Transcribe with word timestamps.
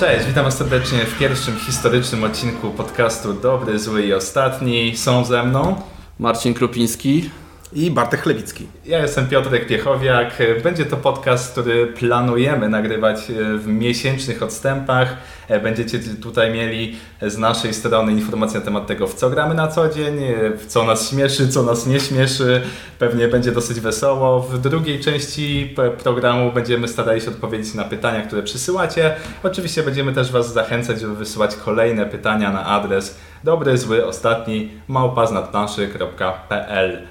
Cześć, 0.00 0.26
witam 0.26 0.44
Was 0.44 0.58
serdecznie 0.58 0.98
w 0.98 1.18
pierwszym 1.18 1.56
historycznym 1.56 2.24
odcinku 2.24 2.70
podcastu 2.70 3.32
Dobry, 3.32 3.78
Zły 3.78 4.02
i 4.02 4.14
Ostatni. 4.14 4.96
Są 4.96 5.24
ze 5.24 5.42
mną 5.42 5.82
Marcin 6.18 6.54
Krupiński 6.54 7.30
i 7.72 7.90
Bartek 7.90 8.22
Chlebicki. 8.22 8.66
Ja 8.86 8.98
jestem 8.98 9.28
Piotrek 9.28 9.66
Piechowiak. 9.66 10.38
Będzie 10.62 10.86
to 10.86 10.96
podcast, 10.96 11.52
który 11.52 11.86
planujemy 11.86 12.68
nagrywać 12.68 13.30
e, 13.30 13.58
w 13.58 13.66
miesięcznych 13.66 14.42
odstępach. 14.42 15.16
E, 15.48 15.60
będziecie 15.60 15.98
tutaj 16.22 16.52
mieli 16.52 16.96
z 17.22 17.38
naszej 17.38 17.74
strony 17.74 18.12
informacje 18.12 18.60
na 18.60 18.66
temat 18.66 18.86
tego, 18.86 19.06
w 19.06 19.14
co 19.14 19.30
gramy 19.30 19.54
na 19.54 19.68
co 19.68 19.88
dzień, 19.88 20.22
e, 20.22 20.36
co 20.66 20.84
nas 20.84 21.10
śmieszy, 21.10 21.48
co 21.48 21.62
nas 21.62 21.86
nie 21.86 22.00
śmieszy. 22.00 22.62
Pewnie 22.98 23.28
będzie 23.28 23.52
dosyć 23.52 23.80
wesoło. 23.80 24.40
W 24.40 24.58
drugiej 24.58 25.00
części 25.00 25.74
programu 26.02 26.52
będziemy 26.52 26.88
starali 26.88 27.20
się 27.20 27.30
odpowiedzieć 27.30 27.74
na 27.74 27.84
pytania, 27.84 28.22
które 28.22 28.42
przysyłacie. 28.42 29.14
Oczywiście 29.42 29.82
będziemy 29.82 30.12
też 30.12 30.32
Was 30.32 30.52
zachęcać, 30.52 31.00
żeby 31.00 31.14
wysyłać 31.14 31.56
kolejne 31.56 32.06
pytania 32.06 32.52
na 32.52 32.66
adres 32.66 33.18
dobry, 33.44 33.78
zły, 33.78 34.06
ostatni 34.06 34.70
małpaznadplanszy.pl 34.88 37.06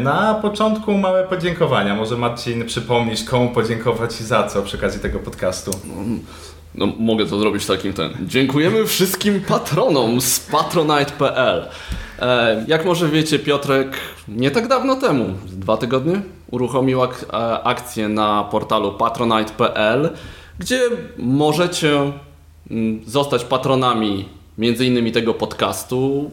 na 0.00 0.34
początku 0.34 0.98
małe 0.98 1.24
podziękowania. 1.24 1.94
Może 1.94 2.16
Marcin 2.16 2.66
przypomnisz, 2.66 3.24
komu 3.24 3.50
podziękować 3.50 4.20
i 4.20 4.24
za 4.24 4.42
co 4.48 4.62
przy 4.62 4.76
okazji 4.76 5.00
tego 5.00 5.18
podcastu. 5.18 5.70
No, 6.74 6.86
mogę 6.98 7.26
to 7.26 7.38
zrobić 7.38 7.66
takim 7.66 7.92
ten. 7.92 8.12
Dziękujemy 8.26 8.86
wszystkim 8.86 9.40
patronom 9.40 10.20
z 10.20 10.40
patronite.pl. 10.40 11.68
E, 12.18 12.64
jak 12.68 12.84
może 12.84 13.08
wiecie, 13.08 13.38
Piotrek 13.38 13.96
nie 14.28 14.50
tak 14.50 14.68
dawno 14.68 14.96
temu, 14.96 15.34
dwa 15.46 15.76
tygodnie, 15.76 16.20
uruchomił 16.50 17.02
ak 17.02 17.24
e, 17.32 17.36
akcję 17.62 18.08
na 18.08 18.44
portalu 18.44 18.92
patronite.pl, 18.92 20.10
gdzie 20.58 20.80
możecie 21.18 22.12
mm, 22.70 23.00
zostać 23.06 23.44
patronami 23.44 24.28
między 24.58 24.86
innymi 24.86 25.12
tego 25.12 25.34
podcastu 25.34 26.30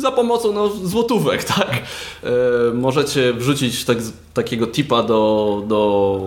za 0.00 0.12
pomocą 0.12 0.52
no, 0.52 0.68
złotówek, 0.68 1.44
tak? 1.54 1.70
E, 1.70 2.30
możecie 2.74 3.32
wrzucić 3.32 3.84
tak, 3.84 3.98
takiego 4.34 4.66
tipa 4.66 5.02
do, 5.02 5.62
do, 5.66 6.20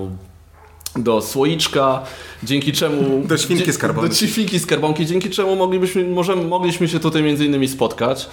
do 0.96 1.22
słoiczka, 1.22 2.04
dzięki 2.44 2.74
czemu... 2.74 3.22
Do 3.28 3.38
świnki 3.38 3.74
skarbonki. 3.74 4.10
Do 4.10 4.28
świnki 4.28 4.60
skarbonki, 4.60 5.06
dzięki 5.06 5.30
czemu 5.30 5.56
moglibyśmy, 5.56 6.04
może, 6.04 6.36
mogliśmy 6.36 6.88
się 6.88 7.00
tutaj 7.00 7.24
między 7.24 7.46
innymi 7.46 7.68
spotkać. 7.68 8.30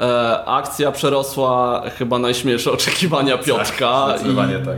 E, 0.00 0.44
akcja 0.46 0.92
przerosła 0.92 1.82
chyba 1.98 2.18
najśmielsze 2.18 2.72
oczekiwania 2.72 3.36
tak, 3.36 3.46
Piotrka. 3.46 4.06
Tak, 4.06 4.10
zdecydowanie 4.18 4.58
i, 4.62 4.66
tak. 4.66 4.76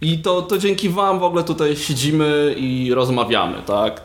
I 0.00 0.18
to, 0.18 0.42
to 0.42 0.58
dzięki 0.58 0.88
Wam 0.88 1.18
w 1.18 1.22
ogóle 1.22 1.44
tutaj 1.44 1.76
siedzimy 1.76 2.54
i 2.58 2.94
rozmawiamy, 2.94 3.56
tak? 3.66 4.02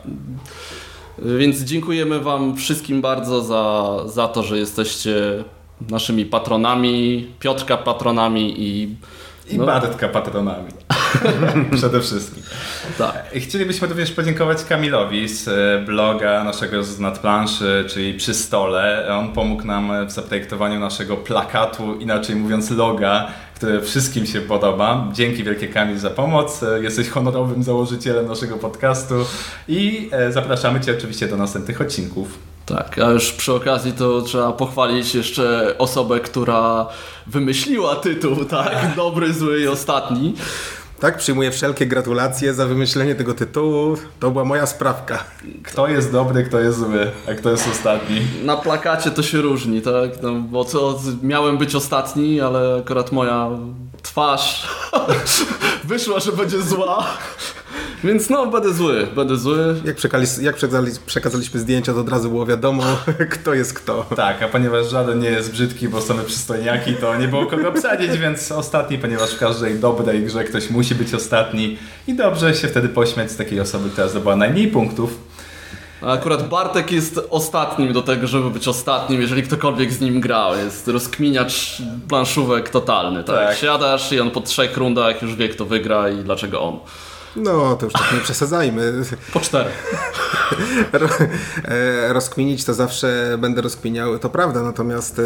Więc 1.38 1.60
dziękujemy 1.60 2.20
Wam 2.20 2.56
wszystkim 2.56 3.00
bardzo 3.00 3.42
za, 3.42 3.94
za 4.08 4.28
to, 4.28 4.42
że 4.42 4.58
jesteście 4.58 5.44
naszymi 5.90 6.26
patronami, 6.26 7.26
Piotrka 7.40 7.76
patronami 7.76 8.54
i... 8.58 8.96
I 9.50 9.58
no. 9.58 9.66
Bartka 9.66 10.08
patronami. 10.08 10.70
Przede 11.76 12.00
wszystkim. 12.00 12.42
Tak. 12.98 13.30
Chcielibyśmy 13.34 13.88
również 13.88 14.10
podziękować 14.12 14.64
Kamilowi 14.64 15.28
z 15.28 15.48
e, 15.48 15.84
bloga 15.86 16.44
naszego 16.44 16.84
z 16.84 17.00
nadplanszy, 17.00 17.84
czyli 17.88 18.14
przy 18.14 18.34
stole. 18.34 19.08
On 19.18 19.32
pomógł 19.32 19.64
nam 19.64 20.06
w 20.06 20.10
zaprojektowaniu 20.10 20.80
naszego 20.80 21.16
plakatu, 21.16 21.94
inaczej 21.94 22.36
mówiąc 22.36 22.70
loga, 22.70 23.28
które 23.60 23.80
wszystkim 23.80 24.26
się 24.26 24.40
podoba. 24.40 25.08
Dzięki 25.12 25.44
wielkie 25.44 25.68
Kamil 25.68 25.98
za 25.98 26.10
pomoc. 26.10 26.62
E, 26.62 26.82
jesteś 26.82 27.08
honorowym 27.08 27.62
założycielem 27.62 28.26
naszego 28.26 28.56
podcastu 28.56 29.14
i 29.68 30.08
e, 30.12 30.32
zapraszamy 30.32 30.80
Cię 30.80 30.94
oczywiście 30.98 31.28
do 31.28 31.36
następnych 31.36 31.80
odcinków. 31.80 32.38
Tak, 32.66 32.98
a 32.98 33.10
już 33.10 33.32
przy 33.32 33.52
okazji 33.52 33.92
to 33.92 34.22
trzeba 34.22 34.52
pochwalić 34.52 35.14
jeszcze 35.14 35.74
osobę, 35.78 36.20
która 36.20 36.86
wymyśliła 37.26 37.96
tytuł, 37.96 38.44
tak? 38.44 38.76
Dobry, 38.96 39.34
zły 39.34 39.60
i 39.60 39.68
ostatni. 39.68 40.34
Tak, 41.00 41.16
przyjmuję 41.18 41.50
wszelkie 41.50 41.86
gratulacje 41.86 42.54
za 42.54 42.66
wymyślenie 42.66 43.14
tego 43.14 43.34
tytułu. 43.34 43.96
To 44.20 44.30
była 44.30 44.44
moja 44.44 44.66
sprawka. 44.66 45.24
Kto 45.64 45.88
jest 45.88 46.12
dobry, 46.12 46.44
kto 46.44 46.60
jest 46.60 46.78
zły, 46.78 47.10
a 47.30 47.34
kto 47.34 47.50
jest 47.50 47.68
ostatni? 47.68 48.20
Na 48.44 48.56
plakacie 48.56 49.10
to 49.10 49.22
się 49.22 49.40
różni, 49.40 49.82
tak? 49.82 50.22
No, 50.22 50.32
bo 50.32 50.64
co, 50.64 51.00
miałem 51.22 51.58
być 51.58 51.74
ostatni, 51.74 52.40
ale 52.40 52.80
akurat 52.80 53.12
moja 53.12 53.48
twarz 54.02 54.68
wyszła, 55.84 56.20
że 56.20 56.32
będzie 56.32 56.62
zła. 56.62 57.06
Więc 58.04 58.30
no, 58.30 58.46
będę 58.46 58.74
zły, 58.74 59.06
będę 59.16 59.36
zły. 59.36 59.74
Jak, 59.84 59.96
przekazali, 59.96 60.46
jak 60.46 60.56
przekazaliśmy 61.06 61.60
zdjęcia, 61.60 61.92
to 61.92 62.00
od 62.00 62.08
razu 62.08 62.30
było 62.30 62.46
wiadomo, 62.46 62.82
kto 63.34 63.54
jest 63.54 63.74
kto. 63.74 64.06
Tak, 64.16 64.42
a 64.42 64.48
ponieważ 64.48 64.90
żaden 64.90 65.18
nie 65.18 65.30
jest 65.30 65.52
brzydki, 65.52 65.88
bo 65.88 66.00
same 66.00 66.22
przystojniaki, 66.22 66.94
to 66.94 67.16
nie 67.16 67.28
było 67.28 67.46
kogo 67.46 67.68
obsadzić, 67.68 68.18
więc 68.24 68.52
ostatni, 68.52 68.98
ponieważ 68.98 69.30
w 69.30 69.38
każdej 69.38 69.78
dobrej 69.78 70.24
grze 70.24 70.44
ktoś 70.44 70.70
musi 70.70 70.94
być 70.94 71.14
ostatni 71.14 71.78
i 72.06 72.14
dobrze 72.14 72.54
się 72.54 72.68
wtedy 72.68 72.88
pośmiać 72.88 73.30
z 73.30 73.36
takiej 73.36 73.60
osoby, 73.60 73.90
która 73.90 74.08
zdobyła 74.08 74.36
najmniej 74.36 74.68
punktów. 74.68 75.18
A 76.02 76.12
akurat 76.12 76.48
Bartek 76.48 76.92
jest 76.92 77.20
ostatnim 77.30 77.92
do 77.92 78.02
tego, 78.02 78.26
żeby 78.26 78.50
być 78.50 78.68
ostatnim, 78.68 79.20
jeżeli 79.20 79.42
ktokolwiek 79.42 79.92
z 79.92 80.00
nim 80.00 80.20
grał. 80.20 80.56
Jest 80.56 80.88
rozkminiacz 80.88 81.82
planszówek 82.08 82.70
totalny. 82.70 83.24
Tak? 83.24 83.48
tak. 83.48 83.56
Siadasz 83.56 84.12
i 84.12 84.20
on 84.20 84.30
po 84.30 84.40
trzech 84.40 84.76
rundach 84.76 85.22
już 85.22 85.34
wie, 85.34 85.48
kto 85.48 85.64
wygra 85.64 86.08
i 86.08 86.16
dlaczego 86.16 86.62
on. 86.62 86.78
No, 87.36 87.76
to 87.76 87.86
już 87.86 87.92
tak 87.92 88.12
nie 88.14 88.20
przesadzajmy. 88.20 88.92
Po 89.32 89.40
cztery. 89.40 89.70
E, 91.64 92.12
rozkminić 92.12 92.64
to 92.64 92.74
zawsze 92.74 93.36
będę 93.38 93.60
rozkminiał, 93.62 94.18
to 94.18 94.30
prawda, 94.30 94.62
natomiast 94.62 95.20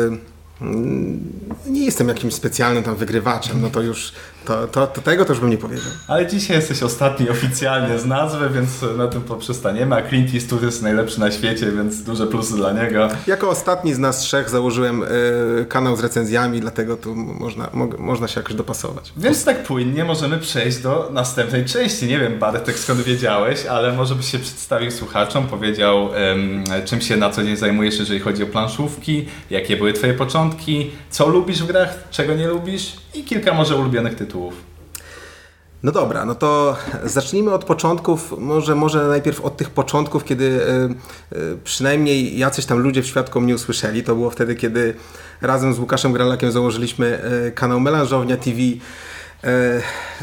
mm, 0.61 1.31
nie 1.67 1.85
jestem 1.85 2.09
jakimś 2.09 2.35
specjalnym 2.35 2.83
tam 2.83 2.97
wygrywaczem, 2.97 3.63
no 3.63 3.71
to 3.71 3.81
już 3.83 4.13
to, 4.45 4.69
to, 4.69 4.87
to, 4.87 5.01
tego 5.01 5.25
też 5.25 5.41
bym 5.41 5.51
nie 5.51 5.59
powiedział. 5.59 5.93
Ale 6.09 6.27
dzisiaj 6.27 6.57
jesteś 6.57 6.83
ostatni 6.83 7.29
oficjalnie 7.31 7.99
z 7.99 8.07
nazwy, 8.07 8.51
więc 8.51 8.69
na 8.97 9.09
tym 9.09 9.21
poprzestaniemy. 9.21 9.97
A 9.97 10.09
Clint 10.09 10.35
Eastwood 10.35 10.63
jest 10.63 10.83
najlepszy 10.83 11.21
na 11.21 11.31
świecie, 11.31 11.73
więc 11.73 12.03
duże 12.03 12.27
plusy 12.27 12.57
dla 12.57 12.73
niego. 12.73 13.09
Jako 13.27 13.49
ostatni 13.49 13.95
z 13.95 13.99
nas 13.99 14.19
trzech 14.19 14.51
założyłem 14.51 15.03
y, 15.03 15.67
kanał 15.69 15.97
z 15.97 16.01
recenzjami, 16.01 16.61
dlatego 16.61 16.97
tu 16.97 17.15
można, 17.15 17.69
mo, 17.73 17.89
można 17.99 18.29
się 18.29 18.41
jakoś 18.41 18.55
dopasować. 18.55 19.13
Więc 19.17 19.45
tak 19.45 19.63
płynnie 19.63 20.05
możemy 20.05 20.39
przejść 20.39 20.79
do 20.79 21.09
następnej 21.13 21.65
części. 21.65 22.07
Nie 22.07 22.19
wiem, 22.19 22.39
Bartek, 22.39 22.79
skąd 22.79 23.01
wiedziałeś, 23.01 23.67
ale 23.67 23.93
może 23.93 24.15
byś 24.15 24.31
się 24.31 24.39
przedstawił 24.39 24.91
słuchaczom, 24.91 25.47
powiedział 25.47 26.11
czym 26.85 27.01
się 27.01 27.17
na 27.17 27.31
co 27.31 27.45
dzień 27.45 27.57
zajmujesz, 27.57 27.99
jeżeli 27.99 28.21
chodzi 28.21 28.43
o 28.43 28.47
planszówki, 28.47 29.29
jakie 29.51 29.77
były 29.77 29.93
twoje 29.93 30.15
początki, 30.15 30.91
co 31.11 31.29
lubisz 31.29 31.63
w 31.63 31.67
grach, 31.67 32.09
czego 32.11 32.35
nie 32.35 32.49
lubisz 32.49 32.97
i 33.15 33.25
kilka 33.25 33.55
może 33.55 33.77
ulubionych 33.77 34.15
tytułów 34.15 34.34
tytułów. 34.35 34.55
No 35.83 35.93
dobra, 35.93 36.25
no 36.25 36.35
to 36.35 36.77
zacznijmy 37.05 37.53
od 37.53 37.65
początków, 37.65 38.35
może, 38.39 38.75
może 38.75 39.09
najpierw 39.09 39.41
od 39.41 39.57
tych 39.57 39.71
początków, 39.71 40.25
kiedy 40.25 40.45
y, 40.45 41.37
y, 41.37 41.59
przynajmniej 41.65 42.39
jacyś 42.39 42.67
tam 42.67 42.79
ludzie 42.79 43.03
w 43.03 43.07
świadku 43.07 43.41
mnie 43.41 43.55
usłyszeli. 43.55 44.03
To 44.03 44.15
było 44.15 44.31
wtedy, 44.31 44.55
kiedy 44.55 44.95
razem 45.43 45.75
z 45.75 45.79
Łukaszem 45.79 46.13
Gralakiem 46.13 46.53
założyliśmy 46.53 47.21
y, 47.49 47.53
kanał 47.53 47.81
Melanżownia 47.81 48.37
TV, 48.37 48.59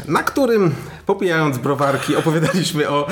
na 0.08 0.22
którym 0.22 0.74
popijając 1.06 1.58
browarki 1.58 2.16
opowiadaliśmy 2.16 2.88
o, 2.88 3.06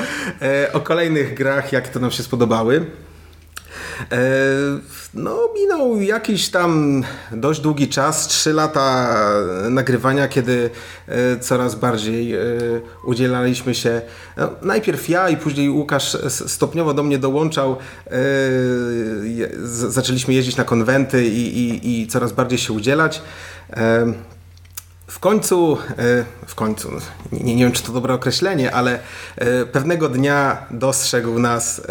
o 0.73 0.79
kolejnych 0.79 1.33
grach, 1.33 1.71
jakie 1.71 1.89
to 1.89 1.99
nam 1.99 2.11
się 2.11 2.23
spodobały. 2.23 2.85
E, 4.11 4.17
no, 5.13 5.49
minął 5.55 6.01
jakiś 6.01 6.49
tam 6.49 7.03
dość 7.31 7.61
długi 7.61 7.87
czas, 7.87 8.27
trzy 8.27 8.53
lata 8.53 9.15
nagrywania, 9.69 10.27
kiedy 10.27 10.69
e, 11.07 11.39
coraz 11.39 11.75
bardziej 11.75 12.35
e, 12.35 12.39
udzielaliśmy 13.03 13.75
się. 13.75 14.01
No, 14.37 14.49
najpierw 14.61 15.09
ja 15.09 15.29
i 15.29 15.37
później 15.37 15.69
Łukasz 15.69 16.17
stopniowo 16.29 16.93
do 16.93 17.03
mnie 17.03 17.19
dołączał. 17.19 17.77
Zaczęliśmy 19.63 20.33
jeździć 20.33 20.57
na 20.57 20.63
konwenty 20.63 21.25
i, 21.25 21.57
i, 21.57 22.01
i 22.01 22.07
coraz 22.07 22.31
bardziej 22.31 22.59
się 22.59 22.73
udzielać. 22.73 23.21
W 25.07 25.19
końcu, 25.19 25.77
w 26.47 26.55
końcu, 26.55 26.89
nie, 27.31 27.55
nie 27.55 27.63
wiem 27.63 27.71
czy 27.71 27.83
to 27.83 27.91
dobre 27.91 28.13
określenie, 28.13 28.75
ale 28.75 28.99
pewnego 29.71 30.09
dnia 30.09 30.65
dostrzegł 30.71 31.39
nas 31.39 31.81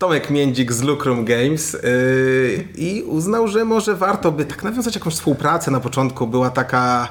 Tomek 0.00 0.30
Międzik 0.30 0.72
z 0.72 0.82
Lucrum 0.82 1.24
Games 1.24 1.72
yy, 1.72 2.68
i 2.74 3.02
uznał, 3.02 3.48
że 3.48 3.64
może 3.64 3.94
warto 3.94 4.32
by 4.32 4.44
tak 4.44 4.62
nawiązać 4.62 4.94
jakąś 4.94 5.14
współpracę. 5.14 5.70
Na 5.70 5.80
początku 5.80 6.26
była 6.26 6.50
taka 6.50 7.08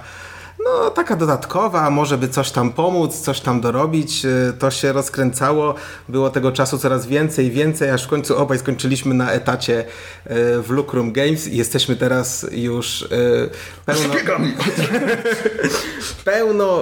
no 0.65 0.89
taka 0.89 1.15
dodatkowa, 1.15 1.89
może 1.89 2.17
by 2.17 2.27
coś 2.27 2.51
tam 2.51 2.73
pomóc, 2.73 3.19
coś 3.19 3.41
tam 3.41 3.61
dorobić. 3.61 4.23
Yy, 4.23 4.53
to 4.59 4.71
się 4.71 4.93
rozkręcało, 4.93 5.75
było 6.09 6.29
tego 6.29 6.51
czasu 6.51 6.77
coraz 6.77 7.07
więcej 7.07 7.51
więcej, 7.51 7.89
aż 7.89 8.05
w 8.05 8.07
końcu 8.07 8.37
obaj 8.37 8.59
skończyliśmy 8.59 9.13
na 9.13 9.31
etacie 9.31 9.73
yy, 9.73 10.61
w 10.61 10.69
Lucrum 10.69 11.11
Games 11.11 11.47
i 11.47 11.57
jesteśmy 11.57 11.95
teraz 11.95 12.45
już 12.51 13.07
yy, 13.11 13.49
pełno, 13.85 14.13
pełno 16.25 16.81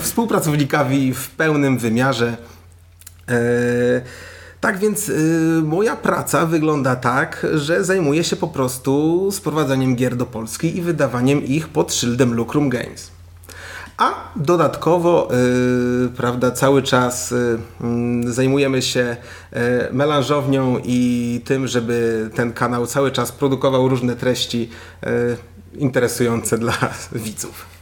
współpracownikami 0.00 1.14
w 1.14 1.30
pełnym 1.30 1.78
wymiarze. 1.78 2.36
Tak 4.64 4.78
więc 4.78 5.08
y, 5.08 5.62
moja 5.64 5.96
praca 5.96 6.46
wygląda 6.46 6.96
tak, 6.96 7.46
że 7.54 7.84
zajmuję 7.84 8.24
się 8.24 8.36
po 8.36 8.48
prostu 8.48 9.28
sprowadzeniem 9.32 9.96
gier 9.96 10.16
do 10.16 10.26
Polski 10.26 10.76
i 10.76 10.82
wydawaniem 10.82 11.44
ich 11.44 11.68
pod 11.68 11.94
szyldem 11.94 12.34
Lucrum 12.34 12.68
Games. 12.68 13.10
A 13.96 14.14
dodatkowo, 14.36 15.28
y, 16.06 16.08
prawda, 16.16 16.50
cały 16.50 16.82
czas 16.82 17.32
y, 17.32 17.58
mm, 17.80 18.32
zajmujemy 18.32 18.82
się 18.82 19.16
melanżownią 19.92 20.78
i 20.84 21.40
tym, 21.44 21.66
żeby 21.66 22.30
ten 22.34 22.52
kanał 22.52 22.86
cały 22.86 23.10
czas 23.10 23.32
produkował 23.32 23.88
różne 23.88 24.16
treści 24.16 24.70
interesujące 25.78 26.58
dla 26.58 26.74
widzów. 27.12 27.73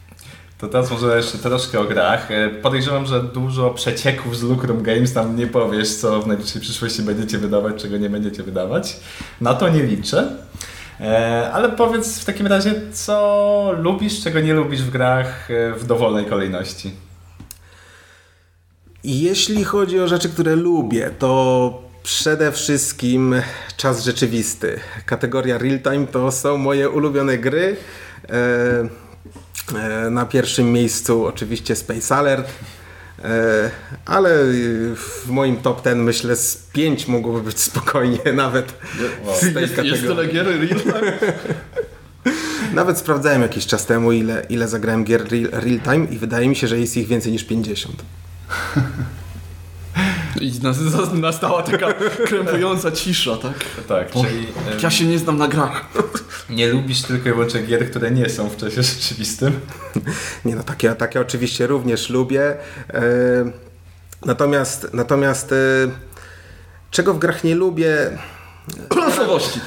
To 0.62 0.68
teraz 0.68 0.90
może 0.90 1.16
jeszcze 1.16 1.38
troszkę 1.38 1.80
o 1.80 1.84
grach. 1.84 2.30
E, 2.30 2.50
Podejrzewam, 2.50 3.06
że 3.06 3.22
dużo 3.22 3.70
przecieków 3.70 4.36
z 4.38 4.42
Lucrum 4.42 4.82
Games 4.82 5.12
tam 5.12 5.36
nie 5.36 5.46
powiesz, 5.46 5.94
co 5.94 6.22
w 6.22 6.26
najbliższej 6.26 6.62
przyszłości 6.62 7.02
będziecie 7.02 7.38
wydawać, 7.38 7.82
czego 7.82 7.96
nie 7.96 8.10
będziecie 8.10 8.42
wydawać. 8.42 9.00
Na 9.40 9.54
to 9.54 9.68
nie 9.68 9.82
liczę. 9.82 10.36
E, 11.00 11.50
Ale 11.52 11.68
powiedz 11.68 12.18
w 12.18 12.24
takim 12.24 12.46
razie, 12.46 12.74
co 12.92 13.74
lubisz, 13.78 14.22
czego 14.22 14.40
nie 14.40 14.54
lubisz 14.54 14.82
w 14.82 14.90
grach 14.90 15.50
e, 15.50 15.72
w 15.72 15.86
dowolnej 15.86 16.26
kolejności. 16.26 16.90
Jeśli 19.04 19.64
chodzi 19.64 20.00
o 20.00 20.08
rzeczy, 20.08 20.28
które 20.28 20.56
lubię, 20.56 21.10
to 21.18 21.82
przede 22.02 22.52
wszystkim 22.52 23.34
czas 23.76 24.04
rzeczywisty. 24.04 24.80
Kategoria 25.06 25.58
real 25.58 25.80
time 25.80 26.06
to 26.06 26.32
są 26.32 26.56
moje 26.56 26.90
ulubione 26.90 27.38
gry. 27.38 27.76
E, 29.74 30.10
na 30.10 30.26
pierwszym 30.26 30.72
miejscu 30.72 31.26
oczywiście 31.26 31.76
Space 31.76 32.16
Alert. 32.16 32.48
E, 33.24 33.70
ale 34.06 34.30
w 34.96 35.24
moim 35.28 35.56
top 35.56 35.82
ten 35.82 35.98
myślę 36.02 36.36
z 36.36 36.56
5 36.72 37.08
mogłoby 37.08 37.42
być 37.42 37.60
spokojnie 37.60 38.32
nawet 38.34 38.72
Wow. 39.24 39.36
z 39.36 39.40
tej 39.40 39.46
Jest, 39.46 39.56
jest 39.56 39.74
kategorii. 39.76 40.06
tyle 40.08 40.26
gier 40.26 40.46
real 40.46 40.80
time? 40.80 41.12
Nawet 42.74 42.98
sprawdzałem 42.98 43.42
jakiś 43.42 43.66
czas 43.66 43.86
temu 43.86 44.12
ile, 44.12 44.46
ile 44.48 44.68
zagrałem 44.68 45.04
gier 45.04 45.28
real, 45.30 45.48
real 45.52 45.80
time 45.80 46.06
i 46.10 46.18
wydaje 46.18 46.48
mi 46.48 46.56
się, 46.56 46.68
że 46.68 46.78
jest 46.78 46.96
ich 46.96 47.06
więcej 47.08 47.32
niż 47.32 47.44
50. 47.44 47.94
I 50.40 50.52
nastała 51.12 51.62
taka 51.62 51.92
krępująca 52.26 52.92
cisza, 52.92 53.36
tak? 53.36 53.54
Tak, 53.88 54.10
czyli 54.10 54.46
e, 54.46 54.80
Ja 54.82 54.90
się 54.90 55.04
nie 55.04 55.18
znam 55.18 55.38
na 55.38 55.48
grach. 55.48 55.84
nie 56.50 56.68
lubisz 56.68 57.02
tylko 57.02 57.28
i 57.28 57.32
wyłącznie 57.32 57.62
gier, 57.62 57.90
które 57.90 58.10
nie 58.10 58.28
są 58.28 58.48
w 58.48 58.56
czasie 58.56 58.82
rzeczywistym. 58.82 59.60
Nie 60.44 60.56
no, 60.56 60.62
takie, 60.62 60.94
takie 60.94 61.20
oczywiście 61.20 61.66
również 61.66 62.10
lubię. 62.10 62.56
E, 62.94 63.02
natomiast 64.24 64.88
natomiast 64.92 65.52
e, 65.52 65.56
czego 66.90 67.14
w 67.14 67.18
grach 67.18 67.44
nie 67.44 67.54
lubię? 67.54 68.18
Losowości. 68.96 69.60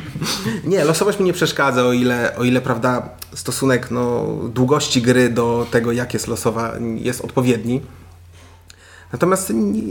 Nie, 0.64 0.84
losowość 0.84 1.18
mi 1.18 1.24
nie 1.24 1.32
przeszkadza, 1.32 1.82
o 1.82 1.92
ile, 1.92 2.36
o 2.36 2.44
ile 2.44 2.60
prawda, 2.60 3.08
stosunek 3.34 3.90
no, 3.90 4.26
długości 4.54 5.02
gry 5.02 5.28
do 5.28 5.66
tego, 5.70 5.92
jak 5.92 6.14
jest 6.14 6.28
losowa, 6.28 6.72
jest 6.96 7.20
odpowiedni. 7.20 7.80
Natomiast 9.12 9.50
nie, 9.54 9.82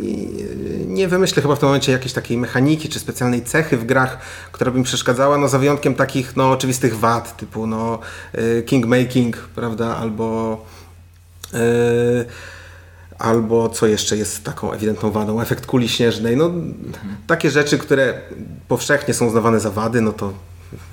nie 0.86 1.08
wymyślę 1.08 1.42
chyba 1.42 1.56
w 1.56 1.60
tym 1.60 1.68
momencie 1.68 1.92
jakiejś 1.92 2.14
takiej 2.14 2.38
mechaniki 2.38 2.90
czy 2.90 3.00
specjalnej 3.00 3.44
cechy 3.44 3.78
w 3.78 3.86
grach, 3.86 4.18
która 4.52 4.72
by 4.72 4.78
mi 4.78 4.84
przeszkadzała, 4.84 5.38
no 5.38 5.48
za 5.48 5.60
wyjątkiem 5.60 5.96
takich 5.96 6.36
no, 6.36 6.52
oczywistych 6.52 7.00
wad, 7.00 7.38
typu 7.38 7.68
no, 7.68 8.00
y, 8.36 8.64
kingmaking, 8.66 9.38
prawda, 9.38 9.98
albo 9.98 10.58
y, 11.54 12.26
albo 13.20 13.70
co 13.70 13.88
jeszcze 13.88 14.18
jest 14.18 14.44
taką 14.44 14.72
ewidentną 14.72 15.12
wadą, 15.12 15.42
efekt 15.42 15.66
kuli 15.66 15.90
śnieżnej, 15.90 16.38
no 16.38 16.52
takie 17.28 17.52
rzeczy, 17.52 17.78
które 17.78 18.22
powszechnie 18.68 19.14
są 19.14 19.26
uznawane 19.26 19.60
za 19.60 19.72
wady, 19.72 20.02
no 20.02 20.14
to 20.14 20.34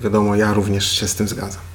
wiadomo, 0.01 0.35
ja 0.35 0.53
również 0.53 0.91
się 0.91 1.07
z 1.07 1.15
tym 1.15 1.27
zgadzam. 1.27 1.74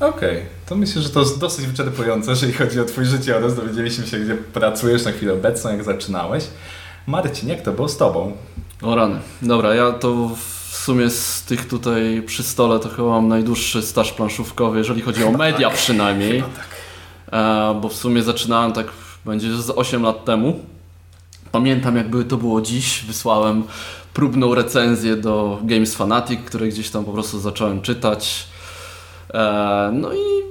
Okej, 0.00 0.42
to 0.66 0.76
myślę, 0.76 1.02
że 1.02 1.08
to 1.08 1.20
jest 1.20 1.40
dosyć 1.40 1.66
wyczerpujące, 1.66 2.30
jeżeli 2.30 2.52
chodzi 2.52 2.80
o 2.80 2.84
Twój 2.84 3.04
życiorys. 3.04 3.54
Dowiedzieliśmy 3.54 4.06
się, 4.06 4.18
gdzie 4.18 4.34
pracujesz 4.34 5.04
na 5.04 5.12
chwilę 5.12 5.32
obecną, 5.32 5.70
jak 5.70 5.84
zaczynałeś. 5.84 6.44
Marcin, 7.06 7.48
jak 7.48 7.62
to 7.62 7.72
było 7.72 7.88
z 7.88 7.96
Tobą? 7.96 8.32
O 8.82 8.94
rany. 8.94 9.18
Dobra, 9.42 9.74
ja 9.74 9.92
to 9.92 10.30
w 10.70 10.76
sumie 10.76 11.10
z 11.10 11.42
tych 11.42 11.68
tutaj 11.68 12.22
przy 12.26 12.42
stole 12.42 12.78
to 12.78 12.88
chyba 12.88 13.08
mam 13.08 13.28
najdłuższy 13.28 13.82
staż 13.82 14.12
planszówkowy, 14.12 14.78
jeżeli 14.78 15.02
chodzi 15.02 15.24
o 15.24 15.30
media 15.30 15.70
przynajmniej. 15.70 16.44
E, 17.32 17.78
bo 17.82 17.88
w 17.88 17.94
sumie 17.94 18.22
zaczynałem 18.22 18.72
tak, 18.72 18.86
będzie 19.24 19.56
z 19.56 19.70
8 19.70 20.02
lat 20.02 20.24
temu. 20.24 20.60
Pamiętam 21.52 21.96
jakby 21.96 22.24
to 22.24 22.36
było 22.36 22.60
dziś, 22.60 23.04
wysłałem 23.04 23.64
próbną 24.14 24.54
recenzję 24.54 25.16
do 25.16 25.58
Games 25.62 25.94
Fanatic, 25.94 26.40
które 26.46 26.68
gdzieś 26.68 26.90
tam 26.90 27.04
po 27.04 27.12
prostu 27.12 27.40
zacząłem 27.40 27.82
czytać. 27.82 28.46
E, 29.36 29.90
no 29.92 30.12
i, 30.14 30.42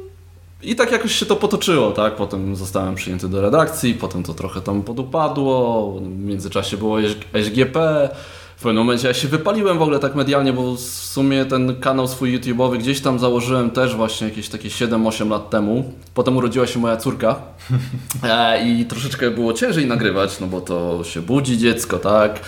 i 0.71 0.75
tak 0.75 0.91
jakoś 0.91 1.15
się 1.15 1.25
to 1.25 1.35
potoczyło, 1.35 1.91
tak? 1.91 2.15
Potem 2.15 2.55
zostałem 2.55 2.95
przyjęty 2.95 3.29
do 3.29 3.41
redakcji, 3.41 3.93
potem 3.93 4.23
to 4.23 4.33
trochę 4.33 4.61
tam 4.61 4.81
podupadło, 4.81 5.91
w 5.99 6.19
międzyczasie 6.19 6.77
było 6.77 6.97
SGP. 7.33 8.09
W 8.57 8.61
pewnym 8.61 8.83
momencie 8.83 9.07
ja 9.07 9.13
się 9.13 9.27
wypaliłem 9.27 9.77
w 9.77 9.81
ogóle 9.81 9.99
tak 9.99 10.15
medialnie, 10.15 10.53
bo 10.53 10.75
w 10.75 10.79
sumie 10.79 11.45
ten 11.45 11.79
kanał 11.79 12.07
swój 12.07 12.39
YouTube'owy 12.39 12.77
gdzieś 12.77 13.01
tam 13.01 13.19
założyłem 13.19 13.71
też 13.71 13.95
właśnie 13.95 14.27
jakieś 14.27 14.49
takie 14.49 14.69
7-8 14.69 15.29
lat 15.29 15.49
temu. 15.49 15.93
Potem 16.13 16.37
urodziła 16.37 16.67
się 16.67 16.79
moja 16.79 16.97
córka 16.97 17.35
e, 18.23 18.67
i 18.67 18.85
troszeczkę 18.85 19.31
było 19.31 19.53
ciężej 19.53 19.87
nagrywać, 19.87 20.39
no 20.39 20.47
bo 20.47 20.61
to 20.61 21.03
się 21.03 21.21
budzi 21.21 21.57
dziecko, 21.57 21.97
tak? 21.97 22.39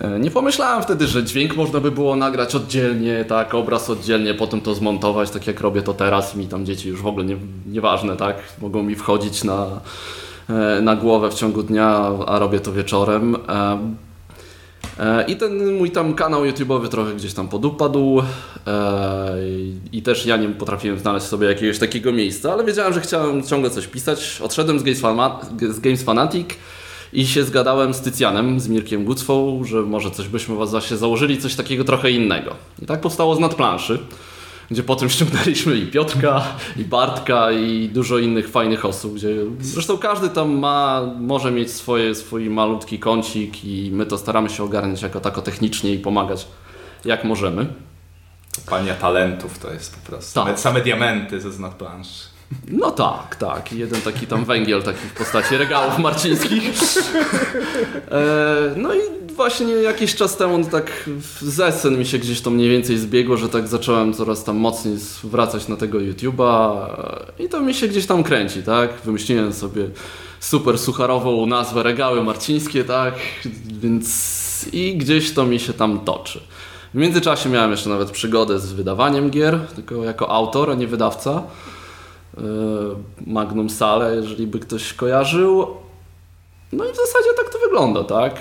E, 0.00 0.18
Nie 0.18 0.30
pomyślałem 0.30 0.82
wtedy, 0.82 1.06
że 1.06 1.24
dźwięk 1.24 1.56
można 1.56 1.80
by 1.80 1.90
było 1.90 2.16
nagrać 2.16 2.54
oddzielnie, 2.54 3.24
tak, 3.24 3.54
obraz 3.54 3.90
oddzielnie, 3.90 4.34
potem 4.34 4.60
to 4.60 4.74
zmontować, 4.74 5.30
tak 5.30 5.46
jak 5.46 5.60
robię 5.60 5.82
to 5.82 5.94
teraz. 5.94 6.36
Mi 6.36 6.46
tam 6.46 6.66
dzieci 6.66 6.88
już 6.88 7.02
w 7.02 7.06
ogóle 7.06 7.24
nie, 7.24 7.36
nieważne, 7.66 8.16
tak, 8.16 8.36
mogą 8.62 8.82
mi 8.82 8.94
wchodzić 8.94 9.44
na, 9.44 9.66
e, 10.50 10.80
na 10.82 10.96
głowę 10.96 11.30
w 11.30 11.34
ciągu 11.34 11.62
dnia, 11.62 12.10
a 12.26 12.38
robię 12.38 12.60
to 12.60 12.72
wieczorem. 12.72 13.36
E, 13.48 15.24
I 15.28 15.36
ten 15.36 15.72
mój 15.74 15.90
tam 15.90 16.14
kanał 16.14 16.42
YouTube'owy 16.44 16.88
trochę 16.88 17.14
gdzieś 17.14 17.34
tam 17.34 17.48
podupadł 17.48 18.22
i- 19.92 20.02
też 20.02 20.26
ja 20.26 20.36
nie 20.36 20.48
potrafiłem 20.48 20.98
znaleźć 20.98 21.26
sobie 21.26 21.46
jakiegoś 21.48 21.78
takiego 21.78 22.12
miejsca, 22.12 22.52
ale 22.52 22.64
wiedziałem, 22.64 22.92
że 22.92 23.00
chciałem 23.00 23.42
ciągle 23.42 23.70
coś 23.70 23.86
pisać. 23.86 24.40
Odszedłem 24.44 24.78
z 24.78 24.82
Games 25.80 26.02
Fanatic 26.02 26.48
i 27.16 27.26
się 27.26 27.44
zgadałem 27.44 27.94
z 27.94 28.00
Tycjanem, 28.00 28.60
z 28.60 28.68
Mirkiem 28.68 29.04
Gucwą, 29.04 29.64
że 29.64 29.82
może 29.82 30.10
coś 30.10 30.28
byśmy 30.28 30.56
was 30.56 30.70
właśnie 30.70 30.96
założyli, 30.96 31.38
coś 31.38 31.54
takiego 31.54 31.84
trochę 31.84 32.10
innego. 32.10 32.54
I 32.82 32.86
tak 32.86 33.00
powstało 33.00 33.36
z 33.36 33.40
nadplanszy, 33.40 33.98
gdzie 34.70 34.82
potem 34.82 35.10
ściągnęliśmy 35.10 35.76
i 35.76 35.86
Piotrka, 35.86 36.44
i 36.76 36.84
Bartka, 36.84 37.52
i 37.52 37.88
dużo 37.88 38.18
innych 38.18 38.48
fajnych 38.48 38.84
osób, 38.84 39.14
gdzie 39.14 39.36
zresztą 39.60 39.98
każdy 39.98 40.28
tam 40.28 40.58
ma, 40.58 41.02
może 41.20 41.50
mieć 41.50 41.70
swoje, 41.70 42.14
swój 42.14 42.50
malutki 42.50 42.98
kącik 42.98 43.64
i 43.64 43.90
my 43.92 44.06
to 44.06 44.18
staramy 44.18 44.50
się 44.50 44.62
ogarniać 44.62 45.02
jako 45.02 45.20
tako 45.20 45.42
technicznie 45.42 45.94
i 45.94 45.98
pomagać 45.98 46.46
jak 47.04 47.24
możemy. 47.24 47.66
Pania 48.66 48.94
talentów 48.94 49.58
to 49.58 49.72
jest 49.72 49.96
po 49.96 50.10
prostu. 50.10 50.34
Tak. 50.34 50.44
Same, 50.44 50.58
same 50.58 50.80
diamenty 50.80 51.40
ze 51.40 51.52
znad 51.52 51.74
planszy. 51.74 52.35
No 52.68 52.90
tak, 52.90 53.36
tak. 53.36 53.72
Jeden 53.72 54.00
taki 54.00 54.26
tam 54.26 54.44
węgiel 54.44 54.82
taki 54.82 54.98
w 54.98 55.12
postaci 55.12 55.56
regałów 55.56 55.98
marcińskich. 55.98 56.62
E, 58.10 58.74
no 58.76 58.94
i 58.94 58.98
właśnie 59.36 59.66
jakiś 59.74 60.14
czas 60.14 60.36
temu 60.36 60.58
no 60.58 60.64
tak 60.64 61.10
zesen 61.42 61.98
mi 61.98 62.06
się 62.06 62.18
gdzieś 62.18 62.40
to 62.40 62.50
mniej 62.50 62.68
więcej 62.68 62.98
zbiegło, 62.98 63.36
że 63.36 63.48
tak 63.48 63.68
zacząłem 63.68 64.14
coraz 64.14 64.44
tam 64.44 64.56
mocniej 64.56 64.96
wracać 65.24 65.68
na 65.68 65.76
tego 65.76 65.98
YouTube'a 65.98 66.86
e, 67.38 67.44
i 67.44 67.48
to 67.48 67.60
mi 67.60 67.74
się 67.74 67.88
gdzieś 67.88 68.06
tam 68.06 68.22
kręci, 68.22 68.62
tak? 68.62 68.90
Wymyśliłem 69.04 69.52
sobie 69.52 69.88
super 70.40 70.78
sucharową 70.78 71.46
nazwę 71.46 71.82
regały 71.82 72.24
marcińskie, 72.24 72.84
tak? 72.84 73.14
Więc 73.80 74.66
i 74.72 74.96
gdzieś 74.96 75.34
to 75.34 75.46
mi 75.46 75.60
się 75.60 75.72
tam 75.72 76.00
toczy. 76.00 76.40
W 76.94 76.98
międzyczasie 76.98 77.48
miałem 77.48 77.70
jeszcze 77.70 77.90
nawet 77.90 78.10
przygodę 78.10 78.58
z 78.58 78.72
wydawaniem 78.72 79.30
gier, 79.30 79.60
tylko 79.74 80.04
jako 80.04 80.30
autor, 80.30 80.70
a 80.70 80.74
nie 80.74 80.86
wydawca. 80.86 81.42
E, 82.38 82.40
Magnum 83.26 83.70
Sale, 83.70 84.16
jeżeli 84.16 84.46
by 84.46 84.58
ktoś 84.58 84.92
kojarzył. 84.92 85.66
No 86.72 86.84
i 86.84 86.92
w 86.92 86.96
zasadzie 86.96 87.28
tak 87.36 87.48
to 87.52 87.58
wygląda, 87.58 88.04
tak? 88.04 88.34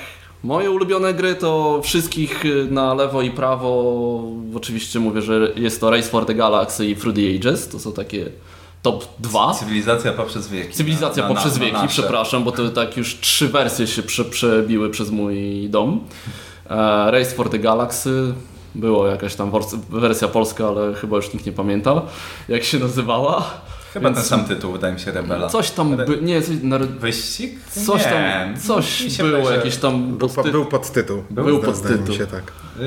Moje 0.43 0.71
ulubione 0.71 1.13
gry 1.13 1.35
to 1.35 1.81
wszystkich 1.83 2.43
na 2.69 2.93
lewo 2.93 3.21
i 3.21 3.31
prawo. 3.31 4.23
Oczywiście 4.55 4.99
mówię, 4.99 5.21
że 5.21 5.51
jest 5.55 5.81
to 5.81 5.89
Race 5.89 6.09
for 6.09 6.25
the 6.25 6.35
Galaxy 6.35 6.85
i 6.85 6.95
Through 6.95 7.15
the 7.15 7.21
Ages. 7.35 7.67
To 7.69 7.79
są 7.79 7.91
takie 7.91 8.25
top 8.81 9.05
2. 9.19 9.53
Cywilizacja 9.53 10.13
poprzez 10.13 10.47
wieki. 10.47 10.73
Cywilizacja 10.73 11.23
Na- 11.23 11.29
na- 11.29 11.35
poprzez 11.35 11.53
na- 11.53 11.59
wieki, 11.65 11.73
nasze. 11.77 11.87
przepraszam, 11.87 12.43
bo 12.43 12.51
to 12.51 12.69
tak 12.69 12.97
już 12.97 13.19
trzy 13.19 13.47
wersje 13.47 13.87
się 13.87 14.03
prze, 14.03 14.25
przebiły 14.25 14.89
przez 14.89 15.09
mój 15.11 15.69
dom. 15.69 15.99
E, 16.69 17.11
Race 17.11 17.31
for 17.35 17.49
the 17.49 17.59
Galaxy. 17.59 18.33
Było 18.75 19.07
jakaś 19.07 19.35
tam 19.35 19.51
wersja 19.89 20.27
polska, 20.27 20.67
ale 20.67 20.93
chyba 20.93 21.15
już 21.15 21.33
nikt 21.33 21.45
nie 21.45 21.51
pamięta, 21.51 22.01
jak 22.49 22.63
się 22.63 22.79
nazywała. 22.79 23.43
Chyba 23.95 24.09
Więc- 24.09 24.17
ten 24.19 24.27
sam 24.27 24.45
tytuł, 24.45 24.71
wydaje 24.71 24.93
mi 24.93 24.99
się, 24.99 25.11
Rebela. 25.11 25.49
Coś 25.49 25.71
tam, 25.71 25.97
by, 25.97 26.17
nie, 26.21 26.41
coś, 26.41 26.55
nar- 26.55 26.87
Wyścig? 26.87 27.51
coś 27.85 28.05
nie. 28.05 28.11
tam, 28.11 28.59
coś 28.59 29.17
było, 29.17 29.51
jakiś 29.51 29.75
tam 29.77 30.17
Był, 30.17 30.27
podty- 30.29 30.51
był 30.51 30.65
podtytuł. 30.65 31.23
Był 31.29 31.45
mi 31.57 31.59
podtytuł. 31.63 32.15
się 32.15 32.27
tak. 32.27 32.43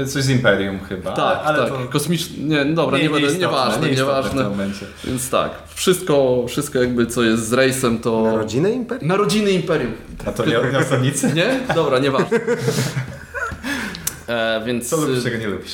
Coś 0.06 0.22
z 0.22 0.28
Imperium 0.30 0.78
chyba. 0.88 1.12
Tak, 1.12 1.38
ale 1.44 1.58
tak, 1.58 1.68
to... 1.68 1.78
kosmiczny, 1.90 2.44
nie, 2.44 2.64
no 2.64 2.74
dobra, 2.74 2.98
nie, 2.98 3.10
będę, 3.10 3.34
nieważne, 3.34 3.86
nieistotne 3.86 4.22
w 4.22 4.24
nieważne. 4.24 4.44
momencie. 4.48 4.86
Więc 5.04 5.30
tak, 5.30 5.50
wszystko, 5.74 6.44
wszystko 6.48 6.78
jakby 6.78 7.06
co 7.06 7.22
jest 7.22 7.48
z 7.48 7.52
rejsem 7.52 7.98
to... 7.98 8.22
Narodziny 8.22 8.72
Imperium? 8.72 9.08
Narodziny 9.08 9.50
Imperium. 9.50 9.92
A 10.26 10.32
to 10.32 10.44
nie 10.46 10.78
osadnicy? 10.78 11.32
Nie? 11.34 11.60
Dobra, 11.74 11.98
nieważne. 11.98 12.40
E, 14.28 14.62
więc 14.66 14.88
Co 14.88 14.96
lubisz, 14.96 15.24
czego 15.24 15.36
nie 15.38 15.46
lubisz? 15.46 15.72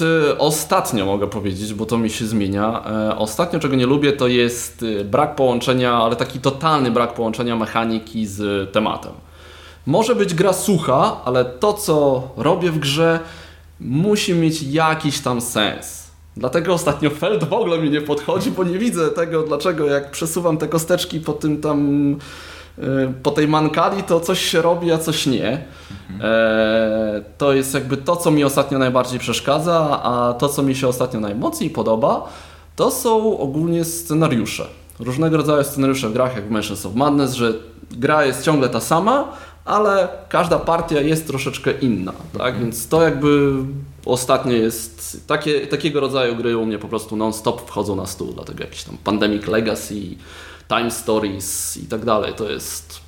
Y, 0.00 0.38
ostatnio 0.38 1.06
mogę 1.06 1.26
powiedzieć, 1.26 1.74
bo 1.74 1.86
to 1.86 1.98
mi 1.98 2.10
się 2.10 2.26
zmienia. 2.26 2.84
E, 2.86 3.16
ostatnio 3.16 3.60
czego 3.60 3.76
nie 3.76 3.86
lubię 3.86 4.12
to 4.12 4.28
jest 4.28 4.82
y, 4.82 5.04
brak 5.04 5.36
połączenia, 5.36 5.92
ale 5.92 6.16
taki 6.16 6.40
totalny 6.40 6.90
brak 6.90 7.14
połączenia 7.14 7.56
mechaniki 7.56 8.26
z 8.26 8.72
tematem. 8.72 9.12
Może 9.86 10.14
być 10.14 10.34
gra 10.34 10.52
sucha, 10.52 11.20
ale 11.24 11.44
to 11.44 11.72
co 11.72 12.28
robię 12.36 12.70
w 12.70 12.78
grze 12.78 13.20
musi 13.80 14.34
mieć 14.34 14.62
jakiś 14.62 15.20
tam 15.20 15.40
sens. 15.40 16.02
Dlatego 16.36 16.74
ostatnio 16.74 17.10
Feld 17.10 17.44
w 17.44 17.52
ogóle 17.52 17.78
mi 17.78 17.90
nie 17.90 18.00
podchodzi, 18.00 18.50
bo 18.50 18.64
nie 18.64 18.78
widzę 18.78 19.08
tego, 19.08 19.42
dlaczego 19.42 19.86
jak 19.86 20.10
przesuwam 20.10 20.58
te 20.58 20.68
kosteczki 20.68 21.20
po 21.20 21.32
tym 21.32 21.60
tam 21.60 22.16
po 23.22 23.30
tej 23.30 23.48
mankali, 23.48 24.02
to 24.02 24.20
coś 24.20 24.40
się 24.40 24.62
robi, 24.62 24.92
a 24.92 24.98
coś 24.98 25.26
nie. 25.26 25.64
E, 26.20 27.24
to 27.38 27.52
jest 27.52 27.74
jakby 27.74 27.96
to, 27.96 28.16
co 28.16 28.30
mi 28.30 28.44
ostatnio 28.44 28.78
najbardziej 28.78 29.18
przeszkadza, 29.18 30.02
a 30.02 30.34
to, 30.34 30.48
co 30.48 30.62
mi 30.62 30.74
się 30.74 30.88
ostatnio 30.88 31.20
najmocniej 31.20 31.70
podoba, 31.70 32.28
to 32.76 32.90
są 32.90 33.38
ogólnie 33.38 33.84
scenariusze. 33.84 34.66
Różnego 34.98 35.36
rodzaju 35.36 35.64
scenariusze 35.64 36.08
w 36.08 36.12
grach, 36.12 36.36
jak 36.36 36.48
w 36.48 36.50
Mansions 36.50 36.86
of 36.86 36.94
Madness, 36.94 37.34
że 37.34 37.52
gra 37.90 38.24
jest 38.24 38.44
ciągle 38.44 38.68
ta 38.68 38.80
sama, 38.80 39.28
ale 39.64 40.08
każda 40.28 40.58
partia 40.58 41.00
jest 41.00 41.26
troszeczkę 41.26 41.72
inna, 41.72 42.12
tak? 42.38 42.58
Więc 42.58 42.88
to 42.88 43.02
jakby 43.02 43.52
ostatnio 44.06 44.52
jest, 44.52 45.26
takie, 45.26 45.66
takiego 45.66 46.00
rodzaju 46.00 46.36
gry 46.36 46.56
u 46.56 46.66
mnie 46.66 46.78
po 46.78 46.88
prostu 46.88 47.16
non-stop 47.16 47.68
wchodzą 47.68 47.96
na 47.96 48.06
stół, 48.06 48.32
dlatego 48.32 48.64
jakiś 48.64 48.84
tam 48.84 48.96
Pandemic 49.04 49.46
Legacy, 49.46 50.00
Time 50.78 50.90
Stories 50.90 51.76
i 51.76 51.86
tak 51.86 52.04
dalej, 52.04 52.34
to 52.34 52.50
jest 52.50 53.00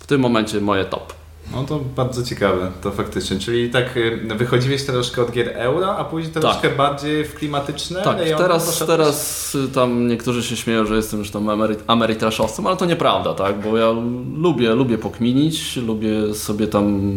w 0.00 0.06
tym 0.06 0.20
momencie 0.20 0.60
moje 0.60 0.84
top. 0.84 1.12
No 1.54 1.64
to 1.64 1.80
bardzo 1.96 2.22
ciekawe, 2.22 2.70
to 2.82 2.90
faktycznie. 2.90 3.38
Czyli 3.38 3.70
tak 3.70 3.96
y, 3.96 4.34
wychodziłeś 4.36 4.84
troszkę 4.84 5.22
od 5.22 5.30
gier 5.30 5.48
euro, 5.48 5.96
a 5.96 6.04
później 6.04 6.32
troszkę 6.32 6.70
bardziej 6.70 7.24
w 7.24 7.34
klimatyczne 7.34 8.02
Tak, 8.02 8.18
rejony 8.18 8.42
teraz, 8.44 8.78
teraz 8.86 9.54
y, 9.54 9.68
tam 9.68 10.08
niektórzy 10.08 10.42
się 10.42 10.56
śmieją, 10.56 10.86
że 10.86 10.96
jestem 10.96 11.18
już 11.18 11.30
tam 11.30 11.46
emery- 11.46 11.76
amerytraszowcem, 11.86 12.66
ale 12.66 12.76
to 12.76 12.86
nieprawda, 12.86 13.34
tak? 13.34 13.60
Bo 13.60 13.76
ja 13.76 13.90
lubię, 14.36 14.74
lubię 14.74 14.98
pokminić, 14.98 15.76
lubię 15.76 16.34
sobie 16.34 16.66
tam 16.66 17.12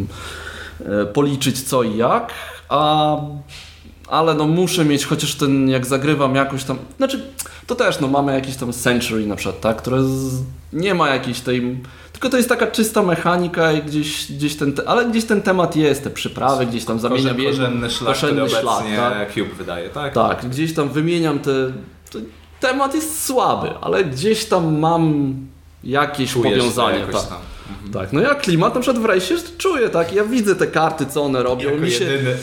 e, 0.85 1.05
policzyć 1.05 1.61
co 1.61 1.83
i 1.83 1.97
jak, 1.97 2.33
a 2.69 3.17
ale 4.07 4.33
no 4.33 4.47
muszę 4.47 4.85
mieć 4.85 5.05
chociaż 5.05 5.35
ten, 5.35 5.69
jak 5.69 5.85
zagrywam 5.85 6.35
jakoś 6.35 6.63
tam, 6.63 6.77
znaczy 6.97 7.23
to 7.67 7.75
też 7.75 7.99
no 7.99 8.07
mamy 8.07 8.33
jakieś 8.33 8.55
tam 8.55 8.73
Century 8.73 9.27
na 9.27 9.35
przykład, 9.35 9.61
tak? 9.61 9.77
Które 9.77 10.03
z, 10.03 10.41
nie 10.73 10.93
ma 10.93 11.09
jakiejś 11.09 11.39
tej, 11.39 11.77
tylko 12.11 12.29
to 12.29 12.37
jest 12.37 12.49
taka 12.49 12.67
czysta 12.67 13.03
mechanika 13.03 13.71
i 13.71 13.83
gdzieś, 13.83 14.31
gdzieś 14.31 14.55
ten, 14.55 14.73
te, 14.73 14.89
ale 14.89 15.05
gdzieś 15.05 15.25
ten 15.25 15.41
temat 15.41 15.75
jest, 15.75 16.03
te 16.03 16.09
przyprawy, 16.09 16.65
gdzieś 16.65 16.85
tam 16.85 16.99
zamieniam 16.99 17.35
Korzen, 17.35 17.45
korzenny 17.45 17.89
szlak, 17.89 18.15
korzenny 18.15 18.49
szlak, 18.49 18.65
obecnie 18.65 18.97
tak? 18.97 19.33
Cube 19.33 19.55
wydaje, 19.57 19.89
tak? 19.89 20.13
Tak, 20.13 20.49
gdzieś 20.49 20.73
tam 20.73 20.89
wymieniam 20.89 21.39
te 21.39 21.51
temat 22.59 22.95
jest 22.95 23.25
słaby, 23.25 23.69
ale 23.81 24.03
gdzieś 24.03 24.45
tam 24.45 24.79
mam 24.79 25.35
jakieś 25.83 26.33
Czujesz 26.33 26.57
powiązanie. 26.59 26.99
jakoś 26.99 27.15
Tak. 27.15 27.29
tam. 27.29 27.39
tak, 27.93 28.13
no 28.13 28.21
ja 28.21 28.35
klimat 28.35 28.75
na 28.75 28.81
przykład 28.81 29.03
w 29.03 29.05
rejsie 29.05 29.35
czuję, 29.57 29.89
tak? 29.89 30.13
Ja 30.13 30.23
widzę 30.23 30.55
te 30.55 30.67
karty, 30.67 31.05
co 31.05 31.23
one 31.23 31.43
robią. 31.43 31.69
Jako 31.69 31.81
mi 31.81 31.91
się... 31.91 32.05
jedyny. 32.05 32.35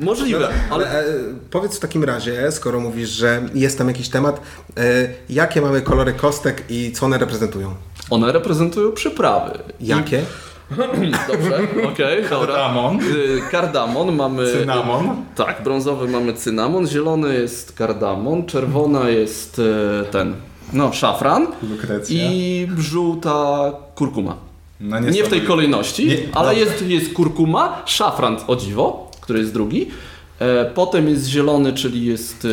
Możliwe, 0.00 0.38
ale. 0.38 0.54
Ale 0.70 1.00
e, 1.00 1.04
powiedz 1.50 1.76
w 1.76 1.80
takim 1.80 2.04
razie, 2.04 2.52
skoro 2.52 2.80
mówisz, 2.80 3.08
że 3.08 3.42
jest 3.54 3.78
tam 3.78 3.88
jakiś 3.88 4.08
temat, 4.08 4.40
e, 4.76 4.82
jakie 5.28 5.60
mamy 5.60 5.82
kolory 5.82 6.12
kostek 6.12 6.64
i 6.68 6.92
co 6.92 7.06
one 7.06 7.18
reprezentują? 7.18 7.74
One 8.10 8.32
reprezentują 8.32 8.92
przyprawy. 8.92 9.58
Jakie? 9.80 10.22
Dobrze, 11.28 11.60
okej, 11.92 12.22
dobra. 12.30 12.54
Kardamon. 12.54 12.98
Y, 13.00 13.40
Kardamon 13.50 14.16
mamy. 14.16 14.52
Cynamon. 14.52 15.24
Tak, 15.36 15.62
brązowy 15.64 16.08
mamy 16.08 16.32
cynamon, 16.34 16.86
zielony 16.88 17.34
jest 17.34 17.72
kardamon, 17.72 18.46
czerwona 18.46 19.08
jest 19.08 19.58
e, 20.00 20.04
ten, 20.04 20.34
no, 20.72 20.92
szafran 20.92 21.46
Lukrecja. 21.70 22.30
i 22.30 22.68
żółta 22.78 23.72
kurkuma. 23.94 24.36
No 24.80 25.00
Nie 25.00 25.24
w 25.24 25.28
tej 25.28 25.42
kolejności, 25.42 26.06
Nie, 26.06 26.16
ale 26.34 26.54
jest, 26.54 26.82
jest 26.82 27.12
kurkuma, 27.12 27.82
szafran 27.86 28.36
o 28.46 28.56
dziwo, 28.56 29.10
który 29.20 29.38
jest 29.38 29.52
drugi. 29.52 29.90
E, 30.38 30.64
potem 30.64 31.08
jest 31.08 31.26
zielony, 31.26 31.72
czyli 31.72 32.06
jest 32.06 32.44
e, 32.44 32.48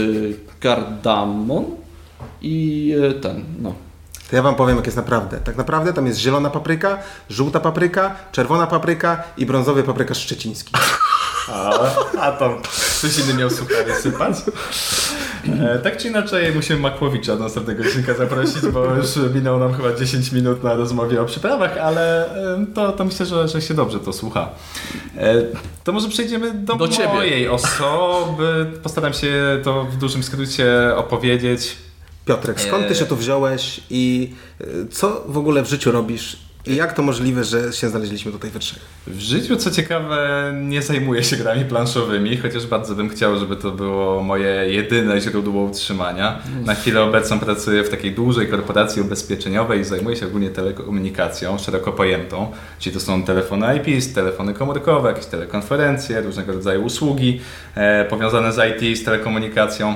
kardamon 0.60 1.66
i 2.42 2.94
e, 3.10 3.14
ten, 3.14 3.44
no. 3.62 3.74
To 4.30 4.36
ja 4.36 4.42
wam 4.42 4.56
powiem, 4.56 4.76
jak 4.76 4.86
jest 4.86 4.98
naprawdę. 4.98 5.38
Tak 5.38 5.58
naprawdę 5.58 5.94
tam 5.94 6.08
jest 6.08 6.20
zielona 6.20 6.50
papryka, 6.50 6.98
żółta 7.30 7.60
papryka, 7.60 8.16
czerwona 8.32 8.68
papryka 8.68 9.24
i 9.38 9.46
brązowy 9.46 9.84
papryka 9.84 10.14
szczeciński. 10.14 10.74
A, 11.52 11.80
a 12.20 12.32
to 12.32 12.58
ktoś 13.00 13.20
inny 13.20 13.34
miał 13.34 13.50
suchary 13.50 13.96
sypać? 14.02 14.36
E, 15.46 15.80
tak 15.80 15.98
czy 15.98 16.08
inaczej 16.08 16.56
musimy 16.56 16.80
Makłowicza 16.80 17.36
do 17.36 17.44
następnego 17.44 17.84
odcinka 17.84 18.14
zaprosić, 18.14 18.62
bo 18.74 18.86
już 18.86 19.16
minęło 19.34 19.60
nam 19.60 19.74
chyba 19.74 19.94
10 19.94 20.32
minut 20.32 20.64
na 20.64 20.74
rozmowie 20.74 21.22
o 21.22 21.26
przyprawach, 21.26 21.78
ale 21.78 22.26
e, 22.56 22.66
to, 22.74 22.92
to 22.92 23.06
myślę, 23.06 23.26
że, 23.26 23.48
że 23.48 23.62
się 23.62 23.74
dobrze 23.74 24.00
to 24.00 24.14
słucha. 24.14 24.50
E, 25.18 25.36
to 25.84 25.92
może 25.92 26.10
przejdziemy 26.10 26.52
do, 26.54 26.76
Do 26.76 26.88
ciebie. 26.88 27.14
mojej 27.14 27.48
osoby. 27.50 28.66
Postaram 28.84 29.14
się 29.14 29.62
to 29.64 29.84
w 29.84 29.98
dużym 29.98 30.24
skrócie 30.24 30.96
opowiedzieć. 30.96 31.76
Piotrek, 32.26 32.62
skąd 32.62 32.88
ty 32.88 32.96
się 32.96 33.06
tu 33.06 33.16
wziąłeś 33.16 33.82
i 33.90 34.34
e, 34.62 34.66
co 34.92 35.24
w 35.28 35.38
ogóle 35.38 35.64
w 35.64 35.70
życiu 35.70 35.92
robisz? 35.92 36.47
I 36.68 36.76
jak 36.76 36.94
to 36.94 37.04
możliwe, 37.04 37.44
że 37.44 37.74
się 37.74 37.90
znaleźliśmy 37.90 38.32
tutaj 38.32 38.52
we 38.52 38.60
trzech? 38.60 38.80
W 39.08 39.20
życiu, 39.20 39.56
co 39.56 39.72
ciekawe, 39.72 40.52
nie 40.62 40.82
zajmuję 40.82 41.24
się 41.24 41.38
grami 41.38 41.66
planszowymi, 41.66 42.38
chociaż 42.38 42.66
bardzo 42.66 42.96
bym 42.96 43.10
chciał, 43.10 43.40
żeby 43.40 43.56
to 43.56 43.72
było 43.72 44.24
moje 44.24 44.50
jedyne 44.70 45.22
źródło 45.22 45.64
utrzymania. 45.64 46.40
Na 46.66 46.76
chwilę 46.76 47.04
obecną 47.04 47.40
pracuję 47.40 47.84
w 47.84 47.90
takiej 47.90 48.12
dużej 48.12 48.48
korporacji 48.48 49.02
ubezpieczeniowej 49.02 49.80
i 49.80 49.84
zajmuję 49.84 50.16
się 50.16 50.26
ogólnie 50.26 50.50
telekomunikacją 50.50 51.58
szeroko 51.58 51.92
pojętą. 51.92 52.52
Czyli 52.80 52.94
to 52.94 53.00
są 53.00 53.24
telefony 53.24 53.66
IP, 53.76 54.14
telefony 54.14 54.54
komórkowe, 54.54 55.10
jakieś 55.10 55.26
telekonferencje, 55.26 56.22
różnego 56.22 56.54
rodzaju 56.54 56.84
usługi 56.84 57.42
e, 57.76 58.06
powiązane 58.06 58.54
z 58.54 58.82
IT, 58.84 58.98
z 58.98 59.04
telekomunikacją. 59.04 59.96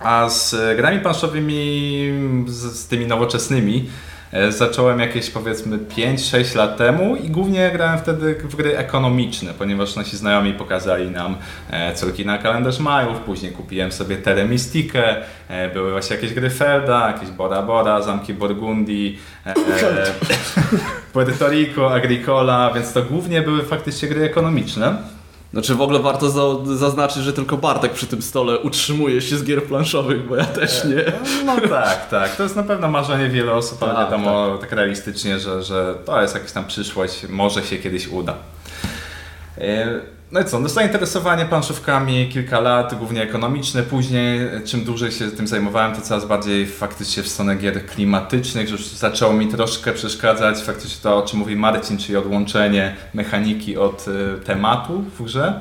A 0.00 0.28
z 0.28 0.76
grami 0.76 1.00
planszowymi, 1.00 2.44
z, 2.46 2.56
z 2.56 2.86
tymi 2.86 3.06
nowoczesnymi, 3.06 3.88
zacząłem 4.48 5.00
jakieś 5.00 5.30
powiedzmy 5.30 5.78
5-6 5.78 6.56
lat 6.56 6.76
temu 6.76 7.16
i 7.16 7.30
głównie 7.30 7.70
grałem 7.72 7.98
wtedy 7.98 8.34
w 8.34 8.56
gry 8.56 8.78
ekonomiczne, 8.78 9.54
ponieważ 9.54 9.96
nasi 9.96 10.16
znajomi 10.16 10.52
pokazali 10.52 11.10
nam 11.10 11.36
e, 11.70 11.94
córki 11.94 12.26
na 12.26 12.38
kalendarz 12.38 12.78
Majów, 12.78 13.18
później 13.18 13.52
kupiłem 13.52 13.92
sobie 13.92 14.16
Teremistikę, 14.16 15.16
e, 15.48 15.68
były 15.68 15.90
właśnie 15.90 16.16
jakieś 16.16 16.34
gry 16.34 16.50
Felda, 16.50 17.10
jakieś 17.12 17.30
Bora 17.30 17.62
Bora, 17.62 18.02
Zamki 18.02 18.34
Burgundii, 18.34 19.18
e, 19.46 19.50
e, 19.50 20.06
Puerto 21.12 21.48
Rico, 21.48 21.94
Agricola, 21.94 22.72
więc 22.74 22.92
to 22.92 23.02
głównie 23.02 23.42
były 23.42 23.62
faktycznie 23.62 24.08
gry 24.08 24.24
ekonomiczne. 24.24 25.17
Znaczy 25.58 25.74
w 25.74 25.80
ogóle 25.80 25.98
warto 25.98 26.30
za, 26.30 26.76
zaznaczyć, 26.76 27.22
że 27.22 27.32
tylko 27.32 27.56
Bartek 27.56 27.92
przy 27.92 28.06
tym 28.06 28.22
stole 28.22 28.58
utrzymuje 28.58 29.20
się 29.20 29.36
z 29.36 29.44
gier 29.44 29.64
planszowych, 29.64 30.28
bo 30.28 30.36
ja 30.36 30.44
też 30.44 30.84
nie. 30.84 31.12
No 31.44 31.60
tak, 31.68 32.08
tak. 32.08 32.36
To 32.36 32.42
jest 32.42 32.56
na 32.56 32.62
pewno 32.62 32.88
marzenie 32.88 33.28
wielu 33.28 33.52
osób, 33.52 33.82
ale 33.82 33.94
Tak, 33.94 34.04
wiadomo 34.04 34.58
tak 34.60 34.72
realistycznie, 34.72 35.38
że, 35.38 35.62
że 35.62 35.94
to 36.04 36.22
jest 36.22 36.34
jakaś 36.34 36.52
tam 36.52 36.64
przyszłość, 36.64 37.28
może 37.28 37.64
się 37.64 37.76
kiedyś 37.76 38.08
uda. 38.08 38.34
E, 39.58 40.00
No 40.32 40.40
i 40.40 40.44
co, 40.44 40.58
no 40.58 40.68
zainteresowanie 40.68 41.44
planszówkami 41.44 42.28
kilka 42.28 42.60
lat, 42.60 42.94
głównie 42.94 43.22
ekonomiczne. 43.22 43.82
Później, 43.82 44.40
czym 44.64 44.84
dłużej 44.84 45.12
się 45.12 45.30
tym 45.30 45.46
zajmowałem, 45.46 45.94
to 45.94 46.00
coraz 46.00 46.24
bardziej 46.24 46.66
faktycznie 46.66 47.22
w 47.22 47.28
stronę 47.28 47.56
gier 47.56 47.86
klimatycznych, 47.86 48.68
że 48.68 48.72
już 48.72 48.86
zaczęło 48.86 49.32
mi 49.32 49.48
troszkę 49.48 49.92
przeszkadzać 49.92 50.58
faktycznie 50.62 51.02
to, 51.02 51.16
o 51.16 51.22
czym 51.22 51.38
mówi 51.38 51.56
Marcin, 51.56 51.98
czyli 51.98 52.16
odłączenie 52.16 52.96
mechaniki 53.14 53.76
od 53.76 54.06
e, 54.08 54.44
tematu 54.44 55.04
w 55.18 55.22
grze. 55.22 55.60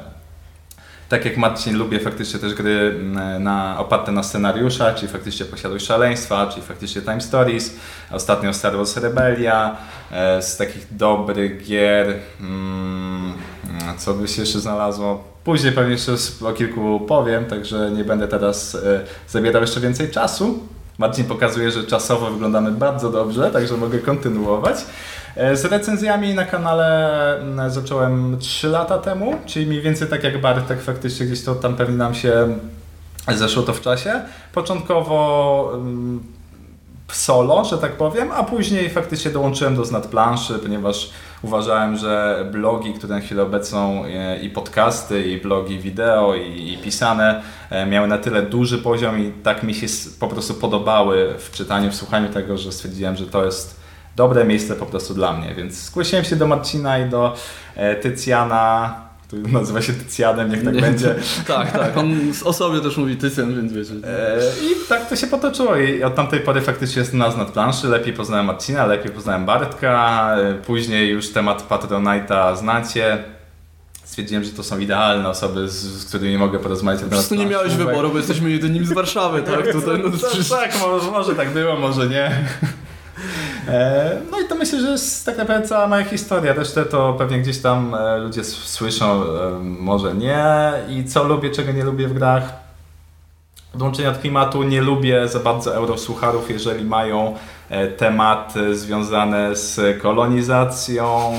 Tak 1.09 1.25
jak 1.25 1.37
Marcin, 1.37 1.77
lubię 1.77 1.99
faktycznie 1.99 2.39
też 2.39 2.53
gry 2.53 2.95
mm, 2.99 3.43
na, 3.43 3.79
oparte 3.79 4.11
na 4.11 4.23
scenariuszach, 4.23 4.95
czyli 4.95 5.07
faktycznie 5.07 5.45
Posiadłość 5.45 5.85
Szaleństwa, 5.85 6.47
czyli 6.47 6.65
faktycznie 6.65 7.01
Time 7.01 7.21
Stories. 7.21 7.75
Ostatnio 8.11 8.53
Star 8.53 8.77
Wars 8.77 8.97
Rebellia. 8.97 9.77
E, 10.11 10.41
z 10.41 10.57
takich 10.57 10.87
dobrych 10.91 11.63
gier, 11.63 12.13
mm, 12.39 13.33
co 13.97 14.13
by 14.13 14.27
się 14.27 14.41
jeszcze 14.41 14.59
znalazło? 14.59 15.23
Później 15.43 15.73
pewnie 15.73 15.91
jeszcze 15.91 16.15
o 16.45 16.53
kilku 16.53 16.99
powiem, 16.99 17.45
także 17.45 17.91
nie 17.91 18.03
będę 18.03 18.27
teraz 18.27 18.75
e, 18.75 19.03
zabierał 19.27 19.61
jeszcze 19.61 19.79
więcej 19.79 20.11
czasu. 20.11 20.59
Marcin 20.97 21.25
pokazuje, 21.25 21.71
że 21.71 21.83
czasowo 21.83 22.31
wyglądamy 22.31 22.71
bardzo 22.71 23.11
dobrze, 23.11 23.51
także 23.51 23.77
mogę 23.77 23.99
kontynuować. 23.99 24.77
E, 25.35 25.55
z 25.55 25.65
recenzjami 25.65 26.33
na 26.33 26.45
kanale 26.45 27.39
mm, 27.39 27.71
zacząłem 27.71 28.37
3 28.39 28.67
lata 28.67 28.97
temu, 28.97 29.35
czyli 29.45 29.65
mniej 29.65 29.81
więcej 29.81 30.07
tak 30.07 30.23
jak 30.23 30.41
Bartek, 30.41 30.81
faktycznie 30.81 31.25
gdzieś 31.25 31.43
to 31.43 31.55
tam 31.55 31.75
pewnie 31.75 31.97
nam 31.97 32.15
się 32.15 32.57
zeszło 33.35 33.63
to 33.63 33.73
w 33.73 33.81
czasie. 33.81 34.21
Początkowo 34.53 35.71
mm, 35.73 36.23
solo, 37.11 37.65
że 37.65 37.77
tak 37.77 37.91
powiem, 37.91 38.31
a 38.31 38.43
później 38.43 38.89
faktycznie 38.89 39.31
dołączyłem 39.31 39.75
do 39.75 39.85
Znad 39.85 40.07
Planszy, 40.07 40.59
ponieważ 40.59 41.09
uważałem, 41.41 41.97
że 41.97 42.45
blogi, 42.51 42.93
które 42.93 43.15
na 43.15 43.21
chwilę 43.21 43.43
obecną 43.43 44.05
e, 44.05 44.39
i 44.39 44.49
podcasty, 44.49 45.23
i 45.23 45.41
blogi 45.41 45.79
wideo, 45.79 46.35
i, 46.35 46.73
i 46.73 46.77
pisane 46.77 47.41
e, 47.69 47.85
miały 47.85 48.07
na 48.07 48.17
tyle 48.17 48.41
duży 48.41 48.77
poziom 48.77 49.19
i 49.19 49.31
tak 49.43 49.63
mi 49.63 49.73
się 49.73 49.87
po 50.19 50.27
prostu 50.27 50.53
podobały 50.53 51.35
w 51.39 51.51
czytaniu, 51.51 51.91
w 51.91 51.95
słuchaniu 51.95 52.29
tego, 52.29 52.57
że 52.57 52.71
stwierdziłem, 52.71 53.15
że 53.15 53.25
to 53.25 53.45
jest 53.45 53.79
dobre 54.15 54.45
miejsce 54.45 54.75
po 54.75 54.85
prostu 54.85 55.13
dla 55.13 55.33
mnie, 55.33 55.55
więc 55.55 55.73
zgłosiłem 55.73 56.25
się 56.25 56.35
do 56.35 56.47
Marcina 56.47 56.99
i 56.99 57.09
do 57.09 57.35
e, 57.75 57.95
Tycjana, 57.95 59.06
który 59.27 59.41
nazywa 59.41 59.81
się 59.81 59.93
Tycjanem, 59.93 60.51
niech 60.51 60.63
tak 60.63 60.73
Nie, 60.73 60.81
będzie. 60.81 61.15
Tak, 61.47 61.71
tak, 61.71 61.97
on 61.97 62.15
o 62.45 62.53
sobie 62.53 62.81
też 62.81 62.97
mówi 62.97 63.17
Tycjan, 63.17 63.55
więc 63.55 63.73
wiecie. 63.73 63.93
E, 64.03 64.39
I 64.63 64.87
tak 64.89 65.09
to 65.09 65.15
się 65.15 65.27
potoczyło 65.27 65.75
i 65.75 66.03
od 66.03 66.15
tamtej 66.15 66.39
pory 66.39 66.61
faktycznie 66.61 66.99
jest 66.99 67.13
nas 67.13 67.37
nad 67.37 67.51
planszy, 67.51 67.87
lepiej 67.87 68.13
poznałem 68.13 68.45
Marcina, 68.45 68.85
lepiej 68.85 69.11
poznałem 69.11 69.45
Bartka, 69.45 70.35
e, 70.37 70.53
później 70.53 71.09
już 71.09 71.29
temat 71.29 71.69
Patronite'a 71.69 72.57
znacie, 72.57 73.23
stwierdziłem, 74.03 74.43
że 74.43 74.51
to 74.51 74.63
są 74.63 74.79
idealne 74.79 75.29
osoby, 75.29 75.69
z, 75.69 75.73
z 75.73 76.05
którymi 76.05 76.37
mogę 76.37 76.59
porozmawiać. 76.59 77.01
Po 77.03 77.09
prostu 77.09 77.35
nie 77.35 77.45
miałeś 77.45 77.73
wyboru, 77.73 78.09
bo 78.09 78.17
jesteśmy 78.17 78.49
jedynymi 78.49 78.85
z 78.85 78.93
Warszawy, 78.93 79.41
tak? 79.41 79.71
Tutaj, 79.79 79.99
no, 80.03 80.09
tak, 80.49 80.71
tak 80.71 80.81
może, 80.81 81.11
może 81.11 81.35
tak 81.35 81.49
było, 81.49 81.75
może 81.75 82.07
nie. 82.07 82.45
E, 83.67 84.21
no 84.31 84.39
i 84.39 84.47
to 84.47 84.55
myślę, 84.55 84.81
że 84.81 84.87
jest 84.87 85.25
tak 85.25 85.37
naprawdę 85.37 85.67
cała 85.67 85.87
moja 85.87 86.03
historia. 86.03 86.53
Resztę 86.53 86.85
to 86.85 87.13
pewnie 87.13 87.39
gdzieś 87.39 87.61
tam 87.61 87.95
e, 87.95 88.17
ludzie 88.17 88.43
słyszą, 88.43 89.23
e, 89.23 89.59
może 89.61 90.13
nie. 90.13 90.43
I 90.89 91.05
co 91.05 91.23
lubię, 91.23 91.49
czego 91.49 91.71
nie 91.71 91.83
lubię 91.83 92.07
w 92.07 92.13
grach. 92.13 92.53
Odłączenia 93.75 94.09
od 94.09 94.17
klimatu 94.17 94.63
nie 94.63 94.81
lubię 94.81 95.27
za 95.27 95.39
bardzo 95.39 95.75
eurosłucharów, 95.75 96.49
jeżeli 96.49 96.85
mają 96.85 97.35
tematy 97.97 98.77
związane 98.77 99.55
z 99.55 100.01
kolonizacją, 100.01 101.33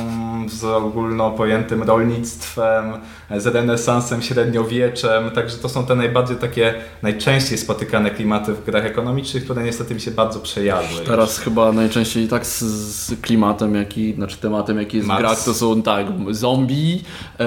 z 0.48 0.64
ogólno 0.64 1.30
pojętym 1.30 1.82
rolnictwem, 1.82 2.92
z 3.36 3.46
renesansem, 3.46 4.22
średniowieczem, 4.22 5.30
także 5.30 5.56
to 5.56 5.68
są 5.68 5.86
te 5.86 5.94
najbardziej 5.94 6.36
takie, 6.36 6.74
najczęściej 7.02 7.58
spotykane 7.58 8.10
klimaty 8.10 8.52
w 8.52 8.64
grach 8.64 8.84
ekonomicznych, 8.84 9.44
które 9.44 9.62
niestety 9.62 9.94
mi 9.94 10.00
się 10.00 10.10
bardzo 10.10 10.40
przejadły. 10.40 11.00
Teraz 11.06 11.36
już. 11.36 11.44
chyba 11.44 11.72
najczęściej 11.72 12.28
tak 12.28 12.46
z, 12.46 12.60
z, 12.60 13.20
klimatem, 13.20 13.74
jaki, 13.74 14.14
znaczy 14.14 14.36
tematem, 14.36 14.78
jaki 14.78 14.96
jest 14.96 15.08
Mars. 15.08 15.18
w 15.18 15.22
grach, 15.22 15.44
to 15.44 15.54
są 15.54 15.82
tak, 15.82 16.06
zombie, 16.30 17.02
e, 17.40 17.46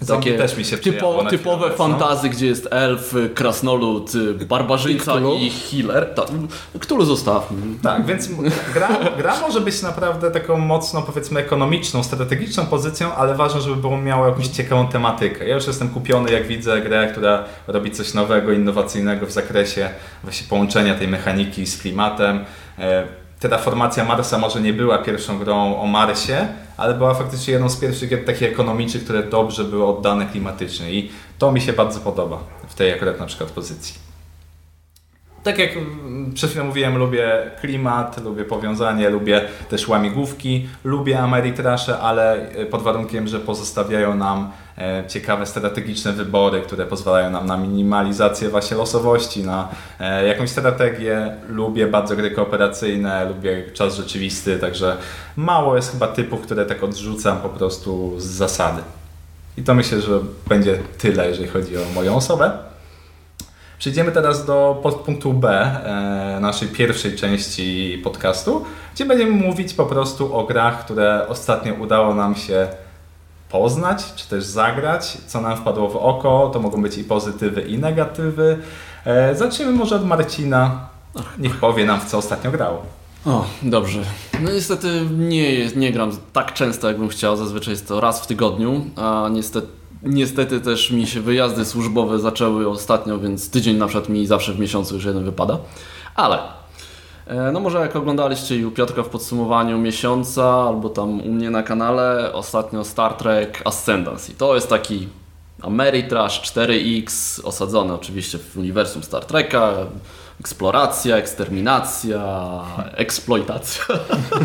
zombie 0.00 0.24
takie 0.26 0.38
też 0.38 0.56
mi 0.56 0.64
się 0.64 0.78
typo, 0.78 1.24
typowe 1.30 1.70
fantazy, 1.70 2.28
gdzie 2.28 2.46
jest 2.46 2.68
elf, 2.70 3.14
krasnolud, 3.34 4.12
barbarzyńca 4.48 5.12
i, 5.20 5.46
i 5.46 5.50
healer. 5.50 6.14
Tak, 6.14 6.26
Cthulhu 6.80 7.04
zostawmy. 7.04 7.58
Tak, 7.82 8.06
więc 8.06 8.15
gra, 8.74 8.88
gra 9.18 9.40
może 9.40 9.60
być 9.60 9.82
naprawdę 9.82 10.30
taką 10.30 10.58
mocno, 10.58 11.02
powiedzmy, 11.02 11.40
ekonomiczną, 11.40 12.02
strategiczną 12.02 12.66
pozycją, 12.66 13.14
ale 13.14 13.34
ważne, 13.34 13.60
żeby 13.60 13.76
było 13.76 13.98
miało 13.98 14.26
jakąś 14.26 14.48
ciekawą 14.48 14.88
tematykę. 14.88 15.48
Ja 15.48 15.54
już 15.54 15.66
jestem 15.66 15.88
kupiony, 15.88 16.32
jak 16.32 16.46
widzę 16.46 16.80
grę, 16.80 17.08
która 17.12 17.44
robi 17.66 17.90
coś 17.90 18.14
nowego, 18.14 18.52
innowacyjnego 18.52 19.26
w 19.26 19.30
zakresie 19.30 19.90
właśnie 20.22 20.46
połączenia 20.48 20.94
tej 20.94 21.08
mechaniki 21.08 21.66
z 21.66 21.78
klimatem. 21.78 22.44
E, 22.78 23.06
ta 23.48 23.58
formacja 23.58 24.04
Marsa 24.04 24.38
może 24.38 24.60
nie 24.60 24.72
była 24.72 24.98
pierwszą 24.98 25.38
grą 25.38 25.80
o 25.80 25.86
Marsie, 25.86 26.48
ale 26.76 26.94
była 26.94 27.14
faktycznie 27.14 27.52
jedną 27.52 27.68
z 27.68 27.76
pierwszych 27.76 28.10
gier 28.10 28.24
takich 28.24 28.48
ekonomicznych, 28.48 29.04
które 29.04 29.22
dobrze 29.22 29.64
były 29.64 29.86
oddane 29.86 30.26
klimatycznie 30.26 30.92
i 30.92 31.10
to 31.38 31.52
mi 31.52 31.60
się 31.60 31.72
bardzo 31.72 32.00
podoba 32.00 32.38
w 32.68 32.74
tej 32.74 32.92
akurat 32.92 33.20
na 33.20 33.26
przykład 33.26 33.50
pozycji 33.50 34.05
tak 35.46 35.58
jak 35.58 35.70
przed 36.34 36.50
chwilą 36.50 36.64
mówiłem, 36.64 36.96
lubię 36.96 37.50
klimat, 37.60 38.24
lubię 38.24 38.44
powiązanie, 38.44 39.10
lubię 39.10 39.40
też 39.68 39.88
łamigłówki, 39.88 40.68
lubię 40.84 41.18
Ameritrasze, 41.18 41.98
ale 41.98 42.48
e, 42.48 42.66
pod 42.66 42.82
warunkiem, 42.82 43.28
że 43.28 43.40
pozostawiają 43.40 44.14
nam 44.14 44.52
e, 44.78 45.04
ciekawe 45.08 45.46
strategiczne 45.46 46.12
wybory, 46.12 46.60
które 46.60 46.86
pozwalają 46.86 47.30
nam 47.30 47.46
na 47.46 47.56
minimalizację 47.56 48.48
właśnie 48.48 48.76
losowości, 48.76 49.44
na 49.44 49.68
e, 50.00 50.26
jakąś 50.26 50.50
strategię. 50.50 51.36
Lubię 51.48 51.86
bardzo 51.86 52.16
gry 52.16 52.30
kooperacyjne, 52.30 53.24
lubię 53.24 53.64
czas 53.74 53.96
rzeczywisty, 53.96 54.58
także 54.58 54.96
mało 55.36 55.76
jest 55.76 55.92
chyba 55.92 56.08
typów, 56.08 56.40
które 56.40 56.66
tak 56.66 56.84
odrzucam 56.84 57.38
po 57.40 57.48
prostu 57.48 58.20
z 58.20 58.24
zasady. 58.24 58.82
I 59.56 59.62
to 59.62 59.74
myślę, 59.74 60.00
że 60.00 60.20
będzie 60.48 60.78
tyle, 60.98 61.28
jeżeli 61.28 61.48
chodzi 61.48 61.76
o 61.76 61.80
moją 61.94 62.16
osobę. 62.16 62.75
Przejdziemy 63.78 64.12
teraz 64.12 64.46
do 64.46 64.80
podpunktu 64.82 65.32
B 65.32 65.50
e, 65.50 66.40
naszej 66.40 66.68
pierwszej 66.68 67.16
części 67.16 68.00
podcastu, 68.04 68.64
gdzie 68.94 69.04
będziemy 69.04 69.30
mówić 69.30 69.74
po 69.74 69.86
prostu 69.86 70.36
o 70.36 70.44
grach, 70.44 70.84
które 70.84 71.28
ostatnio 71.28 71.74
udało 71.74 72.14
nam 72.14 72.34
się 72.34 72.68
poznać, 73.48 74.14
czy 74.16 74.28
też 74.28 74.44
zagrać, 74.44 75.18
co 75.26 75.40
nam 75.40 75.56
wpadło 75.56 75.88
w 75.88 75.96
oko. 75.96 76.50
To 76.52 76.60
mogą 76.60 76.82
być 76.82 76.98
i 76.98 77.04
pozytywy, 77.04 77.60
i 77.60 77.78
negatywy. 77.78 78.58
E, 79.04 79.34
zacznijmy 79.34 79.72
może 79.72 79.96
od 79.96 80.06
Marcina. 80.06 80.88
Niech 81.38 81.56
powie 81.56 81.86
nam, 81.86 82.00
w 82.00 82.04
co 82.04 82.18
ostatnio 82.18 82.50
grał. 82.50 82.78
O, 83.26 83.44
dobrze. 83.62 84.00
No 84.40 84.50
niestety 84.50 84.88
nie, 85.18 85.66
nie 85.66 85.92
gram 85.92 86.10
tak 86.32 86.54
często, 86.54 86.88
jakbym 86.88 87.08
chciał. 87.08 87.36
Zazwyczaj 87.36 87.72
jest 87.72 87.88
to 87.88 88.00
raz 88.00 88.20
w 88.20 88.26
tygodniu, 88.26 88.84
a 88.96 89.28
niestety 89.32 89.66
Niestety 90.02 90.60
też 90.60 90.90
mi 90.90 91.06
się 91.06 91.20
wyjazdy 91.20 91.64
służbowe 91.64 92.18
zaczęły 92.18 92.68
ostatnio, 92.68 93.18
więc 93.18 93.50
tydzień 93.50 93.76
na 93.76 93.86
przykład 93.86 94.08
mi 94.08 94.26
zawsze 94.26 94.52
w 94.52 94.60
miesiącu 94.60 94.94
już 94.94 95.04
jeden 95.04 95.24
wypada. 95.24 95.58
Ale 96.14 96.38
e, 97.26 97.52
no 97.52 97.60
może 97.60 97.78
jak 97.78 97.96
oglądaliście 97.96 98.56
i 98.56 98.64
u 98.64 98.70
Piotrka 98.70 99.02
w 99.02 99.08
podsumowaniu 99.08 99.78
miesiąca, 99.78 100.44
albo 100.44 100.88
tam 100.88 101.20
u 101.20 101.32
mnie 101.32 101.50
na 101.50 101.62
kanale, 101.62 102.32
ostatnio 102.32 102.84
Star 102.84 103.14
Trek 103.14 103.62
Ascendancy. 103.64 104.34
To 104.34 104.54
jest 104.54 104.68
taki 104.68 105.08
Ameritrash 105.62 106.52
4X, 106.52 107.40
osadzony 107.44 107.94
oczywiście 107.94 108.38
w 108.38 108.56
uniwersum 108.56 109.02
Star 109.02 109.24
Treka 109.24 109.72
eksploracja, 110.40 111.16
eksterminacja, 111.16 112.22
eksploitacja. 112.94 113.84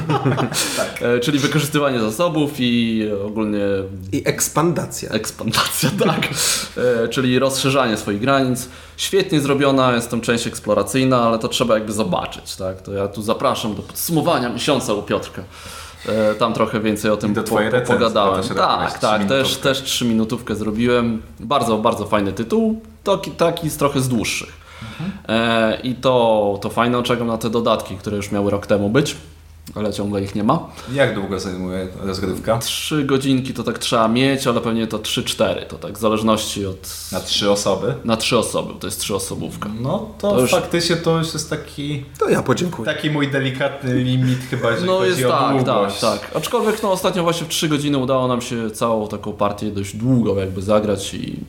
tak. 0.78 1.02
E, 1.02 1.20
czyli 1.20 1.40
wykorzystywanie 1.40 2.00
zasobów 2.00 2.52
i 2.60 3.04
ogólnie... 3.26 3.60
I 4.12 4.22
ekspandacja. 4.26 5.10
Ekspandacja, 5.10 5.90
tak. 6.06 6.30
E, 7.04 7.08
czyli 7.08 7.40
rozszerzanie 7.40 7.98
swoich 7.98 8.20
granic. 8.20 8.70
Świetnie 8.98 9.42
zrobiona 9.42 9.94
jest 9.94 10.12
tam 10.12 10.22
część 10.22 10.48
eksploracyjna, 10.48 11.22
ale 11.22 11.40
to 11.40 11.48
trzeba 11.48 11.74
jakby 11.74 11.94
zobaczyć. 11.94 12.56
Tak? 12.56 12.82
To 12.82 12.94
ja 12.94 13.08
tu 13.08 13.22
zapraszam 13.22 13.76
do 13.76 13.82
podsumowania 13.82 14.50
miesiąca 14.50 14.94
u 14.94 15.04
Piotrka. 15.04 15.44
E, 16.06 16.36
tam 16.36 16.54
trochę 16.54 16.80
więcej 16.80 17.12
o 17.12 17.18
tym 17.18 17.34
po, 17.34 17.42
po, 17.42 17.58
pogadałem. 17.88 18.44
Tak, 18.44 19.00
tak, 19.00 19.26
też, 19.26 19.58
też 19.58 19.84
trzy 19.84 20.06
minutówkę 20.06 20.56
zrobiłem. 20.56 21.22
Bardzo, 21.40 21.78
bardzo 21.78 22.06
fajny 22.06 22.34
tytuł. 22.34 22.82
Taki, 23.04 23.32
taki 23.32 23.70
z 23.70 23.78
trochę 23.78 24.02
z 24.02 24.10
dłuższych. 24.10 24.61
E, 25.28 25.80
I 25.84 25.96
to, 25.96 26.60
to 26.62 26.70
fajne, 26.70 27.04
czekam 27.04 27.28
na 27.28 27.38
te 27.38 27.50
dodatki, 27.50 27.96
które 27.96 28.18
już 28.18 28.32
miały 28.32 28.52
rok 28.52 28.68
temu 28.68 28.90
być, 28.90 29.16
ale 29.76 29.94
ciągle 29.94 30.22
ich 30.22 30.36
nie 30.36 30.44
ma. 30.44 30.70
Jak 30.94 31.16
długo 31.16 31.40
zajmuje 31.40 31.88
rozgrywka? 32.04 32.58
Trzy 32.58 33.04
godzinki 33.04 33.54
to 33.54 33.64
tak 33.64 33.80
trzeba 33.80 34.08
mieć, 34.08 34.48
ale 34.48 34.62
pewnie 34.62 34.88
to 34.88 35.00
3-4, 35.00 35.66
to 35.66 35.78
tak 35.78 35.98
w 35.98 36.02
zależności 36.02 36.66
od... 36.66 36.90
Na 37.12 37.20
trzy 37.20 37.52
osoby? 37.52 37.94
Na 38.06 38.18
trzy 38.18 38.38
osoby, 38.38 38.74
to 38.80 38.88
jest 38.88 39.00
trzyosobówka. 39.00 39.70
No 39.82 40.10
to, 40.20 40.32
to 40.32 40.42
już... 40.42 40.52
faktycznie 40.52 40.96
to 40.96 41.18
już 41.18 41.34
jest 41.34 41.50
taki... 41.50 42.06
To 42.20 42.30
ja 42.30 42.44
podziękuję. 42.44 42.86
Taki 42.86 43.10
mój 43.10 43.32
delikatny 43.32 43.94
limit 43.96 44.40
chyba, 44.50 44.72
jeżeli 44.72 44.88
no 44.88 44.98
chodzi 44.98 45.10
jest 45.10 45.26
o 45.26 45.30
tak, 45.30 45.56
długość. 45.56 46.00
tak, 46.00 46.20
tak. 46.20 46.36
Aczkolwiek 46.36 46.84
no 46.84 46.92
ostatnio 46.92 47.24
właśnie 47.24 47.46
w 47.46 47.50
trzy 47.50 47.70
godziny 47.70 47.98
udało 47.98 48.28
nam 48.28 48.42
się 48.42 48.72
całą 48.72 49.08
taką 49.08 49.34
partię 49.34 49.72
dość 49.72 49.96
długo 49.96 50.40
jakby 50.40 50.62
zagrać 50.62 51.14
i, 51.14 51.40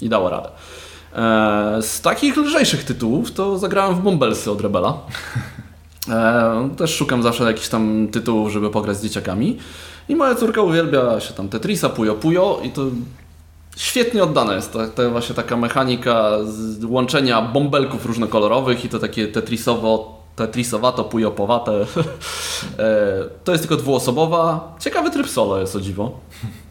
i 0.00 0.08
dało 0.08 0.30
radę. 0.30 0.48
E, 1.16 1.82
z 1.82 2.00
takich 2.00 2.36
lżejszych 2.36 2.84
tytułów 2.84 3.32
to 3.32 3.58
zagrałem 3.58 3.94
w 3.94 4.00
Bombelsy 4.00 4.50
od 4.50 4.60
Rebela. 4.60 4.98
E, 6.08 6.70
też 6.76 6.94
szukam 6.94 7.22
zawsze 7.22 7.44
jakichś 7.44 7.68
tam 7.68 8.08
tytułów, 8.12 8.52
żeby 8.52 8.70
pograć 8.70 8.96
z 8.96 9.02
dzieciakami. 9.02 9.58
I 10.08 10.16
moja 10.16 10.34
córka 10.34 10.62
uwielbia 10.62 11.20
się 11.20 11.34
tam 11.34 11.48
Tetrisa, 11.48 11.88
Puyo 11.88 12.14
Puyo 12.14 12.60
i 12.62 12.70
to 12.70 12.82
świetnie 13.76 14.22
oddane 14.22 14.54
jest. 14.54 14.72
To, 14.72 14.86
to 14.86 15.10
właśnie 15.10 15.34
taka 15.34 15.56
mechanika 15.56 16.30
łączenia 16.88 17.42
bąbelków 17.42 18.06
różnokolorowych 18.06 18.84
i 18.84 18.88
to 18.88 18.98
takie 18.98 19.28
tetrisowo 19.28 20.20
tetrisowato, 20.36 21.04
pujopowate. 21.04 21.72
E, 22.78 23.24
to 23.44 23.52
jest 23.52 23.64
tylko 23.64 23.76
dwuosobowa. 23.76 24.74
Ciekawy 24.80 25.10
tryb 25.10 25.28
solo 25.28 25.60
jest 25.60 25.76
o 25.76 25.80
dziwo. 25.80 26.20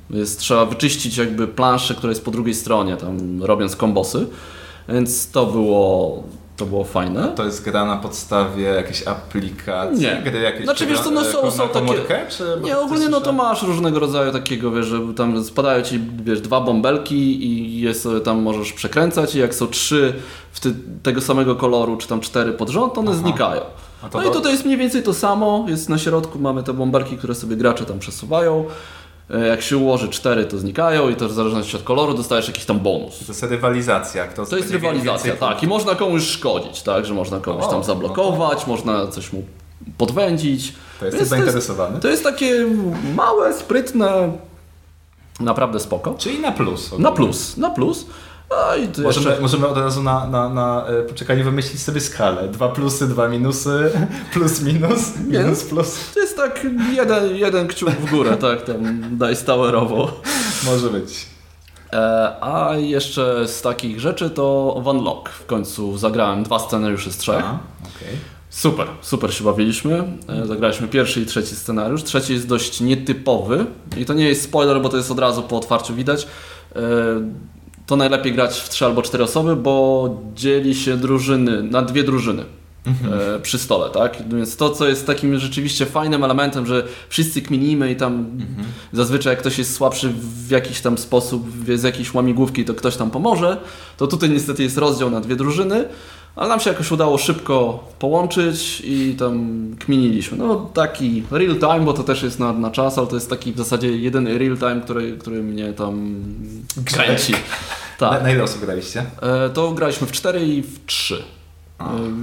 Jest, 0.09 0.39
trzeba 0.39 0.65
wyczyścić 0.65 1.17
jakby 1.17 1.47
planszę, 1.47 1.95
która 1.95 2.09
jest 2.11 2.25
po 2.25 2.31
drugiej 2.31 2.53
stronie, 2.55 2.97
tam 2.97 3.43
robiąc 3.43 3.75
kombosy. 3.75 4.27
Więc 4.89 5.31
to 5.31 5.45
było 5.45 6.23
To 6.57 6.65
było 6.65 6.83
fajne. 6.83 7.31
To 7.35 7.45
jest 7.45 7.63
gra 7.63 7.85
na 7.85 7.97
podstawie 7.97 8.63
jakiejś 8.63 9.07
aplikacji? 9.07 10.01
Nie. 10.05 10.21
Gry 10.23 10.39
jakieś 10.41 10.63
Znaczy, 10.63 10.85
wiesz 10.85 10.99
co, 10.99 11.11
no 11.11 11.23
są- 11.23 11.51
są 11.51 11.67
takie- 11.69 11.73
komórkę, 11.85 12.19
Nie, 12.63 12.77
ogólnie 12.77 13.09
no 13.09 13.21
to 13.21 13.33
masz 13.33 13.63
różnego 13.63 13.99
rodzaju 13.99 14.31
takiego, 14.31 14.71
wiesz, 14.71 14.85
że 14.85 14.99
tam 15.17 15.43
spadają 15.43 15.81
ci, 15.83 15.99
wiesz, 16.23 16.41
dwa 16.41 16.61
bąbelki 16.61 17.45
i 17.45 17.81
je 17.81 17.93
sobie 17.93 18.19
tam 18.19 18.41
możesz 18.41 18.73
przekręcać 18.73 19.35
i 19.35 19.39
jak 19.39 19.55
są 19.55 19.67
trzy 19.67 20.13
ty, 20.61 20.73
tego 21.03 21.21
samego 21.21 21.55
koloru, 21.55 21.97
czy 21.97 22.07
tam 22.07 22.21
cztery 22.21 22.53
pod 22.53 22.69
rząd, 22.69 22.97
one 22.97 23.15
znikają. 23.15 23.61
A 24.03 24.09
to 24.09 24.17
No 24.17 24.23
do- 24.23 24.29
i 24.29 24.33
tutaj 24.33 24.51
jest 24.51 24.65
mniej 24.65 24.77
więcej 24.77 25.03
to 25.03 25.13
samo, 25.13 25.65
jest 25.67 25.89
na 25.89 25.97
środku, 25.97 26.39
mamy 26.39 26.63
te 26.63 26.73
bąbelki, 26.73 27.17
które 27.17 27.35
sobie 27.35 27.55
gracze 27.55 27.85
tam 27.85 27.99
przesuwają. 27.99 28.65
E, 29.29 29.47
Jak 29.47 29.61
się 29.61 29.77
ułoży 29.77 30.09
cztery, 30.09 30.45
to 30.45 30.57
znikają 30.57 31.09
i 31.09 31.15
to 31.15 31.29
w 31.29 31.31
zależności 31.31 31.75
od 31.75 31.83
koloru 31.83 32.13
dostajesz 32.13 32.47
jakiś 32.47 32.65
tam 32.65 32.79
bonus. 32.79 33.19
To 33.19 33.25
jest 33.27 33.43
rywalizacja. 33.43 34.27
Kto 34.27 34.45
To 34.45 34.57
jest 34.57 34.71
rywalizacja, 34.71 35.35
tak. 35.35 35.63
I 35.63 35.67
można 35.67 35.95
komuś 35.95 36.23
szkodzić, 36.23 36.81
tak, 36.81 37.05
że 37.05 37.13
można 37.13 37.39
komuś 37.39 37.63
tam 37.65 37.73
no 37.73 37.83
zablokować, 37.83 38.67
można 38.67 39.07
coś 39.07 39.33
mu 39.33 39.43
podwędzić. 39.97 40.73
To 40.99 41.05
jesteś 41.05 41.19
Więc 41.19 41.29
zainteresowany? 41.29 41.99
To 41.99 42.07
jest 42.07 42.23
takie 42.23 42.65
małe, 43.15 43.53
sprytne, 43.53 44.31
naprawdę 45.39 45.79
spoko. 45.79 46.15
Czyli 46.17 46.39
na 46.39 46.51
plus. 46.51 46.91
Na 46.91 46.95
ogólnie. 46.95 47.15
plus, 47.15 47.57
na 47.57 47.69
plus. 47.69 48.05
A 48.49 48.75
i 48.75 48.87
tu 48.87 49.01
Możemy, 49.01 49.25
jeszcze... 49.27 49.41
możemy 49.41 49.67
od 49.67 49.77
razu 49.77 50.03
na, 50.03 50.27
na, 50.27 50.49
na 50.49 50.85
e, 50.87 51.03
poczekaniu 51.03 51.43
wymyślić 51.43 51.81
sobie 51.81 52.01
skalę. 52.01 52.47
Dwa 52.47 52.69
plusy, 52.69 53.07
dwa 53.07 53.27
minusy, 53.27 53.91
plus 54.33 54.61
minus, 54.61 54.99
Nie. 55.27 55.39
minus 55.39 55.63
plus. 55.63 55.97
To 56.13 56.19
jest 56.19 56.37
tak 56.37 56.65
jeden, 56.93 57.35
jeden 57.35 57.67
kciuk 57.67 57.89
w 57.89 58.09
górę, 58.11 58.37
tak, 58.41 58.61
tam 58.61 59.01
daj 59.17 59.35
towerowo. 59.37 60.21
Może 60.65 60.89
być. 60.89 61.25
E, 61.93 61.97
a 62.41 62.75
jeszcze 62.77 63.47
z 63.47 63.61
takich 63.61 63.99
rzeczy 63.99 64.29
to 64.29 64.75
Van 64.83 65.03
Lock. 65.03 65.29
W 65.29 65.45
końcu 65.45 65.97
zagrałem 65.97 66.43
dwa 66.43 66.59
scenariusze 66.59 67.11
z 67.11 67.17
trzech. 67.17 67.45
A, 67.45 67.59
okej. 67.81 68.17
Super, 68.49 68.87
super 69.01 69.33
się 69.33 69.43
bawiliśmy. 69.43 70.03
E, 70.29 70.45
Zagraliśmy 70.45 70.87
pierwszy 70.87 71.21
i 71.21 71.25
trzeci 71.25 71.55
scenariusz. 71.55 72.03
Trzeci 72.03 72.33
jest 72.33 72.47
dość 72.47 72.81
nietypowy 72.81 73.65
i 73.97 74.05
to 74.05 74.13
nie 74.13 74.27
jest 74.27 74.43
spoiler, 74.43 74.81
bo 74.81 74.89
to 74.89 74.97
jest 74.97 75.11
od 75.11 75.19
razu 75.19 75.43
po 75.43 75.57
otwarciu 75.57 75.95
widać. 75.95 76.27
To 77.89 77.95
najlepiej 77.95 78.33
grać 78.33 78.59
w 78.59 78.69
trzy 78.69 78.85
albo 78.85 79.01
cztery 79.01 79.23
osoby, 79.23 79.55
bo 79.55 80.09
dzieli 80.35 80.75
się 80.75 80.97
drużyny 80.97 81.63
na 81.63 81.81
dwie 81.81 82.03
drużyny. 82.03 82.45
e, 83.35 83.39
Przy 83.39 83.57
stole, 83.59 83.89
tak? 83.89 84.17
Więc 84.35 84.55
to, 84.55 84.69
co 84.69 84.87
jest 84.87 85.07
takim 85.07 85.39
rzeczywiście 85.39 85.85
fajnym 85.85 86.23
elementem, 86.23 86.65
że 86.65 86.83
wszyscy 87.09 87.41
kminimy 87.41 87.91
i 87.91 87.95
tam 87.95 88.25
zazwyczaj 88.93 89.31
jak 89.33 89.39
ktoś 89.39 89.57
jest 89.57 89.75
słabszy 89.75 90.09
w 90.47 90.51
jakiś 90.51 90.81
tam 90.81 90.97
sposób, 90.97 91.47
z 91.75 91.83
jakiejś 91.83 92.13
łamigłówki, 92.13 92.65
to 92.65 92.73
ktoś 92.73 92.95
tam 92.95 93.11
pomoże, 93.11 93.57
to 93.97 94.07
tutaj 94.07 94.29
niestety 94.29 94.63
jest 94.63 94.77
rozdział 94.77 95.11
na 95.11 95.19
dwie 95.21 95.35
drużyny, 95.35 95.85
ale 96.39 96.49
nam 96.49 96.59
się 96.59 96.69
jakoś 96.69 96.91
udało 96.91 97.17
szybko 97.17 97.83
połączyć 97.99 98.81
i 98.85 99.15
tam 99.19 99.49
kminiliśmy. 99.79 100.37
No 100.37 100.55
taki 100.73 101.23
real 101.31 101.55
time, 101.59 101.79
bo 101.79 101.93
to 101.93 102.03
też 102.03 102.23
jest 102.23 102.39
na, 102.39 102.53
na 102.53 102.71
czas, 102.71 102.97
ale 102.97 103.07
to 103.07 103.15
jest 103.15 103.29
taki 103.29 103.53
w 103.53 103.57
zasadzie 103.57 103.97
jeden 103.97 104.27
real 104.27 104.57
time, 104.57 104.81
który, 104.83 105.17
który 105.17 105.43
mnie 105.43 105.73
tam 105.73 106.15
kręci. 106.85 107.31
Na, 107.31 108.09
Tak. 108.09 108.23
na 108.23 108.31
ile 108.31 108.43
osób 108.43 108.61
graliście? 108.61 109.05
E, 109.21 109.49
To 109.49 109.71
graliśmy 109.71 110.07
w 110.07 110.11
4 110.11 110.45
i 110.45 110.61
w 110.61 110.85
3. 110.85 111.23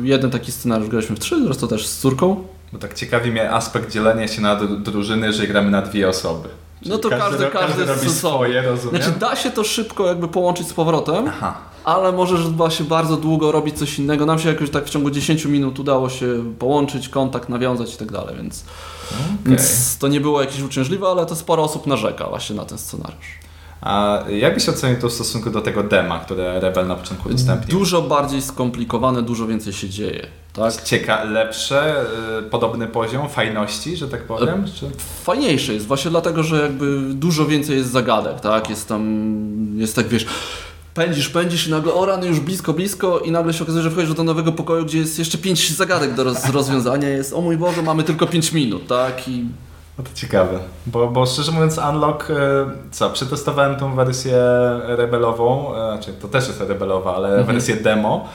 Jeden 0.02 0.30
taki 0.30 0.52
scenariusz 0.52 0.88
graliśmy 0.88 1.16
w 1.16 1.18
3, 1.18 1.44
zresztą 1.44 1.68
też 1.68 1.86
z 1.86 1.98
córką. 1.98 2.44
Bo 2.72 2.78
tak 2.78 2.94
ciekawi 2.94 3.30
mnie 3.30 3.50
aspekt 3.52 3.92
dzielenia 3.92 4.28
się 4.28 4.42
na 4.42 4.56
dru- 4.60 4.82
drużyny, 4.82 5.32
że 5.32 5.46
gramy 5.46 5.70
na 5.70 5.82
dwie 5.82 6.08
osoby. 6.08 6.48
No 6.86 6.98
to 6.98 7.10
każdy, 7.10 7.46
każdy, 7.46 7.84
robi 7.84 8.00
z 8.08 8.20
sobą. 8.20 8.34
swoje, 8.36 8.62
rozumiem? 8.62 9.02
Znaczy 9.02 9.18
da 9.18 9.36
się 9.36 9.50
to 9.50 9.64
szybko 9.64 10.06
jakby 10.06 10.28
połączyć 10.28 10.68
z 10.68 10.72
powrotem, 10.72 11.28
Aha. 11.28 11.54
ale 11.84 12.12
możesz 12.12 12.48
właśnie 12.48 12.86
bardzo 12.86 13.16
długo 13.16 13.52
robić 13.52 13.78
coś 13.78 13.98
innego. 13.98 14.26
Nam 14.26 14.38
się 14.38 14.48
jakoś 14.48 14.70
tak 14.70 14.84
w 14.84 14.90
ciągu 14.90 15.10
10 15.10 15.44
minut 15.44 15.78
udało 15.78 16.08
się 16.10 16.54
połączyć, 16.58 17.08
kontakt 17.08 17.48
nawiązać 17.48 17.94
i 17.94 17.96
tak 17.96 18.12
dalej, 18.12 18.36
więc, 18.36 18.64
więc 19.46 19.98
to 19.98 20.08
nie 20.08 20.20
było 20.20 20.40
jakieś 20.40 20.62
uciążliwe, 20.62 21.06
ale 21.06 21.26
to 21.26 21.36
sporo 21.36 21.62
osób 21.62 21.86
narzeka 21.86 22.28
właśnie 22.28 22.56
na 22.56 22.64
ten 22.64 22.78
scenariusz. 22.78 23.38
A 23.80 24.24
jak 24.28 24.54
byś 24.54 24.68
ocenił 24.68 25.00
to 25.00 25.08
w 25.08 25.12
stosunku 25.12 25.50
do 25.50 25.60
tego 25.60 25.82
dema, 25.82 26.18
które 26.18 26.60
Rebel 26.60 26.86
na 26.86 26.94
początku 26.94 27.28
udostępnił? 27.28 27.78
Dużo 27.78 28.02
bardziej 28.02 28.42
skomplikowane, 28.42 29.22
dużo 29.22 29.46
więcej 29.46 29.72
się 29.72 29.88
dzieje. 29.88 30.26
Tak? 30.56 30.82
Cieka 30.82 31.24
lepsze, 31.24 32.04
y, 32.38 32.42
podobny 32.42 32.86
poziom 32.86 33.28
fajności, 33.28 33.96
że 33.96 34.08
tak 34.08 34.22
powiem? 34.22 34.64
Czy... 34.74 34.90
Fajniejsze 35.24 35.74
jest 35.74 35.86
właśnie 35.86 36.10
dlatego, 36.10 36.42
że 36.42 36.62
jakby 36.62 37.00
dużo 37.14 37.46
więcej 37.46 37.76
jest 37.76 37.90
zagadek, 37.90 38.40
tak? 38.40 38.70
Jest 38.70 38.88
tam, 38.88 39.36
jest 39.76 39.96
tak 39.96 40.08
wiesz, 40.08 40.26
pędzisz, 40.94 41.28
pędzisz 41.28 41.66
i 41.66 41.70
nagle 41.70 41.94
o 41.94 42.06
rany 42.06 42.26
już 42.26 42.40
blisko, 42.40 42.72
blisko 42.72 43.18
i 43.18 43.30
nagle 43.30 43.52
się 43.52 43.62
okazuje, 43.64 43.82
że 43.84 43.90
wchodzisz 43.90 44.14
do 44.14 44.24
nowego 44.24 44.52
pokoju, 44.52 44.84
gdzie 44.84 44.98
jest 44.98 45.18
jeszcze 45.18 45.38
pięć 45.38 45.72
zagadek 45.72 46.14
do 46.14 46.24
roz, 46.24 46.48
rozwiązania. 46.50 47.08
Jest, 47.08 47.32
o 47.32 47.40
mój 47.40 47.56
Boże, 47.56 47.82
mamy 47.82 48.02
tylko 48.02 48.26
pięć 48.26 48.52
minut, 48.52 48.86
tak? 48.86 49.28
I 49.28 49.44
No 49.98 50.04
to 50.04 50.10
ciekawe, 50.14 50.58
bo, 50.86 51.08
bo 51.08 51.26
szczerze 51.26 51.52
mówiąc 51.52 51.80
Unlock, 51.90 52.30
y, 52.30 52.34
co, 52.90 53.10
przetestowałem 53.10 53.76
tą 53.76 53.94
wersję 53.94 54.38
rebelową, 54.86 55.72
y, 55.72 55.74
znaczy 55.74 56.12
to 56.22 56.28
też 56.28 56.48
jest 56.48 56.60
rebelowa, 56.60 57.16
ale 57.16 57.44
wersję 57.44 57.76
demo 57.76 58.28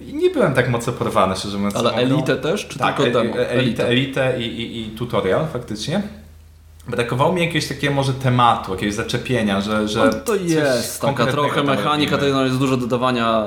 nie 0.00 0.30
byłem 0.30 0.54
tak 0.54 0.68
mocno 0.70 0.92
porwany, 0.92 1.36
szczerze 1.36 1.56
mówiąc. 1.56 1.76
ale 1.76 1.92
elitę 1.94 2.36
też, 2.36 2.66
czy 2.66 2.78
tak, 2.78 2.96
tylko 2.96 3.20
e- 3.20 3.22
demo? 3.24 3.36
e- 3.40 3.50
elitę, 3.50 3.88
elitę 3.88 4.40
i, 4.42 4.44
i, 4.44 4.80
i 4.80 4.90
tutorial 4.90 5.46
faktycznie. 5.52 6.02
Brakowało 6.88 7.32
mi 7.32 7.40
jakiegoś 7.40 7.68
takiego 7.68 7.94
może 7.94 8.12
tematu, 8.14 8.72
jakiegoś 8.74 8.94
zaczepienia, 8.94 9.60
że... 9.60 9.88
że 9.88 10.04
No 10.06 10.12
to 10.12 10.34
jest 10.36 11.00
taka 11.00 11.26
trochę 11.26 11.62
mechanika, 11.62 12.16
robimy. 12.16 12.32
to 12.32 12.44
jest 12.44 12.58
dużo 12.58 12.76
dodawania 12.76 13.44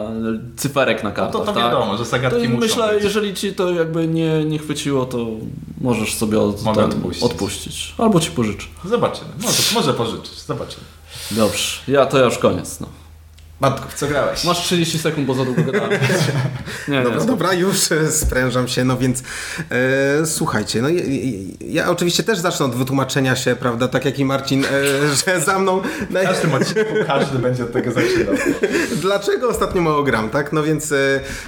cyferek 0.58 1.04
na 1.04 1.10
No 1.10 1.16
kartach, 1.16 1.32
to, 1.42 1.46
to 1.46 1.54
tak? 1.54 1.63
wiadomo, 1.63 1.92
że 1.92 1.98
To 1.98 2.06
zagadki 2.06 2.50
muszą 2.50 2.60
myślę, 2.60 2.94
być. 2.94 3.04
jeżeli 3.04 3.34
ci 3.34 3.54
to 3.54 3.72
jakby 3.72 4.08
nie, 4.08 4.46
nie 4.46 4.60
chwyciło, 4.60 5.06
to 5.06 5.26
możesz 5.82 6.16
sobie 6.16 6.39
od, 6.39 6.63
Mogę 6.63 6.86
odpuścić. 6.86 7.24
odpuścić. 7.24 7.96
Albo 7.98 8.20
ci 8.20 8.32
pożyczę. 8.32 8.68
Zobaczymy, 8.86 9.30
może, 9.44 9.62
może 9.74 9.94
pożyczyć, 9.94 10.42
zobaczymy. 10.42 10.84
Dobrze, 11.32 11.78
ja 11.88 12.06
to 12.06 12.18
ja 12.18 12.26
już 12.26 12.38
koniec. 12.38 12.80
No. 12.80 12.88
Matko, 13.63 13.89
w 13.89 13.93
co 13.93 14.08
grałeś? 14.08 14.43
Masz 14.43 14.63
30 14.63 14.99
sekund, 14.99 15.28
bo 15.28 15.34
za 15.34 15.45
długo 15.45 15.63
gadałem. 15.63 15.91
Nie, 16.88 16.97
nie, 16.97 17.04
Dobra, 17.04 17.19
spoko. 17.19 17.32
dobra, 17.32 17.54
już 17.54 17.91
e, 17.91 18.12
sprężam 18.12 18.67
się, 18.67 18.84
no 18.84 18.97
więc 18.97 19.23
e, 19.71 20.26
słuchajcie, 20.26 20.82
no 20.82 20.89
ja, 20.89 21.04
ja 21.62 21.89
oczywiście 21.89 22.23
też 22.23 22.39
zacznę 22.39 22.65
od 22.65 22.76
wytłumaczenia 22.76 23.36
się, 23.36 23.56
prawda, 23.56 23.88
tak 23.88 24.06
jak 24.06 24.19
i 24.19 24.26
Marcin, 24.26 24.65
e, 24.65 24.69
że 25.26 25.41
za 25.41 25.60
mną... 25.60 25.82
Odcinku 26.54 26.93
każdy 27.08 27.39
będzie 27.39 27.63
od 27.63 27.73
tego 27.73 27.91
zaczynał. 27.91 28.36
Dlaczego 29.02 29.49
ostatnio 29.49 29.82
mało 29.82 30.04
gram, 30.04 30.30
tak? 30.30 30.54
No 30.54 30.63
więc 30.63 30.91
e, 30.91 30.95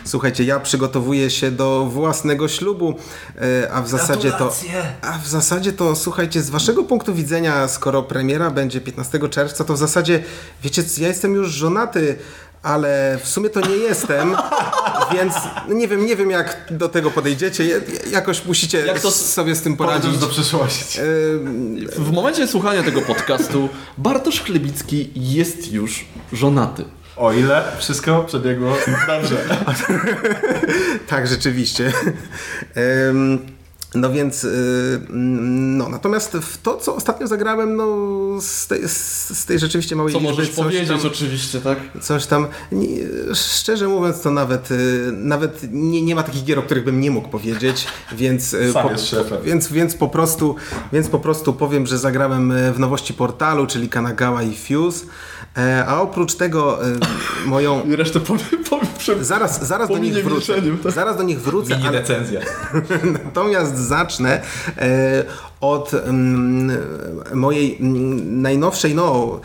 słuchajcie, 0.03 0.43
ja 0.43 0.59
przygotowuję 0.59 1.29
się 1.29 1.51
do 1.51 1.85
własnego 1.85 2.47
ślubu, 2.47 2.95
e, 3.41 3.71
a 3.71 3.81
w 3.81 3.89
zasadzie 3.89 4.31
to... 4.31 4.37
Gratulacje! 4.37 4.83
A 5.01 5.17
w 5.17 5.27
zasadzie 5.27 5.73
to, 5.73 5.95
słuchajcie, 5.95 6.41
z 6.41 6.49
waszego 6.49 6.83
punktu 6.83 7.13
widzenia, 7.13 7.67
skoro 7.67 8.03
premiera 8.03 8.51
będzie 8.51 8.81
15 8.81 9.29
czerwca, 9.29 9.63
to 9.63 9.73
w 9.73 9.77
zasadzie, 9.77 10.23
wiecie, 10.63 10.83
ja 10.97 11.07
jestem 11.07 11.33
już 11.33 11.51
żonaty, 11.51 12.04
ale 12.63 13.19
w 13.23 13.27
sumie 13.27 13.49
to 13.49 13.59
nie 13.67 13.75
jestem, 13.75 14.35
więc 15.13 15.33
nie 15.69 15.87
wiem, 15.87 16.05
nie 16.05 16.15
wiem 16.15 16.31
jak 16.31 16.57
do 16.71 16.89
tego 16.89 17.11
podejdziecie, 17.11 17.65
Ja- 17.65 17.77
jakoś 18.11 18.45
musicie 18.45 18.85
Jak 18.85 18.99
to- 18.99 19.11
sobie 19.11 19.55
z 19.55 19.61
tym 19.61 19.77
poradzić. 19.77 20.17
Do 20.17 20.27
przyszłości. 20.27 20.99
W 21.95 22.11
momencie 22.11 22.47
słuchania 22.47 22.83
tego 22.83 23.01
podcastu 23.01 23.69
Bartosz 23.97 24.41
Chlebicki 24.41 25.11
jest 25.15 25.71
już 25.71 26.05
żonaty. 26.33 26.85
O 27.17 27.33
ile 27.33 27.63
wszystko 27.79 28.23
przebiegło 28.23 28.77
dobrze. 29.07 29.35
Tak, 31.07 31.27
rzeczywiście. 31.27 31.93
Ym, 33.09 33.54
No 33.95 34.11
więc, 34.11 34.43
y, 34.43 34.99
no 35.09 35.89
natomiast 35.89 36.31
w 36.31 36.57
to, 36.57 36.77
co 36.77 36.95
ostatnio 36.95 37.27
zagrałem, 37.27 37.75
no 37.75 37.85
z 38.41 38.67
tej, 38.67 38.81
z 38.87 39.45
tej 39.45 39.59
rzeczywiście 39.59 39.95
małej 39.95 40.13
Co 40.13 40.19
liczby, 40.19 40.31
możesz 40.31 40.49
coś 40.49 40.55
powiedzieć 40.55 40.87
tam, 40.87 40.99
oczywiście, 41.05 41.61
tak? 41.61 41.77
coś 42.01 42.25
tam, 42.25 42.47
nie, 42.71 42.87
szczerze 43.33 43.87
mówiąc, 43.87 44.21
to 44.21 44.31
nawet, 44.31 44.71
y, 44.71 45.09
nawet 45.11 45.67
nie, 45.71 46.01
nie 46.01 46.15
ma 46.15 46.23
takich 46.23 46.43
gier, 46.43 46.59
o 46.59 46.63
których 46.63 46.83
bym 46.83 47.01
nie 47.01 47.11
mógł 47.11 47.29
powiedzieć, 47.29 47.87
więc, 48.11 48.53
y, 48.53 48.73
szefem. 48.97 49.37
więc, 49.43 49.71
więc, 49.71 49.95
po 49.95 50.07
prostu, 50.07 50.55
więc 50.93 51.09
po 51.09 51.19
prostu 51.19 51.53
powiem, 51.53 51.87
że 51.87 51.97
zagrałem 51.97 52.53
w 52.73 52.79
nowości 52.79 53.13
portalu, 53.13 53.67
czyli 53.67 53.89
Kanagawa 53.89 54.43
i 54.43 54.55
Fuse, 54.55 55.05
e, 55.57 55.85
a 55.85 56.01
oprócz 56.01 56.35
tego 56.35 56.79
moją... 57.45 57.83
I 57.89 57.95
resztę 57.95 58.19
powiem, 58.19 58.63
powiem. 58.69 58.84
Zaraz, 59.21 59.67
zaraz 59.67 59.89
do 59.89 59.97
nich 59.97 60.23
wrócę. 60.23 60.53
tak? 60.83 60.91
Zaraz 60.91 61.17
do 61.17 61.23
nich 61.23 61.41
wrócę, 61.41 61.75
Mini 61.75 61.87
ale, 61.87 61.99
recenzja. 61.99 62.41
Natomiast 63.25 63.77
zacznę 63.77 64.41
e, 64.77 65.23
od 65.71 65.93
mm, 65.93 66.77
mojej 67.33 67.77
mm, 67.79 68.41
najnowszej, 68.41 68.95
no 68.95 69.39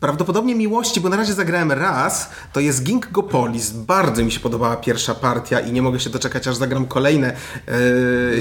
prawdopodobnie 0.00 0.54
miłości, 0.54 1.00
bo 1.00 1.08
na 1.08 1.16
razie 1.16 1.32
zagrałem 1.34 1.72
raz, 1.72 2.30
to 2.52 2.60
jest 2.60 2.82
Ginkgopolis. 2.82 3.70
Bardzo 3.70 4.24
mi 4.24 4.32
się 4.32 4.40
podobała 4.40 4.76
pierwsza 4.76 5.14
partia 5.14 5.60
i 5.60 5.72
nie 5.72 5.82
mogę 5.82 6.00
się 6.00 6.10
doczekać, 6.10 6.48
aż 6.48 6.56
zagram 6.56 6.86
kolejne 6.86 7.36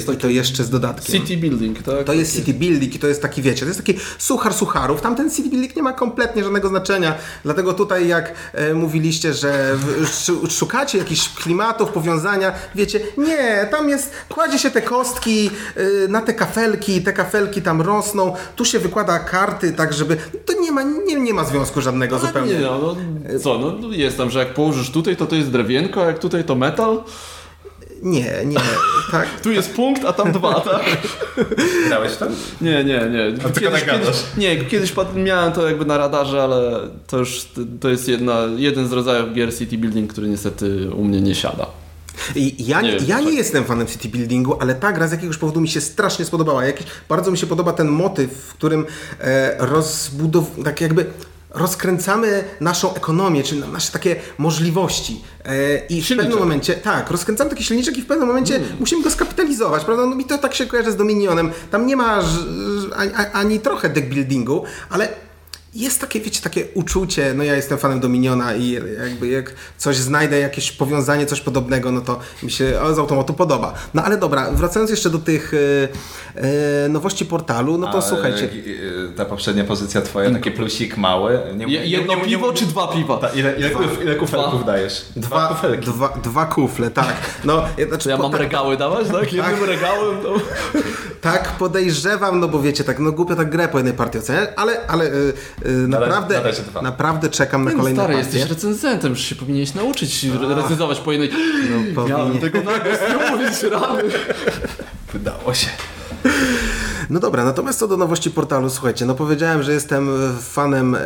e, 0.07 0.13
i 0.13 0.17
to 0.17 0.29
jeszcze 0.29 0.63
z 0.63 0.69
dodatkiem. 0.69 1.21
City 1.21 1.38
Building, 1.38 1.83
tak? 1.83 2.03
To 2.05 2.13
jest 2.13 2.35
City 2.35 2.53
Building 2.53 2.95
i 2.95 2.99
to 2.99 3.07
jest 3.07 3.21
taki, 3.21 3.41
wiecie, 3.41 3.59
to 3.59 3.65
jest 3.65 3.79
taki 3.79 3.99
suchar 4.17 4.53
sucharów. 4.53 5.01
Tamten 5.01 5.31
City 5.31 5.49
Building 5.49 5.75
nie 5.75 5.83
ma 5.83 5.93
kompletnie 5.93 6.43
żadnego 6.43 6.69
znaczenia, 6.69 7.15
dlatego 7.43 7.73
tutaj 7.73 8.07
jak 8.07 8.33
e, 8.53 8.73
mówiliście, 8.73 9.33
że 9.33 9.75
w, 9.75 10.03
sz, 10.03 10.53
szukacie 10.53 10.97
jakichś 10.97 11.29
klimatów, 11.29 11.89
powiązania, 11.89 12.53
wiecie, 12.75 12.99
nie, 13.17 13.67
tam 13.71 13.89
jest, 13.89 14.11
kładzie 14.29 14.59
się 14.59 14.71
te 14.71 14.81
kostki 14.81 15.49
y, 15.77 16.07
na 16.09 16.21
te 16.21 16.33
kafelki, 16.33 17.01
te 17.01 17.13
kafelki 17.15 17.62
tam 17.62 17.82
rosną, 17.82 18.34
tu 18.56 18.65
się 18.65 18.80
wykłada 18.80 19.19
karty, 19.19 19.73
tak 19.73 19.93
żeby, 19.93 20.17
to 20.45 20.54
nie 20.62 20.71
ma, 20.71 20.84
nie, 20.84 21.15
nie 21.15 21.34
ma 21.34 21.43
związku 21.43 21.82
żadnego 21.82 22.15
Ale 22.15 22.28
zupełnie. 22.28 22.54
Nie, 22.54 22.62
no, 22.62 22.80
no, 22.80 23.39
co, 23.39 23.60
no 23.60 23.75
no 23.82 23.88
jest 23.91 24.17
tam, 24.17 24.30
że 24.30 24.39
jak 24.39 24.54
położysz 24.54 24.91
tutaj, 24.91 25.15
to 25.15 25.25
to 25.25 25.36
jest 25.36 25.51
drewienko, 25.51 26.04
a 26.04 26.06
jak 26.06 26.19
tutaj 26.19 26.43
to 26.43 26.56
metal. 26.56 27.04
Nie, 28.01 28.45
nie, 28.45 28.58
tak. 29.12 29.28
Tu 29.43 29.51
jest 29.51 29.75
punkt, 29.75 30.06
a 30.06 30.13
tam 30.13 30.32
dwa, 30.32 30.60
tak? 30.60 30.86
Grałeś 31.88 32.12
w 32.12 32.17
to? 32.17 32.25
Nie, 32.62 32.84
nie, 32.84 32.99
nie. 33.12 33.34
A 33.45 33.49
tylko 33.49 33.71
tak 33.71 33.86
kiedyś, 33.86 33.86
gadasz. 33.86 34.23
nie, 34.38 34.65
kiedyś 34.65 34.93
miałem 35.15 35.54
to 35.54 35.67
jakby 35.67 35.86
na 35.86 35.97
radarze, 35.97 36.43
ale 36.43 36.80
to 37.08 37.17
już 37.17 37.47
to 37.82 37.89
jest 37.89 38.08
jedna, 38.08 38.39
jeden 38.56 38.88
z 38.88 38.91
rodzajów 38.91 39.34
gier 39.34 39.58
City 39.58 39.78
Building, 39.78 40.13
który 40.13 40.28
niestety 40.28 40.89
u 40.95 41.04
mnie 41.04 41.21
nie 41.21 41.36
siada. 41.36 41.85
Ja, 42.58 42.82
Nie 42.82 42.91
nie, 42.91 42.99
wiem, 42.99 43.08
ja 43.10 43.19
nie 43.19 43.25
tak. 43.25 43.34
jestem 43.36 43.63
fanem 43.65 43.88
city 43.88 44.10
buildingu, 44.10 44.58
ale 44.62 44.75
ta 44.75 44.91
gra 44.91 45.08
z 45.08 45.12
jakiegoś 45.12 45.38
powodu 45.38 45.62
mi 45.62 45.67
się 45.67 45.82
strasznie 45.82 46.25
spodobała. 46.25 46.65
Jakiś, 46.65 46.88
bardzo 47.10 47.32
mi 47.32 47.38
się 47.38 47.47
podoba 47.47 47.73
ten 47.73 47.88
motyw, 47.88 48.32
w 48.32 48.54
którym 48.54 48.86
e, 49.19 49.56
rozbudow... 49.65 50.45
tak 50.63 50.82
jakby 50.82 51.06
rozkręcamy 51.49 52.43
naszą 52.62 52.93
ekonomię, 52.93 53.43
czy 53.43 53.56
nasze 53.56 53.91
takie 53.91 54.15
możliwości. 54.38 55.21
E, 55.45 55.78
I 55.78 56.01
w 56.01 56.06
Silniczek. 56.06 56.17
pewnym 56.17 56.39
momencie, 56.39 56.73
tak, 56.73 57.12
rozkręcamy 57.12 57.49
taki 57.49 57.63
silniczek 57.63 57.97
i 57.97 58.01
w 58.01 58.06
pewnym 58.06 58.28
momencie 58.28 58.60
musimy 58.80 59.04
go 59.04 59.12
skapitalizować, 59.12 59.86
prawda? 59.86 60.06
No 60.06 60.15
mi 60.15 60.25
to 60.25 60.38
tak 60.38 60.54
się 60.56 60.65
kojarzy 60.65 60.91
z 60.91 60.95
Dominionem. 60.95 61.51
Tam 61.71 61.88
nie 61.88 61.95
ma 61.95 62.21
ani, 62.95 63.12
ani 63.34 63.60
trochę 63.60 63.89
deck 63.89 64.08
buildingu, 64.08 64.63
ale 64.89 65.10
jest 65.75 66.01
takie, 66.01 66.19
wiecie, 66.21 66.41
takie 66.41 66.65
uczucie, 66.73 67.33
no 67.33 67.43
ja 67.43 67.55
jestem 67.55 67.77
fanem 67.77 67.99
Dominiona 67.99 68.55
i 68.55 68.71
jakby 69.03 69.27
jak 69.27 69.53
coś 69.77 69.97
znajdę, 69.97 70.39
jakieś 70.39 70.71
powiązanie, 70.71 71.25
coś 71.25 71.41
podobnego, 71.41 71.91
no 71.91 72.01
to 72.01 72.19
mi 72.43 72.51
się 72.51 72.73
z 72.93 72.99
automatu 72.99 73.33
podoba. 73.33 73.73
No 73.93 74.03
ale 74.03 74.17
dobra, 74.17 74.51
wracając 74.51 74.91
jeszcze 74.91 75.09
do 75.09 75.19
tych 75.19 75.53
e, 75.53 76.38
e, 76.85 76.89
nowości 76.89 77.25
portalu, 77.25 77.77
no 77.77 77.91
to 77.91 77.97
A, 77.97 78.01
słuchajcie, 78.01 78.49
e, 79.11 79.15
Ta 79.17 79.25
poprzednia 79.25 79.63
pozycja 79.63 80.01
twoja, 80.01 80.31
taki 80.31 80.51
plusik 80.51 80.97
mały. 80.97 81.39
Nie, 81.55 81.65
Je, 81.67 81.85
jedno 81.85 82.17
piwo 82.17 82.53
czy 82.53 82.65
dwa 82.65 82.88
piwa? 82.88 83.17
Ta, 83.17 83.29
ile, 83.29 83.55
ile, 83.57 83.69
kuf, 83.69 84.01
ile 84.03 84.15
kufelków 84.15 84.63
Dwa. 84.63 84.71
dajesz? 84.71 85.05
dwa, 85.15 85.47
kufelki. 85.47 85.85
dwa, 85.85 86.09
dwa 86.23 86.45
kufle, 86.45 86.91
tak. 86.91 87.15
No, 87.43 87.63
ja- 87.77 87.88
znaczy, 87.88 88.09
ja 88.09 88.17
po- 88.17 88.23
mam 88.23 88.31
tak, 88.31 88.41
regały 88.41 88.77
dawać, 88.77 89.07
tak? 89.07 89.33
Jednym 89.33 89.63
regałem 89.63 90.17
to... 90.23 90.35
tak 91.21 91.51
podejrzewam, 91.51 92.39
no 92.39 92.47
bo 92.47 92.59
wiecie, 92.61 92.83
tak, 92.83 92.99
no 92.99 93.11
głupio 93.11 93.35
tak 93.35 93.49
grę 93.49 93.67
po 93.67 93.77
jednej 93.77 93.93
partii 93.93 94.17
oceniać, 94.19 94.49
ale, 94.55 94.88
ale 94.88 95.05
e, 95.05 95.09
naprawdę, 95.88 96.36
na 96.36 96.41
razie 96.43 96.62
dwa. 96.63 96.82
naprawdę 96.82 97.30
czekam 97.30 97.63
na 97.65 97.71
No 97.71 97.78
kolejne 97.78 97.99
stary, 98.01 98.13
partie. 98.13 98.38
jesteś 98.38 98.51
recenzentem, 98.56 99.10
już 99.12 99.21
się 99.21 99.36
powinieneś 99.36 99.73
nauczyć 99.73 100.23
re- 100.25 100.56
recenzować 100.56 100.99
po 100.99 101.12
jednej... 101.12 101.30
No, 101.95 102.06
Miałem 102.08 102.21
powinien. 102.32 102.41
tego 102.41 102.71
na 102.71 102.80
głos 102.80 102.97
nie 103.10 103.32
mówić, 103.32 103.63
rany. 103.63 104.04
Wydało 105.13 105.54
się. 105.54 105.67
No 107.10 107.19
dobra, 107.19 107.45
natomiast 107.45 107.80
co 107.80 107.88
do 107.88 107.97
nowości 107.97 108.32
portalu, 108.32 108.69
słuchajcie, 108.69 109.06
no 109.06 109.15
powiedziałem, 109.15 109.63
że 109.63 109.73
jestem 109.73 110.10
fanem, 110.41 110.95
e, 110.95 110.99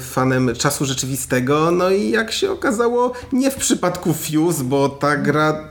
fanem 0.00 0.50
czasu 0.58 0.84
rzeczywistego, 0.84 1.70
no 1.70 1.90
i 1.90 2.10
jak 2.10 2.32
się 2.32 2.50
okazało, 2.50 3.12
nie 3.32 3.50
w 3.50 3.54
przypadku 3.56 4.14
Fuse, 4.14 4.64
bo 4.64 4.88
ta 4.88 5.16
gra 5.16 5.68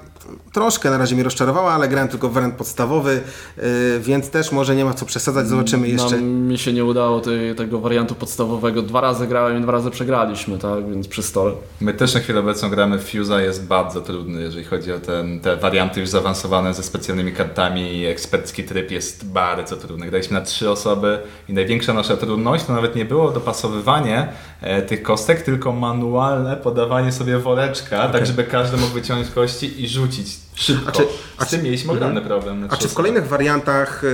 troszkę 0.56 0.90
na 0.90 0.98
razie 0.98 1.16
mnie 1.16 1.24
rozczarowała, 1.24 1.74
ale 1.74 1.88
grałem 1.88 2.08
tylko 2.08 2.30
w 2.30 2.34
wariant 2.34 2.56
podstawowy, 2.56 3.22
e, 3.58 3.62
więc 4.00 4.30
też 4.30 4.52
może 4.52 4.76
nie 4.76 4.86
ma 4.86 4.94
co 4.94 5.06
przesadzać, 5.06 5.48
zobaczymy 5.48 5.88
jeszcze. 5.88 6.18
No, 6.18 6.22
mi 6.22 6.58
się 6.58 6.74
nie 6.74 6.86
udało 6.86 7.20
tej, 7.22 7.56
tego 7.56 7.80
wariantu 7.80 8.16
podstawowego. 8.16 8.82
Dwa 8.82 9.02
razy 9.02 9.28
grałem 9.28 9.58
i 9.58 9.62
dwa 9.62 9.72
razy 9.72 9.92
przegraliśmy, 9.92 10.58
tak? 10.58 10.90
Więc 10.90 11.08
przy 11.08 11.24
stole. 11.24 11.52
My 11.82 11.94
też 11.94 12.14
na 12.14 12.20
chwilę 12.20 12.40
obecną 12.40 12.70
gramy 12.70 13.00
w 13.00 13.14
Fuse'a, 13.14 13.40
jest 13.40 13.68
bardzo 13.68 14.02
trudny, 14.02 14.42
jeżeli 14.42 14.64
chodzi 14.64 14.92
o 14.92 15.00
ten, 15.00 15.40
te 15.40 15.58
warianty 15.58 16.00
już 16.00 16.10
zaawansowane 16.10 16.74
ze 16.74 16.84
specjalnymi 16.84 17.32
kartami 17.32 17.98
i 17.98 18.06
ekspercki 18.06 18.64
tryb 18.64 18.92
jest 18.92 19.26
bardzo 19.26 19.78
trudny. 19.78 20.06
Graliśmy 20.06 20.40
na 20.40 20.46
trzy 20.46 20.70
osoby 20.70 21.20
i 21.50 21.54
największa 21.54 21.94
nasza 21.94 22.18
trudność 22.18 22.66
to 22.66 22.74
nawet 22.74 22.96
nie 22.96 23.06
było 23.06 23.32
dopasowywanie 23.32 24.28
e, 24.62 24.82
tych 24.82 25.04
kostek, 25.04 25.42
tylko 25.42 25.72
manualne 25.72 26.58
podawanie 26.58 27.12
sobie 27.12 27.40
woreczka, 27.40 28.10
tak 28.10 28.26
żeby 28.26 28.44
każdy 28.44 28.78
mógł 28.78 28.94
wyciągnąć 28.94 29.32
kości 29.32 29.84
i 29.84 29.88
rzucić 29.88 30.45
szybko. 30.56 30.90
A 30.90 30.92
czy- 30.92 31.08
a 31.38 31.46
czy- 31.46 31.58
mieliśmy 31.58 31.92
ogromny 31.92 32.22
problem. 32.22 32.68
A 32.72 32.76
trzy 32.76 32.82
czy 32.88 32.90
w 32.90 32.94
kolejnych 32.94 33.28
wariantach 33.28 34.04
e, 34.04 34.08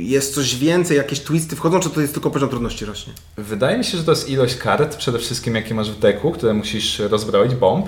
jest 0.00 0.34
coś 0.34 0.56
więcej, 0.56 0.96
jakieś 0.96 1.20
twisty 1.20 1.56
wchodzą, 1.56 1.80
czy 1.80 1.90
to 1.90 2.00
jest 2.00 2.12
tylko 2.12 2.30
poziom 2.30 2.48
trudności 2.48 2.84
rośnie? 2.84 3.12
Wydaje 3.36 3.78
mi 3.78 3.84
się, 3.84 3.98
że 3.98 4.04
to 4.04 4.10
jest 4.12 4.28
ilość 4.28 4.56
kart, 4.56 4.96
przede 4.96 5.18
wszystkim 5.18 5.54
jakie 5.54 5.74
masz 5.74 5.90
w 5.90 5.98
deku, 5.98 6.30
które 6.32 6.54
musisz 6.54 6.98
rozbroić, 6.98 7.54
bomb. 7.54 7.86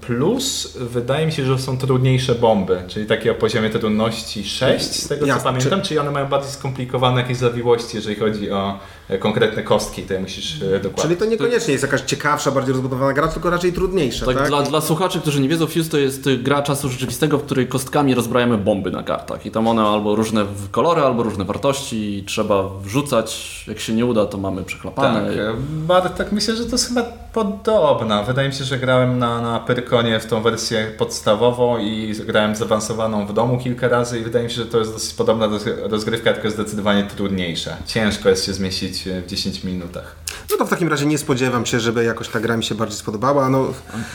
Plus 0.00 0.76
wydaje 0.80 1.26
mi 1.26 1.32
się, 1.32 1.44
że 1.44 1.58
są 1.58 1.78
trudniejsze 1.78 2.34
bomby, 2.34 2.82
czyli 2.88 3.06
takie 3.06 3.32
o 3.32 3.34
poziomie 3.34 3.70
trudności 3.70 4.44
6, 4.44 4.84
z 4.84 5.08
tego 5.08 5.20
co 5.20 5.26
Jasne. 5.26 5.44
pamiętam, 5.52 5.82
czyli 5.82 5.98
one 6.00 6.10
mają 6.10 6.26
bardziej 6.26 6.50
skomplikowane 6.50 7.20
jakieś 7.20 7.36
zawiłości, 7.36 7.96
jeżeli 7.96 8.16
chodzi 8.16 8.50
o 8.50 8.78
konkretne 9.20 9.62
kostki, 9.62 10.02
te 10.02 10.20
musisz 10.20 10.62
e, 10.62 10.80
dokładnie. 10.80 11.02
Czyli 11.02 11.16
to 11.16 11.24
niekoniecznie 11.24 11.72
jest 11.72 11.84
jakaś 11.84 12.00
ciekawsza, 12.00 12.50
bardziej 12.50 12.72
rozbudowana 12.72 13.12
gra, 13.12 13.28
tylko 13.28 13.50
raczej 13.50 13.72
trudniejsza, 13.72 14.26
Tak, 14.26 14.36
tak? 14.36 14.48
Dla, 14.48 14.62
dla 14.62 14.80
słuchaczy, 14.80 15.20
którzy 15.20 15.40
nie 15.40 15.48
wiedzą, 15.48 15.66
Fuse 15.66 15.90
to 15.90 15.98
jest 15.98 16.28
gra 16.42 16.62
czasu 16.62 16.88
rzeczywistego, 16.88 17.38
w 17.38 17.42
której 17.42 17.66
kostkami 17.68 18.14
rozbrajamy 18.14 18.58
bomby 18.58 18.90
na 18.90 19.02
kartach. 19.02 19.46
I 19.46 19.50
tam 19.50 19.68
one 19.68 19.82
albo 19.82 20.14
różne 20.16 20.44
kolory, 20.70 21.02
albo 21.02 21.22
różne 21.22 21.44
wartości 21.44 22.18
i 22.18 22.22
trzeba 22.24 22.68
wrzucać. 22.82 23.64
Jak 23.68 23.80
się 23.80 23.92
nie 23.94 24.06
uda, 24.06 24.26
to 24.26 24.38
mamy 24.38 24.56
Tak, 24.56 24.66
przeklapane. 24.66 25.20
e, 25.30 25.54
bardzo, 25.70 26.08
tak 26.08 26.32
myślę, 26.32 26.56
że 26.56 26.64
to 26.64 26.70
jest 26.72 26.88
chyba 26.88 27.02
podobna. 27.32 28.22
Wydaje 28.22 28.48
mi 28.48 28.54
się, 28.54 28.64
że 28.64 28.78
grałem 28.78 29.18
na, 29.18 29.40
na 29.40 29.60
Pyrkonie 29.60 30.20
w 30.20 30.26
tą 30.26 30.42
wersję 30.42 30.86
podstawową 30.98 31.78
i 31.78 32.14
grałem 32.26 32.56
zaawansowaną 32.56 33.26
w 33.26 33.32
domu 33.32 33.58
kilka 33.58 33.88
razy 33.88 34.20
i 34.20 34.22
wydaje 34.24 34.44
mi 34.44 34.50
się, 34.50 34.56
że 34.56 34.66
to 34.66 34.78
jest 34.78 34.92
dosyć 34.92 35.14
podobna 35.14 35.46
roz- 35.46 35.90
rozgrywka, 35.90 36.32
tylko 36.32 36.50
zdecydowanie 36.50 37.02
trudniejsza. 37.16 37.76
Ciężko 37.86 38.28
jest 38.28 38.46
się 38.46 38.52
zmieścić 38.52 38.93
e, 39.06 39.22
w 39.22 39.26
10 39.26 39.64
minutach. 39.64 40.16
No 40.50 40.56
to 40.56 40.66
w 40.66 40.68
takim 40.70 40.88
razie 40.88 41.06
nie 41.06 41.18
spodziewam 41.18 41.66
się, 41.66 41.80
żeby 41.80 42.04
jakoś 42.04 42.28
ta 42.28 42.40
gra 42.40 42.56
mi 42.56 42.64
się 42.64 42.74
bardziej 42.74 42.98
spodobała. 42.98 43.48
No, 43.50 43.72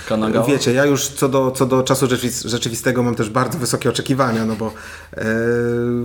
Kanagawa? 0.10 0.46
wiecie, 0.48 0.74
ja 0.74 0.86
już 0.86 1.08
co 1.08 1.30
do, 1.30 1.52
co 1.52 1.66
do 1.66 1.84
czasu 1.84 2.06
rzeczywis- 2.08 2.48
rzeczywistego 2.48 3.04
mam 3.04 3.16
też 3.16 3.30
bardzo 3.30 3.58
wysokie 3.58 3.90
oczekiwania, 3.90 4.46
no 4.46 4.56
bo 4.56 4.74
e, 5.18 5.24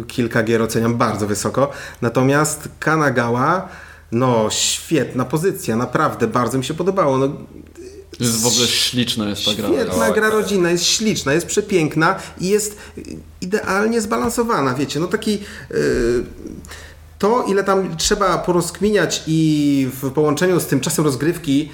kilka 0.06 0.42
gier 0.42 0.62
oceniam 0.62 0.96
bardzo 0.96 1.26
wysoko. 1.26 1.70
Natomiast 2.02 2.68
Kanagawa, 2.80 3.68
no 4.12 4.50
świetna 4.50 5.24
pozycja, 5.24 5.76
naprawdę 5.76 6.26
bardzo 6.26 6.58
mi 6.58 6.64
się 6.64 6.74
podobało. 6.74 7.18
No, 7.18 7.28
jest 8.20 8.42
w 8.42 8.46
ogóle 8.46 8.66
śliczna 8.66 9.28
jest 9.28 9.44
ta 9.44 9.54
gra. 9.54 9.68
Świetna 9.68 10.06
Oj, 10.06 10.12
gra 10.14 10.22
tak. 10.22 10.32
rodzinna, 10.32 10.70
jest 10.70 10.84
śliczna, 10.84 11.32
jest 11.32 11.46
przepiękna 11.46 12.18
i 12.40 12.48
jest 12.48 12.76
idealnie 13.40 14.00
zbalansowana, 14.00 14.74
wiecie, 14.74 15.00
no 15.00 15.06
taki... 15.06 15.38
y, 15.70 16.24
to, 17.24 17.42
ile 17.42 17.64
tam 17.64 17.96
trzeba 17.96 18.38
porozkminiać 18.38 19.22
i 19.26 19.88
w 20.02 20.10
połączeniu 20.10 20.60
z 20.60 20.66
tym 20.66 20.80
czasem 20.80 21.04
rozgrywki, 21.04 21.70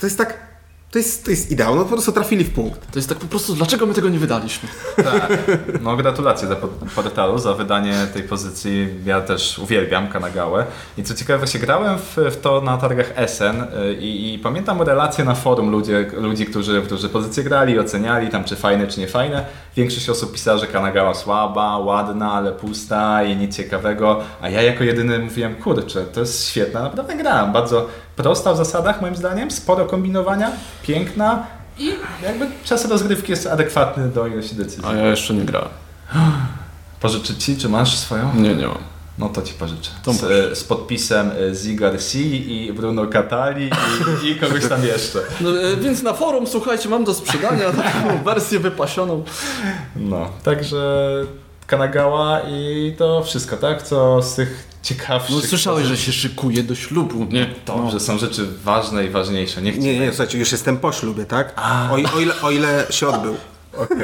to 0.00 0.06
jest 0.06 0.18
tak... 0.18 0.48
To 0.90 0.98
jest, 0.98 1.24
to 1.24 1.30
jest 1.30 1.50
ideał, 1.50 1.76
no 1.76 1.82
po 1.82 1.88
prostu 1.88 2.12
trafili 2.12 2.44
w 2.44 2.50
punkt. 2.50 2.92
To 2.92 2.98
jest 2.98 3.08
tak 3.08 3.18
po 3.18 3.26
prostu, 3.26 3.54
dlaczego 3.54 3.86
my 3.86 3.94
tego 3.94 4.08
nie 4.08 4.18
wydaliśmy? 4.18 4.68
Tak. 4.96 5.32
No 5.80 5.96
gratulacje 5.96 6.46
dla 6.46 6.56
pod- 6.56 6.70
portalu 6.94 7.38
za 7.38 7.54
wydanie 7.54 8.06
tej 8.14 8.22
pozycji. 8.22 8.88
Ja 9.04 9.20
też 9.20 9.58
uwielbiam 9.58 10.08
Kanagałę. 10.08 10.66
I 10.98 11.02
co 11.02 11.14
ciekawe, 11.14 11.38
właśnie 11.38 11.60
grałem 11.60 11.98
w, 11.98 12.16
w 12.16 12.36
to 12.36 12.60
na 12.60 12.78
targach 12.78 13.12
Essen 13.16 13.62
y, 13.62 13.94
i, 13.94 14.34
i 14.34 14.38
pamiętam 14.38 14.82
relacje 14.82 15.24
na 15.24 15.34
forum 15.34 15.70
ludzie, 15.70 16.10
ludzi, 16.12 16.46
którzy, 16.46 16.82
którzy 16.82 17.08
pozycje 17.08 17.44
grali, 17.44 17.78
oceniali 17.78 18.28
tam 18.28 18.44
czy 18.44 18.56
fajne, 18.56 18.86
czy 18.86 19.00
nie 19.00 19.08
fajne. 19.08 19.46
Większość 19.78 20.08
osób 20.08 20.32
pisała, 20.32 20.58
że 20.58 20.66
Kanagała 20.66 21.14
słaba, 21.14 21.78
ładna, 21.78 22.32
ale 22.32 22.52
pusta 22.52 23.22
i 23.24 23.36
nic 23.36 23.56
ciekawego. 23.56 24.20
A 24.40 24.48
ja 24.48 24.62
jako 24.62 24.84
jedyny 24.84 25.18
mówiłem, 25.18 25.54
kurczę, 25.54 26.04
to 26.04 26.20
jest 26.20 26.48
świetna, 26.48 26.82
naprawdę 26.82 27.16
gra. 27.16 27.46
Bardzo 27.46 27.86
prosta 28.16 28.52
w 28.52 28.56
zasadach 28.56 29.00
moim 29.02 29.16
zdaniem, 29.16 29.50
sporo 29.50 29.86
kombinowania, 29.86 30.50
piękna 30.82 31.46
i 31.78 31.92
jakby 32.22 32.46
czas 32.64 32.88
rozgrywki 32.88 33.30
jest 33.30 33.46
adekwatny 33.46 34.08
do 34.08 34.26
ilości 34.26 34.54
decyzji. 34.54 34.84
A 34.86 34.94
ja 34.94 35.06
jeszcze 35.06 35.34
nie 35.34 35.44
grałem. 35.44 35.70
Pożyczyć 37.00 37.44
ci, 37.44 37.56
czy 37.56 37.68
masz 37.68 37.98
swoją? 37.98 38.34
Nie, 38.34 38.54
nie 38.54 38.66
mam. 38.66 38.97
No 39.18 39.28
to 39.28 39.42
ci 39.42 39.54
pożyczę. 39.54 39.90
To 40.04 40.12
Z, 40.12 40.58
z 40.58 40.64
podpisem 40.64 41.30
e, 41.50 41.54
Zigar 41.54 41.98
C 42.00 42.18
i 42.18 42.72
Bruno 42.72 43.06
Catali 43.06 43.70
i, 44.24 44.28
i 44.28 44.36
kogoś 44.36 44.66
tam 44.68 44.84
jeszcze. 44.84 45.18
No, 45.40 45.62
e, 45.62 45.76
więc 45.76 46.02
na 46.02 46.12
forum, 46.14 46.46
słuchajcie, 46.46 46.88
mam 46.88 47.04
do 47.04 47.14
sprzedania 47.14 47.70
taką 47.72 48.18
wersję 48.24 48.58
wypasioną. 48.58 49.24
No, 49.96 50.28
także 50.44 50.76
Kanagała 51.66 52.40
i 52.40 52.94
to 52.98 53.22
wszystko, 53.24 53.56
tak? 53.56 53.82
Co 53.82 54.22
z 54.22 54.34
tych 54.34 54.68
ciekawszych... 54.82 55.34
No 55.36 55.40
słyszałeś, 55.40 55.86
że 55.86 55.96
się 55.96 56.12
szykuje 56.12 56.62
do 56.62 56.74
ślubu, 56.74 57.26
nie? 57.30 57.50
Dobrze, 57.66 58.00
są 58.00 58.18
rzeczy 58.18 58.46
ważne 58.64 59.04
i 59.04 59.10
ważniejsze. 59.10 59.62
Nie 59.62 59.72
chcę... 59.72 59.80
Nie, 59.80 59.98
nie, 60.00 60.08
słuchajcie, 60.08 60.38
już 60.38 60.52
jestem 60.52 60.76
po 60.78 60.92
ślubie, 60.92 61.24
tak? 61.26 61.60
O, 61.92 61.96
i- 61.98 62.06
o, 62.06 62.20
ile, 62.20 62.34
o 62.42 62.50
ile 62.50 62.86
się 62.90 63.08
odbył. 63.08 63.36
Okej. 63.78 63.96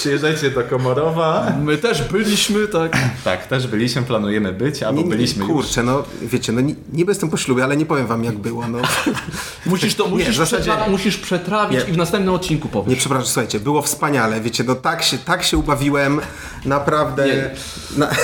Przyjeżdżajcie 0.00 0.50
do 0.50 0.62
Komorowa. 0.62 1.52
My 1.62 1.78
też 1.78 2.02
byliśmy, 2.02 2.68
tak. 2.68 2.92
Tak, 3.24 3.46
też 3.46 3.66
byliśmy, 3.66 4.02
planujemy 4.02 4.52
być, 4.52 4.82
albo 4.82 4.98
Nie, 5.00 5.04
nie, 5.04 5.10
byliśmy 5.10 5.44
już. 5.44 5.52
kurczę, 5.52 5.82
no 5.82 6.02
wiecie, 6.22 6.52
no 6.52 6.60
ni- 6.60 6.74
niby 6.92 7.10
jestem 7.10 7.30
po 7.30 7.36
ślubie, 7.36 7.64
ale 7.64 7.76
nie 7.76 7.86
powiem 7.86 8.06
wam 8.06 8.24
jak 8.24 8.38
było. 8.38 8.68
No. 8.68 8.78
Musisz 9.66 9.94
to 9.94 10.06
musisz, 10.08 10.34
w 10.34 10.38
zasadzie- 10.38 10.70
przetra- 10.70 10.90
musisz 10.90 11.16
przetrawić 11.16 11.84
Nie. 11.84 11.90
i 11.90 11.92
w 11.92 11.96
następnym 11.96 12.34
odcinku 12.34 12.68
Nie, 12.68 12.72
powiesz. 12.74 12.98
przepraszam, 12.98 13.26
słuchajcie, 13.26 13.60
było 13.60 13.82
wspaniale, 13.82 14.40
wiecie, 14.40 14.64
no 14.64 14.74
tak 14.74 15.02
się, 15.02 15.18
tak 15.18 15.42
się 15.42 15.58
ubawiłem, 15.58 16.20
naprawdę... 16.64 17.26
Nie. 17.26 17.50
Na... 17.96 18.10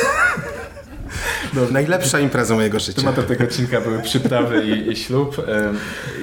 Najlepsza 1.70 2.20
impreza 2.20 2.54
mojego 2.54 2.78
życia. 2.80 3.00
Tematem 3.00 3.24
tego 3.24 3.44
odcinka 3.44 3.80
były 3.80 4.02
przyprawy 4.02 4.64
i, 4.66 4.92
i 4.92 4.96
ślub. 4.96 5.36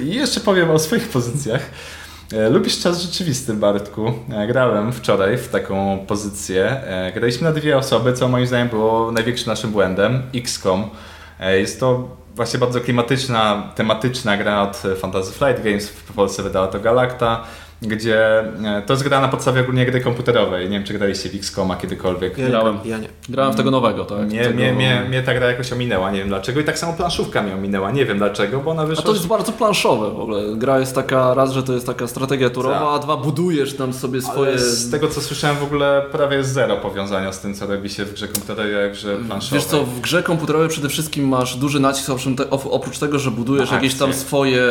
I 0.02 0.14
jeszcze 0.14 0.40
powiem 0.40 0.70
o 0.70 0.78
swoich 0.78 1.08
pozycjach. 1.08 1.60
E, 2.36 2.48
Lubisz 2.50 2.80
czas 2.80 3.02
rzeczywisty, 3.02 3.54
Bartku? 3.54 4.12
E, 4.32 4.46
Grałem 4.46 4.92
wczoraj 4.92 5.38
w 5.38 5.48
taką 5.48 5.98
pozycję. 6.06 6.64
E, 6.70 7.12
Graliśmy 7.12 7.48
na 7.48 7.52
dwie 7.54 7.76
osoby, 7.76 8.12
co 8.12 8.28
moim 8.28 8.46
zdaniem 8.46 8.68
było 8.68 9.12
największym 9.12 9.46
naszym 9.46 9.70
błędem. 9.70 10.22
XCOM. 10.34 10.90
Jest 11.40 11.80
to 11.80 12.08
właśnie 12.34 12.58
bardzo 12.58 12.80
klimatyczna, 12.80 13.72
tematyczna 13.74 14.36
gra 14.36 14.62
od 14.62 14.82
Fantasy 14.96 15.32
Flight 15.32 15.64
Games. 15.64 15.88
W 15.88 16.12
Polsce 16.12 16.42
wydała 16.42 16.66
to 16.66 16.80
Galacta. 16.80 17.44
Gdzie 17.82 18.40
e, 18.40 18.82
to 18.86 18.92
jest 18.92 19.02
gra 19.02 19.20
na 19.20 19.28
podstawie 19.28 19.60
ogólnie 19.60 19.86
gry 19.86 20.00
komputerowej. 20.00 20.64
Nie 20.70 20.76
wiem, 20.78 20.84
czy 20.86 20.94
graliście 20.94 21.28
w 21.28 21.34
XCOMa 21.34 21.76
kiedykolwiek. 21.76 22.38
Ja, 22.38 22.48
Grałem. 22.48 22.78
Ja 22.84 22.98
nie. 22.98 23.08
Grałem 23.28 23.52
w 23.52 23.56
tego 23.56 23.70
nowego, 23.70 24.04
tak? 24.04 24.18
Mnie, 24.26 24.42
tego... 24.42 24.54
mnie, 24.54 24.72
mnie, 24.72 25.04
mnie 25.08 25.22
ta 25.22 25.34
gra 25.34 25.46
jakoś 25.46 25.72
ominęła, 25.72 26.10
nie 26.10 26.18
wiem 26.18 26.28
dlaczego. 26.28 26.60
I 26.60 26.64
tak 26.64 26.78
samo 26.78 26.92
planszówka 26.92 27.42
mnie 27.42 27.54
ominęła, 27.54 27.90
nie 27.90 28.04
wiem 28.06 28.18
dlaczego, 28.18 28.60
bo 28.60 28.70
ona 28.70 28.82
A 28.82 28.86
wyszła... 28.86 29.04
to 29.04 29.12
jest 29.12 29.26
bardzo 29.26 29.52
planszowe 29.52 30.10
w 30.10 30.20
ogóle. 30.20 30.56
Gra 30.56 30.78
jest 30.78 30.94
taka, 30.94 31.34
raz, 31.34 31.52
że 31.52 31.62
to 31.62 31.72
jest 31.72 31.86
taka 31.86 32.06
strategia 32.06 32.50
turowa, 32.50 32.92
a 32.94 32.98
dwa, 32.98 33.16
budujesz 33.16 33.76
tam 33.76 33.92
sobie 33.92 34.22
swoje... 34.22 34.50
Ale 34.50 34.58
z 34.58 34.90
tego 34.90 35.08
co 35.08 35.20
słyszałem 35.20 35.56
w 35.56 35.62
ogóle 35.62 36.02
prawie 36.12 36.36
jest 36.36 36.52
zero 36.52 36.76
powiązania 36.76 37.32
z 37.32 37.40
tym, 37.40 37.54
co 37.54 37.66
robi 37.66 37.90
się 37.90 38.04
w 38.04 38.12
grze 38.14 38.28
komputerowej, 38.28 38.72
jak 38.74 38.90
w 38.92 38.94
grze 38.94 39.16
planszowej. 39.16 39.60
Wiesz 39.60 39.68
co, 39.70 39.84
w 39.84 40.00
grze 40.00 40.22
komputerowej 40.22 40.68
przede 40.68 40.88
wszystkim 40.88 41.28
masz 41.28 41.56
duży 41.56 41.80
nacisk, 41.80 42.10
oprócz 42.10 42.36
te- 42.36 42.44
op- 42.44 42.68
oprócz 42.70 42.98
tego, 42.98 43.18
że 43.18 43.30
budujesz 43.30 43.70
jakieś 43.70 43.94
tam 43.94 44.12
swoje 44.12 44.62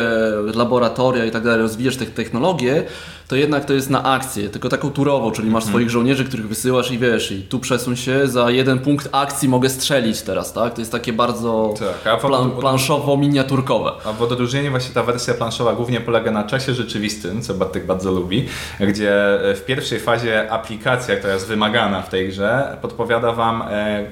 laboratoria 0.54 1.24
i 1.24 1.30
tak 1.30 1.44
dalej, 1.44 1.60
rozwijasz 1.60 1.96
te 1.96 2.06
technologie, 2.06 2.84
to 3.28 3.36
jednak 3.36 3.64
to 3.64 3.72
jest 3.72 3.90
na 3.90 4.04
akcję, 4.04 4.48
tylko 4.48 4.68
taką 4.68 4.90
turową, 4.90 5.30
czyli 5.30 5.50
masz 5.50 5.64
swoich 5.64 5.90
żołnierzy, 5.90 6.24
których 6.24 6.48
wysyłasz 6.48 6.90
i 6.90 6.98
wiesz, 6.98 7.32
i 7.32 7.42
tu 7.42 7.58
przesuń 7.58 7.96
się, 7.96 8.28
za 8.28 8.50
jeden 8.50 8.78
punkt 8.78 9.08
akcji 9.12 9.48
mogę 9.48 9.68
strzelić 9.68 10.22
teraz, 10.22 10.52
tak? 10.52 10.74
To 10.74 10.80
jest 10.80 10.92
takie 10.92 11.12
bardzo 11.12 11.74
Tak, 12.04 12.20
plan, 12.20 12.50
planszowo-miniaturkowe. 12.50 13.92
A 14.04 14.12
w 14.12 14.22
odróżnieniu 14.22 14.70
właśnie 14.70 14.94
ta 14.94 15.02
wersja 15.02 15.34
planszowa 15.34 15.72
głównie 15.72 16.00
polega 16.00 16.30
na 16.30 16.44
czasie 16.44 16.74
rzeczywistym, 16.74 17.42
co 17.42 17.54
Bartek 17.54 17.86
bardzo 17.86 18.10
lubi, 18.10 18.48
gdzie 18.80 19.38
w 19.56 19.62
pierwszej 19.66 20.00
fazie 20.00 20.52
aplikacja, 20.52 21.16
która 21.16 21.32
jest 21.34 21.46
wymagana 21.46 22.02
w 22.02 22.08
tej 22.08 22.28
grze, 22.28 22.76
podpowiada 22.82 23.32
Wam, 23.32 23.62
e, 23.62 24.04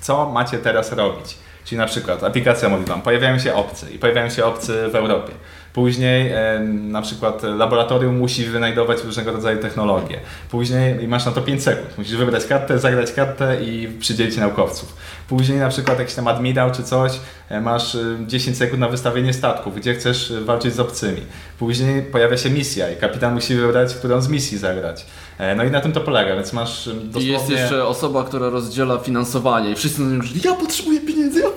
co 0.00 0.30
macie 0.30 0.58
teraz 0.58 0.92
robić. 0.92 1.36
Czyli 1.64 1.78
na 1.78 1.86
przykład 1.86 2.24
aplikacja 2.24 2.68
mówi 2.68 2.84
Wam, 2.84 3.02
pojawiają 3.02 3.38
się 3.38 3.54
obcy 3.54 3.86
i 3.94 3.98
pojawiają 3.98 4.30
się 4.30 4.44
obcy 4.44 4.88
w 4.88 4.94
Europie. 4.94 5.32
Później 5.76 6.32
na 6.64 7.02
przykład 7.02 7.42
laboratorium 7.42 8.16
musi 8.18 8.44
wynajdować 8.44 9.04
różnego 9.04 9.32
rodzaju 9.32 9.58
technologie. 9.58 10.20
Później 10.50 11.08
masz 11.08 11.26
na 11.26 11.32
to 11.32 11.42
5 11.42 11.62
sekund. 11.62 11.98
Musisz 11.98 12.16
wybrać 12.16 12.44
kartę, 12.46 12.78
zagrać 12.78 13.12
kartę 13.12 13.64
i 13.64 13.88
przydzielić 14.00 14.36
naukowców. 14.36 14.96
Później 15.28 15.58
na 15.58 15.68
przykład 15.68 15.98
jakiś 15.98 16.14
tam 16.14 16.28
admirał 16.28 16.70
czy 16.70 16.82
coś, 16.82 17.12
e, 17.48 17.60
masz 17.60 17.94
e, 17.94 17.98
10 18.26 18.56
sekund 18.56 18.80
na 18.80 18.88
wystawienie 18.88 19.32
statków, 19.32 19.76
gdzie 19.76 19.94
chcesz 19.94 20.30
e, 20.30 20.40
walczyć 20.40 20.74
z 20.74 20.80
obcymi. 20.80 21.22
Później 21.58 22.02
pojawia 22.02 22.36
się 22.36 22.50
misja 22.50 22.90
i 22.90 22.96
kapitan 22.96 23.34
musi 23.34 23.54
wybrać, 23.54 23.94
którą 23.94 24.20
z 24.20 24.28
misji 24.28 24.58
zagrać. 24.58 25.06
E, 25.38 25.54
No 25.54 25.64
i 25.64 25.70
na 25.70 25.80
tym 25.80 25.92
to 25.92 26.00
polega, 26.00 26.34
więc 26.36 26.52
masz 26.52 26.88
dosłownie... 26.88 27.20
I 27.28 27.32
jest 27.32 27.50
jeszcze 27.50 27.86
osoba, 27.86 28.24
która 28.24 28.50
rozdziela 28.50 28.98
finansowanie 28.98 29.70
i 29.70 29.74
wszyscy 29.74 30.00
mówią, 30.00 30.22
że 30.22 30.34
ja 30.44 30.54
potrzebuję 30.54 31.00
pieniędzy, 31.00 31.40
ja 31.40 31.50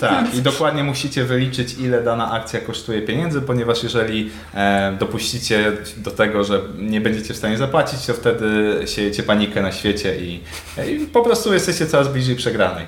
Tak, 0.00 0.34
i 0.34 0.42
dokładnie 0.42 0.84
musicie 0.84 1.24
wyliczyć, 1.24 1.74
ile 1.74 2.02
dana 2.02 2.32
akcja 2.32 2.60
kosztuje 2.60 3.02
pieniędzy, 3.02 3.40
ponieważ 3.42 3.82
jeżeli 3.82 4.30
e, 4.54 4.96
dopuścicie 5.00 5.72
do 5.96 6.10
tego, 6.10 6.44
że 6.44 6.60
nie 6.78 7.00
będziecie 7.00 7.34
w 7.34 7.36
stanie 7.36 7.58
zapłacić, 7.58 8.06
to 8.06 8.14
wtedy 8.14 8.78
siejecie 8.86 9.22
panikę 9.22 9.62
na 9.62 9.72
świecie 9.72 10.16
i, 10.16 10.40
e, 10.78 10.90
i 10.90 11.06
po 11.06 11.22
prostu 11.22 11.54
jesteście 11.54 11.86
coraz 11.86 12.08
bliżej 12.08 12.36
przegranej. 12.36 12.86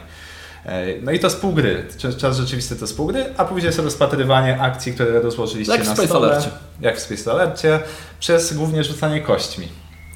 E, 0.67 0.87
No 1.03 1.13
i 1.13 1.19
to 1.19 1.31
z 1.31 1.37
pół 1.37 1.53
gry. 1.53 1.85
Czas- 1.99 2.17
Czas 2.17 2.37
rzeczywisty 2.37 2.77
to 2.77 2.87
z 2.87 2.93
pół 2.93 3.07
gry, 3.07 3.25
a 3.37 3.45
później 3.45 3.67
jest 3.67 3.79
rozpatrywanie 3.79 4.61
akcji, 4.61 4.93
które 4.93 5.21
rozłożyliście 5.21 5.73
Jak 5.73 5.83
w 5.83 5.87
na 5.87 5.93
Space 5.93 6.09
stole. 6.09 6.29
Alercie. 6.29 6.51
Jak 6.81 6.97
w 6.97 7.01
Space 7.01 7.31
Alercie, 7.31 7.81
przez 8.21 8.53
głównie 8.55 8.85
rzucanie 8.85 9.21
kośćmi. 9.21 9.69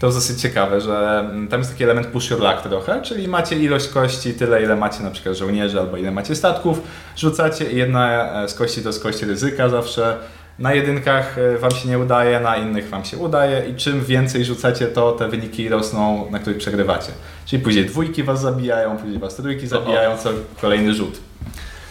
To 0.02 0.06
jest 0.06 0.18
dosyć 0.18 0.40
ciekawe, 0.40 0.80
że 0.80 1.18
mm, 1.30 1.48
tam 1.48 1.60
jest 1.60 1.72
taki 1.72 1.84
element 1.84 2.06
push 2.06 2.30
your 2.30 2.40
luck 2.40 2.62
trochę, 2.62 3.02
czyli 3.02 3.28
macie 3.28 3.56
ilość 3.56 3.88
kości, 3.88 4.34
tyle 4.34 4.62
ile 4.62 4.76
macie 4.76 5.02
na 5.02 5.10
przykład 5.10 5.36
żołnierzy 5.36 5.80
albo 5.80 5.96
ile 5.96 6.10
macie 6.10 6.36
statków, 6.36 6.80
rzucacie 7.16 7.70
i 7.70 7.76
jedna 7.76 8.32
e, 8.42 8.48
z 8.48 8.54
kości 8.54 8.82
to 8.82 8.88
jest 8.88 9.02
kość 9.02 9.22
ryzyka 9.22 9.68
zawsze. 9.68 10.16
Na 10.58 10.74
jedynkach 10.74 11.38
e, 11.38 11.58
wam 11.58 11.70
się 11.70 11.88
nie 11.88 11.98
udaje, 11.98 12.40
na 12.40 12.56
innych 12.56 12.88
wam 12.88 13.04
się 13.04 13.16
udaje 13.16 13.68
i 13.68 13.74
czym 13.74 14.04
więcej 14.04 14.44
rzucacie, 14.44 14.86
to 14.86 15.12
te 15.12 15.28
wyniki 15.28 15.68
rosną, 15.68 16.30
na 16.30 16.38
których 16.38 16.58
przegrywacie. 16.58 17.12
Czyli 17.46 17.62
później 17.62 17.86
dwójki 17.86 18.22
was 18.22 18.40
zabijają, 18.40 18.96
później 18.96 19.18
was 19.18 19.36
trójki 19.36 19.66
zabijają, 19.66 20.18
co 20.18 20.30
kolejny 20.60 20.94
rzut. 20.94 21.18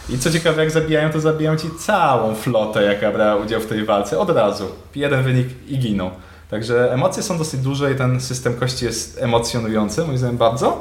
I 0.08 0.18
co 0.18 0.30
ciekawe, 0.30 0.62
jak 0.62 0.70
zabijają, 0.70 1.10
to 1.10 1.20
zabijają 1.20 1.58
ci 1.58 1.70
całą 1.78 2.34
flotę, 2.34 2.82
jaka 2.82 3.12
brała 3.12 3.36
udział 3.36 3.60
w 3.60 3.66
tej 3.66 3.84
walce. 3.84 4.18
Od 4.18 4.30
razu. 4.30 4.64
Jeden 4.94 5.22
wynik 5.22 5.48
i 5.68 5.78
giną. 5.78 6.10
Także 6.52 6.92
emocje 6.92 7.22
są 7.22 7.38
dosyć 7.38 7.60
duże 7.60 7.92
i 7.92 7.96
ten 7.96 8.20
system 8.20 8.54
kości 8.54 8.84
jest 8.84 9.22
emocjonujący, 9.22 10.04
moim 10.04 10.18
zdaniem 10.18 10.36
bardzo. 10.36 10.80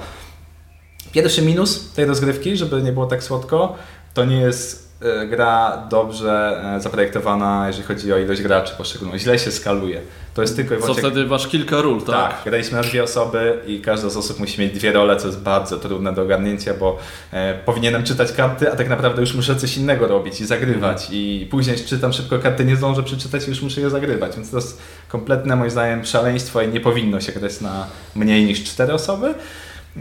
Pierwszy 1.11 1.41
minus 1.41 1.91
tej 1.93 2.05
rozgrywki, 2.05 2.57
żeby 2.57 2.81
nie 2.81 2.91
było 2.91 3.05
tak 3.05 3.23
słodko, 3.23 3.75
to 4.13 4.25
nie 4.25 4.35
jest 4.35 4.80
gra 5.29 5.87
dobrze 5.89 6.61
e, 6.75 6.81
zaprojektowana, 6.81 7.67
jeżeli 7.67 7.83
chodzi 7.83 8.13
o 8.13 8.17
ilość 8.17 8.41
graczy 8.41 8.73
poszczególną. 8.77 9.17
Źle 9.17 9.39
się 9.39 9.51
skaluje. 9.51 10.01
To 10.33 10.41
jest 10.41 10.55
tylko 10.55 10.75
i 10.75 10.77
Co 10.77 10.81
wyłącznie... 10.81 11.09
wtedy 11.09 11.25
masz 11.25 11.47
kilka 11.47 11.81
ról, 11.81 12.01
tak? 12.01 12.31
Tak, 12.31 12.43
graliśmy 12.45 12.77
na 12.77 12.83
dwie 12.83 13.03
osoby 13.03 13.59
i 13.67 13.81
każda 13.81 14.09
z 14.09 14.17
osób 14.17 14.39
musi 14.39 14.61
mieć 14.61 14.73
dwie 14.73 14.91
role, 14.91 15.17
co 15.17 15.27
jest 15.27 15.39
bardzo 15.39 15.77
trudne 15.77 16.13
do 16.13 16.21
ogarnięcia, 16.21 16.73
bo 16.73 16.99
e, 17.31 17.53
powinienem 17.65 18.03
czytać 18.03 18.31
karty, 18.31 18.71
a 18.71 18.75
tak 18.75 18.89
naprawdę 18.89 19.21
już 19.21 19.33
muszę 19.33 19.55
coś 19.55 19.77
innego 19.77 20.07
robić 20.07 20.41
i 20.41 20.45
zagrywać. 20.45 21.07
I 21.11 21.47
później 21.51 21.77
czytam 21.77 22.13
szybko 22.13 22.39
karty, 22.39 22.65
nie 22.65 22.75
zdążę 22.75 23.03
przeczytać 23.03 23.47
i 23.47 23.49
już 23.49 23.61
muszę 23.61 23.81
je 23.81 23.89
zagrywać. 23.89 24.35
Więc 24.35 24.51
to 24.51 24.57
jest 24.57 24.81
kompletne 25.07 25.55
moim 25.55 25.71
zdaniem 25.71 26.05
szaleństwo 26.05 26.61
i 26.61 26.67
nie 26.67 26.79
powinno 26.79 27.21
się 27.21 27.31
grać 27.31 27.61
na 27.61 27.87
mniej 28.15 28.45
niż 28.45 28.63
cztery 28.63 28.93
osoby. 28.93 29.33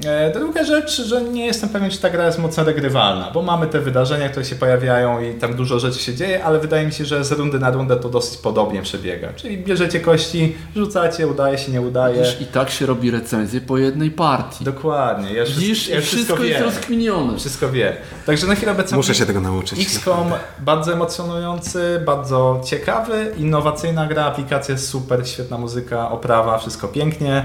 E, 0.04 0.30
Druga 0.32 0.64
rzecz, 0.64 1.02
że 1.02 1.22
nie 1.22 1.46
jestem 1.46 1.68
pewien, 1.68 1.90
czy 1.90 1.98
ta 1.98 2.10
gra 2.10 2.26
jest 2.26 2.38
mocno 2.38 2.64
regrywalna, 2.64 3.30
bo 3.34 3.42
mamy 3.42 3.66
te 3.66 3.80
wydarzenia, 3.80 4.28
które 4.28 4.44
się 4.44 4.56
pojawiają 4.56 5.20
i 5.20 5.34
tam 5.34 5.54
dużo 5.54 5.78
rzeczy 5.78 5.98
się 5.98 6.14
dzieje, 6.14 6.44
ale 6.44 6.58
wydaje 6.58 6.86
mi 6.86 6.92
się, 6.92 7.04
że 7.04 7.24
z 7.24 7.32
rundy 7.32 7.58
na 7.58 7.70
rundę 7.70 7.96
to 7.96 8.08
dosyć 8.08 8.38
podobnie 8.38 8.82
przebiega. 8.82 9.28
Czyli 9.36 9.58
bierzecie 9.58 10.00
kości, 10.00 10.56
rzucacie, 10.76 11.26
udaje 11.28 11.58
się, 11.58 11.72
nie 11.72 11.80
udaje. 11.80 12.18
Widzisz, 12.22 12.40
I 12.40 12.46
tak 12.46 12.70
się 12.70 12.86
robi 12.86 13.10
recenzję 13.10 13.60
po 13.60 13.78
jednej 13.78 14.10
partii. 14.10 14.64
Dokładnie. 14.64 15.32
Ja 15.34 15.44
wszystko, 15.44 15.60
Widzisz, 15.60 15.88
ja 15.88 15.98
i 15.98 16.02
wszystko 16.02 16.42
jest 16.44 16.58
wiem. 16.58 16.62
rozkminione. 16.64 17.38
Wszystko 17.38 17.68
wie. 17.68 17.96
Także 18.26 18.46
na 18.46 18.54
chwilę 18.54 18.72
obecną 18.72 18.96
Muszę 18.96 19.14
się 19.14 19.26
tego 19.26 19.40
nauczyć. 19.40 19.80
XCOM 19.82 20.32
bardzo 20.58 20.92
emocjonujący, 20.92 22.00
bardzo 22.06 22.60
ciekawy, 22.64 23.32
innowacyjna 23.38 24.06
gra, 24.06 24.24
aplikacja 24.24 24.72
jest 24.72 24.88
super, 24.88 25.28
świetna 25.28 25.58
muzyka, 25.58 26.10
oprawa, 26.10 26.58
wszystko 26.58 26.88
pięknie. 26.88 27.44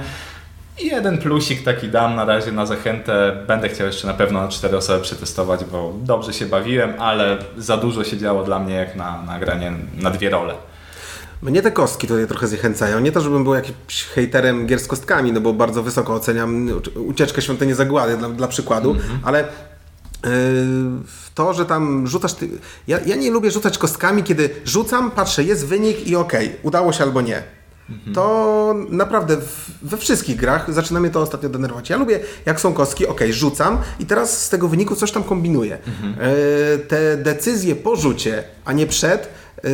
I 0.80 0.88
jeden 0.88 1.18
plusik 1.18 1.64
taki 1.64 1.88
dam 1.88 2.16
na 2.16 2.26
razie 2.26 2.52
na 2.52 2.66
zachętę. 2.66 3.44
Będę 3.48 3.70
chciał 3.70 3.88
jeszcze 3.88 4.08
na 4.08 4.14
pewno 4.14 4.42
na 4.42 4.48
cztery 4.48 4.78
osoby 4.78 5.04
przetestować, 5.04 5.66
bo 5.66 5.94
dobrze 6.04 6.34
się 6.34 6.46
bawiłem, 6.46 6.94
ale 7.00 7.38
za 7.58 7.78
dużo 7.78 8.04
się 8.04 8.18
działo 8.18 8.44
dla 8.44 8.60
mnie 8.60 8.74
jak 8.74 8.96
na, 8.96 9.22
na 9.22 9.40
granie 9.40 9.74
na 9.98 10.10
dwie 10.10 10.30
role. 10.30 10.54
Mnie 11.42 11.62
te 11.62 11.72
kostki 11.72 12.08
tutaj 12.08 12.28
trochę 12.28 12.48
zniechęcają. 12.48 13.00
Nie 13.00 13.12
to, 13.12 13.22
żebym 13.22 13.44
był 13.44 13.54
jakimś 13.54 14.04
hejterem 14.04 14.68
gier 14.68 14.80
z 14.80 14.88
kostkami, 14.88 15.34
no 15.34 15.42
bo 15.42 15.54
bardzo 15.54 15.84
wysoko 15.84 16.14
oceniam 16.14 16.70
ucieczkę 16.96 17.42
świątyni 17.42 17.74
zagłady 17.74 18.18
dla, 18.18 18.30
dla 18.30 18.48
przykładu, 18.48 18.96
ale 19.24 19.40
yy, 20.24 20.30
to, 21.36 21.54
że 21.54 21.66
tam 21.66 22.08
rzucasz... 22.08 22.34
Ty... 22.34 22.50
Ja, 22.88 23.00
ja 23.06 23.16
nie 23.16 23.32
lubię 23.32 23.52
rzucać 23.52 23.78
kostkami, 23.78 24.24
kiedy 24.24 24.50
rzucam, 24.66 25.12
patrzę, 25.12 25.44
jest 25.44 25.68
wynik 25.68 26.08
i 26.08 26.16
okej, 26.16 26.56
udało 26.64 26.94
się 26.94 27.04
albo 27.04 27.22
nie. 27.22 27.44
To 28.14 28.76
naprawdę 28.90 29.38
w, 29.38 29.72
we 29.82 29.98
wszystkich 29.98 30.36
grach 30.36 30.74
zaczyna 30.74 31.00
mnie 31.00 31.10
to 31.10 31.22
ostatnio 31.22 31.50
denerwować. 31.50 31.90
Ja 31.90 31.98
lubię, 31.98 32.20
jak 32.46 32.60
są 32.60 32.74
kostki, 32.74 33.08
ok, 33.08 33.22
rzucam 33.30 33.78
i 34.00 34.06
teraz 34.06 34.46
z 34.46 34.50
tego 34.50 34.68
wyniku 34.68 34.96
coś 34.96 35.12
tam 35.12 35.24
kombinuję. 35.24 35.78
E, 35.78 36.78
te 36.78 37.18
decyzje 37.18 37.76
po 37.76 37.96
rzucie, 37.96 38.44
a 38.66 38.74
nie 38.74 38.88
przed, 38.88 39.30
e, 39.58 39.70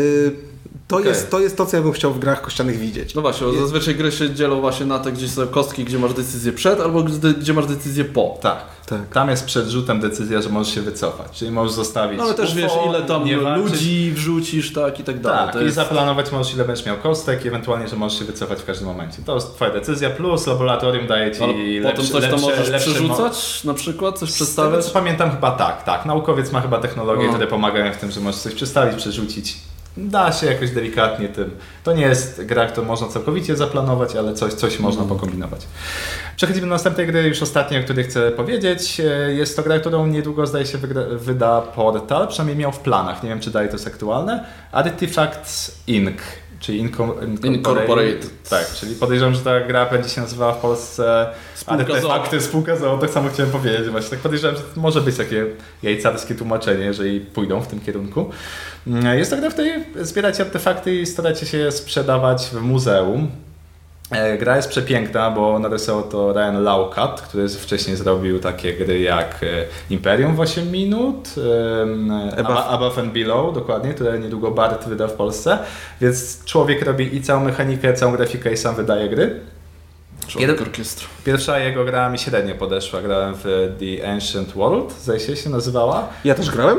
To, 0.92 0.98
Okej. 0.98 1.10
jest, 1.10 1.32
to 1.32 1.39
jest 1.39 1.58
to, 1.58 1.66
co 1.66 1.78
ja 1.78 1.84
bym 1.84 1.92
chciał 1.92 2.14
w 2.14 2.20
grach 2.20 2.42
kościanych 2.42 2.80
widzieć. 2.80 3.16
No 3.16 3.22
właśnie, 3.22 3.48
bo 3.48 3.54
zazwyczaj 3.54 3.96
gry 3.96 4.12
się 4.12 4.30
dzielą 4.36 4.62
właśnie 4.62 4.86
na 4.86 5.00
te, 5.00 5.12
gdzie 5.12 5.28
są 5.30 5.48
kostki, 5.48 5.84
gdzie 5.86 6.00
masz 6.00 6.14
decyzję 6.14 6.54
przed, 6.54 6.80
albo 6.82 7.04
gdzie, 7.04 7.34
gdzie 7.34 7.54
masz 7.54 7.66
decyzję 7.66 8.06
po. 8.06 8.38
Tak. 8.42 8.58
Tak. 8.86 9.00
Tam 9.14 9.30
jest 9.30 9.46
przed 9.46 9.68
rzutem 9.68 10.00
decyzja, 10.00 10.42
że 10.42 10.50
możesz 10.50 10.74
się 10.76 10.82
wycofać, 10.82 11.28
czyli 11.32 11.52
możesz 11.52 11.74
zostawić. 11.76 12.18
No 12.18 12.24
ale 12.24 12.34
też 12.34 12.50
UFO, 12.50 12.58
wiesz, 12.62 12.72
ile 12.89 13.02
tam 13.02 13.26
nie 13.26 13.38
walczyć. 13.38 13.72
ludzi 13.74 14.12
wrzucisz, 14.16 14.74
tak 14.74 15.00
i 15.00 15.04
tak 15.04 15.20
dalej. 15.22 15.39
Tak, 15.46 15.54
to 15.54 15.62
i 15.62 15.64
jest... 15.64 15.76
zaplanować 15.76 16.32
możesz 16.32 16.54
ile 16.54 16.66
będziesz 16.66 16.86
miał 16.86 16.98
kostek 16.98 17.46
i 17.46 17.48
ewentualnie, 17.48 17.88
że 17.88 17.96
możesz 17.96 18.20
się 18.20 18.26
wycofać 18.26 18.60
w 18.60 18.66
każdym 18.66 18.88
momencie. 18.88 19.18
To 19.26 19.36
jest 19.36 19.56
twoja 19.56 19.72
decyzja, 19.72 20.10
plus 20.10 20.48
laboratorium 20.48 21.08
daje 21.08 21.32
ci 21.32 21.44
Ale 21.44 21.54
lepsze, 21.54 22.04
potem 22.04 22.12
coś 22.12 22.22
tam 22.22 22.32
lepsze, 22.32 22.48
możesz 22.48 22.70
lepsze 22.70 22.89
mo- 22.89 22.96
przerzucać, 22.96 23.64
na 23.64 23.74
przykład 23.74 24.20
coś 24.20 24.30
Z 24.30 24.34
tego 24.34 24.46
przedstawiać. 24.46 24.86
co 24.86 24.92
pamiętam 24.92 25.32
chyba 25.32 25.52
tak, 25.52 25.84
tak. 25.84 26.06
Naukowiec 26.06 26.52
ma 26.52 26.62
chyba 26.62 26.78
technologie, 26.80 27.24
No. 27.24 27.30
które 27.30 27.48
pomagają 27.48 27.94
w 27.94 27.98
tym, 27.98 28.12
że 28.12 28.20
możesz 28.20 28.42
coś 28.42 28.54
przestawić, 28.54 28.98
przerzucić. 28.98 29.58
Da 29.98 30.32
się 30.32 30.46
jakoś 30.48 30.72
delikatnie 30.72 31.30
tym. 31.30 31.52
To 31.84 31.94
nie 31.94 32.02
jest 32.04 32.46
gra, 32.46 32.66
którą 32.66 32.88
można 32.88 33.08
całkowicie 33.08 33.56
zaplanować, 33.56 34.16
ale 34.16 34.34
coś, 34.34 34.54
coś 34.54 34.80
można 34.80 35.04
pokombinować. 35.04 35.68
Przechodzimy 36.36 36.68
do 36.68 36.74
następnej 36.74 37.08
gry, 37.08 37.22
już 37.28 37.42
ostatniej, 37.42 37.82
o 37.82 37.84
której 37.84 38.04
chcę 38.06 38.32
powiedzieć. 38.32 39.00
E, 39.00 39.34
Jest 39.34 39.56
to 39.56 39.64
gra, 39.64 39.80
którą 39.80 40.08
niedługo 40.08 40.48
zdaje 40.48 40.66
się 40.66 40.78
wyda 41.12 41.62
Portal, 41.62 42.28
przynajmniej 42.28 42.58
miał 42.58 42.72
w 42.72 42.80
planach. 42.80 43.24
Nie 43.24 43.30
wiem, 43.30 43.39
czy 43.39 43.52
dalej 43.52 43.70
to 43.70 43.76
jest 43.76 43.88
aktualne. 43.88 44.46
Artifacts 44.72 45.72
Inc., 45.88 46.18
czyli 46.60 46.84
Inco- 46.89 47.46
Incorporated. 47.46 48.50
Tak, 48.50 48.72
czyli 48.74 48.96
podejrzewam, 48.96 49.36
że 49.36 49.42
ta 49.42 49.60
gra 49.60 49.86
będzie 49.86 50.10
się 50.10 50.22
nazywała 50.22 50.54
w 50.54 50.58
Polsce 50.58 51.28
Spółka 51.56 51.86
zoo. 51.86 51.94
Artefakty, 52.14 52.42
spółka 52.42 52.76
zoo, 52.76 52.98
tak 52.98 53.10
samo 53.10 53.30
chciałem 53.30 53.52
powiedzieć 53.52 53.89
właśnie. 53.89 54.10
Tak 54.10 54.20
podejrzewam, 54.20 54.56
że 54.58 54.64
może 54.76 55.02
być 55.02 55.18
takie 55.18 55.46
jajcarskie 55.84 56.36
tłumaczenie, 56.36 56.86
jeżeli 56.86 57.20
pójdą 57.20 57.62
w 57.62 57.68
tym 57.68 57.80
kierunku. 57.80 58.30
Mm, 58.88 59.18
Jest 59.18 59.32
to 59.32 59.38
gra, 59.38 59.50
w 59.50 59.54
której 59.54 59.74
zbieracie 60.02 60.44
artefakty 60.44 60.96
i 60.96 61.06
staracie 61.06 61.46
się 61.46 61.58
je 61.58 61.72
sprzedawać 61.72 62.46
w 62.54 62.62
muzeum. 62.62 63.32
E, 64.12 64.38
Gra 64.38 64.56
jest 64.56 64.70
przepiękna, 64.70 65.32
bo 65.32 65.60
narysował 65.60 66.04
to 66.04 66.34
Ryan 66.34 66.64
Laukat, 66.64 67.22
który 67.22 67.50
wcześniej 67.50 67.96
zrobił 67.96 68.40
takie 68.40 68.74
gry 68.74 69.00
jak 69.00 69.44
e, 69.44 69.48
Imperium 69.90 70.36
w 70.36 70.40
8 70.40 70.72
minut, 70.72 71.30
Above- 72.38 72.68
Above 72.68 72.98
and 73.00 73.14
Below, 73.14 73.54
dokładnie, 73.56 73.94
które 73.94 74.20
niedługo 74.20 74.52
Bart 74.52 74.88
wyda 74.88 75.08
w 75.08 75.14
Polsce. 75.14 75.60
Więc 76.02 76.46
człowiek 76.46 76.86
robi 76.86 77.16
i 77.16 77.22
całą 77.22 77.44
mechanikę, 77.44 77.94
całą 77.94 78.12
grafikę 78.12 78.52
i 78.54 78.58
sam 78.58 78.76
wydaje 78.76 79.10
gry. 79.10 79.40
Człowiek 80.28 80.62
orkiestra. 80.62 81.08
Pierwsza 81.26 81.60
jego 81.60 81.86
gra 81.86 82.10
mi 82.10 82.20
średnio 82.20 82.56
podeszła. 82.56 83.02
Grałem 83.02 83.34
w 83.44 83.44
The 83.80 84.12
Ancient 84.12 84.52
World, 84.54 84.94
zdaje 85.02 85.20
się 85.20 85.36
się 85.36 85.50
nazywała. 85.50 86.08
Ja 86.26 86.36
też 86.36 86.50
grałem 86.50 86.78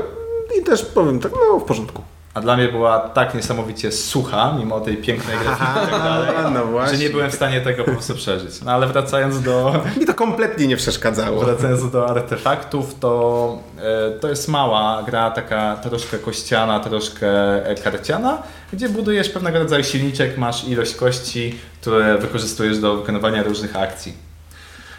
i 0.60 0.64
też 0.64 0.84
powiem 0.84 1.20
tak, 1.20 1.32
no 1.32 1.58
w 1.58 1.64
porządku. 1.64 2.02
A 2.34 2.40
dla 2.40 2.56
mnie 2.56 2.68
była 2.68 2.98
tak 3.00 3.34
niesamowicie 3.34 3.92
sucha, 3.92 4.54
mimo 4.58 4.80
tej 4.80 4.96
pięknej 4.96 5.38
grafiki 5.44 5.70
i 5.86 5.90
tak 5.90 6.02
dalej, 6.02 6.28
no 6.54 6.86
że 6.86 6.96
nie 6.96 7.10
byłem 7.10 7.30
w 7.30 7.34
stanie 7.34 7.60
tego 7.60 7.84
po 7.84 7.90
prostu 7.90 8.14
przeżyć. 8.14 8.62
No 8.62 8.72
ale 8.72 8.86
wracając 8.86 9.42
do, 9.42 9.74
Mi 10.00 10.06
to 10.06 10.14
kompletnie 10.14 10.66
nie 10.66 10.76
przeszkadzało. 10.76 11.40
wracając 11.40 11.90
do 11.90 12.08
artefaktów, 12.08 12.94
to, 13.00 13.58
e, 13.78 14.10
to 14.10 14.28
jest 14.28 14.48
mała 14.48 15.02
gra, 15.02 15.30
taka 15.30 15.76
troszkę 15.76 16.18
kościana, 16.18 16.80
troszkę 16.80 17.28
e, 17.66 17.74
karciana, 17.74 18.42
gdzie 18.72 18.88
budujesz 18.88 19.28
pewnego 19.28 19.58
rodzaju 19.58 19.84
silniczek, 19.84 20.38
masz 20.38 20.68
ilość 20.68 20.94
kości, 20.94 21.58
które 21.80 22.18
wykorzystujesz 22.18 22.78
do 22.78 22.96
wykonywania 22.96 23.42
różnych 23.42 23.76
akcji. 23.76 24.12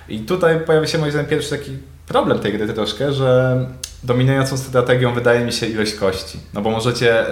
I 0.10 0.20
tutaj 0.20 0.60
pojawia 0.60 0.88
się 0.88 0.98
moim 0.98 1.12
zdaniem 1.12 1.30
pierwszy 1.30 1.50
taki 1.50 1.78
problem 2.08 2.40
tej 2.40 2.54
gry 2.54 2.74
troszkę, 2.74 3.14
że 3.14 3.58
dominującą 4.04 4.58
strategią 4.58 5.14
wydaje 5.14 5.46
mi 5.46 5.52
się 5.52 5.66
ilość 5.66 5.94
kości. 5.94 6.40
No 6.54 6.62
bo 6.62 6.70
możecie 6.70 7.28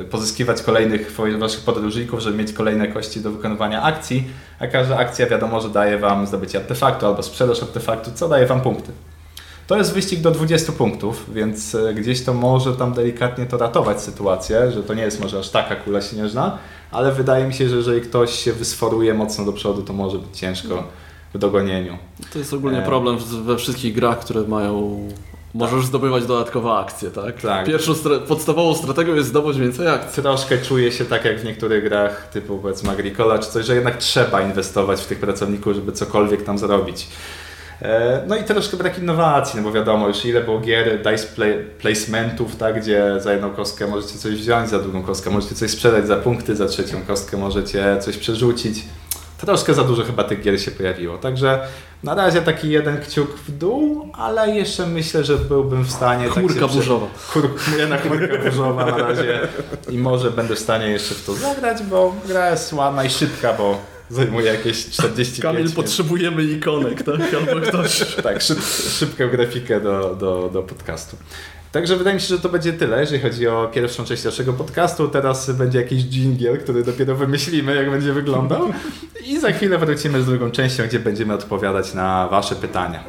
e, 0.00 0.04
pozyskiwać 0.04 0.62
kolejnych 0.62 1.16
waszych 1.38 1.64
podróżników, 1.64 2.20
żeby 2.20 2.38
mieć 2.38 2.52
kolejne 2.52 2.88
kości 2.88 3.20
do 3.20 3.30
wykonywania 3.30 3.82
akcji, 3.82 4.24
a 4.58 4.66
każda 4.66 4.96
akcja 4.96 5.26
wiadomo, 5.26 5.60
że 5.60 5.68
daje 5.68 5.98
wam 5.98 6.26
zdobycie 6.26 6.58
artefaktu 6.58 7.06
albo 7.06 7.22
sprzedaż 7.22 7.62
artefaktu, 7.62 8.10
co 8.14 8.28
daje 8.28 8.46
wam 8.46 8.60
punkty. 8.60 8.92
To 9.66 9.76
jest 9.76 9.94
wyścig 9.94 10.20
do 10.20 10.30
20 10.30 10.72
punktów, 10.72 11.34
więc 11.34 11.74
e, 11.74 11.94
gdzieś 11.94 12.24
to 12.24 12.34
może 12.34 12.72
tam 12.72 12.92
delikatnie 12.92 13.46
to 13.46 13.58
ratować 13.58 14.02
sytuację, 14.02 14.72
że 14.72 14.82
to 14.82 14.94
nie 14.94 15.02
jest 15.02 15.20
może 15.20 15.38
aż 15.38 15.50
taka 15.50 15.76
kula 15.76 16.02
śnieżna, 16.02 16.58
ale 16.90 17.12
wydaje 17.12 17.46
mi 17.46 17.54
się, 17.54 17.68
że 17.68 17.76
jeżeli 17.76 18.00
ktoś 18.00 18.30
się 18.30 18.52
wysforuje 18.52 19.14
mocno 19.14 19.44
do 19.44 19.52
przodu, 19.52 19.82
to 19.82 19.92
może 19.92 20.18
być 20.18 20.38
ciężko 20.38 20.84
w 21.34 21.38
dogonieniu. 21.38 21.98
To 22.32 22.38
jest 22.38 22.54
ogólnie 22.54 22.78
E. 22.78 22.82
problem 22.82 23.18
we 23.18 23.56
wszystkich 23.56 23.94
grach, 23.94 24.18
które 24.18 24.42
mają... 24.42 25.08
Możesz 25.54 25.84
zdobywać 25.86 26.26
dodatkowe 26.26 26.72
akcje, 26.72 27.10
tak? 27.10 27.40
Tak. 27.42 27.66
Pierwszą 27.66 27.92
stra- 27.92 28.20
podstawową 28.20 28.74
strategią 28.74 29.14
jest 29.14 29.28
zdobyć 29.28 29.58
więcej 29.58 29.88
akcji. 29.88 30.22
Troszkę 30.22 30.58
czuję 30.58 30.92
się 30.92 31.04
tak 31.04 31.24
jak 31.24 31.40
w 31.40 31.44
niektórych 31.44 31.84
grach 31.84 32.28
typu 32.28 32.58
powiedzmy 32.58 32.90
Agricola 32.90 33.38
czy 33.38 33.50
coś, 33.50 33.66
że 33.66 33.74
jednak 33.74 33.96
trzeba 33.96 34.40
inwestować 34.42 35.00
w 35.00 35.06
tych 35.06 35.18
pracowników, 35.20 35.74
żeby 35.74 35.92
cokolwiek 35.92 36.42
tam 36.44 36.58
zrobić. 36.58 37.08
E, 37.82 38.22
No 38.28 38.36
i 38.36 38.44
troszkę 38.44 38.76
brak 38.76 38.98
innowacji, 38.98 39.56
no 39.60 39.62
bo 39.62 39.72
wiadomo 39.72 40.08
już 40.08 40.24
ile 40.24 40.40
było 40.40 40.60
gier, 40.60 40.98
dice 41.02 41.26
play, 41.26 41.64
placementów, 41.78 42.56
tak, 42.56 42.80
gdzie 42.80 43.14
za 43.20 43.32
jedną 43.32 43.50
kostkę 43.50 43.86
możecie 43.86 44.18
coś 44.18 44.34
wziąć, 44.34 44.70
za 44.70 44.78
drugą 44.78 45.02
kostkę 45.02 45.30
możecie 45.30 45.54
coś 45.54 45.70
sprzedać 45.70 46.06
za 46.06 46.16
punkty, 46.16 46.56
za 46.56 46.66
trzecią 46.66 47.02
kostkę 47.06 47.36
możecie 47.36 47.98
coś 48.00 48.16
przerzucić. 48.16 48.84
Troszkę 49.38 49.74
za 49.74 49.84
dużo 49.84 50.02
chyba 50.04 50.24
tych 50.24 50.42
gier 50.42 50.60
się 50.62 50.70
pojawiło, 50.70 51.18
także 51.18 51.60
na 52.02 52.14
razie 52.14 52.42
taki 52.42 52.70
jeden 52.70 53.00
kciuk 53.00 53.30
w 53.36 53.58
dół, 53.58 54.08
ale 54.12 54.50
jeszcze 54.50 54.86
myślę, 54.86 55.24
że 55.24 55.36
byłbym 55.36 55.84
w 55.84 55.90
stanie... 55.92 56.24
tak 56.24 56.34
Chmurka 56.34 56.66
prze- 56.68 56.76
burzowa. 56.76 57.06
Chmur, 57.28 57.50
jedna 57.78 57.96
chmurka 57.98 58.38
burzowa 58.44 58.86
na 58.86 58.96
razie 58.98 59.40
i 59.90 59.98
może 59.98 60.30
będę 60.30 60.54
w 60.54 60.58
stanie 60.58 60.86
jeszcze 60.88 61.14
w 61.14 61.24
to 61.24 61.34
zagrać, 61.34 61.82
bo 61.82 62.14
gra 62.26 62.50
jest 62.50 62.72
ładna 62.72 63.04
i 63.04 63.10
szybka, 63.10 63.52
bo 63.52 63.78
zajmuje 64.10 64.46
jakieś 64.46 64.86
45 64.90 65.40
Kamil, 65.40 65.58
minut. 65.60 65.74
potrzebujemy 65.74 66.42
ikonek, 66.44 67.02
tak? 67.02 67.20
Albo 67.34 67.60
ktoś... 67.66 68.16
Tak, 68.22 68.42
szyb, 68.42 68.58
szybką 68.98 69.28
grafikę 69.28 69.80
do, 69.80 70.14
do, 70.20 70.50
do 70.52 70.62
podcastu. 70.62 71.16
Także 71.72 71.96
wydaje 71.96 72.14
mi 72.14 72.20
się, 72.20 72.26
że 72.26 72.38
to 72.38 72.48
będzie 72.48 72.72
tyle, 72.72 73.00
jeżeli 73.00 73.20
chodzi 73.22 73.48
o 73.48 73.70
pierwszą 73.74 74.04
część 74.04 74.24
naszego 74.24 74.52
podcastu. 74.52 75.08
Teraz 75.08 75.50
będzie 75.50 75.78
jakiś 75.78 76.04
jingle, 76.04 76.56
który 76.56 76.84
dopiero 76.84 77.16
wymyślimy, 77.16 77.74
jak 77.74 77.90
będzie 77.90 78.12
wyglądał. 78.12 78.72
I 79.26 79.38
za 79.40 79.52
chwilę 79.52 79.78
wrócimy 79.78 80.22
z 80.22 80.26
drugą 80.26 80.50
częścią, 80.50 80.82
gdzie 80.86 80.98
będziemy 80.98 81.34
odpowiadać 81.34 81.94
na 81.94 82.28
Wasze 82.28 82.56
pytania. 82.56 83.04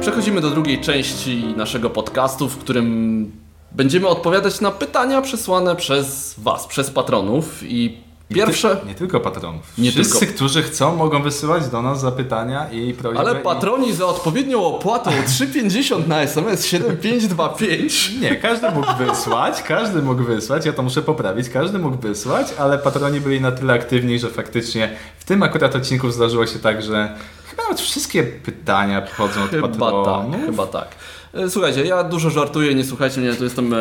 Przechodzimy 0.00 0.40
do 0.40 0.50
drugiej 0.50 0.80
części 0.80 1.54
naszego 1.56 1.90
podcastu, 1.90 2.48
w 2.48 2.58
którym 2.58 3.30
będziemy 3.72 4.08
odpowiadać 4.08 4.60
na 4.60 4.70
pytania 4.70 5.22
przesłane 5.22 5.76
przez 5.76 6.34
Was, 6.38 6.66
przez 6.66 6.90
patronów. 6.90 7.62
I 7.62 8.07
pierwsze. 8.34 8.68
Nie, 8.68 8.76
ty, 8.76 8.86
nie 8.86 8.94
tylko 8.94 9.20
patronów. 9.20 9.62
Nie 9.78 9.90
Wszyscy, 9.92 10.18
tylko. 10.18 10.34
którzy 10.34 10.62
chcą, 10.62 10.96
mogą 10.96 11.22
wysyłać 11.22 11.68
do 11.68 11.82
nas 11.82 12.00
zapytania 12.00 12.70
i 12.70 12.94
prośby. 12.94 13.20
Ale 13.20 13.40
i- 13.40 13.42
patroni 13.42 13.92
za 13.92 14.06
odpowiednią 14.06 14.64
opłatą 14.64 15.10
3,50 15.10 16.08
na 16.08 16.22
SMS 16.22 16.66
7525. 16.66 18.10
Nie, 18.20 18.36
każdy 18.36 18.70
mógł 18.70 18.86
wysłać, 18.98 19.62
każdy 19.62 20.02
mógł 20.02 20.22
wysłać, 20.24 20.66
ja 20.66 20.72
to 20.72 20.82
muszę 20.82 21.02
poprawić, 21.02 21.48
każdy 21.48 21.78
mógł 21.78 21.96
wysłać, 21.98 22.46
ale 22.58 22.78
patroni 22.78 23.20
byli 23.20 23.40
na 23.40 23.52
tyle 23.52 23.72
aktywni, 23.72 24.18
że 24.18 24.28
faktycznie 24.30 24.90
w 25.18 25.24
tym 25.24 25.42
akurat 25.42 25.74
odcinku 25.76 26.10
zdarzyło 26.10 26.46
się 26.46 26.58
tak, 26.58 26.82
że 26.82 27.14
chyba 27.50 27.62
nawet 27.62 27.80
wszystkie 27.80 28.22
pytania 28.22 29.02
pochodzą 29.02 29.42
od 29.42 29.50
Chyba 29.50 29.68
patronów. 29.68 30.32
tak, 30.32 30.44
chyba 30.46 30.66
tak. 30.66 30.88
E, 31.34 31.50
Słuchajcie, 31.50 31.84
ja 31.84 32.04
dużo 32.04 32.30
żartuję, 32.30 32.74
nie 32.74 32.84
słuchajcie 32.84 33.20
mnie, 33.20 33.34
tu 33.34 33.44
jestem 33.44 33.74
e, 33.74 33.76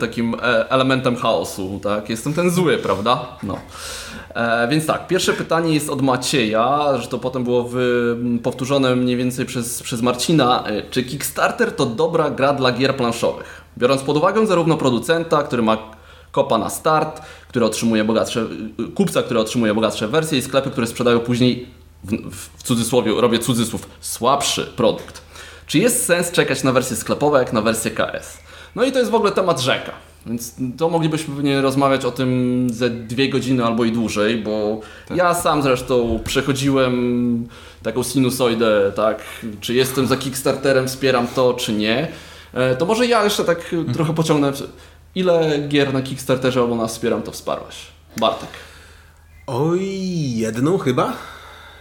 takim 0.00 0.34
e, 0.34 0.70
elementem 0.70 1.16
chaosu, 1.16 1.80
tak? 1.82 2.10
Jestem 2.10 2.34
ten 2.34 2.50
zły, 2.50 2.78
prawda? 2.78 3.26
No. 3.42 3.58
E, 4.34 4.68
więc 4.68 4.86
tak, 4.86 5.06
pierwsze 5.06 5.32
pytanie 5.32 5.74
jest 5.74 5.90
od 5.90 6.02
Macieja, 6.02 6.98
że 6.98 7.08
to 7.08 7.18
potem 7.18 7.44
było 7.44 7.64
wy, 7.64 8.16
powtórzone 8.42 8.96
mniej 8.96 9.16
więcej 9.16 9.46
przez, 9.46 9.82
przez 9.82 10.02
Marcina. 10.02 10.64
E, 10.66 10.82
czy 10.90 11.04
Kickstarter 11.04 11.72
to 11.72 11.86
dobra 11.86 12.30
gra 12.30 12.52
dla 12.52 12.72
gier 12.72 12.96
planszowych? 12.96 13.62
Biorąc 13.78 14.02
pod 14.02 14.16
uwagę 14.16 14.46
zarówno 14.46 14.76
producenta, 14.76 15.42
który 15.42 15.62
ma 15.62 15.78
kopa 16.32 16.58
na 16.58 16.70
start, 16.70 17.20
który 17.48 17.64
otrzymuje 17.64 18.04
bogatsze, 18.04 18.46
y, 18.80 18.92
kupca, 18.94 19.22
który 19.22 19.40
otrzymuje 19.40 19.74
bogatsze 19.74 20.08
wersje 20.08 20.38
i 20.38 20.42
sklepy, 20.42 20.70
które 20.70 20.86
sprzedają 20.86 21.20
później 21.20 21.66
w, 22.04 22.58
w 22.58 22.62
cudzysłowie, 22.62 23.12
robię 23.20 23.38
cudzysłów, 23.38 23.88
słabszy 24.00 24.64
produkt. 24.76 25.27
Czy 25.68 25.78
jest 25.78 26.04
sens 26.06 26.30
czekać 26.30 26.62
na 26.62 26.72
wersje 26.72 26.96
sklepowe 26.96 27.38
jak 27.38 27.52
na 27.52 27.62
wersję 27.62 27.90
KS? 27.90 28.38
No 28.74 28.84
i 28.84 28.92
to 28.92 28.98
jest 28.98 29.10
w 29.10 29.14
ogóle 29.14 29.32
temat 29.32 29.60
rzeka. 29.60 29.92
Więc 30.26 30.54
to 30.78 30.88
moglibyśmy 30.88 31.34
pewnie 31.34 31.60
rozmawiać 31.60 32.04
o 32.04 32.10
tym 32.10 32.66
ze 32.72 32.90
dwie 32.90 33.28
godziny 33.28 33.64
albo 33.64 33.84
i 33.84 33.92
dłużej, 33.92 34.36
bo 34.38 34.80
ja 35.14 35.34
sam 35.34 35.62
zresztą 35.62 36.20
przechodziłem 36.24 37.48
taką 37.82 38.02
sinusoidę, 38.02 38.92
tak, 38.96 39.18
czy 39.60 39.74
jestem 39.74 40.06
za 40.06 40.16
Kickstarterem, 40.16 40.88
wspieram 40.88 41.26
to, 41.28 41.54
czy 41.54 41.72
nie. 41.72 42.08
E, 42.54 42.76
To 42.76 42.86
może 42.86 43.06
ja 43.06 43.24
jeszcze 43.24 43.44
tak 43.44 43.74
e, 43.88 43.92
trochę 43.92 44.14
pociągnę. 44.14 44.52
Ile 45.14 45.58
gier 45.68 45.94
na 45.94 46.02
Kickstarterze 46.02 46.60
albo 46.60 46.76
na 46.76 46.86
wspieram 46.86 47.22
to 47.22 47.32
wsparłeś? 47.32 47.76
Bartek. 48.16 48.50
Oj, 49.46 49.80
jedną 50.36 50.78
chyba? 50.78 51.12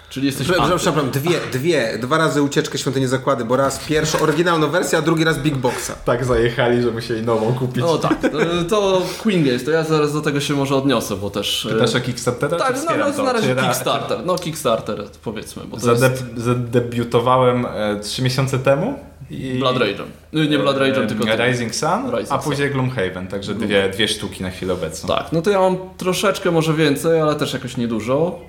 Czyli 0.09 0.25
jesteś 0.25 0.47
Przepraszam, 0.47 0.71
anty. 0.73 0.83
przepraszam, 0.83 1.11
dwie, 1.11 1.39
dwie, 1.51 1.97
dwa 2.01 2.17
razy 2.17 2.41
ucieczkę 2.41 2.77
Świątyni 2.77 3.07
Zakłady, 3.07 3.45
bo 3.45 3.55
raz 3.55 3.79
pierwsza 3.85 4.19
oryginalna 4.19 4.67
wersja, 4.67 4.99
a 4.99 5.01
drugi 5.01 5.23
raz 5.23 5.37
Big 5.39 5.55
Boxa. 5.55 5.91
Tak 6.05 6.25
zajechali, 6.25 6.81
że 6.81 6.91
musieli 6.91 7.21
nową 7.21 7.53
kupić. 7.53 7.77
No 7.77 7.97
tak, 7.97 8.21
to, 8.21 8.37
to 8.69 9.01
Queen 9.23 9.45
Games, 9.45 9.63
to 9.63 9.71
ja 9.71 9.83
zaraz 9.83 10.13
do 10.13 10.21
tego 10.21 10.39
się 10.39 10.53
może 10.53 10.75
odniosę, 10.75 11.15
bo 11.15 11.29
też... 11.29 11.65
e, 11.65 11.69
Pytasz 11.69 11.95
o 11.95 11.99
Kickstartera? 11.99 12.57
tak, 12.57 12.79
czy 12.79 12.85
no, 12.85 12.97
no, 12.97 13.11
to? 13.11 13.23
na 13.23 13.33
razie 13.33 13.55
Kickstarter, 13.55 14.25
no 14.25 14.35
Kickstarter 14.35 15.03
powiedzmy, 15.23 15.63
bo 15.65 15.77
to 15.77 15.83
Zadeb- 15.85 16.11
jest 16.11 16.23
zadebiutowałem 16.37 17.65
e, 17.65 17.99
trzy 17.99 18.21
miesiące 18.21 18.59
temu. 18.59 18.99
I... 19.29 19.55
Blood 19.59 19.75
Rage'em. 19.77 20.05
Y, 20.39 20.47
Nie 20.47 20.59
Blood 20.59 20.77
Rage'em, 20.77 21.03
e, 21.03 21.07
tylko... 21.07 21.25
ten. 21.25 21.49
Rising 21.49 21.75
Sun, 21.75 21.89
Rising 22.11 22.31
a 22.31 22.41
Sun. 22.41 22.51
później 22.51 22.71
Gloomhaven, 22.71 23.27
także 23.27 23.53
dwie, 23.55 23.89
dwie 23.89 24.07
sztuki 24.07 24.43
na 24.43 24.49
chwilę 24.49 24.73
obecną. 24.73 25.15
Tak, 25.15 25.31
no 25.31 25.41
to 25.41 25.49
ja 25.49 25.59
mam 25.59 25.77
troszeczkę 25.97 26.51
może 26.51 26.73
więcej, 26.73 27.21
ale 27.21 27.35
też 27.35 27.53
jakoś 27.53 27.77
niedużo. 27.77 28.39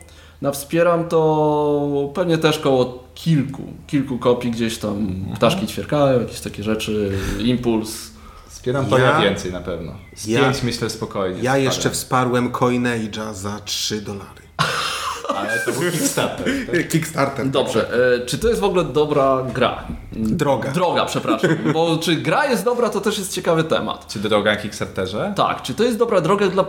Na 0.43 0.53
wspieram 0.53 1.09
to 1.09 2.11
pewnie 2.15 2.39
też 2.39 2.59
koło 2.59 3.05
kilku, 3.15 3.63
kilku 3.87 4.19
kopii 4.19 4.51
gdzieś 4.51 4.79
tam 4.79 4.97
Mhm. 4.97 5.37
ptaszki 5.37 5.67
ćwierkają, 5.67 6.21
jakieś 6.21 6.41
takie 6.41 6.63
rzeczy, 6.63 7.13
impuls. 7.39 8.11
Wspieram 8.49 8.87
to 8.87 8.99
ja, 8.99 9.05
Ja- 9.05 9.21
więcej 9.21 9.53
na 9.53 9.61
pewno. 9.61 9.93
Z 10.17 10.27
Ja- 10.27 10.41
pięć 10.41 10.63
myślę 10.63 10.91
spokojnie. 10.91 11.39
Ja 11.43 11.57
jeszcze 11.57 11.91
wsparłem 11.91 12.53
Coinage'a 12.53 13.35
za 13.35 13.59
3 13.65 14.01
dolary. 14.01 14.43
Ale 15.37 15.59
to 15.59 15.73
był 15.73 15.91
Kickstarter. 15.91 16.47
tak? 16.73 16.89
Kickstarter. 16.93 17.49
Dobrze, 17.51 17.91
e, 18.17 18.27
czy 18.27 18.39
to 18.39 18.49
jest 18.49 18.61
w 18.61 18.65
ogóle 18.65 18.85
dobra 18.85 19.43
gra? 19.55 19.85
Droga. 20.13 20.71
Droga, 20.71 21.05
przepraszam, 21.05 21.51
bo 21.75 21.99
czy 22.03 22.17
gra 22.17 22.47
jest 22.47 22.65
dobra, 22.65 22.89
to 22.89 23.01
też 23.01 23.19
jest 23.19 23.33
ciekawy 23.35 23.65
temat. 23.65 24.07
Czy 24.09 24.19
droga 24.19 24.51
na 24.51 24.57
Kickstarterze? 24.57 25.33
Tak, 25.37 25.63
czy 25.63 25.75
to 25.75 25.85
jest 25.85 25.99
dobra 25.99 26.21
droga 26.21 26.49
dla 26.49 26.65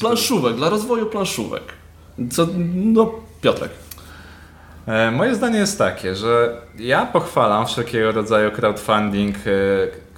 planszówek, 0.00 0.56
dla 0.56 0.68
rozwoju 0.70 1.06
planszówek? 1.06 1.62
Co, 2.30 2.46
no, 2.74 3.14
Piotrek. 3.40 3.70
E, 4.86 5.10
Moje 5.10 5.34
zdanie 5.34 5.58
jest 5.58 5.78
takie, 5.78 6.14
że 6.14 6.56
ja 6.78 7.06
pochwalam 7.06 7.66
wszelkiego 7.66 8.12
rodzaju 8.12 8.50
crowdfunding, 8.50 9.36
e, 9.36 9.40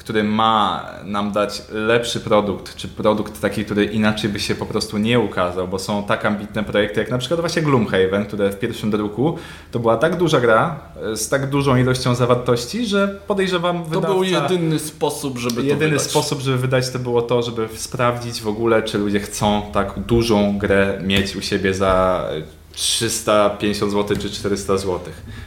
który 0.01 0.25
ma 0.25 0.87
nam 1.05 1.33
dać 1.33 1.63
lepszy 1.73 2.21
produkt, 2.21 2.77
czy 2.77 2.89
produkt 2.89 3.41
taki, 3.41 3.65
który 3.65 3.85
inaczej 3.85 4.31
by 4.31 4.41
się 4.41 4.55
po 4.55 4.67
prostu 4.67 4.99
nie 4.99 5.21
ukazał, 5.21 5.69
bo 5.69 5.79
są 5.79 6.05
tak 6.05 6.25
ambitne 6.25 6.65
projekty, 6.65 7.01
jak 7.01 7.11
na 7.11 7.19
przykład 7.19 7.41
właśnie 7.41 7.63
Gloomhaven, 7.63 8.27
które 8.27 8.51
w 8.51 8.59
pierwszym 8.59 8.91
druku 8.91 9.39
to 9.71 9.79
była 9.79 9.97
tak 9.97 10.17
duża 10.17 10.41
gra, 10.41 10.81
e, 11.13 11.17
z 11.17 11.29
tak 11.29 11.51
dużą 11.51 11.77
ilością 11.77 12.15
zawartości, 12.15 12.87
że 12.87 13.21
podejrzewam 13.27 13.79
To 13.79 13.85
wydawca... 13.85 14.09
był 14.09 14.25
jedyny 14.25 14.79
sposób, 14.79 15.39
żeby 15.39 15.57
to 15.57 15.63
Jedyny 15.63 15.99
sposób, 15.99 16.41
żeby 16.41 16.59
wydać 16.59 16.91
to 16.91 16.99
było 16.99 17.23
to, 17.23 17.43
żeby 17.43 17.69
sprawdzić 17.75 18.41
w 18.41 18.49
ogóle, 18.49 18.83
czy 18.83 18.99
ludzie 18.99 19.21
chcą 19.21 19.63
tak 19.73 19.99
dużą 19.99 20.59
grę 20.59 20.99
mieć 21.03 21.37
u 21.37 21.43
siebie 21.43 21.75
za 21.75 22.25
350 22.73 23.93
zł 23.93 24.17
czy 24.17 24.31
400 24.31 24.77
zł. 24.77 25.01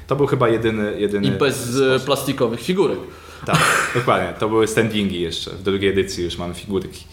To 0.07 0.15
był 0.15 0.27
chyba 0.27 0.49
jedyny. 0.49 0.99
jedyny 0.99 1.27
I 1.27 1.31
bez 1.31 1.81
e, 1.95 1.99
plastikowych 1.99 2.61
figurek. 2.61 2.99
Tak, 3.45 3.91
dokładnie. 3.95 4.33
To 4.39 4.49
były 4.49 4.67
standingi 4.67 5.21
jeszcze. 5.21 5.51
W 5.51 5.63
drugiej 5.63 5.89
edycji 5.91 6.23
już 6.23 6.37
mamy 6.37 6.53
figurki. 6.53 7.03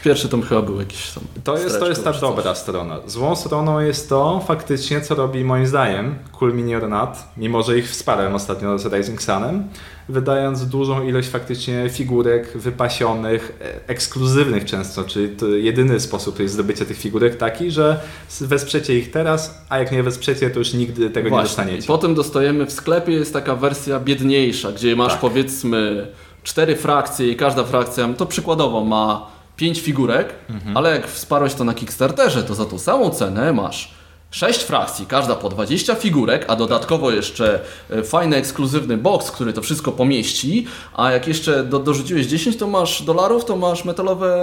W 0.00 0.02
pierwszy 0.02 0.28
tom 0.28 0.42
chyba 0.42 0.62
był 0.62 0.78
jakiś 0.80 1.10
tam. 1.10 1.24
To 1.44 1.58
jest, 1.58 1.80
to 1.80 1.88
jest 1.88 2.04
ta 2.04 2.12
dobra 2.12 2.54
strona. 2.54 2.96
Złą 3.06 3.36
stroną 3.36 3.80
jest 3.80 4.08
to 4.08 4.44
faktycznie, 4.46 5.00
co 5.00 5.14
robi 5.14 5.44
moim 5.44 5.66
zdaniem 5.66 6.14
Cool 6.32 6.54
Mini 6.54 6.74
or 6.76 6.88
Not, 6.88 7.10
mimo 7.36 7.62
że 7.62 7.78
ich 7.78 7.90
wsparłem 7.90 8.34
ostatnio 8.34 8.78
z 8.78 8.92
Rising 8.92 9.22
Sunem, 9.22 9.68
wydając 10.08 10.66
dużą 10.66 11.02
ilość 11.02 11.28
faktycznie 11.28 11.88
figurek 11.90 12.58
wypasionych, 12.58 13.58
e, 13.60 13.88
ekskluzywnych 13.88 14.64
często, 14.64 15.04
czyli 15.04 15.36
jedyny 15.62 16.00
sposób 16.00 16.36
to 16.36 16.42
jest 16.42 16.54
zdobycie 16.54 16.86
tych 16.86 16.98
figurek 16.98 17.36
taki, 17.36 17.70
że 17.70 18.00
wesprzecie 18.40 18.98
ich 18.98 19.10
teraz, 19.10 19.64
a 19.68 19.78
jak 19.78 19.92
nie 19.92 20.02
wesprzecie, 20.02 20.50
to 20.50 20.58
już 20.58 20.72
nigdy 20.74 21.10
tego 21.10 21.24
nie 21.28 21.30
Właśnie. 21.30 21.44
I 21.44 21.56
dostaniecie. 21.56 21.86
potem 21.86 22.14
dostajemy 22.14 22.66
w 22.66 22.72
sklepie 22.72 23.12
jest 23.12 23.32
taka 23.32 23.54
wersja 23.56 24.00
biedniejsza, 24.00 24.72
gdzie 24.72 24.96
masz 24.96 25.12
Tak. 25.12 25.20
powiedzmy 25.20 26.06
cztery 26.42 26.76
frakcje 26.76 27.28
i 27.28 27.36
każda 27.36 27.64
frakcja, 27.64 28.08
to 28.16 28.26
przykładowo 28.26 28.84
ma 28.84 29.39
pięć 29.60 29.80
figurek, 29.80 30.28
Mhm. 30.50 30.76
ale 30.76 30.90
jak 30.90 31.06
wsparłeś 31.08 31.54
to 31.54 31.64
na 31.64 31.74
Kickstarterze, 31.74 32.42
to 32.42 32.54
za 32.54 32.64
tą 32.64 32.78
samą 32.78 33.10
cenę 33.10 33.52
masz 33.52 33.94
sześć 34.30 34.62
frakcji, 34.62 35.06
każda 35.06 35.34
po 35.34 35.48
20 35.48 35.94
figurek, 35.94 36.44
a 36.48 36.56
dodatkowo 36.56 37.10
jeszcze 37.10 37.60
e, 37.90 38.02
fajny, 38.02 38.36
ekskluzywny 38.36 38.96
box, 38.96 39.30
który 39.30 39.52
to 39.52 39.62
wszystko 39.62 39.92
pomieści, 39.92 40.66
a 40.96 41.10
jak 41.10 41.28
jeszcze 41.28 41.64
do, 41.64 41.78
dorzuciłeś 41.78 42.26
10 42.26 42.56
to 42.56 42.66
masz 42.66 43.02
dolarów, 43.02 43.44
to 43.44 43.56
masz 43.56 43.84
metalowe 43.84 44.36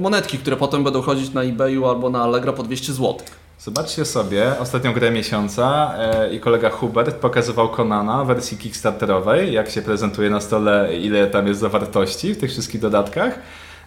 monetki, 0.00 0.38
które 0.38 0.56
potem 0.56 0.84
będą 0.84 1.02
chodzić 1.02 1.32
na 1.32 1.42
eBayu 1.42 1.86
albo 1.86 2.10
na 2.10 2.22
Allegro 2.22 2.52
po 2.52 2.62
200 2.62 2.92
zł. 2.92 3.16
Zobaczcie 3.58 4.04
sobie 4.04 4.52
ostatnią 4.60 4.92
grę 4.92 5.10
miesiąca 5.10 5.94
e, 5.98 6.34
i 6.34 6.40
kolega 6.40 6.70
Hubert 6.70 7.16
pokazywał 7.16 7.68
Konana 7.68 8.24
w 8.24 8.26
wersji 8.26 8.58
kickstarterowej, 8.58 9.52
jak 9.52 9.70
się 9.70 9.82
prezentuje 9.82 10.30
na 10.30 10.40
stole, 10.40 10.96
ile 11.00 11.26
tam 11.26 11.46
jest 11.46 11.60
zawartości 11.60 12.34
w 12.34 12.38
tych 12.38 12.50
wszystkich 12.50 12.80
dodatkach. 12.80 13.38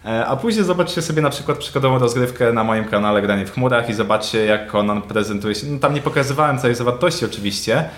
E, 0.06 0.26
a 0.26 0.36
później 0.36 0.64
zobaczcie 0.64 1.02
sobie 1.02 1.22
na 1.22 1.30
przykład 1.30 1.58
przykładową 1.58 1.98
rozgrywkę 1.98 2.52
na 2.52 2.64
moim 2.64 2.84
kanale 2.84 3.22
Granie 3.22 3.46
w 3.46 3.52
chmurach 3.52 3.88
i 3.88 3.94
zobaczcie 3.94 4.44
jak 4.44 4.72
Conan 4.72 5.02
prezentuje 5.02 5.54
się. 5.54 5.66
No, 5.66 5.78
tam 5.78 5.94
nie 5.94 6.00
pokazywałem 6.00 6.58
całej 6.58 6.76
zawartości 6.76 7.24
oczywiście, 7.24 7.88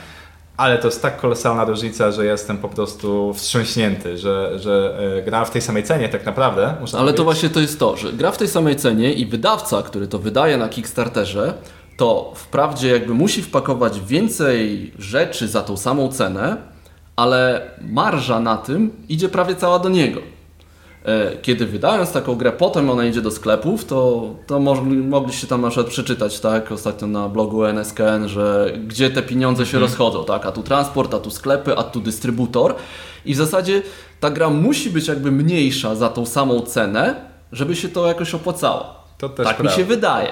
ale 0.56 0.78
to 0.78 0.88
jest 0.88 1.02
tak 1.02 1.16
kolosalna 1.16 1.64
różnica, 1.64 2.12
że 2.12 2.24
jestem 2.24 2.58
po 2.58 2.68
prostu 2.68 3.34
wstrząśnięty, 3.34 4.18
że, 4.18 4.58
że 4.58 4.98
e, 5.18 5.22
gra 5.22 5.44
w 5.44 5.50
tej 5.50 5.62
samej 5.62 5.82
cenie 5.82 6.08
tak 6.08 6.26
naprawdę. 6.26 6.66
Ale 6.66 6.78
to 6.78 6.94
powiedzieć. 6.94 7.20
właśnie 7.24 7.50
to 7.50 7.60
jest 7.60 7.78
to, 7.78 7.96
że 7.96 8.12
gra 8.12 8.30
w 8.30 8.38
tej 8.38 8.48
samej 8.48 8.76
cenie 8.76 9.12
i 9.12 9.26
wydawca, 9.26 9.82
który 9.82 10.08
to 10.08 10.18
wydaje 10.18 10.56
na 10.56 10.68
Kickstarterze, 10.68 11.54
to 11.96 12.32
wprawdzie 12.34 12.88
jakby 12.88 13.14
musi 13.14 13.42
wpakować 13.42 14.00
więcej 14.00 14.92
rzeczy 14.98 15.48
za 15.48 15.62
tą 15.62 15.76
samą 15.76 16.08
cenę, 16.08 16.56
ale 17.16 17.70
marża 17.80 18.40
na 18.40 18.56
tym 18.56 18.90
idzie 19.08 19.28
prawie 19.28 19.54
cała 19.54 19.78
do 19.78 19.88
niego. 19.88 20.35
E, 21.06 21.36
Kiedy 21.42 21.66
wydając 21.66 22.12
taką 22.12 22.34
grę, 22.34 22.52
potem 22.52 22.90
ona 22.90 23.04
idzie 23.04 23.22
do 23.22 23.30
sklepów, 23.30 23.84
to, 23.84 24.30
to 24.46 24.60
mogli, 24.60 24.96
mogliście 24.96 25.46
tam 25.46 25.60
na 25.62 25.68
przykład 25.68 25.86
przeczytać, 25.86 26.40
tak, 26.40 26.72
ostatnio 26.72 27.08
na 27.08 27.28
blogu 27.28 27.64
NSKN, 27.64 28.28
że 28.28 28.72
gdzie 28.86 29.10
te 29.10 29.22
pieniądze 29.22 29.66
się 29.66 29.78
rozchodzą, 29.78 30.24
tak, 30.24 30.46
a 30.46 30.52
tu 30.52 30.62
transport, 30.62 31.14
a 31.14 31.18
tu 31.18 31.30
sklepy, 31.30 31.76
a 31.76 31.82
tu 31.82 32.00
dystrybutor. 32.00 32.74
I 33.24 33.34
w 33.34 33.36
zasadzie 33.36 33.82
ta 34.20 34.30
gra 34.30 34.50
musi 34.50 34.90
być 34.90 35.08
jakby 35.08 35.32
mniejsza 35.32 35.94
za 35.94 36.08
tą 36.08 36.26
samą 36.26 36.60
cenę, 36.60 37.14
żeby 37.52 37.76
się 37.76 37.88
to 37.88 38.06
jakoś 38.06 38.34
opłacało. 38.34 38.84
To 39.18 39.28
tak 39.28 39.62
mi 39.62 39.70
się 39.70 39.84
wydaje. 39.84 40.28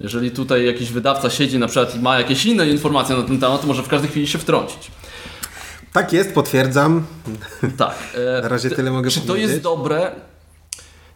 Jeżeli 0.00 0.30
tutaj 0.30 0.66
jakiś 0.66 0.92
wydawca 0.92 1.30
siedzi 1.30 1.58
na 1.58 1.66
przykład 1.66 1.96
i 1.96 1.98
ma 1.98 2.18
jakieś 2.18 2.46
inne 2.46 2.68
informacje 2.68 3.16
na 3.16 3.22
ten 3.22 3.38
temat, 3.38 3.60
to 3.60 3.66
może 3.66 3.82
w 3.82 3.88
każdej 3.88 4.10
chwili 4.10 4.26
się 4.26 4.38
wtrącić. 4.38 4.90
Tak 5.92 6.12
jest, 6.12 6.34
potwierdzam. 6.34 7.04
Tak. 7.78 7.94
e, 8.38 8.42
Na 8.42 8.48
razie 8.48 8.70
tyle 8.70 8.90
mogę 8.90 9.10
Czy 9.10 9.20
to 9.20 9.26
powiedzieć. 9.26 9.50
jest 9.50 9.62
dobre? 9.62 10.10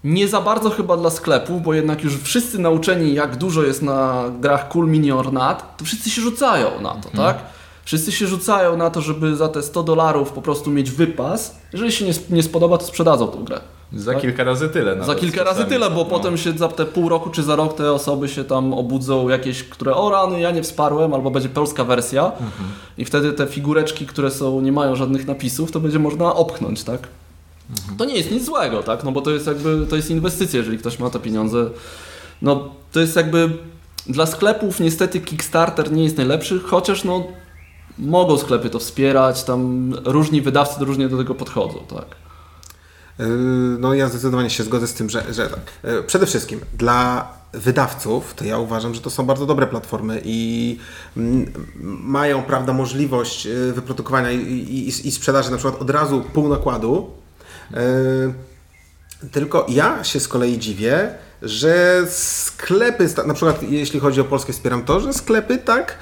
Nie 0.04 0.28
za 0.28 0.40
bardzo 0.40 0.70
chyba 0.70 0.96
dla 0.96 1.10
sklepów, 1.10 1.62
bo 1.62 1.74
jednak 1.74 2.04
już 2.04 2.16
wszyscy 2.22 2.58
nauczeni, 2.58 3.14
jak 3.14 3.36
dużo 3.36 3.62
jest 3.62 3.82
na 3.82 4.24
grach 4.40 4.68
Cool 4.68 4.88
Mini 4.88 5.12
or 5.12 5.32
Not, 5.32 5.64
to 5.76 5.84
wszyscy 5.84 6.10
się 6.10 6.22
rzucają 6.22 6.80
na 6.80 6.90
to, 6.94 7.08
tak? 7.16 7.38
Wszyscy 7.84 8.12
się 8.12 8.26
rzucają 8.26 8.76
na 8.76 8.90
to, 8.90 9.00
żeby 9.00 9.36
za 9.36 9.48
te 9.48 9.62
100 9.62 9.82
dolarów 9.82 10.32
po 10.32 10.42
prostu 10.42 10.70
mieć 10.70 10.90
wypas. 10.90 11.56
Jeżeli 11.72 11.92
się 11.92 12.04
nie, 12.04 12.12
nie 12.30 12.42
spodoba, 12.42 12.78
to 12.78 12.84
sprzedadzą 12.86 13.26
tą 13.28 13.44
grę. 13.44 13.60
Za 13.92 14.12
tak? 14.12 14.20
kilka 14.22 14.44
razy 14.44 14.68
tyle. 14.68 15.04
Za 15.04 15.14
kilka 15.14 15.44
razy 15.44 15.64
tyle, 15.64 15.90
bo 15.90 15.96
No. 15.96 16.04
potem 16.04 16.36
się 16.36 16.52
za 16.52 16.68
te 16.68 16.84
pół 16.86 17.08
roku 17.08 17.30
czy 17.30 17.42
za 17.42 17.56
rok 17.56 17.76
te 17.76 17.92
osoby 17.92 18.28
się 18.28 18.44
tam 18.44 18.72
obudzą 18.74 19.28
jakieś, 19.28 19.62
które 19.64 19.94
o 19.94 20.10
rany, 20.10 20.40
ja 20.40 20.50
nie 20.50 20.62
wsparłem, 20.62 21.14
albo 21.14 21.30
będzie 21.30 21.48
polska 21.48 21.84
wersja 21.84 22.24
Mhm. 22.26 22.68
i 22.98 23.04
wtedy 23.04 23.32
te 23.32 23.46
figureczki, 23.46 24.06
które 24.06 24.30
są, 24.30 24.60
nie 24.60 24.72
mają 24.72 24.96
żadnych 24.96 25.26
napisów, 25.26 25.72
to 25.72 25.80
będzie 25.80 25.98
można 25.98 26.34
opchnąć, 26.34 26.84
tak? 26.84 27.00
Mhm. 27.70 27.98
To 27.98 28.04
nie 28.04 28.14
jest 28.14 28.30
nic 28.30 28.44
złego, 28.44 28.82
tak? 28.82 29.04
No 29.04 29.12
bo 29.12 29.20
to 29.20 29.30
jest 29.30 29.46
jakby, 29.46 29.86
to 29.90 29.96
jest 29.96 30.10
inwestycja, 30.10 30.58
jeżeli 30.58 30.78
ktoś 30.78 30.98
ma 30.98 31.10
te 31.10 31.18
pieniądze. 31.18 31.70
No 32.42 32.68
to 32.92 33.00
jest 33.00 33.16
jakby, 33.16 33.50
dla 34.06 34.26
sklepów 34.26 34.80
niestety 34.80 35.20
Kickstarter 35.20 35.92
nie 35.92 36.04
jest 36.04 36.16
najlepszy, 36.16 36.60
chociaż 36.60 37.04
no 37.04 37.24
mogą 37.98 38.38
sklepy 38.38 38.70
to 38.70 38.78
wspierać, 38.78 39.44
tam 39.44 39.92
różni 40.04 40.42
wydawcy 40.42 40.84
różnie 40.84 41.08
do 41.08 41.16
tego 41.18 41.34
podchodzą, 41.34 41.78
tak? 41.88 42.06
Yy, 43.18 43.26
No 43.78 43.94
ja 43.94 44.08
zdecydowanie 44.08 44.50
się 44.50 44.64
zgodzę 44.64 44.86
z 44.86 44.94
tym, 44.94 45.10
że, 45.10 45.34
że 45.34 45.50
tak. 45.50 45.60
Yy, 45.84 46.02
Przede 46.02 46.26
wszystkim 46.26 46.60
dla 46.74 47.32
wydawców 47.52 48.34
to 48.34 48.44
ja 48.44 48.58
uważam, 48.58 48.94
że 48.94 49.00
to 49.00 49.10
są 49.10 49.26
bardzo 49.26 49.46
dobre 49.46 49.66
platformy 49.66 50.20
i 50.24 50.78
mm, 51.16 51.52
mają 52.00 52.42
prawda, 52.42 52.72
możliwość 52.72 53.44
yy, 53.44 53.72
wyprodukowania 53.72 54.32
i, 54.32 54.38
i, 54.38 55.08
i 55.08 55.12
sprzedaży 55.12 55.50
na 55.50 55.56
przykład 55.56 55.82
od 55.82 55.90
razu 55.90 56.24
pół 56.32 56.48
nakładu. 56.48 57.10
Tylko 59.32 59.66
ja 59.68 60.04
się 60.04 60.20
z 60.20 60.28
kolei 60.28 60.58
dziwię, 60.58 61.10
że 61.42 62.02
sklepy, 62.08 63.08
na 63.26 63.34
przykład 63.34 63.62
jeśli 63.62 64.00
chodzi 64.00 64.20
o 64.20 64.24
Polskę 64.24 64.52
wspieram 64.52 64.84
to, 64.84 65.00
że 65.00 65.12
sklepy 65.12 65.58
tak 65.58 65.98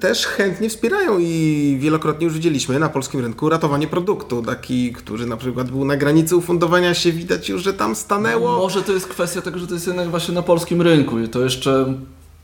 też 0.00 0.26
chętnie 0.26 0.68
wspierają 0.68 1.18
i 1.18 1.76
wielokrotnie 1.80 2.24
już 2.24 2.34
widzieliśmy 2.34 2.78
na 2.78 2.88
polskim 2.88 3.20
rynku 3.20 3.48
ratowanie 3.48 3.86
produktu, 3.86 4.42
taki, 4.42 4.92
który 4.92 5.26
na 5.26 5.36
przykład 5.36 5.70
był 5.70 5.84
na 5.84 5.96
granicy 5.96 6.36
ufundowania 6.36 6.94
się, 6.94 7.12
widać 7.12 7.48
już, 7.48 7.62
że 7.62 7.74
tam 7.74 7.94
stanęło. 7.94 8.58
Może 8.58 8.82
to 8.82 8.92
jest 8.92 9.06
kwestia 9.06 9.42
tego, 9.42 9.58
że 9.58 9.66
to 9.66 9.74
jest 9.74 9.86
jednak 9.86 10.08
właśnie 10.08 10.34
na 10.34 10.42
polskim 10.42 10.82
rynku 10.82 11.18
i 11.18 11.28
to 11.28 11.40
jeszcze 11.40 11.94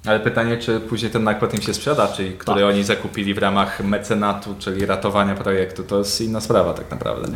Ale 0.07 0.21
pytanie, 0.21 0.57
czy 0.57 0.81
później 0.81 1.11
ten 1.11 1.25
nakład 1.25 1.55
im 1.55 1.63
się 1.63 1.75
sprzeda, 1.75 2.09
czyli 2.09 2.33
który 2.39 2.61
Tak. 2.61 2.69
oni 2.71 2.85
zakupili 2.85 3.35
w 3.35 3.39
ramach 3.39 3.81
mecenatu, 3.85 4.55
czyli 4.59 4.87
ratowania 4.87 5.35
projektu, 5.35 5.83
to 5.85 5.99
jest 5.99 6.21
inna 6.21 6.41
sprawa 6.41 6.73
tak 6.75 6.91
naprawdę. 6.91 7.29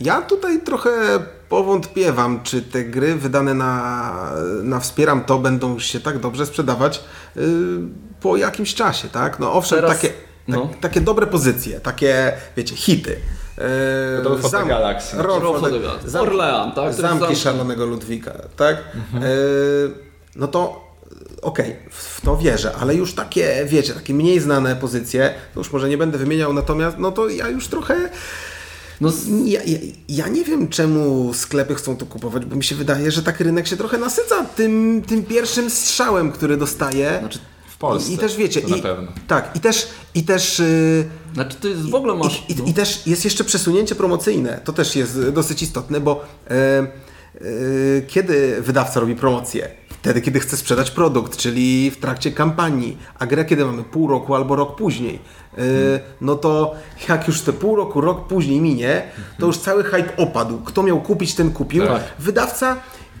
Ja 0.00 0.22
tutaj 0.22 0.62
trochę 0.62 0.90
powątpiewam, 1.48 2.40
czy 2.42 2.62
te 2.62 2.84
gry 2.84 3.14
wydane 3.14 3.54
na, 3.54 4.12
na 4.62 4.80
Wspieram 4.80 5.24
to 5.24 5.38
będą 5.38 5.78
się 5.78 6.00
tak 6.00 6.18
dobrze 6.18 6.46
sprzedawać 6.46 7.04
yy, 7.36 7.42
po 8.20 8.36
jakimś 8.36 8.74
czasie, 8.74 9.08
tak? 9.08 9.38
No 9.38 9.52
owszem, 9.52 9.80
Teraz- 9.80 9.96
takie, 10.00 10.12
no. 10.48 10.66
tak, 10.66 10.80
takie 10.80 11.00
dobre 11.00 11.26
pozycje, 11.26 11.80
takie, 11.80 12.32
wiecie, 12.56 12.76
hity. 12.76 13.16
For 14.24 14.40
the 14.42 14.48
Zam- 14.48 14.68
Galaxy. 14.68 15.16
Orlean, 16.20 16.72
tak? 16.72 16.94
Zamki 16.94 17.18
zamki. 17.20 17.36
szalonego 17.36 17.86
Ludwika, 17.86 18.32
tak? 18.56 18.76
Yy, 19.14 19.20
no 20.36 20.48
to 20.48 20.89
okej, 21.42 21.76
w, 21.90 22.02
w 22.02 22.20
to 22.20 22.36
wierzę, 22.36 22.72
ale 22.80 22.94
już 22.94 23.14
takie, 23.14 23.66
wiecie, 23.68 23.92
takie 23.92 24.14
mniej 24.14 24.40
znane 24.40 24.76
pozycje, 24.76 25.34
to 25.54 25.60
już 25.60 25.72
może 25.72 25.88
nie 25.88 25.98
będę 25.98 26.18
wymieniał, 26.18 26.52
natomiast 26.52 26.98
no 26.98 27.12
to 27.12 27.28
ja 27.28 27.48
już 27.48 27.68
trochę 27.68 28.10
No, 29.00 29.12
ja, 29.44 29.60
ja, 29.62 29.78
ja 30.08 30.28
nie 30.28 30.44
wiem, 30.44 30.68
czemu 30.68 31.34
sklepy 31.34 31.74
chcą 31.74 31.96
to 31.96 32.06
kupować, 32.06 32.44
bo 32.44 32.56
mi 32.56 32.64
się 32.64 32.74
wydaje, 32.74 33.10
że 33.10 33.22
tak 33.22 33.40
rynek 33.40 33.66
się 33.66 33.76
trochę 33.76 33.98
nasyca 33.98 34.44
tym, 34.44 35.02
tym 35.06 35.24
pierwszym 35.24 35.70
strzałem, 35.70 36.32
który 36.32 36.56
dostaje. 36.56 37.18
znaczy, 37.20 37.38
W 37.68 37.76
Polsce. 37.76 38.10
I, 38.10 38.14
I 38.14 38.18
też 38.18 38.36
wiecie, 38.36 38.60
i, 38.60 38.82
pewno. 38.82 39.12
tak, 39.28 39.56
i 39.56 39.60
też, 39.60 39.88
i 40.14 40.22
też, 40.22 40.58
yy, 40.58 41.04
znaczy 41.34 41.56
to 41.60 41.68
jest 41.68 41.90
w 41.90 41.94
ogóle 41.94 42.14
masz... 42.14 42.44
i, 42.48 42.56
no. 42.56 42.64
i, 42.64 42.70
i 42.70 42.74
też 42.74 43.06
jest 43.06 43.24
jeszcze 43.24 43.44
przesunięcie 43.44 43.94
promocyjne. 43.94 44.60
To 44.64 44.72
też 44.72 44.96
jest 44.96 45.30
dosyć 45.30 45.62
istotne, 45.62 46.00
bo 46.00 46.24
yy, 47.40 48.04
kiedy 48.08 48.62
wydawca 48.62 49.00
robi 49.00 49.16
promocję? 49.16 49.70
Wtedy, 50.00 50.20
kiedy 50.20 50.40
chce 50.40 50.56
sprzedać 50.56 50.90
produkt, 50.90 51.36
czyli 51.36 51.90
w 51.90 51.96
trakcie 51.96 52.32
kampanii, 52.32 52.98
a 53.18 53.26
grę 53.26 53.44
kiedy 53.44 53.64
mamy 53.64 53.82
pół 53.84 54.08
roku 54.08 54.34
albo 54.34 54.56
rok 54.56 54.76
później, 54.76 55.18
yy, 55.56 55.64
no 56.20 56.36
to 56.36 56.74
jak 57.08 57.28
już 57.28 57.40
te 57.40 57.52
pół 57.52 57.76
roku, 57.76 58.00
rok 58.00 58.26
później 58.26 58.60
minie, 58.60 59.02
to 59.38 59.46
już 59.46 59.58
cały 59.58 59.84
hype 59.84 60.16
opadł. 60.16 60.58
Kto 60.58 60.82
miał 60.82 61.00
kupić, 61.00 61.34
ten 61.34 61.52
kupił. 61.52 61.86
Tak. 61.86 62.02
Wydawca 62.18 62.76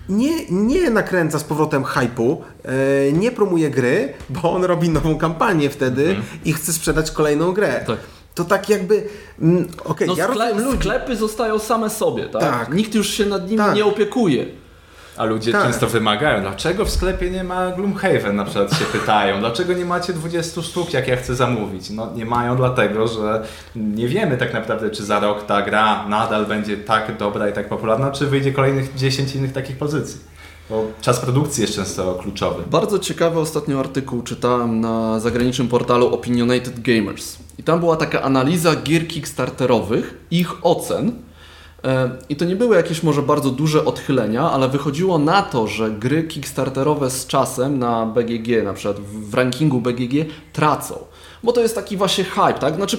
nie, 0.08 0.46
nie 0.50 0.90
nakręca 0.90 1.38
z 1.38 1.44
powrotem 1.44 1.84
hype'u, 1.84 2.36
yy, 2.64 3.12
nie 3.12 3.30
promuje 3.32 3.70
gry, 3.70 4.12
bo 4.30 4.52
on 4.52 4.64
robi 4.64 4.88
nową 4.88 5.18
kampanię 5.18 5.70
wtedy 5.70 6.16
i 6.44 6.52
chce 6.52 6.72
sprzedać 6.72 7.10
kolejną 7.10 7.52
grę. 7.52 7.84
Tak. 7.86 7.98
To 8.34 8.44
tak 8.44 8.68
jakby, 8.68 9.08
mm, 9.40 9.68
okej, 9.84 10.08
No 10.08 10.16
ja 10.16 10.28
sklep, 10.28 10.56
sklepy 10.80 11.16
zostają 11.16 11.58
same 11.58 11.90
sobie, 11.90 12.26
tak? 12.26 12.42
Tak. 12.42 12.74
Nikt 12.74 12.94
już 12.94 13.08
się 13.10 13.26
nad 13.26 13.44
nimi 13.44 13.58
Tak. 13.58 13.74
nie 13.74 13.84
opiekuje. 13.84 14.46
A 15.20 15.24
ludzie 15.24 15.52
Tak. 15.52 15.62
często 15.62 15.86
wymagają, 15.86 16.40
dlaczego 16.40 16.84
w 16.84 16.90
sklepie 16.90 17.30
nie 17.30 17.44
ma 17.44 17.70
Gloomhaven 17.70 18.36
na 18.36 18.44
przykład 18.44 18.78
się 18.78 18.84
pytają, 18.84 19.40
dlaczego 19.40 19.72
nie 19.72 19.84
macie 19.84 20.12
20 20.12 20.62
sztuk, 20.62 20.92
jak 20.92 21.08
ja 21.08 21.16
chcę 21.16 21.34
zamówić? 21.34 21.90
No 21.90 22.12
nie 22.14 22.24
mają 22.26 22.56
dlatego, 22.56 23.08
że 23.08 23.42
nie 23.76 24.08
wiemy 24.08 24.36
tak 24.36 24.54
naprawdę, 24.54 24.90
czy 24.90 25.04
za 25.04 25.20
rok 25.20 25.46
ta 25.46 25.62
gra 25.62 26.08
nadal 26.08 26.46
będzie 26.46 26.76
tak 26.76 27.16
dobra 27.16 27.48
i 27.48 27.52
tak 27.52 27.68
popularna, 27.68 28.10
czy 28.10 28.26
wyjdzie 28.26 28.52
kolejnych 28.52 28.94
10 28.94 29.34
innych 29.34 29.52
takich 29.52 29.78
pozycji. 29.78 30.20
Bo 30.70 30.86
czas 31.00 31.20
produkcji 31.20 31.62
jest 31.62 31.74
często 31.74 32.14
kluczowy. 32.14 32.62
Bardzo 32.70 32.98
ciekawy 32.98 33.40
ostatnio 33.40 33.80
artykuł 33.80 34.22
czytałem 34.22 34.80
na 34.80 35.20
zagranicznym 35.20 35.68
portalu 35.68 36.14
Opinionated 36.14 36.80
Gamers. 36.80 37.36
I 37.58 37.62
tam 37.62 37.80
była 37.80 37.96
taka 37.96 38.22
analiza 38.22 38.76
gier 38.76 39.08
Kickstarterowych, 39.08 40.14
ich 40.30 40.66
ocen. 40.66 41.12
E, 41.84 42.10
I 42.28 42.36
to 42.36 42.44
nie 42.44 42.56
były 42.56 42.76
jakieś 42.76 43.02
może 43.02 43.22
bardzo 43.22 43.50
duże 43.50 43.84
odchylenia, 43.84 44.50
ale 44.50 44.68
wychodziło 44.68 45.18
na 45.18 45.42
to, 45.42 45.66
że 45.66 45.90
gry 45.90 46.22
Kickstarterowe 46.22 47.10
z 47.10 47.26
czasem 47.26 47.78
na 47.78 48.06
BGG, 48.06 48.64
na 48.64 48.72
przykład 48.72 49.00
w 49.00 49.34
rankingu 49.34 49.80
BGG, 49.80 50.26
tracą. 50.52 50.94
Bo 51.42 51.52
to 51.52 51.60
jest 51.60 51.74
taki 51.74 51.96
właśnie 51.96 52.24
hype, 52.24 52.58
tak? 52.60 52.74
Znaczy, 52.74 52.98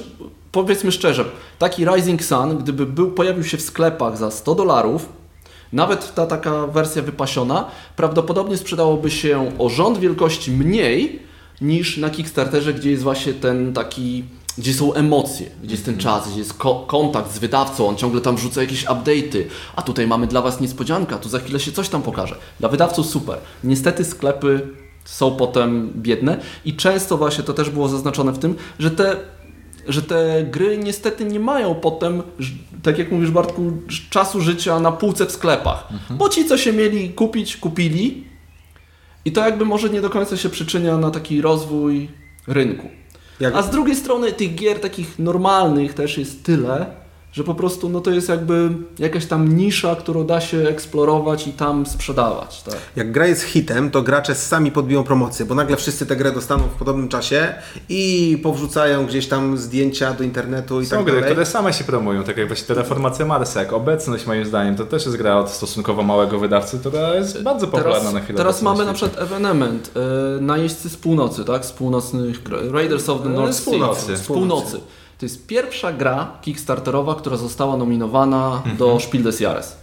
powiedzmy 0.52 0.92
szczerze, 0.92 1.26
taki 1.60 1.86
Rising 1.86 2.24
Sun, 2.24 2.58
gdyby 2.58 2.86
był, 2.86 3.12
pojawił 3.12 3.44
się 3.44 3.58
w 3.58 3.62
sklepach 3.62 4.18
za 4.18 4.32
100 4.32 4.56
dolarów, 4.56 5.10
nawet 5.74 6.16
ta 6.16 6.28
taka 6.28 6.68
wersja 6.68 7.02
wypasiona, 7.02 7.66
prawdopodobnie 7.96 8.58
sprzedałoby 8.58 9.12
się 9.12 9.52
o 9.60 9.70
rząd 9.70 9.98
wielkości 9.98 10.52
mniej 10.52 11.20
niż 11.62 11.98
na 11.98 12.10
Kickstarterze, 12.10 12.74
gdzie 12.74 12.92
jest 12.92 13.04
właśnie 13.04 13.34
ten 13.34 13.74
taki, 13.74 14.24
gdzie 14.58 14.74
są 14.74 14.94
emocje, 14.94 15.50
gdzie 15.64 15.72
jest 15.72 15.86
ten 15.86 15.98
czas, 15.98 16.30
gdzie 16.30 16.40
jest 16.40 16.54
ko- 16.54 16.86
kontakt 16.88 17.34
z 17.34 17.40
wydawcą, 17.40 17.88
on 17.88 17.96
ciągle 17.96 18.22
tam 18.22 18.36
wrzuca 18.36 18.62
jakieś 18.62 18.86
update'y, 18.86 19.44
a 19.76 19.82
tutaj 19.82 20.08
mamy 20.08 20.28
dla 20.28 20.42
Was 20.42 20.62
niespodzianka, 20.62 21.18
tu 21.18 21.30
za 21.30 21.40
chwilę 21.40 21.60
się 21.60 21.72
coś 21.72 21.90
tam 21.90 22.02
pokaże. 22.02 22.36
Dla 22.60 22.70
wydawców 22.70 23.06
super. 23.06 23.38
Niestety 23.64 24.06
sklepy 24.06 24.68
są 25.06 25.32
potem 25.36 25.92
biedne 25.96 26.38
i 26.66 26.76
często 26.76 27.18
właśnie 27.18 27.44
to 27.44 27.54
też 27.54 27.70
było 27.70 27.88
zaznaczone 27.90 28.32
w 28.32 28.40
tym, 28.40 28.56
że 28.80 28.92
te 28.92 29.16
że 29.88 30.02
te 30.02 30.46
gry 30.52 30.78
niestety 30.78 31.26
nie 31.26 31.40
mają 31.40 31.76
potem, 31.76 32.24
tak 32.84 32.98
jak 32.98 33.12
mówisz 33.12 33.32
Bartku, 33.32 33.72
czasu 34.10 34.42
życia 34.42 34.80
na 34.80 34.92
półce 34.92 35.26
w 35.26 35.32
sklepach. 35.32 35.88
Bo 36.10 36.30
ci, 36.30 36.46
co 36.46 36.58
się 36.58 36.74
mieli 36.74 37.10
kupić, 37.10 37.58
kupili 37.58 38.24
i 39.26 39.32
to 39.32 39.46
jakby 39.46 39.66
może 39.66 39.90
nie 39.90 40.02
do 40.02 40.10
końca 40.10 40.38
się 40.38 40.50
przyczynia 40.50 40.98
na 40.98 41.12
taki 41.12 41.42
rozwój 41.42 42.10
rynku. 42.48 42.88
Jak- 43.42 43.56
A 43.56 43.62
z 43.62 43.70
drugiej 43.70 43.96
strony 43.96 44.32
tych 44.32 44.56
gier 44.56 44.80
takich 44.80 45.20
normalnych 45.20 45.94
też 45.94 46.18
jest 46.18 46.44
tyle, 46.44 46.86
że 47.32 47.44
po 47.44 47.56
prostu 47.56 47.90
no 47.90 48.02
to 48.02 48.12
jest 48.12 48.30
jakby 48.30 48.70
jakaś 49.00 49.26
tam 49.26 49.58
nisza, 49.58 49.96
którą 49.96 50.26
da 50.26 50.42
się 50.42 50.58
eksplorować 50.58 51.48
i 51.48 51.52
tam 51.54 51.86
sprzedawać. 51.86 52.64
Tak. 52.64 52.76
Jak 52.96 53.12
gra 53.12 53.28
jest 53.28 53.44
hitem, 53.44 53.92
to 53.92 54.02
gracze 54.02 54.36
sami 54.36 54.72
podbiją 54.72 55.04
promocję, 55.04 55.46
bo 55.46 55.56
nagle 55.56 55.78
wszyscy 55.78 56.06
tę 56.06 56.16
grę 56.16 56.32
dostaną 56.32 56.64
w 56.64 56.78
podobnym 56.80 57.08
czasie 57.10 57.54
i 57.90 58.38
powrzucają 58.44 59.06
gdzieś 59.06 59.28
tam 59.28 59.58
zdjęcia 59.58 60.14
do 60.14 60.24
internetu 60.24 60.82
i 60.82 60.86
Są 60.86 60.96
tak 60.96 61.06
gry, 61.06 61.14
dalej. 61.14 61.30
które 61.30 61.46
same 61.46 61.74
się 61.74 61.84
promują, 61.84 62.24
tak 62.24 62.38
jak 62.38 62.48
właśnie 62.48 62.68
Terraformacja 62.68 63.26
Marsa, 63.26 63.60
jak 63.60 63.74
obecność 63.74 64.28
moim 64.28 64.46
zdaniem, 64.46 64.76
to 64.76 64.86
też 64.86 65.06
jest 65.06 65.18
gra 65.18 65.38
od 65.38 65.50
stosunkowo 65.50 66.04
małego 66.04 66.40
wydawcy, 66.40 66.80
która 66.80 67.16
jest 67.16 67.44
bardzo 67.44 67.68
popularna 67.68 68.00
Teraz, 68.00 68.14
na 68.14 68.20
chwilę 68.20 68.38
teraz 68.38 68.62
mamy 68.62 68.86
na 68.86 68.94
przykład 68.94 69.22
evenement 69.22 69.92
e, 69.96 70.42
najeźdźcy 70.42 70.90
z 70.90 70.98
północy, 70.98 71.46
tak? 71.46 71.66
Z 71.66 71.72
północnych 71.72 72.42
Raiders 72.72 73.10
of 73.10 73.22
the 73.24 73.30
E, 73.30 73.34
North 73.34 73.54
z 73.54 73.62
północy. 73.62 74.06
Sea. 74.06 74.18
Z 74.18 74.22
północy. 74.22 74.80
To 75.22 75.26
jest 75.26 75.48
pierwsza 75.48 75.94
gra 75.94 76.28
Kickstarterowa, 76.42 77.16
która 77.16 77.38
została 77.38 77.78
nominowana 77.78 78.56
Mhm. 78.56 78.78
do 78.78 79.00
Spiel 79.00 79.24
des 79.24 79.40
Jahres. 79.40 79.78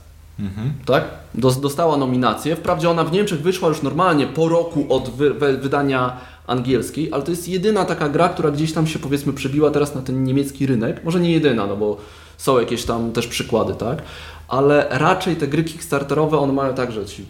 Tak? 0.86 1.04
Dos- 1.34 1.60
Dostała 1.60 1.96
nominację. 1.96 2.56
Wprawdzie 2.56 2.90
ona 2.90 3.04
w 3.04 3.12
Niemczech 3.12 3.40
wyszła 3.42 3.68
już 3.68 3.82
normalnie 3.82 4.26
po 4.26 4.48
roku 4.48 4.86
od 4.88 5.10
wy- 5.10 5.34
wydania 5.34 6.16
angielskiej, 6.46 7.12
ale 7.12 7.22
to 7.22 7.30
jest 7.30 7.48
jedyna 7.48 7.84
taka 7.84 8.08
gra, 8.08 8.28
która 8.28 8.50
gdzieś 8.50 8.72
tam 8.72 8.86
się 8.86 8.98
powiedzmy 8.98 9.32
przebiła 9.32 9.70
teraz 9.70 9.94
na 9.94 10.02
ten 10.02 10.24
niemiecki 10.24 10.66
rynek. 10.66 11.04
Może 11.04 11.20
nie 11.20 11.30
jedyna, 11.32 11.66
no 11.66 11.76
bo 11.76 11.96
są 12.36 12.58
jakieś 12.60 12.84
tam 12.84 13.12
też 13.12 13.26
przykłady, 13.26 13.74
tak? 13.74 14.02
Ale 14.48 14.86
raczej 14.90 15.36
te 15.36 15.46
gry 15.48 15.64
Kickstarterowe 15.64 16.38
one 16.38 16.52
mają 16.52 16.74
tak, 16.74 16.92
że 16.92 17.06
ci 17.06 17.24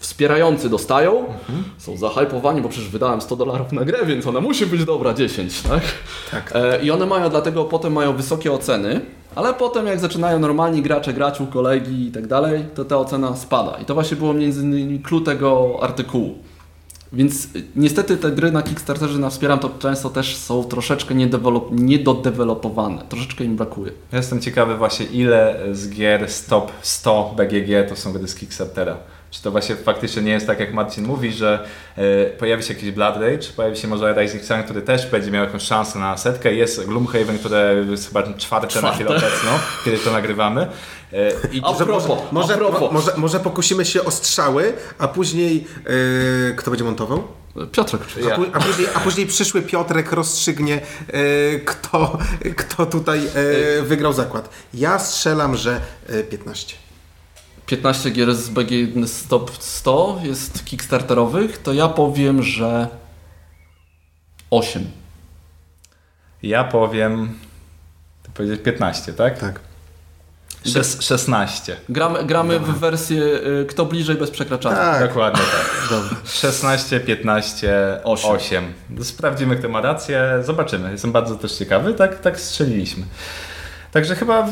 wspierający 0.00 0.68
dostają, 0.68 1.24
są 1.78 1.96
zahypowani, 1.96 2.60
bo 2.60 2.68
przecież 2.68 2.88
wydałem 2.88 3.20
100 3.20 3.36
dolarów 3.36 3.72
na 3.72 3.84
grę, 3.84 4.06
więc 4.06 4.26
ona 4.26 4.40
musi 4.40 4.66
być 4.66 4.84
dobra 4.84 5.14
10, 5.14 5.62
tak? 5.62 5.82
Tak. 6.30 6.52
E, 6.54 6.82
I 6.82 6.90
one 6.90 7.06
mają 7.06 7.30
dlatego 7.30 7.64
potem 7.64 7.92
mają 7.92 8.16
wysokie 8.16 8.52
oceny, 8.52 9.00
ale 9.34 9.54
potem 9.54 9.86
jak 9.86 10.00
zaczynają 10.00 10.38
normalni 10.38 10.82
gracze 10.82 11.12
grać 11.12 11.40
u 11.40 11.46
kolegi 11.46 12.06
i 12.06 12.12
tak 12.12 12.26
dalej, 12.26 12.64
to 12.74 12.84
ta 12.84 12.98
ocena 12.98 13.36
spada. 13.36 13.78
I 13.82 13.84
to 13.84 13.94
właśnie 13.94 14.16
było 14.16 14.32
między 14.32 14.62
innymi 14.62 15.00
clue 15.00 15.20
tego 15.20 15.78
artykułu. 15.82 16.34
Więc 17.12 17.44
y, 17.44 17.62
niestety 17.76 18.16
te 18.16 18.30
gry 18.30 18.52
na 18.52 18.62
Kickstarterze 18.62 19.18
na 19.18 19.30
Wspieram 19.30 19.58
to 19.58 19.70
często 19.78 20.10
też 20.10 20.36
są 20.36 20.64
troszeczkę 20.64 21.14
niedodevelopowane. 21.72 23.02
Troszeczkę 23.08 23.44
im 23.44 23.56
brakuje. 23.56 23.92
Ja 24.12 24.18
jestem 24.18 24.40
ciekawy 24.40 24.76
właśnie 24.76 25.06
ile 25.06 25.60
z 25.72 25.90
gier 25.90 26.30
z 26.30 26.46
top 26.46 26.72
100 26.82 27.34
BGG 27.36 27.88
to 27.88 27.96
są 27.96 28.12
gry 28.12 28.28
z 28.28 28.34
Kickstartera. 28.34 28.96
Czy 29.30 29.42
to 29.42 29.50
właśnie 29.50 29.76
faktycznie 29.76 30.22
nie 30.22 30.32
jest 30.32 30.46
tak, 30.46 30.60
jak 30.60 30.72
Marcin 30.74 31.06
mówi, 31.06 31.32
że 31.32 31.66
e, 31.96 32.26
pojawi 32.26 32.62
się 32.62 32.74
jakiś 32.74 32.90
Blood 32.90 33.16
Rage, 33.16 33.48
pojawi 33.56 33.76
się 33.76 33.88
może 33.88 34.14
Rising 34.14 34.44
Sun, 34.44 34.62
który 34.62 34.82
też 34.82 35.06
będzie 35.06 35.30
miał 35.30 35.44
jakąś 35.44 35.62
szansę 35.62 35.98
na 35.98 36.16
setkę, 36.16 36.54
jest 36.54 36.86
Gloomhaven, 36.86 37.38
które 37.38 37.84
jest 37.90 38.06
chyba 38.08 38.22
czwarte, 38.38 38.80
na 38.82 38.92
chwilę 38.92 39.10
obecną, 39.10 39.50
kiedy 39.84 39.98
to 39.98 40.12
nagrywamy. 40.12 40.66
E, 41.12 41.30
I 41.52 41.60
A 41.64 41.72
propos, 41.72 42.04
Może, 42.32 42.54
a 42.54 42.56
propos. 42.56 42.80
mo- 42.80 42.90
może, 42.92 43.12
może 43.16 43.40
pokusimy 43.40 43.84
się 43.84 44.04
o 44.04 44.10
strzały, 44.10 44.72
a 44.98 45.08
później 45.08 45.66
yy, 46.48 46.54
kto 46.56 46.70
będzie 46.70 46.84
montował? 46.84 47.22
Piotrek. 47.72 48.00
A, 48.16 48.28
Ja. 48.28 48.36
a, 48.52 48.60
później, 48.60 48.88
a 48.94 49.00
później 49.00 49.26
przyszły 49.26 49.62
Piotrek 49.62 50.12
rozstrzygnie, 50.12 50.80
yy, 51.12 51.60
kto, 51.64 52.18
kto 52.56 52.86
tutaj 52.86 53.20
yy, 53.22 53.82
wygrał 53.82 54.12
zakład. 54.12 54.48
Ja 54.74 54.98
strzelam, 54.98 55.56
że 55.56 55.80
yy, 56.08 56.22
15. 56.24 56.76
15 57.70 58.10
gier 58.10 58.34
z 58.34 58.48
BG 58.48 58.70
z 59.06 59.26
top 59.26 59.50
100 59.58 60.20
jest 60.22 60.64
Kickstarterowych, 60.64 61.58
to 61.58 61.72
ja 61.72 61.88
powiem, 61.88 62.42
że 62.42 62.88
8. 64.50 64.90
ja 66.42 66.64
powiem, 66.64 67.38
ty 68.22 68.30
powiedzieć 68.34 68.60
15, 68.62 69.12
tak? 69.12 69.38
Tak. 69.38 69.60
Szes, 70.66 71.02
16. 71.02 71.76
Gramy, 71.88 72.24
gramy 72.24 72.60
w 72.60 72.78
wersję 72.78 73.22
y, 73.22 73.66
kto 73.68 73.84
bliżej 73.86 74.16
bez 74.16 74.30
przekraczania. 74.30 74.76
Tak. 74.76 75.08
Dokładnie 75.08 75.42
tak. 75.42 76.16
16, 76.24 77.00
15, 77.00 78.00
8. 78.04 78.30
Osiem. 78.30 78.72
Sprawdzimy, 79.02 79.56
kto 79.56 79.68
ma 79.68 79.80
rację. 79.80 80.22
Zobaczymy. 80.44 80.92
Jestem 80.92 81.12
bardzo 81.12 81.36
też 81.36 81.52
ciekawy. 81.52 81.94
Tak, 81.94 82.20
tak 82.20 82.40
strzeliliśmy. 82.40 83.04
Także 83.92 84.16
chyba 84.16 84.48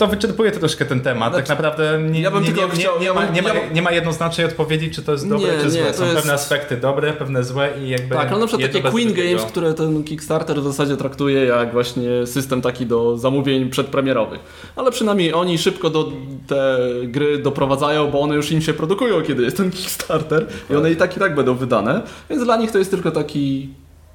to 0.00 0.06
wyczerpuje 0.06 0.50
troszkę 0.50 0.84
ten 0.84 1.00
temat. 1.00 1.34
tak 1.34 1.46
Znaczy, 1.46 1.62
naprawdę 1.62 2.02
nie, 2.10 2.20
ja 2.20 2.30
bym 2.30 2.40
nie, 2.42 2.46
tylko 2.46 2.62
nie, 2.62 2.68
nie, 2.68 2.74
chciał- 2.74 3.00
nie, 3.00 3.12
ma, 3.12 3.26
nie, 3.26 3.42
ma, 3.42 3.50
nie 3.74 3.82
ma 3.82 3.90
jednoznacznej 3.90 4.46
odpowiedzi, 4.46 4.90
czy 4.90 5.02
to 5.02 5.12
jest 5.12 5.28
dobre, 5.28 5.48
czy 5.62 5.70
złe. 5.70 5.94
Są 5.94 6.04
jest- 6.04 6.16
pewne 6.16 6.32
aspekty 6.32 6.76
dobre, 6.76 7.12
pewne 7.12 7.44
złe 7.44 7.68
i 7.84 7.88
jakby... 7.88 8.14
Tak, 8.14 8.30
ale 8.30 8.40
na 8.40 8.46
przykład 8.46 8.72
takie 8.72 8.90
Queen 8.90 9.08
drugiego. 9.08 9.36
Games, 9.36 9.52
które 9.52 9.74
ten 9.74 10.04
Kickstarter 10.04 10.60
w 10.60 10.64
zasadzie 10.64 10.96
traktuje 10.96 11.44
jak 11.44 11.72
właśnie 11.72 12.26
system 12.26 12.62
taki 12.62 12.86
do 12.86 13.18
zamówień 13.18 13.70
przedpremierowych. 13.70 14.40
Ale 14.76 14.90
przynajmniej 14.90 15.34
oni 15.34 15.58
szybko 15.58 15.90
do 15.90 16.12
te 16.46 16.78
gry 17.04 17.38
doprowadzają, 17.38 18.10
bo 18.10 18.20
one 18.20 18.34
już 18.34 18.52
im 18.52 18.62
się 18.62 18.74
produkują, 18.74 19.22
kiedy 19.22 19.42
jest 19.42 19.56
ten 19.56 19.70
Kickstarter 19.70 20.46
i 20.70 20.74
one 20.74 20.90
i 20.90 20.96
tak 20.96 21.16
i 21.16 21.20
tak 21.20 21.34
będą 21.34 21.54
wydane. 21.54 22.02
Więc 22.30 22.44
dla 22.44 22.56
nich 22.56 22.70
to 22.70 22.78
jest 22.78 22.90
tylko 22.90 23.10
taki 23.10 23.68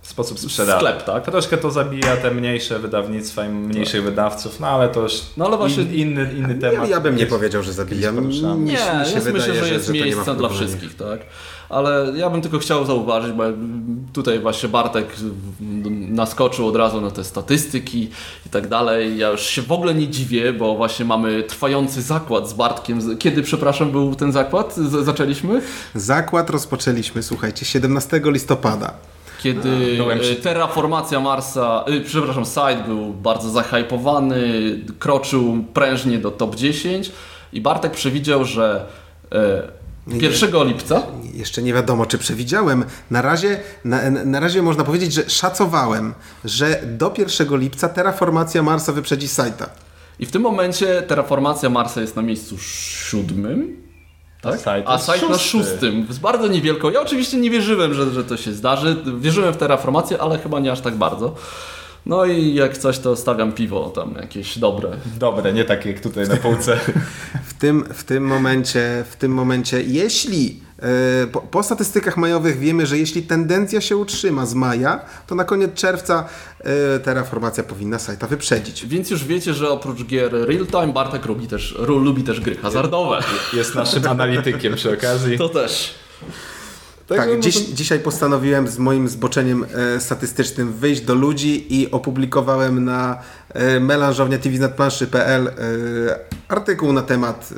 Sposób 0.05 0.39
sprzedaży. 0.39 0.77
sklep, 0.79 1.03
tak? 1.03 1.25
Troszkę 1.25 1.57
to 1.57 1.71
zabija 1.71 2.17
te 2.17 2.31
mniejsze 2.31 2.79
wydawnictwa 2.79 3.45
i 3.45 3.49
mniejszych 3.49 4.03
wydawców, 4.03 4.59
no 4.59 4.67
ale 4.67 4.89
to 4.89 5.01
już 5.01 5.13
No 5.37 5.45
ale 5.45 5.57
właśnie- 5.57 5.83
in, 5.83 5.93
inny, 5.93 6.33
inny 6.37 6.55
temat. 6.55 6.89
ja 6.89 6.99
bym 6.99 7.15
nie 7.15 7.25
powiedział, 7.25 7.63
że. 7.63 7.71
Mi, 7.85 7.97
Nie, 7.97 8.11
mi 8.11 8.33
się 8.35 8.81
jest, 8.81 9.13
wydaje, 9.15 9.33
myślę, 9.33 9.53
że 9.65 9.73
jest 9.73 9.87
ma 9.87 9.93
miejsce 9.93 10.35
dla 10.35 10.49
wszystkich, 10.49 10.95
tak? 10.95 11.19
Ale 11.69 12.13
ja 12.15 12.29
bym 12.29 12.41
tylko 12.41 12.59
chciał 12.59 12.85
zauważyć, 12.85 13.31
bo 13.31 13.43
tutaj 14.13 14.39
właśnie 14.39 14.69
Bartek 14.69 15.07
naskoczył 16.09 16.67
od 16.67 16.75
razu 16.75 17.01
na 17.01 17.11
te 17.11 17.23
statystyki 17.23 18.09
i 18.45 18.49
tak 18.49 18.67
dalej. 18.67 19.17
Ja 19.17 19.29
już 19.29 19.41
się 19.41 19.61
w 19.61 19.71
ogóle 19.71 19.93
nie 19.93 20.07
dziwię, 20.07 20.53
bo 20.53 20.75
właśnie 20.75 21.05
mamy 21.05 21.43
trwający 21.43 22.01
zakład 22.01 22.49
z 22.49 22.53
Bartkiem. 22.53 23.17
Kiedy, 23.17 23.43
przepraszam, 23.43 23.91
był 23.91 24.15
ten 24.15 24.31
zakład? 24.31 24.75
Z 24.75 25.05
zaczęliśmy? 25.05 25.61
Zakład 25.95 26.49
rozpoczęliśmy, 26.49 27.23
słuchajcie, 27.23 27.65
17 27.65 28.21
listopada. 28.25 28.93
Kiedy 29.45 29.97
e, 30.31 30.35
terraformacja 30.35 31.19
Marsa, 31.19 31.85
y, 31.87 32.01
przepraszam, 32.01 32.45
site 32.45 32.83
był 32.87 33.13
bardzo 33.13 33.49
zahypowany, 33.49 34.39
kroczył 34.99 35.65
prężnie 35.73 36.17
do 36.17 36.31
top 36.31 36.55
10 36.55 37.11
i 37.53 37.61
Bartek 37.61 37.91
przewidział, 37.91 38.45
że 38.45 38.85
e, 39.31 39.71
1 40.07 40.67
lipca 40.67 41.03
Jeszcze 41.33 41.61
nie 41.61 41.73
wiadomo, 41.73 42.05
czy 42.05 42.17
przewidziałem. 42.17 42.85
Na 43.11 43.21
razie, 43.21 43.59
na, 43.83 44.09
na 44.09 44.39
razie 44.39 44.61
można 44.61 44.83
powiedzieć, 44.83 45.13
że 45.13 45.29
szacowałem, 45.29 46.13
że 46.45 46.81
do 46.85 47.13
1 47.17 47.59
lipca 47.59 47.89
terraformacja 47.89 48.63
Marsa 48.63 48.91
wyprzedzi 48.91 49.27
Sajta. 49.27 49.69
I 50.19 50.25
w 50.25 50.31
tym 50.31 50.41
momencie 50.41 51.01
terraformacja 51.01 51.69
Marsa 51.69 52.01
jest 52.01 52.15
na 52.15 52.21
miejscu 52.21 52.57
siódmym. 52.57 53.84
Tak? 54.51 54.59
Site 54.59 54.83
A 54.85 54.97
site 54.97 55.29
na 55.29 55.37
szósty. 55.37 55.69
szóstym. 55.69 56.07
Z 56.09 56.19
bardzo 56.19 56.47
niewielką. 56.47 56.89
Ja 56.89 57.01
oczywiście 57.01 57.37
nie 57.37 57.49
wierzyłem, 57.49 57.93
że, 57.93 58.11
że 58.11 58.23
to 58.23 58.37
się 58.37 58.53
zdarzy. 58.53 58.95
Wierzyłem 59.19 59.53
w 59.53 59.57
terraformację, 59.57 60.21
ale 60.21 60.39
chyba 60.39 60.59
nie 60.59 60.71
aż 60.71 60.81
tak 60.81 60.95
bardzo. 60.95 61.35
No 62.05 62.25
i 62.25 62.53
jak 62.53 62.77
coś, 62.77 62.99
to 62.99 63.15
stawiam 63.15 63.51
piwo 63.51 63.89
tam 63.89 64.15
jakieś 64.21 64.59
dobre. 64.59 64.89
Dobre, 65.19 65.53
nie 65.53 65.65
takie 65.65 65.91
jak 65.91 65.99
tutaj 65.99 66.27
na 66.27 66.35
półce. 66.37 66.79
W 67.45 67.53
tym, 67.53 67.85
w 67.93 68.03
tym 68.03 68.23
momencie, 68.27 69.03
w 69.11 69.15
tym 69.15 69.31
momencie, 69.31 69.81
jeśli 69.81 70.59
po, 71.31 71.41
po 71.41 71.63
statystykach 71.63 72.17
majowych 72.17 72.59
wiemy, 72.59 72.85
że 72.85 72.97
jeśli 72.97 73.23
tendencja 73.23 73.81
się 73.81 73.97
utrzyma 73.97 74.45
z 74.45 74.53
maja, 74.53 75.05
to 75.27 75.35
na 75.35 75.43
koniec 75.43 75.73
czerwca 75.73 76.25
e, 76.59 76.99
terraformacja 76.99 77.63
powinna 77.63 77.99
Sajta 77.99 78.27
wyprzedzić. 78.27 78.85
Więc 78.85 79.09
już 79.09 79.23
wiecie, 79.23 79.53
że 79.53 79.69
oprócz 79.69 80.03
gier 80.03 80.31
real 80.31 80.67
time 80.67 80.93
Bartek 80.93 81.25
lubi 81.25 81.47
też, 81.47 81.75
lubi 81.87 82.23
też 82.23 82.39
gry 82.39 82.55
hazardowe. 82.55 83.23
Jest 83.53 83.75
naszym 83.75 84.07
analitykiem 84.07 84.75
przy 84.75 84.93
okazji. 84.93 85.37
To 85.37 85.49
też. 85.49 85.95
Tak, 87.07 87.29
no 87.29 87.39
dziś, 87.39 87.55
dzisiaj 87.55 87.99
postanowiłem 87.99 88.67
z 88.67 88.77
moim 88.77 89.09
zboczeniem 89.09 89.65
e, 89.95 89.99
statystycznym 89.99 90.73
wyjść 90.73 91.01
do 91.01 91.15
ludzi 91.15 91.81
i 91.81 91.91
opublikowałem 91.91 92.85
na 92.85 93.21
e, 93.53 93.79
melanżownia 93.79 94.37
tvznadplanszy.pl 94.37 95.47
e, 95.47 95.51
artykuł 96.47 96.93
na 96.93 97.01
temat 97.01 97.49
e, 97.51 97.55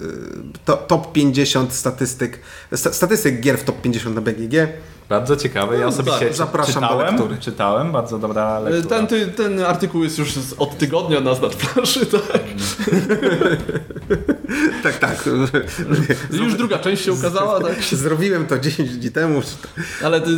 to, 0.65 0.77
top 0.77 1.11
50 1.11 1.73
statystyk, 1.73 2.39
sta, 2.75 2.93
statystyk 2.93 3.41
gier 3.41 3.57
w 3.57 3.63
top 3.63 3.81
50 3.81 4.15
na 4.15 4.21
BGG. 4.21 4.67
Bardzo 5.09 5.35
ciekawe. 5.35 5.77
Ja 5.77 5.87
osobiście 5.87 6.25
tak, 6.25 6.35
zapraszam 6.35 6.73
do 6.83 6.87
czytałem, 6.89 7.15
lektury. 7.15 7.37
czytałem, 7.39 7.91
bardzo 7.91 8.19
dobra 8.19 8.59
lektura. 8.59 8.97
Ten, 8.97 9.07
ty, 9.07 9.27
ten 9.27 9.59
artykuł 9.59 10.03
jest 10.03 10.17
już 10.17 10.33
od 10.57 10.77
tygodnia 10.77 11.21
nas 11.21 11.41
nad 11.41 11.55
planszy, 11.55 12.05
tak? 12.31 12.41
Tak, 14.83 14.97
tak. 14.97 15.25
Już 16.31 16.55
druga 16.55 16.79
część 16.79 17.05
się 17.05 17.13
ukazała, 17.13 17.61
tak? 17.61 17.83
Zrobiłem 17.83 18.47
to 18.47 18.59
10 18.59 18.89
dni 18.97 19.11
temu. 19.11 19.41
Ale 20.03 20.21
ty, 20.21 20.29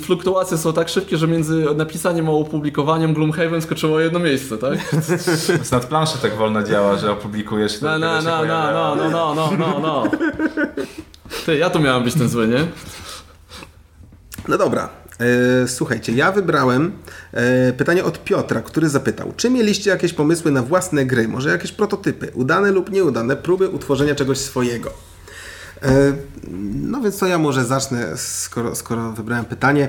fluktuacje 0.00 0.58
są 0.58 0.72
tak 0.72 0.88
szybkie, 0.88 1.18
że 1.18 1.28
między 1.28 1.66
napisaniem 1.76 2.28
a 2.28 2.32
opublikowaniem 2.32 3.14
Gloomhaven 3.14 3.62
skoczyło 3.62 4.00
jedno 4.00 4.18
miejsce, 4.18 4.58
tak? 4.58 4.78
Z 5.66 5.70
nadplanszy 5.70 6.18
tak 6.22 6.36
wolno 6.36 6.62
działa, 6.62 6.96
że 6.98 7.12
opublikujesz 7.12 7.80
No, 7.80 7.88
to 7.88 7.98
no, 7.98 8.22
no, 8.22 8.44
no, 8.44 8.72
no, 8.72 8.94
no, 8.96 9.10
no, 9.10 9.34
no, 9.34 9.56
no, 9.58 9.80
no. 9.80 10.04
Ty, 11.46 11.56
ja 11.56 11.70
tu 11.70 11.80
miałem 11.80 12.04
być 12.04 12.14
ten 12.14 12.28
zły, 12.28 12.48
nie? 12.48 12.66
No 14.48 14.58
dobra. 14.58 14.88
E, 15.64 15.68
słuchajcie, 15.68 16.12
ja 16.12 16.32
wybrałem 16.32 16.92
e, 17.32 17.72
pytanie 17.72 18.04
od 18.04 18.24
Piotra, 18.24 18.60
który 18.60 18.88
zapytał, 18.88 19.32
czy 19.36 19.50
mieliście 19.50 19.90
jakieś 19.90 20.12
pomysły 20.12 20.50
na 20.50 20.62
własne 20.62 21.06
gry, 21.06 21.28
może 21.28 21.50
jakieś 21.50 21.72
prototypy, 21.72 22.30
udane 22.34 22.72
lub 22.72 22.90
nieudane, 22.90 23.36
próby 23.36 23.68
utworzenia 23.68 24.14
czegoś 24.14 24.38
swojego? 24.38 24.90
E, 25.82 26.12
No 26.74 27.00
więc 27.00 27.18
to 27.18 27.26
ja 27.26 27.38
może 27.38 27.64
zacznę, 27.64 28.16
skoro, 28.16 28.74
skoro 28.74 29.12
wybrałem 29.12 29.44
pytanie. 29.44 29.88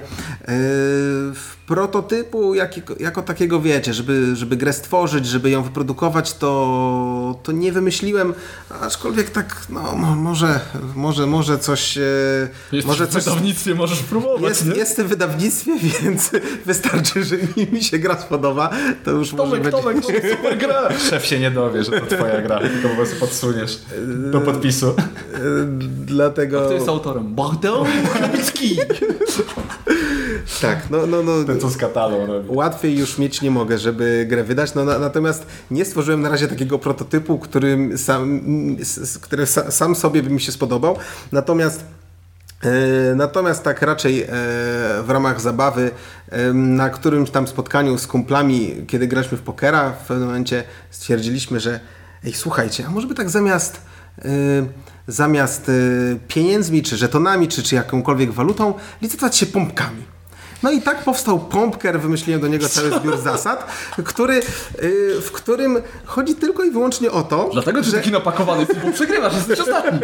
E, 1.70 1.80
Prototypu 1.80 2.56
jakiego, 2.56 2.96
jako 3.00 3.22
takiego 3.22 3.62
wiecie, 3.62 3.94
żeby, 3.94 4.36
żeby 4.36 4.58
grę 4.58 4.74
stworzyć, 4.74 5.26
żeby 5.26 5.50
ją 5.50 5.64
wyprodukować, 5.64 6.34
to, 6.34 7.40
to 7.44 7.52
nie 7.52 7.72
wymyśliłem, 7.72 8.34
aczkolwiek 8.82 9.30
tak, 9.30 9.62
no 9.70 9.96
mo- 9.96 10.16
może, 10.16 10.60
może, 10.96 11.28
może 11.28 11.60
coś... 11.60 11.98
e, 11.98 12.02
Jest 12.72 12.88
może 12.88 13.08
w 13.08 13.10
coś 13.10 13.24
wydawnictwie 13.24 13.76
możesz 13.76 14.00
próbować, 14.00 14.50
jest, 14.50 14.66
nie? 14.66 14.76
jestem 14.76 15.06
w 15.06 15.10
wydawnictwie, 15.10 15.72
więc 16.04 16.32
wystarczy, 16.66 17.24
że 17.24 17.36
mi, 17.72 17.84
się 17.84 18.00
gra 18.00 18.18
spodoba, 18.22 18.70
to 19.06 19.12
już 19.12 19.34
może 19.34 19.44
Tomek, 19.52 19.64
będzie... 19.64 19.78
Tomek, 19.82 19.96
mamy 20.24 20.36
super 20.36 20.58
grę! 20.58 20.90
Szef 21.10 21.26
się 21.26 21.40
nie 21.40 21.52
dowie, 21.52 21.84
że 21.84 21.92
to 21.92 22.06
twoja 22.16 22.42
gra, 22.42 22.60
tylko 22.60 22.90
po 22.90 22.96
prostu 22.96 23.16
podsuniesz 23.20 23.82
do 24.32 24.42
podpisu. 24.42 24.88
E, 24.90 24.96
Dlatego... 26.06 26.62
Kto 26.62 26.74
jest 26.74 26.88
autorem? 26.90 27.36
Bogdan 27.36 27.74
Chomicki! 28.14 28.78
Tak, 30.62 30.90
no, 30.90 31.08
no, 31.08 31.24
no. 31.24 31.44
Ten 31.44 31.60
co 31.60 31.70
z 31.70 31.78
katalą 31.78 32.26
robi. 32.26 32.50
Łatwiej 32.52 32.98
już 32.98 33.18
mieć 33.18 33.42
nie 33.42 33.52
mogę, 33.52 33.78
żeby 33.78 34.26
grę 34.30 34.44
wydać, 34.44 34.74
no, 34.74 34.86
na, 34.86 35.00
natomiast 35.00 35.46
nie 35.72 35.86
stworzyłem 35.86 36.22
na 36.22 36.30
razie 36.30 36.48
takiego 36.48 36.80
prototypu, 36.80 37.40
którym 37.40 37.98
sam, 37.98 38.42
który 39.22 39.44
sa, 39.44 39.72
sam 39.72 39.96
sobie 39.96 40.24
by 40.24 40.30
mi 40.30 40.42
się 40.42 40.52
spodobał. 40.52 40.98
Natomiast 41.32 41.86
e, 42.64 43.16
Natomiast 43.16 43.64
tak 43.64 43.82
raczej 43.82 44.24
e, 44.24 44.28
w 45.04 45.06
ramach 45.08 45.42
zabawy 45.42 45.92
e, 46.30 46.54
na 46.54 46.90
którymś 46.90 47.30
tam 47.30 47.48
spotkaniu 47.48 47.98
z 47.98 48.08
kumplami, 48.08 48.76
kiedy 48.88 49.08
graliśmy 49.08 49.38
w 49.38 49.42
pokera, 49.42 49.92
w 49.92 50.08
pewnym 50.08 50.28
momencie 50.28 50.64
stwierdziliśmy, 50.92 51.60
że 51.60 51.80
ej, 52.26 52.34
słuchajcie, 52.34 52.86
a 52.88 52.90
może 52.90 53.08
by 53.08 53.16
tak 53.16 53.30
zamiast 53.30 53.82
zamiast 55.08 55.72
pieniędzmi, 56.28 56.84
czy 56.84 56.98
żetonami, 56.98 57.48
czy, 57.48 57.64
czy 57.64 57.76
jakąkolwiek 57.76 58.32
walutą, 58.32 58.74
licytować 59.02 59.38
się 59.38 59.46
pompkami. 59.46 60.19
No 60.64 60.72
i 60.72 60.82
tak 60.82 61.04
powstał 61.04 61.40
Pompker, 61.40 62.00
wymyśliłem 62.02 62.42
do 62.42 62.48
niego 62.48 62.70
cały 62.70 62.92
zbiór 63.00 63.18
zasad, 63.18 63.68
który, 64.06 64.42
y, 64.84 65.22
w 65.22 65.32
którym 65.32 65.82
chodzi 66.06 66.36
tylko 66.36 66.64
i 66.64 66.72
wyłącznie 66.72 67.12
o 67.12 67.24
to, 67.24 67.50
Dlatego 67.54 67.82
ty 67.82 67.92
taki 67.92 68.12
napakowany 68.12 68.66
bo 68.86 68.92
przegrywasz, 68.92 69.34
jesteś 69.36 69.60
ostatni. 69.60 70.00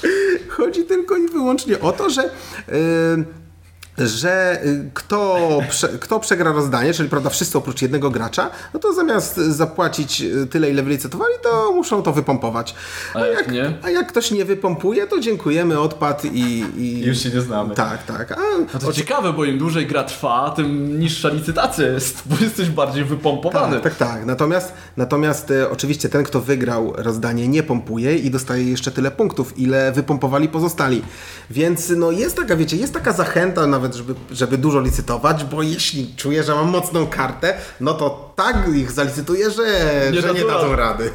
chodzi 0.56 0.84
tylko 0.84 1.16
i 1.16 1.28
wyłącznie 1.28 1.80
o 1.80 1.92
to, 1.92 2.10
że 2.10 2.24
y, 2.24 2.30
że 3.98 4.60
y, 4.64 4.90
kto, 4.94 5.38
prze, 5.70 5.88
kto 5.88 6.20
przegra 6.20 6.52
rozdanie, 6.52 6.94
czyli 6.94 7.08
prawda 7.08 7.30
wszyscy 7.30 7.58
oprócz 7.58 7.82
jednego 7.82 8.10
gracza, 8.10 8.50
no 8.74 8.80
to 8.80 8.92
zamiast 8.94 9.36
zapłacić 9.36 10.20
y, 10.20 10.46
tyle, 10.46 10.70
ile 10.70 10.82
wylicytowali, 10.82 11.34
to 11.42 11.72
muszą 11.72 12.02
to 12.02 12.12
wypompować. 12.12 12.74
A 13.14 13.26
jak 13.26 13.52
nie? 13.52 13.78
A 13.82 13.90
jak 13.90 14.06
ktoś 14.08 14.30
nie 14.30 14.44
wypompuje, 14.44 15.06
to 15.06 15.20
dziękujemy, 15.20 15.80
odpad 15.80 16.24
i... 16.24 16.64
i 16.76 17.00
Już 17.06 17.18
się 17.18 17.30
nie 17.30 17.40
znamy. 17.40 17.74
Tak, 17.74 18.04
tak. 18.06 18.32
A, 18.32 18.36
No 18.74 18.80
to 18.80 18.92
ciekawe, 18.92 19.32
bo 19.32 19.44
im 19.44 19.58
dłużej 19.58 19.86
gra 19.86 20.04
trwa, 20.04 20.50
tym 20.56 21.00
niższa 21.00 21.28
licytacja 21.28 21.86
jest, 21.88 22.22
bo 22.26 22.36
jesteś 22.40 22.68
bardziej 22.68 23.04
wypompowany. 23.04 23.80
Tak, 23.80 23.96
tak, 23.98 24.08
tak. 24.08 24.26
Natomiast, 24.26 24.72
natomiast 24.96 25.50
e, 25.50 25.70
oczywiście 25.70 26.08
ten, 26.08 26.24
kto 26.24 26.40
wygrał 26.40 26.92
rozdanie, 26.96 27.48
nie 27.48 27.62
pompuje 27.62 28.16
i 28.16 28.30
dostaje 28.30 28.64
jeszcze 28.70 28.90
tyle 28.90 29.10
punktów, 29.10 29.58
ile 29.58 29.92
wypompowali 29.92 30.48
pozostali. 30.48 31.02
Więc 31.50 31.92
no 31.96 32.10
jest 32.10 32.36
taka, 32.36 32.56
wiecie, 32.56 32.76
jest 32.76 32.94
taka 32.94 33.12
zachęta 33.12 33.66
nawet 33.66 33.89
nawet, 33.90 33.96
żeby, 33.96 34.14
żeby 34.30 34.58
dużo 34.58 34.80
licytować, 34.80 35.44
bo 35.44 35.62
jeśli 35.62 36.14
czuję, 36.16 36.42
że 36.44 36.54
mam 36.54 36.68
mocną 36.68 37.06
kartę, 37.06 37.54
no 37.80 37.94
to 37.94 38.32
tak 38.36 38.56
ich 38.74 38.92
zalicytuję, 38.92 39.50
że 39.50 39.62
Nie 40.12 40.20
że 40.20 40.34
nie 40.34 40.44
dadzą 40.44 40.76
rady. 40.76 41.10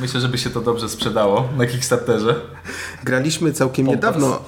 Myślę, 0.00 0.20
żeby 0.20 0.38
się 0.38 0.50
to 0.50 0.60
dobrze 0.60 0.88
sprzedało 0.88 1.48
na 1.56 1.66
Kickstarterze. 1.66 2.40
Graliśmy 3.04 3.52
całkiem 3.52 3.86
Pompas. 3.86 4.04
niedawno. 4.06 4.42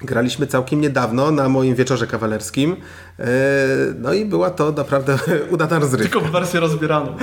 Graliśmy 0.00 0.46
całkiem 0.46 0.80
niedawno 0.80 1.30
na 1.30 1.48
moim 1.48 1.74
wieczorze 1.74 2.06
kawalerskim. 2.06 2.76
E, 3.18 3.24
No 3.98 4.12
i 4.12 4.24
była 4.24 4.50
to 4.50 4.72
naprawdę 4.72 5.18
udana 5.50 5.78
rozrywka. 5.78 6.12
Tylko 6.12 6.28
w 6.28 6.32
wersję 6.32 6.60
rozbieraną. 6.60 7.16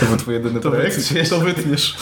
To 0.00 0.06
był 0.06 0.16
twój 0.16 0.34
jedyny 0.34 0.60
To, 0.60 0.70
projekt? 0.70 0.96
wytniesz, 0.96 1.28
to 1.28 1.38
wytniesz. 1.40 1.96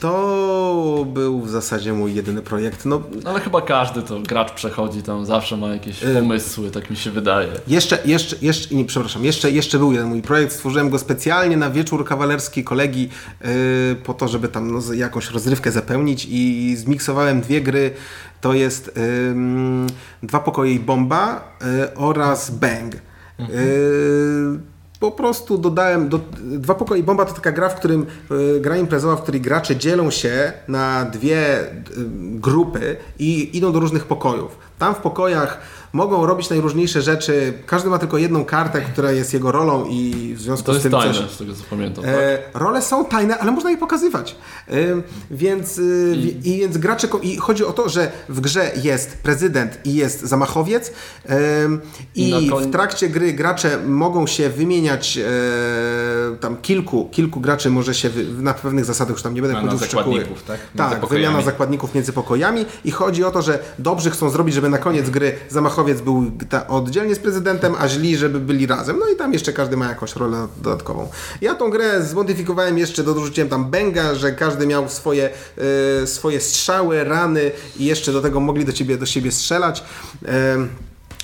To 0.00 1.06
był 1.08 1.40
w 1.40 1.50
zasadzie 1.50 1.92
mój 1.92 2.14
jedyny 2.14 2.42
projekt. 2.42 2.84
No, 2.84 3.02
Ale 3.24 3.40
chyba 3.40 3.60
każdy 3.62 4.02
to 4.02 4.20
gracz 4.20 4.52
przechodzi 4.52 5.02
tam, 5.02 5.26
zawsze 5.26 5.56
ma 5.56 5.68
jakieś 5.68 6.02
Y- 6.04 6.14
pomysły, 6.14 6.70
tak 6.70 6.90
mi 6.90 6.96
się 6.96 7.10
wydaje. 7.10 7.48
Jeszcze, 7.68 7.98
jeszcze, 8.04 8.36
jeszcze, 8.42 8.74
nie, 8.74 8.84
przepraszam, 8.84 9.24
jeszcze, 9.24 9.50
jeszcze 9.50 9.78
był 9.78 9.92
jeden 9.92 10.08
mój 10.08 10.22
projekt. 10.22 10.52
Stworzyłem 10.52 10.90
go 10.90 10.98
specjalnie 10.98 11.56
na 11.56 11.70
wieczór 11.70 12.04
kawalerski 12.04 12.64
kolegi 12.64 13.02
yy, 13.44 13.48
po 14.04 14.14
to, 14.14 14.28
żeby 14.28 14.48
tam 14.48 14.72
no, 14.72 14.92
jakąś 14.94 15.30
rozrywkę 15.30 15.72
zapełnić 15.72 16.26
i 16.30 16.74
zmiksowałem 16.76 17.40
dwie 17.40 17.60
gry. 17.60 17.90
To 18.40 18.54
jest 18.54 18.98
ym, 19.30 19.86
Dwa 20.22 20.40
pokoje 20.40 20.72
i 20.72 20.80
bomba 20.80 21.54
yy, 21.60 21.94
oraz 21.94 22.50
Bang. 22.50 22.94
Yy, 23.38 23.48
po 25.00 25.10
prostu 25.10 25.58
dodałem, 25.58 26.08
do, 26.08 26.20
Dwa 26.40 26.74
pokoje 26.74 27.02
bomba 27.02 27.24
to 27.24 27.34
taka 27.34 27.52
gra, 27.52 27.68
w 27.68 27.74
którym 27.74 28.06
y, 28.56 28.60
gra 28.60 28.76
imprezowa, 28.76 29.16
w 29.16 29.22
której 29.22 29.40
gracze 29.40 29.76
dzielą 29.76 30.10
się 30.10 30.52
na 30.68 31.04
dwie 31.04 31.60
y, 31.60 31.74
grupy 32.34 32.96
i 33.18 33.56
idą 33.56 33.72
do 33.72 33.80
różnych 33.80 34.04
pokojów. 34.04 34.58
Tam 34.78 34.94
w 34.94 34.98
pokojach 34.98 35.60
mogą 35.92 36.26
robić 36.26 36.50
najróżniejsze 36.50 37.02
rzeczy. 37.02 37.52
Każdy 37.66 37.90
ma 37.90 37.98
tylko 37.98 38.18
jedną 38.18 38.44
kartę, 38.44 38.80
która 38.80 39.12
jest 39.12 39.34
jego 39.34 39.52
rolą 39.52 39.84
i 39.90 40.32
w 40.36 40.40
związku 40.40 40.66
To 40.66 40.72
z 40.72 40.74
jest 40.74 40.82
tym 40.82 40.92
tajne, 40.92 41.14
coś... 41.14 41.30
z 41.30 41.38
tego 41.38 41.54
co 41.54 41.62
pamiętam. 41.70 42.04
Tak? 42.04 42.14
E, 42.14 42.38
role 42.54 42.82
są 42.82 43.04
tajne, 43.04 43.38
ale 43.38 43.52
można 43.52 43.70
je 43.70 43.76
pokazywać. 43.76 44.36
E, 44.68 44.74
więc, 45.30 45.78
e, 45.78 45.82
wi- 46.16 46.50
i, 46.54 46.58
więc 46.60 46.78
gracze. 46.78 47.08
I 47.22 47.36
chodzi 47.36 47.64
o 47.64 47.72
to, 47.72 47.88
że 47.88 48.10
w 48.28 48.40
grze 48.40 48.70
jest 48.82 49.22
prezydent 49.22 49.78
i 49.84 49.94
jest 49.94 50.20
zamachowiec. 50.20 50.92
E, 51.28 51.38
I 52.14 52.44
I 52.46 52.50
koń- 52.50 52.68
w 52.68 52.72
trakcie 52.72 53.08
gry 53.08 53.32
gracze 53.32 53.78
mogą 53.86 54.26
się 54.26 54.48
wymieniać. 54.50 55.18
E, 55.18 55.28
tam 56.40 56.56
kilku, 56.56 57.08
kilku 57.12 57.40
graczy 57.40 57.70
może 57.70 57.94
się 57.94 58.10
wy, 58.10 58.24
na 58.42 58.54
pewnych 58.54 58.84
zasadach, 58.84 59.12
już 59.12 59.22
tam 59.22 59.34
nie 59.34 59.42
będę 59.42 59.56
wchodził 59.60 59.78
w 59.78 59.84
szczegóły. 59.84 60.24
tak? 60.46 60.58
Tak, 60.76 61.06
wymiana 61.08 61.42
zakładników 61.42 61.94
między 61.94 62.12
pokojami 62.12 62.64
i 62.84 62.90
chodzi 62.90 63.24
o 63.24 63.30
to, 63.30 63.42
że 63.42 63.58
dobrzy 63.78 64.10
chcą 64.10 64.30
zrobić, 64.30 64.54
żeby 64.54 64.68
na 64.68 64.78
koniec 64.78 65.10
gry 65.10 65.32
zamachowiec 65.78 66.00
był 66.00 66.30
oddzielnie 66.68 67.14
z 67.14 67.18
prezydentem, 67.18 67.74
a 67.78 67.88
źli, 67.88 68.16
żeby 68.16 68.40
byli 68.40 68.66
razem. 68.66 68.98
No 68.98 69.08
i 69.08 69.16
tam 69.16 69.32
jeszcze 69.32 69.52
każdy 69.52 69.76
ma 69.76 69.88
jakąś 69.88 70.16
rolę 70.16 70.48
dodatkową. 70.62 71.08
Ja 71.40 71.54
tą 71.54 71.70
grę 71.70 72.02
zmodyfikowałem 72.02 72.78
jeszcze, 72.78 73.04
dorzuciłem 73.04 73.48
tam 73.48 73.70
bęga, 73.70 74.14
że 74.14 74.32
każdy 74.32 74.66
miał 74.66 74.88
swoje, 74.88 75.30
e, 76.02 76.06
swoje 76.06 76.40
strzały, 76.40 77.04
rany 77.04 77.50
i 77.76 77.84
jeszcze 77.84 78.12
do 78.12 78.22
tego 78.22 78.40
mogli 78.40 78.64
do, 78.64 78.72
ciebie, 78.72 78.98
do 78.98 79.06
siebie 79.06 79.32
strzelać. 79.32 79.84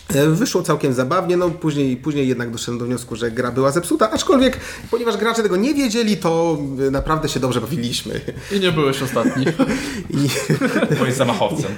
E, 0.09 0.27
Wyszło 0.29 0.63
całkiem 0.63 0.93
zabawnie, 0.93 1.37
no 1.37 1.51
później, 1.51 1.97
później 1.97 2.29
jednak 2.29 2.51
doszedłem 2.51 2.79
do 2.79 2.85
wniosku, 2.85 3.17
że 3.17 3.31
gra 3.31 3.53
była 3.53 3.71
zepsuta, 3.71 4.11
aczkolwiek 4.11 4.61
ponieważ 4.91 5.17
gracze 5.17 5.43
tego 5.43 5.57
nie 5.57 5.75
wiedzieli, 5.75 6.17
to 6.17 6.59
e, 6.87 6.91
naprawdę 6.91 7.29
się 7.29 7.41
dobrze 7.41 7.61
bawiliśmy. 7.61 8.21
I 8.53 8.61
nie 8.61 8.73
byłeś 8.73 9.03
ostatni. 9.03 9.45
I 10.11 10.29
Byłeś 10.95 11.15
zamachowcem. 11.25 11.71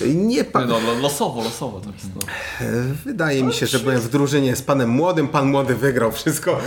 nie 0.00 0.14
Nie, 0.14 0.44
no, 0.54 0.80
lo- 0.80 0.98
losowo, 1.02 1.44
losowo 1.44 1.80
to 1.80 1.90
jest. 1.90 2.06
No. 2.14 2.20
E, 2.66 2.84
Wydaje 3.04 3.42
mi 3.42 3.52
się, 3.52 3.66
że 3.66 3.78
byłem 3.78 4.00
w 4.00 4.08
drużynie 4.10 4.56
z 4.56 4.62
panem 4.62 4.88
młodym, 4.90 5.28
pan 5.28 5.46
młody 5.50 5.74
wygrał 5.74 6.12
wszystko. 6.12 6.58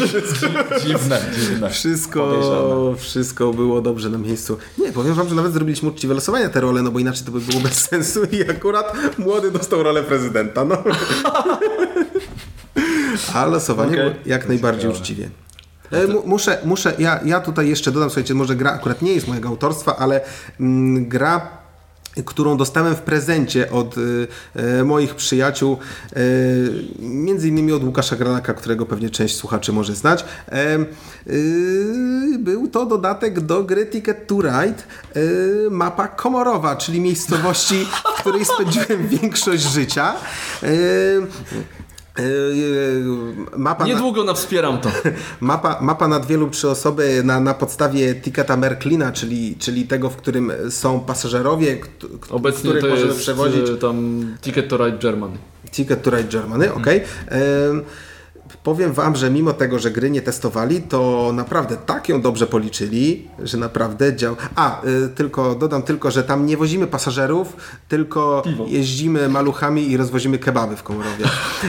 Dziwne, 0.86 1.20
dziwne. 1.40 1.70
Wszystko, 1.70 2.20
Podejrzane. 2.26 2.96
wszystko 2.98 3.52
było 3.52 3.80
dobrze 3.80 4.10
na 4.10 4.18
miejscu. 4.18 4.56
Nie, 4.78 4.92
powiem 4.92 5.14
wam, 5.14 5.28
że 5.28 5.34
nawet 5.34 5.52
zrobiliśmy 5.52 5.88
uczciwe 5.88 6.14
losowania 6.14 6.48
te 6.48 6.60
role, 6.60 6.82
no 6.82 6.90
bo 6.90 6.98
inaczej 6.98 7.26
to 7.26 7.32
by 7.32 7.40
było 7.40 7.60
bez 7.60 7.72
sensu 7.74 8.24
i 8.24 8.50
akurat 8.50 8.96
młody 9.18 9.50
dostał 9.50 9.82
rolę 9.82 10.02
prezydenta, 10.02 10.35
no. 10.44 10.82
A 13.34 13.46
losowanie 13.46 13.96
było 13.96 14.10
jak 14.26 14.48
najbardziej 14.48 14.90
uczciwie. 14.90 15.28
E, 15.90 16.06
mu- 16.06 16.22
Muszę, 16.26 16.58
muszę 16.64 16.94
ja, 16.98 17.20
ja 17.24 17.40
tutaj 17.40 17.68
jeszcze 17.68 17.92
dodam, 17.92 18.10
słuchajcie, 18.10 18.34
może 18.34 18.56
gra 18.56 18.72
akurat 18.72 19.02
nie 19.02 19.12
jest 19.12 19.28
mojego 19.28 19.48
autorstwa, 19.48 19.96
ale 19.96 20.20
mm, 20.60 21.08
gra 21.08 21.48
którą 22.24 22.56
dostałem 22.56 22.94
w 22.94 23.00
prezencie 23.00 23.70
od 23.70 23.98
y, 23.98 24.28
y, 24.80 24.84
moich 24.84 25.14
przyjaciół, 25.14 25.78
y, 26.16 26.84
między 26.98 27.48
innymi 27.48 27.72
od 27.72 27.84
Łukasza 27.84 28.16
Granaka, 28.16 28.54
którego 28.54 28.86
pewnie 28.86 29.10
część 29.10 29.36
słuchaczy 29.36 29.72
może 29.72 29.94
znać. 29.94 30.24
Y, 31.28 32.38
był 32.38 32.68
to 32.68 32.86
dodatek 32.86 33.40
do 33.40 33.64
gry 33.64 33.86
Ticket 33.86 34.26
to 34.26 34.34
Ride, 34.34 34.82
y, 35.16 35.70
mapa 35.70 36.08
Komorowa, 36.08 36.76
czyli 36.76 37.00
miejscowości, 37.00 37.86
w 38.16 38.20
której 38.20 38.44
spędziłem 38.44 39.08
większość 39.20 39.62
życia. 39.62 40.14
Y, 42.18 42.22
y, 42.22 42.26
y, 43.54 43.58
mapa 43.58 43.84
Niedługo 43.84 44.24
na 44.24 44.34
wspieram 44.34 44.80
to. 44.80 44.90
Mapa, 45.40 45.78
mapa 45.80 46.08
na 46.08 46.20
dwie 46.20 46.36
lub 46.36 46.50
trzy 46.50 46.70
osoby 46.70 47.22
na, 47.24 47.40
na 47.40 47.54
podstawie 47.54 48.14
ticketa 48.14 48.56
Merklina, 48.56 49.12
czyli, 49.12 49.56
czyli 49.58 49.86
tego, 49.86 50.10
w 50.10 50.16
którym 50.16 50.52
są 50.70 51.00
pasażerowie, 51.00 51.78
Obecnie 52.30 52.60
których 52.60 52.82
to 52.82 52.88
możemy 52.88 53.08
jest 53.08 53.20
przewozić. 53.20 53.70
e, 53.70 53.76
tam 53.76 54.26
Ticket 54.40 54.68
to 54.68 54.76
Ride 54.76 54.98
Germany. 54.98 55.36
Ticket 55.70 56.02
to 56.02 56.10
Ride 56.10 56.28
Germany, 56.28 56.74
ok. 56.74 56.86
Powiem 58.66 58.92
Wam, 58.92 59.16
że 59.16 59.30
mimo 59.30 59.52
tego, 59.52 59.78
że 59.78 59.90
gry 59.90 60.10
nie 60.10 60.22
testowali, 60.22 60.82
to 60.82 61.30
naprawdę 61.34 61.76
tak 61.76 62.08
ją 62.08 62.20
dobrze 62.20 62.46
policzyli, 62.46 63.28
że 63.42 63.58
naprawdę 63.58 64.16
działa. 64.16 64.36
A, 64.54 64.84
y, 64.84 65.08
tylko 65.08 65.54
dodam 65.54 65.82
tylko, 65.82 66.10
że 66.10 66.22
tam 66.22 66.46
nie 66.46 66.56
wozimy 66.56 66.86
pasażerów, 66.86 67.56
tylko 67.88 68.42
jeździmy 68.66 69.28
maluchami 69.28 69.90
i 69.90 69.96
rozwozimy 69.96 70.38
kebaby 70.38 70.76
w 70.76 70.82
Komorowie. 70.82 71.24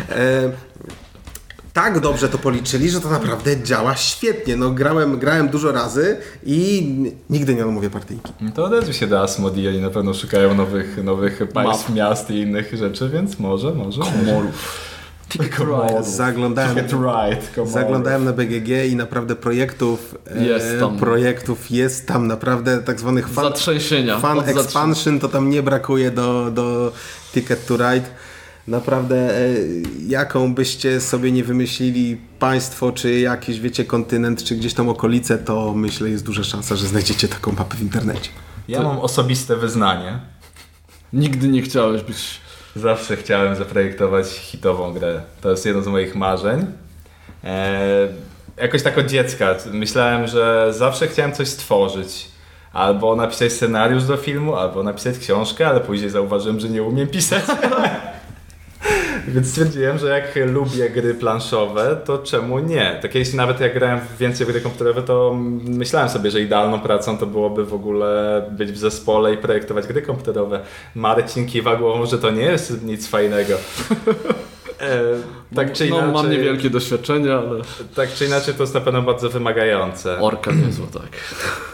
E, 0.10 0.52
tak 1.74 2.00
dobrze 2.00 2.30
to 2.30 2.38
policzyli, 2.38 2.90
że 2.90 3.02
to 3.02 3.10
naprawdę 3.10 3.64
działa 3.64 3.96
świetnie. 3.96 4.56
No, 4.56 4.72
grałem, 4.72 5.20
grałem 5.20 5.50
dużo 5.50 5.72
razy 5.72 6.18
i 6.46 6.88
nigdy 7.30 7.56
nie 7.56 7.66
odmówię 7.66 7.90
partyjki. 7.90 8.34
To 8.56 8.66
odezwij 8.66 8.94
się 8.94 9.08
do 9.08 9.22
Asmodee, 9.22 9.68
oni 9.68 9.82
na 9.82 9.90
pewno 9.90 10.14
szukają 10.14 10.56
nowych, 10.56 11.04
nowych 11.04 11.40
państw, 11.54 11.90
miast 11.90 12.32
i 12.32 12.40
innych 12.40 12.74
rzeczy, 12.74 13.10
więc 13.10 13.40
może, 13.40 13.74
może. 13.74 14.02
Komorów. 14.02 14.87
Zaglądałem, 16.02 16.76
Ticket 16.76 16.92
Ride. 16.92 17.48
Komorów. 17.56 17.74
zaglądałem 17.74 18.26
na 18.26 18.34
BGG 18.34 18.68
i 18.90 18.96
naprawdę 18.96 19.36
projektów 19.36 20.16
e, 20.36 20.46
Jest 20.46 20.80
tam. 20.80 20.98
projektów 20.98 21.72
jest 21.72 22.08
tam 22.08 22.28
naprawdę 22.28 22.78
tak 22.84 23.00
zwanych 23.00 23.30
fan, 23.30 23.44
Zatrzęsienia. 23.46 24.20
fan 24.20 24.40
expansion 24.40 25.20
to 25.20 25.28
tam 25.30 25.50
nie 25.50 25.64
brakuje 25.64 26.12
do, 26.12 26.52
do 26.52 26.92
Ticket 27.34 27.66
to 27.66 27.78
Ride. 27.78 28.08
Naprawdę, 28.68 29.38
e, 29.38 29.50
jaką 30.08 30.54
byście 30.56 31.02
sobie 31.02 31.32
nie 31.32 31.44
wymyślili 31.44 32.18
państwo, 32.40 32.92
czy 32.92 33.20
jakiś, 33.20 33.60
wiecie, 33.60 33.86
kontynent, 33.86 34.44
czy 34.44 34.56
gdzieś 34.56 34.74
tam 34.74 34.90
okolice, 34.90 35.38
to 35.38 35.74
myślę, 35.74 36.10
jest 36.10 36.26
duża 36.26 36.44
szansa, 36.44 36.76
że 36.76 36.88
znajdziecie 36.88 37.28
taką 37.28 37.52
mapę 37.52 37.76
w 37.78 37.82
internecie. 37.82 38.30
Ja 38.68 38.84
mam 38.84 39.00
osobiste 39.00 39.56
wyznanie. 39.56 40.20
Nigdy 41.14 41.48
nie 41.48 41.62
chciałeś 41.62 42.02
być... 42.04 42.18
Zawsze 42.78 43.18
chciałem 43.18 43.56
zaprojektować 43.56 44.28
hitową 44.28 44.94
grę. 44.94 45.22
To 45.42 45.52
jest 45.52 45.66
jedno 45.66 45.82
z 45.82 45.88
moich 45.88 46.16
marzeń. 46.16 46.66
Eee, 47.44 48.10
jakoś 48.58 48.84
tak 48.84 48.98
od 48.98 49.06
dziecka 49.06 49.56
myślałem, 49.72 50.28
że 50.28 50.74
zawsze 50.74 51.08
chciałem 51.08 51.34
coś 51.34 51.48
stworzyć. 51.48 52.28
Albo 52.74 53.16
napisać 53.16 53.54
scenariusz 53.54 54.04
do 54.04 54.18
filmu, 54.18 54.56
albo 54.56 54.84
napisać 54.84 55.18
książkę, 55.18 55.68
ale 55.68 55.80
później 55.80 56.10
zauważyłem, 56.10 56.60
że 56.60 56.70
nie 56.70 56.84
umiem 56.84 57.08
pisać. 57.08 57.44
Więc 59.28 59.50
stwierdziłem, 59.50 59.98
że 59.98 60.08
jak 60.10 60.36
lubię 60.46 60.90
gry 60.90 61.14
planszowe, 61.14 62.02
to 62.06 62.18
czemu 62.18 62.60
nie? 62.60 63.00
Tak 63.02 63.12
kiedyś 63.12 63.34
nawet 63.34 63.60
jak 63.60 63.74
grałem 63.74 64.00
w 64.00 64.18
więcej 64.18 64.48
gry 64.48 64.62
komputerowe, 64.62 65.04
to 65.04 65.36
myślałem 65.64 66.10
sobie, 66.10 66.32
że 66.32 66.42
idealną 66.42 66.80
pracą 66.80 67.18
to 67.18 67.26
byłoby 67.26 67.66
w 67.66 67.74
ogóle 67.74 68.44
być 68.52 68.72
w 68.72 68.78
zespole 68.78 69.34
i 69.34 69.38
projektować 69.38 69.88
gry 69.88 70.02
komputerowe. 70.02 70.60
Marcin 70.96 71.46
kiwa 71.46 71.76
głową, 71.76 72.06
że 72.06 72.18
to 72.18 72.32
nie 72.32 72.44
jest 72.44 72.84
nic 72.84 73.08
fajnego. 73.08 73.54
E, 74.82 75.00
tak 75.56 75.74
czy 75.74 75.88
inaczej, 75.88 76.08
No, 76.08 76.14
mam 76.14 76.32
niewielkie 76.32 76.70
doświadczenie, 76.70 77.34
ale 77.34 77.62
tak 77.96 78.14
czy 78.14 78.26
inaczej 78.26 78.54
to 78.54 78.64
jest 78.64 78.74
na 78.74 78.82
pewno 78.82 79.02
bardzo 79.02 79.30
wymagające. 79.30 80.20
orka 80.22 80.52
niezła, 80.52 80.88
tak. 80.94 81.10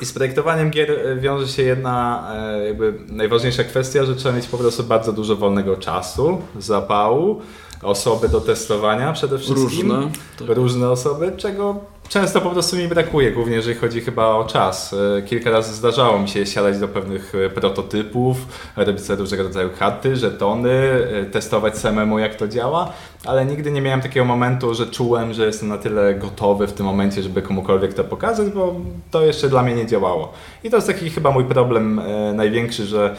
I 0.01 0.06
z 0.06 0.14
projektowaniem 0.14 0.70
gier 0.72 0.91
e, 0.91 1.16
wiąże 1.16 1.47
się 1.47 1.64
jedna 1.64 2.28
e, 2.36 2.66
jakby 2.66 2.93
najważniejsza 3.10 3.64
kwestia, 3.64 4.06
że 4.06 4.16
trzeba 4.16 4.36
mieć 4.36 4.47
po 4.47 4.58
prostu 4.58 4.84
bardzo 4.84 5.14
dużo 5.14 5.36
wolnego 5.36 5.78
czasu, 5.78 6.41
zapału, 6.60 7.41
osoby 7.82 8.30
do 8.30 8.41
testowania 8.41 9.14
przede 9.14 9.38
wszystkim. 9.38 9.91
Różne, 9.91 10.12
tak. 10.39 10.47
Różne 10.58 10.89
osoby, 10.89 11.32
czego 11.38 11.80
często 12.14 12.41
po 12.41 12.49
prostu 12.49 12.76
mi 12.76 12.88
brakuje, 12.88 13.32
głównie 13.32 13.55
jeżeli 13.55 13.76
chodzi 13.76 14.01
chyba 14.01 14.26
o 14.28 14.45
czas. 14.45 14.95
E, 15.18 15.22
kilka 15.22 15.51
razy 15.51 15.74
zdarzało 15.74 16.20
mi 16.20 16.30
się 16.30 16.45
siadać 16.45 16.80
do 16.80 16.88
pewnych 16.88 17.36
e, 17.36 17.49
prototypów, 17.49 18.38
robić 18.76 19.01
sobie 19.01 19.20
różnego 19.20 19.43
rodzaju 19.43 19.70
karty, 19.80 20.16
żetony, 20.16 20.72
e, 20.72 21.26
testować 21.26 21.78
samemu 21.78 22.20
jak 22.20 22.36
to 22.36 22.47
działa, 22.47 22.93
ale 23.26 23.45
nigdy 23.45 23.72
nie 23.72 23.82
miałem 23.82 24.01
takiego 24.01 24.26
momentu, 24.26 24.74
że 24.74 24.88
czułem, 24.88 25.34
że 25.34 25.45
jestem 25.45 25.70
na 25.70 25.78
tyle 25.78 26.16
gotowy 26.16 26.68
w 26.68 26.74
tym 26.74 26.86
momencie, 26.86 27.24
żeby 27.24 27.41
komukolwiek 27.41 27.93
to 27.93 28.03
pokazać, 28.03 28.49
bo 28.49 28.76
to 29.11 29.26
jeszcze 29.26 29.49
dla 29.49 29.64
mnie 29.64 29.76
nie 29.76 29.86
działało. 29.86 30.34
I 30.64 30.70
to 30.70 30.76
jest 30.78 30.88
taki 30.88 31.09
chyba 31.09 31.32
mój 31.32 31.45
problem 31.45 32.01
największy, 32.34 32.86
że 32.86 33.16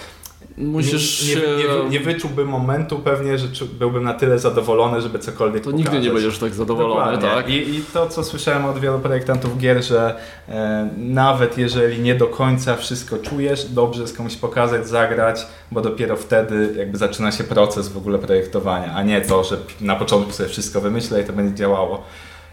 Musisz 0.58 1.28
nie, 1.28 1.34
nie, 1.34 1.84
nie, 1.84 1.90
nie, 1.90 2.00
wyczułbym 2.00 2.48
momentu 2.48 2.98
pewnie, 2.98 3.38
że 3.38 3.46
byłbym 3.78 4.04
na 4.04 4.14
tyle 4.14 4.38
zadowolony, 4.38 5.00
żeby 5.02 5.18
cokolwiek 5.18 5.64
To 5.64 5.70
pokazać. 5.70 5.92
nigdy 5.92 6.08
nie 6.08 6.14
będziesz 6.14 6.38
tak 6.38 6.54
zadowolony, 6.54 7.12
Dokładnie. 7.12 7.28
tak? 7.28 7.48
I, 7.48 7.74
I, 7.76 7.82
to, 7.92 8.08
co 8.08 8.24
słyszałem 8.24 8.64
od 8.64 8.78
wielu 8.78 8.98
projektantów 8.98 9.58
gier, 9.58 9.84
że 9.84 10.14
e, 10.48 10.88
nawet 10.96 11.58
jeżeli 11.58 12.02
nie 12.02 12.14
do 12.14 12.26
końca 12.26 12.76
wszystko 12.76 13.18
czujesz, 13.18 13.64
dobrze 13.64 14.02
jest 14.02 14.16
komuś 14.16 14.36
pokazać, 14.36 14.88
zagrać, 14.88 15.46
bo 15.72 15.80
dopiero 15.80 16.16
wtedy 16.16 16.74
jakby 16.78 16.98
zaczyna 16.98 17.32
się 17.32 17.44
proces 17.44 17.88
w 17.88 17.96
ogóle 17.96 18.18
projektowania, 18.18 18.94
a 18.94 19.02
nie 19.02 19.20
to, 19.20 19.44
że 19.44 19.56
na 19.80 19.96
początku 19.96 20.32
sobie 20.32 20.48
wszystko 20.48 20.80
wymyślę 20.80 21.20
i 21.22 21.24
to 21.24 21.32
będzie 21.32 21.54
działało. 21.54 22.04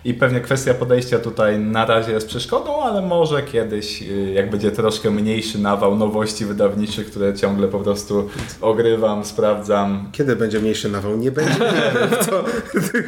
I 0.06 0.14
pewnie 0.14 0.40
kwestia 0.40 0.74
podejścia 0.74 1.20
tutaj 1.20 1.60
na 1.60 1.86
razie 1.86 2.12
jest 2.12 2.28
przeszkodą, 2.28 2.84
ale 2.84 3.02
może 3.02 3.44
kiedyś, 3.44 4.02
y, 4.02 4.32
jak 4.36 4.50
będzie 4.50 4.72
troszkę 4.72 5.12
mniejszy 5.12 5.60
nawał 5.60 5.98
nowości 5.98 6.46
wydawniczych, 6.46 7.12
które 7.12 7.34
ciągle 7.34 7.68
po 7.68 7.80
prostu 7.80 8.30
ogrywam, 8.62 9.26
sprawdzam. 9.26 10.10
Kiedy 10.12 10.36
będzie 10.36 10.60
mniejszy 10.60 10.90
nawał? 10.90 11.18
Nie 11.18 11.32
będzie. 11.32 11.60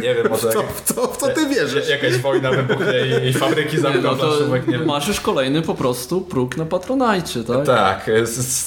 Nie 0.01 0.15
wiem, 0.15 0.27
może. 0.29 0.49
W 0.49 0.53
co, 0.53 0.63
w 0.63 0.81
co, 0.81 1.07
w 1.07 1.17
co 1.17 1.27
ty 1.27 1.47
wierzysz? 1.47 1.89
Jakaś 1.89 2.17
wojna 2.17 2.51
wybuchnie 2.51 3.29
i 3.29 3.33
fabryki 3.33 3.77
zamkną 3.77 4.11
no 4.11 4.15
to 4.15 4.37
nie 4.67 4.77
Masz 4.77 5.07
już 5.07 5.19
kolejny 5.19 5.61
po 5.61 5.75
prostu 5.75 6.21
próg 6.21 6.57
na 6.57 6.65
Patronajcie, 6.65 7.43
tak? 7.43 7.65
Tak. 7.65 8.11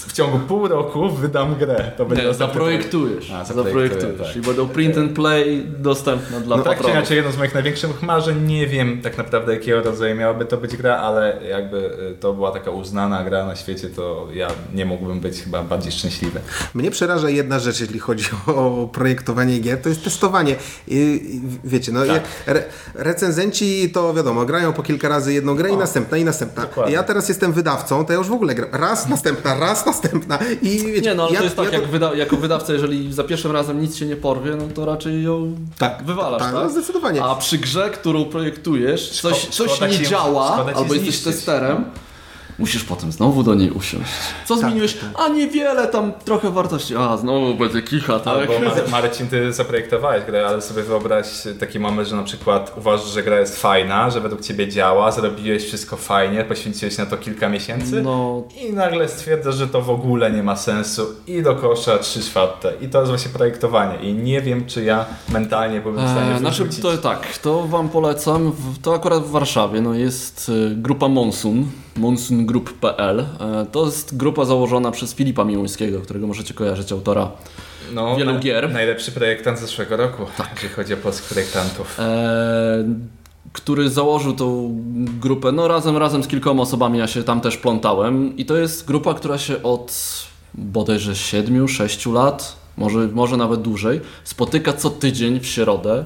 W 0.06 0.12
ciągu 0.12 0.38
pół 0.38 0.68
roku 0.68 1.08
wydam 1.10 1.54
grę. 1.54 1.92
To 1.96 2.04
będzie 2.06 2.26
nie, 2.26 2.34
zaprojektujesz. 2.34 3.30
A, 3.30 3.44
zaprojektujesz. 3.44 4.26
Tak. 4.26 4.36
I 4.36 4.40
będą 4.40 4.68
print 4.68 4.98
and 4.98 5.12
play 5.12 5.66
dostępne 5.78 6.40
dla 6.40 6.56
no, 6.56 6.62
patronów. 6.62 6.86
Tak 6.86 6.92
czy 6.92 6.98
inaczej, 6.98 7.16
jedno 7.16 7.32
z 7.32 7.38
moich 7.38 7.54
największych 7.54 8.02
marzeń 8.02 8.15
że 8.20 8.34
nie 8.34 8.66
wiem 8.66 9.00
tak 9.02 9.18
naprawdę 9.18 9.54
jakiego 9.54 9.82
rodzaju 9.82 10.16
miałaby 10.16 10.44
to 10.44 10.56
być 10.56 10.76
gra, 10.76 10.96
ale 10.96 11.38
jakby 11.48 11.76
y, 11.76 12.16
to 12.20 12.32
była 12.32 12.50
taka 12.50 12.70
uznana 12.70 13.24
gra 13.24 13.46
na 13.46 13.56
świecie, 13.56 13.88
to 13.88 14.28
ja 14.32 14.48
nie 14.74 14.84
mógłbym 14.84 15.20
być 15.20 15.42
chyba 15.42 15.62
bardziej 15.62 15.92
szczęśliwy. 15.92 16.40
Mnie 16.74 16.90
przeraża 16.90 17.30
jedna 17.30 17.58
rzecz, 17.58 17.80
jeśli 17.80 17.98
chodzi 17.98 18.24
o 18.46 18.88
projektowanie 18.92 19.58
gier, 19.58 19.82
to 19.82 19.88
jest 19.88 20.04
testowanie. 20.04 20.56
I, 20.88 21.20
wiecie, 21.64 21.92
no 21.92 22.06
tak. 22.06 22.22
re, 22.46 22.64
recenzenci 22.94 23.90
to 23.90 24.14
wiadomo, 24.14 24.44
grają 24.44 24.72
po 24.72 24.82
kilka 24.82 25.08
razy 25.08 25.32
jedną 25.32 25.54
grę 25.54 25.70
o, 25.70 25.74
i 25.74 25.76
następna, 25.76 26.16
i 26.16 26.24
następna. 26.24 26.62
Dokładnie. 26.62 26.94
Ja 26.94 27.02
teraz 27.02 27.28
jestem 27.28 27.52
wydawcą, 27.52 28.04
to 28.04 28.12
ja 28.12 28.18
już 28.18 28.28
w 28.28 28.32
ogóle 28.32 28.54
gram. 28.54 28.68
Raz, 28.72 29.08
następna, 29.08 29.54
raz, 29.54 29.86
następna 29.86 30.38
i 30.62 30.78
wiecie, 30.78 31.10
Nie 31.10 31.14
no, 31.14 31.22
ale 31.22 31.32
ja, 31.32 31.38
to 31.38 31.44
jest 31.44 31.56
tak, 31.56 31.66
ja 31.66 31.72
jak 31.72 31.82
to... 31.82 31.88
wyda 31.88 32.14
jako 32.14 32.36
wydawca, 32.36 32.72
jeżeli 32.72 33.12
za 33.12 33.24
pierwszym 33.24 33.52
razem 33.52 33.80
nic 33.80 33.96
się 33.96 34.06
nie 34.06 34.16
porwie, 34.16 34.56
no 34.56 34.64
to 34.74 34.84
raczej 34.84 35.22
ją 35.22 35.54
tak, 35.78 36.02
wywalasz, 36.06 36.42
tak? 36.42 36.52
tak? 36.52 36.64
No, 36.64 36.70
zdecydowanie. 36.70 37.24
A 37.24 37.34
przy 37.34 37.58
grze, 37.58 37.90
którą 38.06 38.24
projektujesz, 38.24 39.10
coś, 39.10 39.46
coś 39.46 39.80
nie 39.80 39.90
ci, 39.90 40.06
działa, 40.06 40.66
albo 40.74 40.94
jesteś 40.94 41.18
testerem, 41.18 41.84
musisz 42.58 42.84
potem 42.84 43.12
znowu 43.12 43.42
do 43.42 43.54
niej 43.54 43.70
usiąść. 43.70 44.12
Co 44.44 44.54
tak, 44.56 44.64
zmieniłeś? 44.64 44.94
Tak. 44.94 45.10
A 45.14 45.28
niewiele, 45.28 45.88
tam 45.88 46.12
trochę 46.24 46.50
wartości. 46.50 46.96
A, 46.96 47.16
znowu 47.16 47.54
będzie 47.54 47.82
kicha, 47.82 48.20
tak? 48.20 48.38
Albo 48.38 48.52
Marcin, 48.90 49.28
ty 49.28 49.52
zaprojektowałeś 49.52 50.24
grę, 50.24 50.46
ale 50.46 50.62
sobie 50.62 50.82
wyobraź 50.82 51.26
taki 51.60 51.78
moment, 51.78 52.08
że 52.08 52.16
na 52.16 52.22
przykład 52.22 52.72
uważasz, 52.76 53.08
że 53.08 53.22
gra 53.22 53.40
jest 53.40 53.60
fajna, 53.60 54.10
że 54.10 54.20
według 54.20 54.40
ciebie 54.40 54.68
działa, 54.68 55.12
zrobiłeś 55.12 55.64
wszystko 55.64 55.96
fajnie, 55.96 56.44
poświęciłeś 56.44 56.98
na 56.98 57.06
to 57.06 57.16
kilka 57.16 57.48
miesięcy 57.48 58.02
no. 58.02 58.42
i 58.56 58.72
nagle 58.72 59.08
stwierdzasz, 59.08 59.54
że 59.54 59.68
to 59.68 59.82
w 59.82 59.90
ogóle 59.90 60.30
nie 60.30 60.42
ma 60.42 60.56
sensu 60.56 61.06
i 61.26 61.42
do 61.42 61.56
kosza 61.56 61.98
trzy 61.98 62.20
czwarte. 62.20 62.72
I 62.80 62.88
to 62.88 62.98
jest 62.98 63.10
właśnie 63.10 63.30
projektowanie. 63.30 64.10
I 64.10 64.14
nie 64.14 64.40
wiem, 64.40 64.66
czy 64.66 64.84
ja 64.84 65.06
mentalnie 65.28 65.80
byłbym 65.80 66.06
w 66.06 66.10
stanie 66.10 66.32
eee, 66.32 66.38
Znaczy, 66.38 66.68
to 66.82 66.98
tak, 66.98 67.38
to 67.38 67.66
wam 67.66 67.88
polecam. 67.88 68.52
To 68.82 68.94
akurat 68.94 69.22
w 69.22 69.30
Warszawie 69.30 69.80
no, 69.80 69.94
jest 69.94 70.48
y, 70.48 70.74
grupa 70.76 71.08
Monsun 71.08 71.66
monsungroup.pl. 71.96 73.20
E, 73.20 73.66
to 73.72 73.84
jest 73.84 74.16
grupa 74.16 74.44
założona 74.44 74.90
przez 74.90 75.14
Filipa 75.14 75.44
Miłońskiego, 75.44 76.00
którego 76.00 76.26
możecie 76.26 76.54
kojarzyć, 76.54 76.92
autora 76.92 77.30
no, 77.92 78.16
wielu 78.16 78.38
gier. 78.38 78.72
Najlepszy 78.72 79.12
projektant 79.12 79.58
zeszłego 79.58 79.96
roku, 79.96 80.26
tak. 80.36 80.50
jeśli 80.54 80.68
chodzi 80.68 80.94
o 80.94 80.96
polskich 80.96 81.28
projektantów. 81.28 82.00
E, 82.00 82.84
który 83.52 83.90
założył 83.90 84.32
tą 84.32 84.76
grupę, 85.20 85.52
no 85.52 85.68
razem, 85.68 85.96
razem 85.96 86.22
z 86.22 86.28
kilkoma 86.28 86.62
osobami 86.62 86.98
ja 86.98 87.06
się 87.06 87.22
tam 87.22 87.40
też 87.40 87.56
plątałem 87.56 88.36
i 88.36 88.44
to 88.44 88.56
jest 88.56 88.86
grupa, 88.86 89.14
która 89.14 89.38
się 89.38 89.62
od 89.62 89.92
bodajże 90.54 91.12
7-6 91.12 92.12
lat, 92.12 92.56
może, 92.76 92.98
może 92.98 93.36
nawet 93.36 93.62
dłużej, 93.62 94.00
spotyka 94.24 94.72
co 94.72 94.90
tydzień 94.90 95.40
w 95.40 95.46
środę 95.46 96.04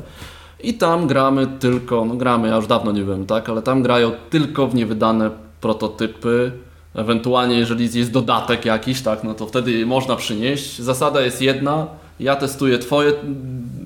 i 0.62 0.74
tam 0.74 1.06
gramy 1.06 1.46
tylko, 1.60 2.04
no 2.04 2.14
gramy, 2.14 2.48
ja 2.48 2.56
już 2.56 2.66
dawno 2.66 2.92
nie 2.92 3.04
wiem, 3.04 3.26
tak, 3.26 3.48
ale 3.48 3.62
tam 3.62 3.82
grają 3.82 4.12
tylko 4.30 4.66
w 4.66 4.74
niewydane 4.74 5.30
prototypy, 5.60 6.52
ewentualnie 6.94 7.58
jeżeli 7.58 7.98
jest 7.98 8.10
dodatek 8.10 8.64
jakiś, 8.64 9.02
tak, 9.02 9.24
no 9.24 9.34
to 9.34 9.46
wtedy 9.46 9.86
można 9.86 10.16
przynieść. 10.16 10.78
Zasada 10.78 11.20
jest 11.20 11.42
jedna, 11.42 11.86
ja 12.20 12.36
testuję 12.36 12.78
twoje, 12.78 13.12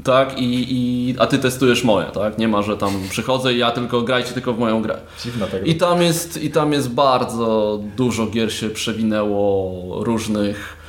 tak, 0.04 0.38
i, 0.38 0.66
i, 0.70 1.14
a 1.18 1.26
ty 1.26 1.38
testujesz 1.38 1.84
moje, 1.84 2.06
tak? 2.06 2.38
Nie 2.38 2.48
ma, 2.48 2.62
że 2.62 2.76
tam 2.76 2.92
przychodzę 3.10 3.54
i 3.54 3.58
ja 3.58 3.70
tylko 3.70 4.02
grajcie 4.02 4.32
tylko 4.32 4.52
w 4.52 4.58
moją 4.58 4.82
grę. 4.82 4.98
Dziwna 5.24 5.46
tak 5.46 5.66
I 5.66 5.74
tam 5.74 6.02
jest, 6.02 6.42
i 6.42 6.50
tam 6.50 6.72
jest 6.72 6.90
bardzo 6.90 7.80
dużo 7.96 8.26
gier 8.26 8.52
się 8.52 8.70
przewinęło 8.70 10.04
różnych 10.04 10.83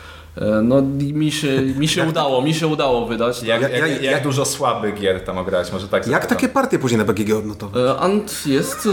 no 0.63 0.81
mi 0.97 1.31
się, 1.31 1.61
mi 1.61 1.87
się 1.87 2.07
udało, 2.07 2.41
mi 2.41 2.53
się 2.53 2.67
udało 2.67 3.05
wydać. 3.05 3.43
Jak, 3.43 3.61
jak, 3.61 3.71
jak, 3.71 4.01
jak 4.01 4.23
dużo 4.23 4.45
słabych 4.45 4.95
gier 4.95 5.23
tam 5.23 5.37
ograłeś, 5.37 5.71
może 5.71 5.87
tak 5.87 6.07
Jak 6.07 6.25
takie 6.25 6.49
partie 6.49 6.79
później 6.79 6.97
na 6.97 7.05
BGG 7.05 7.33
odnotować? 7.37 7.83
E, 7.83 7.97
Ant 7.97 8.43
jest 8.45 8.87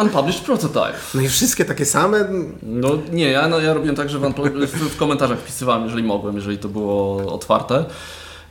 Unpublished 0.00 0.44
Prototype. 0.44 0.94
No 1.14 1.20
i 1.20 1.28
wszystkie 1.28 1.64
takie 1.64 1.86
same? 1.86 2.28
No 2.62 2.88
nie, 3.12 3.30
ja, 3.30 3.48
no, 3.48 3.60
ja 3.60 3.74
robiłem 3.74 3.96
tak, 3.96 4.10
że 4.10 4.18
w, 4.18 4.32
w 4.66 4.96
komentarzach 4.96 5.38
wpisywałem, 5.38 5.84
jeżeli 5.84 6.02
mogłem, 6.02 6.34
jeżeli 6.34 6.58
to 6.58 6.68
było 6.68 7.16
otwarte. 7.32 7.84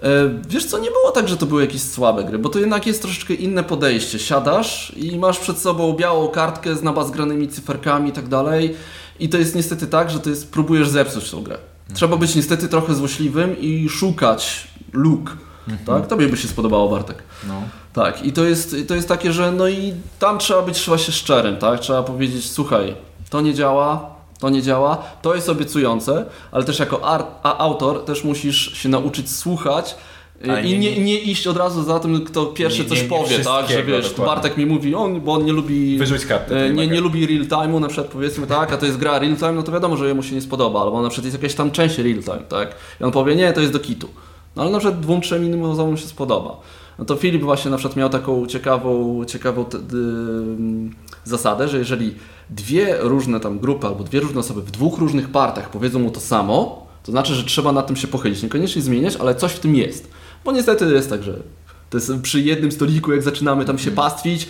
E, 0.03 0.29
wiesz 0.49 0.65
co, 0.65 0.79
nie 0.79 0.91
było 0.91 1.11
tak, 1.11 1.27
że 1.27 1.37
to 1.37 1.45
były 1.45 1.61
jakieś 1.61 1.81
słabe 1.81 2.23
gry, 2.23 2.39
bo 2.39 2.49
to 2.49 2.59
jednak 2.59 2.87
jest 2.87 3.01
troszeczkę 3.01 3.33
inne 3.33 3.63
podejście. 3.63 4.19
Siadasz 4.19 4.93
i 4.97 5.19
masz 5.19 5.39
przed 5.39 5.59
sobą 5.59 5.93
białą 5.93 6.27
kartkę 6.27 6.75
z 6.75 6.83
nabazgranymi 6.83 7.47
cyferkami 7.47 8.09
i 8.09 8.13
tak 8.13 8.27
dalej 8.27 8.75
i 9.19 9.29
to 9.29 9.37
jest 9.37 9.55
niestety 9.55 9.87
tak, 9.87 10.09
że 10.09 10.19
to 10.19 10.29
jest, 10.29 10.51
próbujesz 10.51 10.89
zepsuć 10.89 11.31
tą 11.31 11.43
grę. 11.43 11.70
Trzeba 11.93 12.17
być 12.17 12.35
niestety 12.35 12.67
trochę 12.67 12.95
złośliwym 12.95 13.59
i 13.59 13.89
szukać 13.89 14.67
luk. 14.93 15.37
Mhm. 15.67 15.85
Tak? 15.85 16.07
Tobie 16.07 16.27
by 16.27 16.37
się 16.37 16.47
spodobało, 16.47 16.89
Bartek. 16.89 17.23
No. 17.47 17.61
Tak, 17.93 18.25
i 18.25 18.33
to 18.33 18.43
jest, 18.43 18.75
to 18.87 18.95
jest 18.95 19.07
takie, 19.07 19.33
że 19.33 19.51
no 19.51 19.67
i 19.67 19.93
tam 20.19 20.37
trzeba 20.39 20.61
być 20.61 20.85
właśnie 20.85 21.13
szczerym, 21.13 21.57
tak? 21.57 21.79
Trzeba 21.79 22.03
powiedzieć, 22.03 22.51
słuchaj, 22.51 22.95
to 23.29 23.41
nie 23.41 23.53
działa, 23.53 24.15
to 24.39 24.49
nie 24.49 24.61
działa, 24.61 24.97
to 25.21 25.35
jest 25.35 25.49
obiecujące, 25.49 26.25
ale 26.51 26.63
też 26.63 26.79
jako 26.79 27.05
art, 27.05 27.27
a 27.43 27.57
autor 27.57 28.05
też 28.05 28.23
musisz 28.23 28.73
się 28.73 28.89
nauczyć 28.89 29.31
słuchać 29.31 29.95
i 30.63 30.79
nie, 30.79 30.99
nie, 30.99 31.19
iść 31.19 31.47
od 31.47 31.57
razu 31.57 31.83
za 31.83 31.99
tym, 31.99 32.25
kto 32.25 32.45
pierwszy 32.45 32.83
nie, 32.83 32.89
coś 32.89 33.03
powie, 33.03 33.39
tak? 33.39 33.69
Że 33.69 33.83
wiesz, 33.83 34.09
dokładnie. 34.09 34.35
Bartek 34.35 34.57
mi 34.57 34.65
mówi, 34.65 34.95
on, 34.95 35.21
bo 35.21 35.33
on 35.33 35.45
nie 35.45 35.53
lubi. 35.53 35.97
Wyrzuć 35.97 36.25
kartę. 36.25 36.65
E, 36.65 36.73
nie, 36.73 36.87
nie 36.87 37.01
lubi 37.01 37.27
real 37.27 37.45
time'u, 37.45 37.79
na 37.79 37.87
przykład 37.87 38.07
powiedzmy 38.07 38.47
tak, 38.47 38.73
a 38.73 38.77
to 38.77 38.85
jest 38.85 38.97
gra 38.97 39.19
real 39.19 39.35
time, 39.35 39.51
no 39.51 39.63
to 39.63 39.71
wiadomo, 39.71 39.97
że 39.97 40.07
jemu 40.07 40.23
się 40.23 40.35
nie 40.35 40.41
spodoba, 40.41 40.81
albo 40.81 41.01
na 41.01 41.09
przykład 41.09 41.25
jest 41.25 41.37
jakaś 41.37 41.55
tam 41.55 41.71
część 41.71 41.97
real 41.97 42.23
time, 42.23 42.43
tak? 42.49 42.75
I 43.01 43.03
on 43.03 43.11
powie, 43.11 43.35
nie, 43.35 43.53
to 43.53 43.61
jest 43.61 43.73
do 43.73 43.79
kitu. 43.79 44.07
No 44.55 44.61
ale 44.61 44.71
na 44.71 44.79
przykład 44.79 44.99
dwóm, 44.99 45.21
trzem 45.21 45.45
innym 45.45 45.63
osobom 45.63 45.97
się 45.97 46.07
spodoba. 46.07 46.57
No 46.99 47.05
to 47.05 47.15
Filip 47.15 47.41
właśnie 47.43 47.71
na 47.71 47.77
przykład 47.77 47.97
miał 47.97 48.09
taką 48.09 48.45
ciekawą, 48.45 49.25
ciekawą 49.25 49.65
t, 49.65 49.77
zasadę, 51.23 51.67
że 51.67 51.77
jeżeli 51.77 52.15
dwie 52.49 52.97
różne 52.99 53.39
tam 53.39 53.59
grupy 53.59 53.87
albo 53.87 54.03
dwie 54.03 54.19
różne 54.19 54.39
osoby 54.39 54.61
w 54.61 54.71
dwóch 54.71 54.99
różnych 54.99 55.29
partach 55.29 55.69
powiedzą 55.69 55.99
mu 55.99 56.11
to 56.11 56.19
samo, 56.19 56.87
to 57.03 57.11
znaczy, 57.11 57.35
że 57.35 57.43
trzeba 57.43 57.71
na 57.71 57.81
tym 57.81 57.95
się 57.95 58.07
pochylić. 58.07 58.43
Niekoniecznie 58.43 58.81
zmieniać, 58.81 59.15
ale 59.15 59.35
coś 59.35 59.51
w 59.51 59.59
tym 59.59 59.75
jest. 59.75 60.11
Bo 60.45 60.51
niestety 60.51 60.85
jest 60.85 61.09
tak, 61.09 61.23
że 61.23 61.33
to 61.89 61.97
jest 61.97 62.11
przy 62.21 62.41
jednym 62.41 62.71
stoliku, 62.71 63.11
jak 63.11 63.21
zaczynamy 63.21 63.65
tam 63.65 63.77
się 63.77 63.89
mhm. 63.89 64.09
pastwić, 64.09 64.49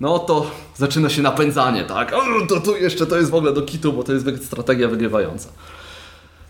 no 0.00 0.18
to 0.18 0.46
zaczyna 0.76 1.08
się 1.08 1.22
napędzanie, 1.22 1.84
tak? 1.84 2.12
O, 2.12 2.46
to 2.48 2.60
tu 2.60 2.76
jeszcze 2.76 3.06
to 3.06 3.16
jest 3.16 3.30
w 3.30 3.34
ogóle 3.34 3.52
do 3.52 3.62
kitu, 3.62 3.92
bo 3.92 4.02
to 4.02 4.12
jest 4.12 4.44
strategia 4.44 4.88
wygrywająca. 4.88 5.48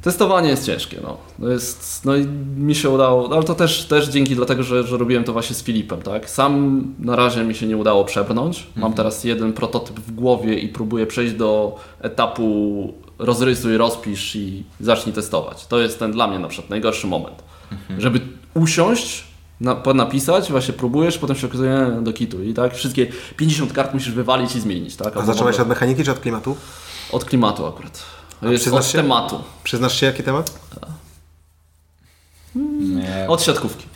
Testowanie 0.03 0.49
jest 0.49 0.67
ciężkie, 0.67 0.99
no. 1.03 1.17
To 1.41 1.49
jest, 1.49 2.05
no 2.05 2.17
i 2.17 2.27
mi 2.57 2.75
się 2.75 2.91
udało, 2.91 3.35
ale 3.35 3.43
to 3.43 3.55
też, 3.55 3.85
też 3.85 4.09
dzięki 4.09 4.37
dlatego, 4.37 4.63
że, 4.63 4.85
że 4.85 4.97
robiłem 4.97 5.25
to 5.25 5.33
właśnie 5.33 5.57
z 5.57 5.63
Filipem, 5.63 6.03
tak? 6.03 6.31
Sam 6.31 6.85
na 6.99 7.17
razie 7.17 7.45
mi 7.45 7.55
się 7.55 7.67
nie 7.67 7.77
udało 7.77 8.05
przebrnąć. 8.05 8.67
Mam 8.77 8.77
mhm. 8.77 8.95
teraz 8.95 9.25
jeden 9.25 9.53
prototyp 9.53 10.01
w 10.01 10.13
głowie 10.13 10.59
i 10.59 10.69
próbuję 10.69 11.07
przejść 11.07 11.35
do 11.35 11.77
etapu 12.01 12.95
rozrysuj, 13.19 13.77
rozpisz 13.77 14.37
i 14.37 14.65
zacznij 14.81 15.15
testować. 15.15 15.67
To 15.67 15.81
jest 15.81 15.99
ten 15.99 16.13
dla 16.13 16.27
mnie 16.27 16.39
na 16.39 16.49
przykład 16.49 16.71
najgorszy 16.71 17.07
moment. 17.07 17.43
Mhm. 17.73 18.01
Żeby 18.01 18.21
usiąść 18.55 19.25
na, 19.61 19.83
napisać, 19.95 20.51
właśnie 20.51 20.75
próbujesz, 20.75 21.19
potem 21.19 21.37
się 21.37 21.47
okazuje 21.47 21.99
do 22.03 22.13
kitu 22.13 22.43
i 22.43 22.55
tak 22.55 22.75
wszystkie 22.75 23.07
50 23.37 23.73
kart 23.73 23.95
musisz 23.95 24.13
wywalić 24.15 24.57
i 24.57 24.61
zmienić, 24.61 24.97
tak? 24.97 25.17
A 25.17 25.23
zacząłeś 25.23 25.61
od 25.61 25.69
mechaniki 25.69 26.05
czy 26.05 26.11
od 26.13 26.21
klimatu? 26.21 26.57
od 27.13 27.25
klimatu 27.25 27.67
akurat. 27.67 28.03
Przyznasz 28.57 28.85
od 28.87 28.91
się? 28.93 28.99
tematu, 28.99 29.43
Przyznasz 29.65 30.01
się 30.01 30.07
jaki 30.07 30.23
temat? 30.23 30.51
Nie. 32.81 33.27
od 33.29 33.43
siatkówki. 33.43 33.87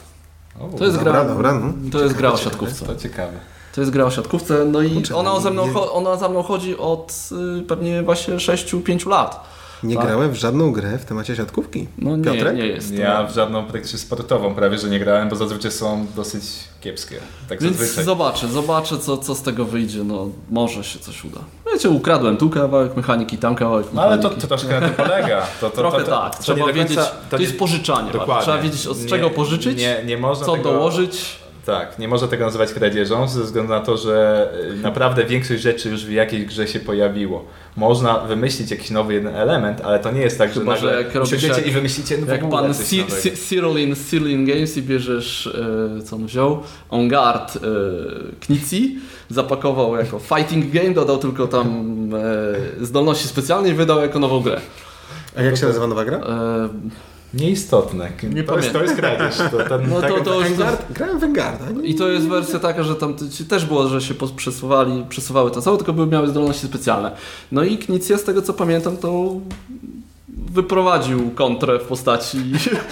O, 0.60 0.78
To 0.78 0.84
jest 0.84 0.96
Dobra, 0.96 1.12
gra, 1.12 1.24
dobra, 1.24 1.54
no. 1.54 1.90
to 1.92 2.00
jest 2.02 2.14
gra 2.14 2.32
o 2.32 2.36
siatkówce. 2.36 2.86
To 2.86 2.96
ciekawe. 2.96 3.40
To 3.74 3.80
jest 3.80 3.92
gra 3.92 4.04
o 4.04 4.10
siatkówce, 4.10 4.64
no 4.64 4.80
i 4.82 4.90
Kurczę, 4.90 5.16
ona 5.16 5.30
no 5.30 5.40
za 5.40 5.50
mną, 5.50 5.66
nie- 5.66 5.74
ona 5.80 6.16
za 6.16 6.28
mną 6.28 6.42
chodzi 6.42 6.78
od 6.78 7.28
y, 7.58 7.62
pewnie 7.62 8.02
właśnie 8.02 8.34
6-5 8.34 9.06
lat. 9.08 9.44
Nie 9.82 9.96
Tak. 9.96 10.06
grałem 10.06 10.30
w 10.30 10.34
żadną 10.34 10.72
grę 10.72 10.98
w 10.98 11.04
temacie 11.04 11.36
siatkówki. 11.36 11.88
No 11.98 12.16
nie, 12.16 12.24
Piotrek? 12.24 12.56
nie 12.56 12.66
jest. 12.66 12.88
to- 12.96 13.00
Ja 13.02 13.24
w 13.26 13.34
żadną 13.34 13.64
praktycznie 13.64 13.98
sportową 13.98 14.54
prawie, 14.54 14.78
że 14.78 14.88
nie 14.88 14.98
grałem, 14.98 15.28
bo 15.28 15.36
zazwyczaj 15.36 15.70
są 15.72 16.06
dosyć 16.16 16.42
kiepskie. 16.80 17.16
Tak 17.48 17.62
Więc 17.62 17.76
zazwyczaj. 17.76 18.04
zobaczę, 18.04 18.48
zobaczę 18.48 18.98
co, 18.98 19.18
co 19.18 19.34
z 19.34 19.42
tego 19.42 19.64
wyjdzie, 19.64 20.04
no 20.04 20.28
może 20.50 20.84
się 20.84 20.98
coś 20.98 21.24
uda. 21.24 21.40
Wiecie, 21.72 21.88
ukradłem 21.90 22.36
tu 22.36 22.50
kawałek 22.50 22.96
mechaniki, 22.96 23.38
tam 23.38 23.54
kawałek 23.54 23.86
No 23.92 24.02
ale 24.02 24.10
to, 24.16 24.22
mechaniki. 24.22 24.40
to 24.42 24.48
troszkę 24.48 24.80
na 24.80 24.86
tym 24.88 24.96
polega. 25.06 25.42
To, 25.60 25.70
to, 25.70 25.76
Trochę 25.76 25.98
to, 25.98 26.04
to, 26.04 26.10
tak, 26.10 26.36
to 26.36 26.42
trzeba 26.42 26.64
końca- 26.64 26.72
wiedzieć, 26.74 26.98
to, 27.30 27.36
nie- 27.38 27.44
jest 27.44 27.58
pożyczanie, 27.58 28.12
Dokładnie. 28.12 28.42
trzeba 28.42 28.58
wiedzieć 28.58 28.86
od 28.86 29.02
Nie- 29.02 29.08
czego 29.08 29.30
pożyczyć, 29.30 29.78
Nie, 29.78 30.02
nie 30.06 30.18
można 30.18 30.46
co 30.46 30.52
tego, 30.52 30.72
dołożyć. 30.72 31.36
Tak, 31.66 31.98
nie 31.98 32.08
można 32.08 32.28
tego 32.28 32.44
nazywać 32.44 32.72
kradzieżą 32.72 33.28
ze 33.28 33.42
względu 33.42 33.72
na 33.72 33.80
to, 33.80 33.96
że 33.96 34.48
y, 34.72 34.76
naprawdę 34.76 35.24
większość 35.24 35.62
rzeczy 35.62 35.88
już 35.90 36.04
w 36.06 36.10
jakiejś 36.10 36.44
grze 36.44 36.68
się 36.68 36.80
pojawiło. 36.80 37.44
Można 37.78 38.18
wymyślić 38.18 38.70
jakiś 38.70 38.90
nowy 38.90 39.14
jeden 39.14 39.34
element, 39.36 39.80
ale 39.80 39.98
to 39.98 40.12
nie 40.12 40.20
jest 40.20 40.38
tak, 40.38 40.52
Chyba, 40.52 40.76
że 40.76 40.80
że 40.80 40.86
nagle 41.36 41.58
jak- 41.58 41.66
i 41.66 41.70
wymyślicie 41.70 42.18
no 42.26 42.32
Jak 42.32 42.48
pan 42.48 42.74
Cyril 43.48 43.96
Cyril 44.10 44.46
Games 44.46 44.76
i 44.76 44.82
bierzesz, 44.82 45.46
e, 45.98 46.02
co 46.02 46.16
on 46.16 46.26
wziął, 46.26 46.62
On 46.90 47.08
Guard 47.08 47.56
e, 47.56 47.60
Knici, 48.40 48.98
zapakował 49.30 49.96
jako 49.96 50.18
fighting 50.18 50.70
game, 50.72 50.90
dodał 50.90 51.18
tylko 51.18 51.46
tam 51.46 51.68
e, 52.80 52.84
zdolności 52.84 53.28
specjalne 53.28 53.68
i 53.68 53.74
wydał 53.74 54.00
jako 54.00 54.18
nową 54.18 54.40
grę. 54.40 54.60
A 55.36 55.42
jak 55.42 55.56
się 55.56 55.66
nazywa 55.66 55.86
nowa 55.86 56.04
gra? 56.04 56.18
E, 56.18 56.68
Nieistotne. 57.34 58.12
Nie 58.34 58.42
to, 58.44 58.56
jest, 58.56 58.72
to 58.72 58.82
jest 58.82 58.96
kradzież. 58.96 59.36
To, 59.36 59.64
ten, 59.68 59.88
No 59.90 60.00
tak, 60.00 60.10
to- 60.12 60.20
to? 60.20 60.40
Grałem 60.90 61.20
w. 61.20 61.24
I 61.84 61.94
to 61.94 62.08
jest 62.08 62.28
wersja 62.28 62.58
taka, 62.58 62.82
że 62.82 62.94
tam 62.94 63.14
też 63.48 63.64
było, 63.64 63.88
że 63.88 64.00
się 64.00 64.14
przesuwali, 64.36 65.04
przesuwały 65.08 65.50
to 65.50 65.62
całe, 65.62 65.76
tylko 65.76 65.92
były 65.92 66.06
miały 66.06 66.28
zdolności 66.28 66.66
specjalne. 66.66 67.16
No 67.52 67.64
i 67.64 67.78
Knicja, 67.78 68.18
z 68.18 68.24
tego 68.24 68.42
co 68.42 68.52
pamiętam, 68.52 68.96
to 68.96 69.32
wyprowadził 70.28 71.30
kontrę 71.30 71.78
w 71.78 71.82
postaci 71.82 72.38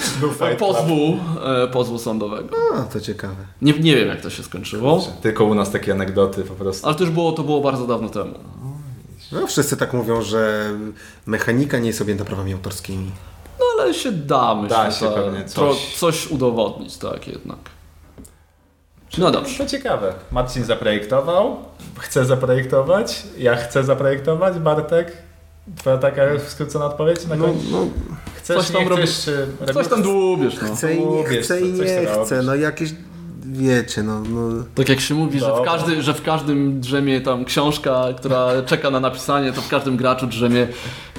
pozwu, 0.59 1.17
e, 1.45 1.69
pozwu 1.69 1.99
sądowego. 1.99 2.57
A, 2.75 2.83
to 2.83 3.01
ciekawe. 3.01 3.35
Nie, 3.63 3.73
nie 3.73 3.97
wiem 3.97 4.09
jak 4.09 4.21
to 4.21 4.31
się 4.31 4.43
skończyło, 4.43 5.05
Tylko 5.23 5.45
u 5.45 5.55
nas 5.55 5.71
takie 5.71 5.93
anegdoty 5.93 6.43
po 6.43 6.55
prostu. 6.55 6.87
ale 6.87 6.95
to 6.97 7.05
już 7.05 7.13
było, 7.13 7.33
to 7.33 7.43
było 7.43 7.61
bardzo 7.61 7.87
dawno 7.87 8.09
temu. 8.09 8.35
No, 9.33 9.47
wszyscy 9.47 9.77
tak 9.77 9.93
mówią, 9.93 10.23
że 10.23 10.71
mechanika 11.27 11.79
nie 11.79 11.87
jest 11.87 12.01
objęta 12.01 12.25
prawami 12.25 12.53
autorskimi. 12.53 13.11
No 13.61 13.67
ale 13.83 13.95
się 13.95 14.13
da, 14.13 14.55
myślę, 14.55 14.77
Da 14.77 14.91
się 14.91 15.07
tak, 15.07 15.15
pewnie 15.15 15.45
coś. 15.45 15.97
coś 15.99 16.27
udowodnić, 16.31 16.97
tak 16.97 17.29
jednak. 17.29 17.59
No 19.19 19.31
dobrze. 19.31 19.59
To 19.65 19.71
ciekawe. 19.71 20.15
Marcin 20.33 20.65
zaprojektował, 20.65 21.57
chce 21.99 22.25
zaprojektować, 22.25 23.23
ja 23.39 23.57
chcę 23.57 23.85
zaprojektować, 23.85 24.59
Bartek. 24.59 25.13
Twoja 25.79 25.99
taka 25.99 26.23
skrócona 26.49 26.85
odpowiedź 26.87 27.27
na 27.27 27.37
No, 27.37 27.45
koniec? 27.45 27.63
no 27.71 27.87
Chcesz, 28.37 28.57
coś 28.57 28.71
tam 28.71 28.83
nie 28.83 28.89
robisz- 28.89 29.03
chcesz, 29.11 29.25
czy 29.25 29.67
Coś 29.67 29.77
robisz- 29.77 29.89
tam 29.91 30.03
dłubiesz, 30.03 30.55
no. 30.63 30.75
chcę 30.77 30.95
i 30.95 31.07
nie 31.07 31.25
chcę 31.25 31.61
i 31.61 31.77
coś 31.79 31.87
nie 31.89 32.07
chcę. 32.07 32.15
robisz. 32.15 32.47
No 32.47 32.55
jakieś, 32.55 32.91
wiecie, 33.53 34.03
no... 34.03 34.21
no 34.21 34.65
Tak 34.75 34.89
jak 34.89 35.01
się 35.01 35.15
mówi, 35.15 35.41
że 35.41 35.53
w, 35.53 35.63
każdy, 35.65 36.03
że 36.03 36.15
w 36.15 36.23
każdym 36.23 36.81
drzemie 36.81 37.21
tam 37.21 37.45
książka, 37.45 38.05
która 38.17 38.63
czeka 38.67 38.91
na 38.91 39.01
napisanie, 39.01 39.53
to 39.53 39.61
w 39.61 39.69
każdym 39.69 39.97
graczu 39.97 40.27
drzemie, 40.27 40.69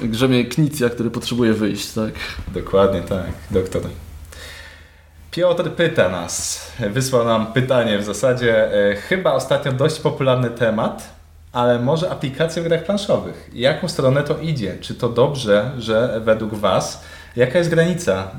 drzemie 0.02 0.44
knicja, 0.44 0.90
który 0.90 1.10
potrzebuje 1.10 1.52
wyjść, 1.52 1.92
tak? 1.92 2.12
Dokładnie 2.54 3.00
tak, 3.02 3.26
doktor. 3.50 3.82
Piotr 5.30 5.70
pyta 5.70 6.08
nas, 6.08 6.66
wysłał 6.90 7.24
nam 7.24 7.52
pytanie 7.52 7.98
w 7.98 8.04
zasadzie, 8.04 8.72
e, 8.90 8.96
chyba 8.96 9.32
ostatnio 9.32 9.72
dość 9.72 10.00
popularny 10.00 10.50
temat, 10.50 11.18
ale 11.52 11.78
może 11.78 12.10
aplikacje 12.10 12.62
w 12.62 12.64
grach 12.64 12.84
planszowych. 12.84 13.50
Jaką 13.54 13.88
stronę 13.88 14.22
to 14.22 14.38
idzie? 14.38 14.76
Czy 14.80 14.94
to 14.94 15.08
dobrze, 15.08 15.70
że 15.78 16.20
według 16.24 16.54
Was, 16.54 17.04
jaka 17.36 17.58
jest 17.58 17.70
granica, 17.70 18.30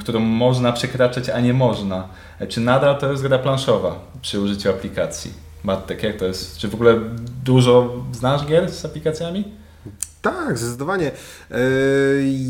którą 0.00 0.20
można 0.20 0.72
przekraczać, 0.72 1.28
a 1.28 1.40
nie 1.40 1.54
można? 1.54 2.08
E, 2.38 2.46
Czy 2.46 2.60
nadal 2.60 2.98
to 2.98 3.10
jest 3.10 3.22
gra 3.22 3.38
planszowa 3.38 4.00
przy 4.22 4.40
użyciu 4.40 4.70
aplikacji? 4.70 5.32
Bartek, 5.64 6.02
jak 6.02 6.16
to 6.16 6.24
jest? 6.24 6.56
Czy 6.58 6.68
w 6.68 6.74
ogóle 6.74 6.96
dużo 7.44 8.04
znasz 8.12 8.46
gier 8.46 8.70
z 8.72 8.84
aplikacjami? 8.84 9.44
Tak, 10.22 10.58
zdecydowanie. 10.58 11.10
Yy, 11.50 11.56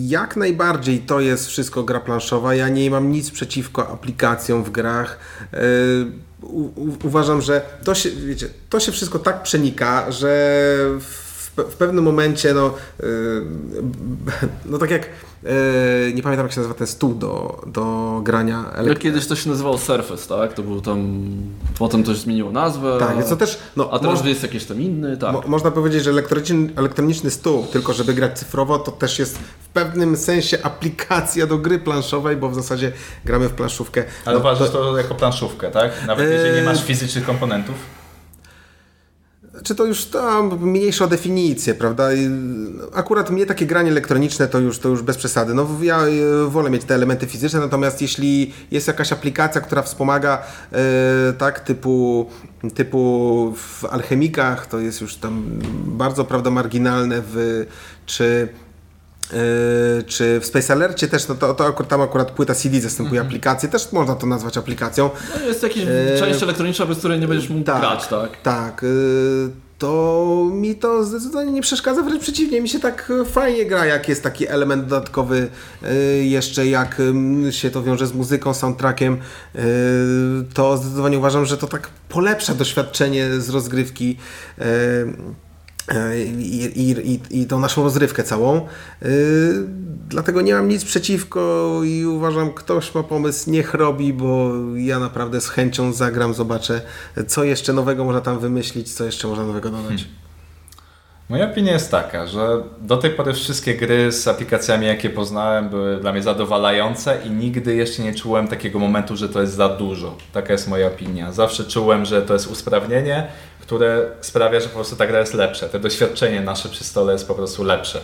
Jak 0.07 0.37
najbardziej 0.37 0.99
to 1.01 1.21
jest 1.21 1.47
wszystko 1.47 1.83
gra 1.83 2.01
planszowa. 2.01 2.55
Ja 2.55 2.69
nie 2.69 2.91
mam 2.91 3.13
nic 3.13 3.31
przeciwko 3.31 3.89
aplikacjom 3.89 4.65
w 4.65 4.71
grach. 4.71 5.19
U- 6.43 6.61
u- 6.83 6.97
Uważam, 7.07 7.43
że 7.43 7.63
to 7.85 7.95
się, 7.95 8.11
wiecie, 8.11 8.47
to 8.71 8.81
się 8.81 8.93
wszystko 8.93 9.19
tak 9.19 9.43
przenika, 9.43 10.13
że 10.13 10.29
w, 11.01 11.30
w 11.57 11.75
pewnym 11.77 12.05
momencie, 12.05 12.55
no, 12.55 12.75
yy, 13.03 13.07
no 14.71 14.79
tak 14.79 14.91
jak, 14.91 15.07
yy, 15.43 15.51
nie 16.15 16.23
pamiętam 16.23 16.47
jak 16.47 16.53
się 16.53 16.61
nazywa 16.61 16.75
ten 16.75 16.87
stół 16.87 17.15
do, 17.15 17.63
do 17.67 18.21
grania 18.25 18.53
Jak 18.57 18.65
elektrycznego. 18.67 19.01
kiedyś 19.01 19.27
to 19.27 19.37
się 19.37 19.51
nazywało 19.51 19.79
Surface, 19.79 20.29
tak? 20.29 20.53
To 20.53 20.63
był 20.63 20.81
tam... 20.81 21.21
Potem 21.79 22.05
to 22.05 22.15
zmieniło 22.15 22.53
nazwę. 22.53 22.97
Tak, 23.01 23.17
więc 23.17 23.29
to 23.29 23.37
też, 23.37 23.59
no, 23.77 23.91
A 23.93 23.99
teraz 23.99 24.19
moż- 24.21 24.29
jest 24.29 24.43
jakiś 24.43 24.65
tam 24.65 24.81
inny, 24.81 25.17
tak. 25.17 25.33
Mo- 25.33 25.43
można 25.47 25.71
powiedzieć, 25.71 26.05
że 26.05 26.11
elektroniczny, 26.11 26.69
elektroniczny 26.77 27.31
stół, 27.31 27.67
tylko 27.73 27.93
żeby 27.93 28.15
grać 28.15 28.39
cyfrowo, 28.39 28.79
to 28.79 28.91
też 28.93 29.19
jest 29.19 29.39
w 29.39 29.69
pewnym 29.69 30.17
sensie 30.17 30.59
aplikacja 30.63 31.47
do 31.47 31.59
gry 31.59 31.79
planszowej, 31.79 32.37
bo 32.37 32.49
w 32.51 32.55
zasadzie 32.55 32.93
gramy 33.25 33.49
w 33.49 33.53
planszówkę. 33.53 34.05
Ale 34.25 34.35
No, 34.35 34.41
uważasz 34.41 34.71
to 34.71 34.99
jako 34.99 35.15
planszówkę, 35.15 35.71
tak? 35.71 35.91
Nawet 36.07 36.31
jeżeli 36.31 36.57
nie 36.57 36.63
masz 36.63 36.85
fizycznych 36.85 37.27
komponentów? 37.27 37.75
Czy 39.63 39.75
to 39.75 39.85
już 39.85 40.05
tam 40.05 40.59
mniejsza 40.61 41.07
definicję, 41.07 41.75
prawda? 41.75 42.09
Akurat 42.95 43.31
mnie 43.31 43.47
takie 43.47 43.67
granie 43.67 43.91
elektroniczne 43.91 44.49
to 44.49 44.59
już, 44.59 44.79
to 44.79 44.89
już 44.89 45.03
bez 45.03 45.17
przesady. 45.17 45.55
No, 45.55 45.69
ja 45.83 45.99
e, 45.99 46.11
wolę 46.49 46.71
mieć 46.71 46.85
te 46.85 46.95
elementy 46.95 47.27
fizyczne, 47.27 47.61
natomiast 47.61 48.03
jeśli 48.03 48.53
jest 48.71 48.87
jakaś 48.87 49.13
aplikacja, 49.13 49.61
która 49.61 49.83
wspomaga, 49.83 50.43
e, 50.73 51.33
tak, 51.33 51.61
typu, 51.61 52.27
typu 52.75 53.55
w 53.57 53.85
alchemikach, 53.85 54.67
to 54.67 54.79
jest 54.79 55.01
już 55.01 55.17
tam 55.17 55.45
bardzo, 55.85 56.25
prawda, 56.25 56.51
marginalne, 56.51 57.23
w, 57.27 57.67
czy 58.07 58.49
Yy, 59.33 60.03
czy 60.03 60.41
w 60.41 60.47
Space 60.47 60.73
Alercie 60.73 61.09
też, 61.09 61.29
no 61.29 61.35
to, 61.35 61.55
to 61.55 61.67
akurat, 61.67 61.89
tam 61.89 62.01
akurat 62.01 62.31
płyta 62.31 62.55
CD 62.55 62.81
zastępuje 62.81 63.21
aplikację, 63.21 63.69
też 63.69 63.93
można 63.93 64.15
to 64.15 64.27
nazwać 64.27 64.59
aplikacją. 64.59 65.11
No 65.41 65.47
jest 65.47 65.63
jakaś 65.63 65.79
Eee, 65.79 66.19
część 66.19 66.43
elektroniczna, 66.43 66.87
bez 66.87 66.99
której 66.99 67.21
nie 67.21 67.29
będziesz 67.29 67.51
mógł 67.51 67.65
tak, 67.65 67.81
grać, 67.81 68.07
tak? 68.07 68.31
Tak, 68.43 68.83
yy, 68.83 69.51
to 69.79 70.49
mi 70.53 70.75
to 70.75 71.05
zdecydowanie 71.05 71.53
nie 71.53 71.63
przeszkadza, 71.63 72.03
wręcz 72.03 72.23
przeciwnie, 72.23 72.61
mi 72.61 72.69
się 72.69 72.81
tak 72.81 73.13
fajnie 73.27 73.67
gra, 73.67 73.87
jak 73.87 74.09
jest 74.09 74.23
taki 74.23 74.49
element 74.49 74.87
dodatkowy, 74.87 75.49
yy, 75.83 75.89
jeszcze 76.25 76.67
jak 76.67 77.01
ym, 77.01 77.53
się 77.53 77.71
to 77.71 77.83
wiąże 77.83 78.07
z 78.07 78.15
muzyką, 78.15 78.55
soundtrackiem, 78.55 79.19
yy, 79.55 79.63
to 80.55 80.77
zdecydowanie 80.77 81.19
uważam, 81.19 81.47
że 81.47 81.57
to 81.57 81.67
tak 81.67 81.89
polepsza 82.09 82.55
doświadczenie 82.55 83.41
z 83.41 83.51
rozgrywki. 83.51 84.17
I, 86.39 87.21
i, 87.31 87.41
i, 87.41 87.47
tą 87.47 87.61
naszą 87.61 87.83
rozrywkę 87.83 88.25
całą. 88.25 88.67
Yy, 89.03 89.09
dlatego 90.09 90.41
nie 90.41 90.55
mam 90.55 90.69
nic 90.69 90.85
przeciwko 90.85 91.81
i 91.85 92.07
uważam, 92.07 92.53
ktoś 92.53 92.95
ma 92.95 93.03
pomysł, 93.03 93.51
niech 93.51 93.75
robi, 93.75 94.13
bo 94.13 94.53
ja 94.77 94.99
naprawdę 94.99 95.41
z 95.41 95.49
chęcią 95.49 95.93
zagram, 95.93 96.35
zobaczę, 96.35 96.81
co 97.27 97.45
jeszcze 97.45 97.73
nowego 97.73 98.05
można 98.05 98.21
tam 98.21 98.39
wymyślić, 98.39 98.93
co 98.93 99.05
jeszcze 99.05 99.29
można 99.29 99.47
nowego 99.47 99.71
dodać. 99.71 100.09
Moja 101.31 101.51
opinia 101.51 101.73
jest 101.73 101.91
taka, 101.91 102.27
że 102.27 102.63
do 102.81 102.97
tej 102.97 103.11
pory 103.11 103.33
wszystkie 103.33 103.75
gry 103.75 104.13
z 104.13 104.29
aplikacjami, 104.29 104.87
jakie 104.87 105.11
poznałem, 105.11 105.69
były 105.69 105.97
dla 105.97 106.13
mnie 106.13 106.23
zadowalające 106.23 107.19
i 107.27 107.31
nigdy 107.31 107.75
jeszcze 107.75 108.03
nie 108.03 108.15
czułem 108.15 108.49
takiego 108.49 108.79
momentu, 108.79 109.17
że 109.17 109.29
to 109.29 109.41
jest 109.41 109.55
za 109.55 109.69
dużo. 109.69 110.17
Taka 110.33 110.53
jest 110.53 110.69
moja 110.69 110.87
opinia. 110.87 111.33
Zawsze 111.33 111.65
czułem, 111.65 112.05
że 112.05 112.23
to 112.23 112.33
jest 112.33 112.47
usprawnienie, 112.47 113.27
które 113.61 114.11
sprawia, 114.21 114.61
że 114.61 114.69
po 114.69 114.75
prostu 114.75 114.97
ta 114.97 115.07
gra 115.07 115.21
jest 115.21 115.35
lepsza. 115.35 115.69
To 115.69 115.79
doświadczenie 115.79 116.41
nasze 116.41 116.69
przy 116.69 116.85
stole 116.85 117.13
jest 117.13 117.29
po 117.29 117.35
prostu 117.35 117.65
lepsze. 117.65 118.01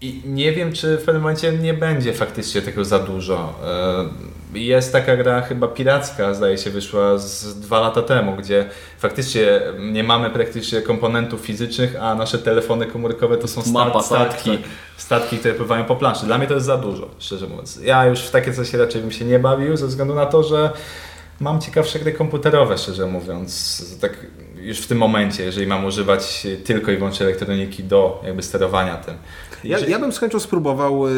I 0.00 0.22
nie 0.24 0.52
wiem, 0.52 0.72
czy 0.72 0.96
w 0.96 1.04
pewnym 1.04 1.22
momencie 1.22 1.52
nie 1.52 1.74
będzie 1.74 2.12
faktycznie 2.12 2.62
tego 2.62 2.84
za 2.84 2.98
dużo. 2.98 3.54
E, 4.54 4.58
jest 4.58 4.92
taka 4.92 5.16
gra 5.16 5.40
chyba 5.40 5.68
piracka, 5.68 6.34
zdaje 6.34 6.58
się, 6.58 6.70
wyszła 6.70 7.18
z 7.18 7.60
dwa 7.60 7.80
lata 7.80 8.02
temu, 8.02 8.36
gdzie 8.36 8.70
faktycznie 8.98 9.60
nie 9.78 10.04
mamy 10.04 10.30
praktycznie 10.30 10.82
komponentów 10.82 11.40
fizycznych, 11.40 11.96
a 12.00 12.14
nasze 12.14 12.38
telefony 12.38 12.86
komórkowe 12.86 13.36
to 13.36 13.48
są 13.48 13.72
Mapa, 13.72 13.92
tak, 13.92 14.04
statki, 14.04 14.50
tak. 14.50 14.68
statki, 14.96 15.38
które 15.38 15.54
pływają 15.54 15.84
po 15.84 15.96
planszy. 15.96 16.26
Dla 16.26 16.38
mnie 16.38 16.46
to 16.46 16.54
jest 16.54 16.66
za 16.66 16.76
dużo, 16.76 17.08
szczerze 17.18 17.46
mówiąc. 17.46 17.80
Ja 17.82 18.06
już 18.06 18.20
w 18.20 18.30
takie 18.30 18.52
coś 18.52 18.74
raczej 18.74 19.02
bym 19.02 19.10
się 19.10 19.24
nie 19.24 19.38
bawił, 19.38 19.76
ze 19.76 19.86
względu 19.86 20.14
na 20.14 20.26
to, 20.26 20.42
że 20.42 20.70
mam 21.40 21.60
ciekawsze 21.60 21.98
gry 21.98 22.12
komputerowe, 22.12 22.78
szczerze 22.78 23.06
mówiąc. 23.06 23.82
Tak 24.00 24.26
już 24.60 24.78
w 24.78 24.86
tym 24.86 24.98
momencie, 24.98 25.44
jeżeli 25.44 25.66
mam 25.66 25.84
używać 25.84 26.46
tylko 26.64 26.92
i 26.92 26.96
wyłącznie 26.96 27.26
elektroniki 27.26 27.84
do 27.84 28.22
jakby 28.26 28.42
sterowania 28.42 28.96
tym. 28.96 29.14
Ja, 29.64 29.78
ja 29.78 29.98
bym 29.98 30.12
z 30.12 30.18
chęcią 30.18 30.40
spróbował. 30.40 31.08
y, 31.08 31.12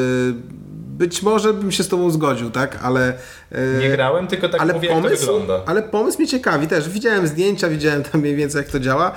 Być 1.00 1.22
może 1.22 1.54
bym 1.54 1.72
się 1.72 1.82
z 1.82 1.88
Tobą 1.88 2.10
zgodził, 2.10 2.50
tak? 2.50 2.78
Ale. 2.82 3.14
Y, 3.52 3.78
Nie 3.80 3.90
grałem, 3.90 4.26
tylko 4.26 4.48
tak 4.48 4.60
ale 4.60 4.72
mówię, 4.74 4.88
jak 4.88 4.96
to 4.96 5.02
pomysł, 5.02 5.26
wygląda. 5.26 5.60
ale 5.66 5.82
pomysł 5.82 6.18
mnie 6.18 6.28
ciekawi 6.28 6.66
też. 6.66 6.88
Widziałem 6.88 7.26
zdjęcia, 7.26 7.68
widziałem 7.68 8.02
tam 8.02 8.20
mniej 8.20 8.36
więcej 8.36 8.58
jak 8.58 8.68
to 8.70 8.80
działa. 8.80 9.12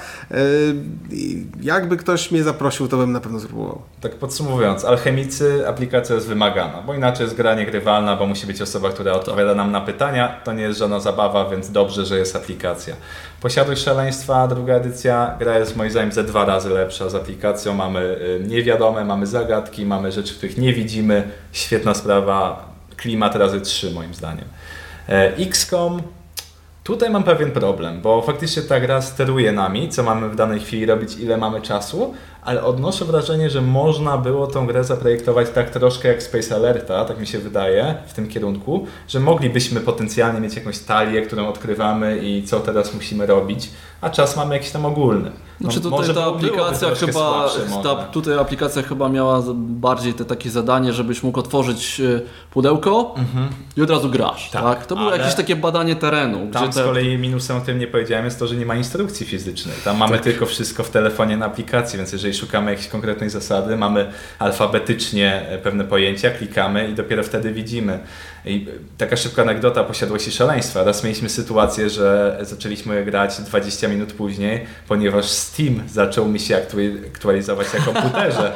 I 1.11 1.45
Jakby 1.61 1.97
ktoś 1.97 2.31
mnie 2.31 2.43
zaprosił, 2.43 2.88
to 2.88 2.97
bym 2.97 3.11
na 3.11 3.19
pewno 3.19 3.39
spróbował. 3.39 3.81
Tak 4.01 4.15
podsumowując, 4.15 4.85
alchemicy 4.85 5.68
aplikacja 5.68 6.15
jest 6.15 6.27
wymagana, 6.27 6.81
bo 6.85 6.93
inaczej 6.93 7.23
jest 7.23 7.35
gra 7.35 7.55
niegrywalna, 7.55 8.15
bo 8.15 8.26
musi 8.26 8.47
być 8.47 8.61
osoba, 8.61 8.89
która 8.89 9.11
odpowiada 9.14 9.55
nam 9.55 9.72
na 9.72 9.81
pytania. 9.81 10.41
To 10.43 10.53
nie 10.53 10.64
jest 10.64 10.80
żadna 10.80 10.99
zabawa, 10.99 11.49
więc 11.49 11.72
dobrze, 11.72 12.05
że 12.05 12.18
jest 12.18 12.35
aplikacja. 12.35 12.95
Posiadłość 13.41 13.84
szaleństwa, 13.84 14.47
druga 14.47 14.73
edycja, 14.73 15.35
gra 15.39 15.60
jest 15.60 15.76
moim 15.76 15.91
zdaniem 15.91 16.11
ze 16.11 16.23
dwa 16.23 16.45
razy 16.45 16.69
lepsza 16.69 17.10
z 17.10 17.15
aplikacją. 17.15 17.73
Mamy 17.73 17.99
y, 17.99 18.43
niewiadome, 18.47 19.05
mamy 19.05 19.27
zagadki, 19.27 19.85
mamy 19.85 20.11
rzeczy, 20.11 20.35
których 20.35 20.57
nie 20.57 20.73
widzimy. 20.73 21.31
Świetna 21.51 21.93
sprawa, 21.93 22.73
klimat 22.98 23.36
razy 23.36 23.61
trzy 23.61 23.91
moim 23.91 24.14
zdaniem. 24.14 24.45
E, 25.10 25.38
XCOM 25.38 26.02
Tutaj 26.84 27.10
mam 27.10 27.24
pewien 27.24 27.52
problem, 27.52 28.02
bo 28.02 28.22
faktycznie 28.22 28.61
ta 28.61 28.80
gra 28.80 29.02
steruje 29.02 29.52
nami, 29.52 29.90
co 29.90 30.03
mamy 30.03 30.30
w 30.30 30.36
danej 30.36 30.60
chwili 30.60 30.86
robić, 30.86 31.18
ile 31.18 31.38
mamy 31.38 31.61
czasu, 31.61 32.14
ale 32.45 32.64
odnoszę 32.64 33.06
wrażenie, 33.06 33.49
że 33.49 33.61
można 33.61 34.18
było 34.18 34.48
tą 34.48 34.68
grę 34.68 34.84
zaprojektować 34.84 35.48
tak 35.49 35.70
troszkę 35.70 36.07
jak 36.07 36.24
Space 36.24 36.56
Alerta, 36.56 37.06
tak 37.06 37.20
mi 37.20 37.28
się 37.28 37.40
wydaje, 37.40 37.95
w 38.07 38.14
tym 38.14 38.28
kierunku, 38.28 38.88
że 39.07 39.20
moglibyśmy 39.20 39.80
potencjalnie 39.80 40.40
mieć 40.40 40.56
jakąś 40.56 40.80
talię, 40.80 41.22
którą 41.22 41.48
odkrywamy 41.48 42.18
i 42.18 42.44
co 42.44 42.60
teraz 42.60 42.94
musimy 42.94 43.26
robić, 43.26 43.70
a 44.02 44.10
czas 44.10 44.36
mamy 44.38 44.56
jakiś 44.56 44.72
tam 44.72 44.86
ogólny. 44.86 45.32
No, 45.61 45.72
Znaczy 45.72 45.82
tutaj 45.82 45.99
może 45.99 46.14
ta 46.14 46.26
aplikacja 46.26 46.95
chyba, 46.95 47.49
ta, 47.84 47.95
tutaj 47.95 48.40
aplikacja 48.40 48.82
chyba 48.82 49.10
miała 49.10 49.44
bardziej 49.56 50.14
te 50.14 50.26
takie 50.26 50.49
zadanie, 50.49 50.94
żebyś 50.94 51.24
mógł 51.24 51.40
otworzyć 51.40 51.99
e, 51.99 52.22
pudełko 52.52 53.15
i 53.78 53.82
od 53.82 53.90
razu 53.90 54.10
grasz, 54.10 54.49
tak? 54.49 54.64
Tak, 54.64 54.86
To 54.86 54.95
było 54.95 55.07
ale- 55.07 55.18
jakieś 55.18 55.36
takie 55.36 55.56
badanie 55.56 55.95
terenu, 55.95 56.38
Tam 56.52 56.64
gdzie 56.64 56.74
z 56.74 56.76
te, 56.76 56.84
kolei 56.84 57.18
minusem, 57.18 57.57
o 57.57 57.61
którym 57.61 57.80
nie 57.80 57.88
powiedziałem, 57.88 58.26
jest 58.26 58.40
to, 58.40 58.48
że 58.48 58.56
nie 58.56 58.65
ma 58.65 58.76
instrukcji 58.76 59.26
fizycznej. 59.26 59.76
Tam 59.86 59.98
mamy 59.98 60.14
Tak. 60.14 60.24
tylko 60.24 60.45
wszystko 60.45 60.84
w 60.84 60.90
telefonie 60.90 61.38
na 61.38 61.45
aplikacji, 61.45 61.98
więc 61.98 62.11
jeżeli 62.14 62.32
szukamy 62.34 62.72
jakiejś 62.72 62.89
konkretnej 62.89 63.30
zasady, 63.30 63.77
mamy 63.77 64.11
alfabetycznie 64.39 65.45
e, 65.49 65.57
pewne 65.57 65.84
pojęcia, 65.84 66.31
klikamy 66.31 66.88
i 66.88 66.93
dopiero 66.93 67.23
wtedy 67.23 67.53
widzimy. 67.53 67.99
I 68.45 68.68
e, 68.69 68.97
taka 68.97 69.18
szybka 69.18 69.41
anegdota 69.41 69.84
posiadłości 69.84 70.31
szaleństwa. 70.31 70.84
Raz 70.84 71.03
mieliśmy 71.03 71.30
sytuację, 71.30 71.89
że 71.89 72.38
zaczęliśmy 72.41 73.05
grać 73.05 73.41
20 73.41 73.88
minut 73.88 74.14
później, 74.14 74.65
ponieważ 74.88 75.26
Steam 75.26 75.84
zaczął 75.89 76.27
mi 76.27 76.39
się 76.39 76.55
aktuali- 76.55 77.07
aktualizować 77.07 77.68
na 77.73 77.80
komputerze. 77.93 78.51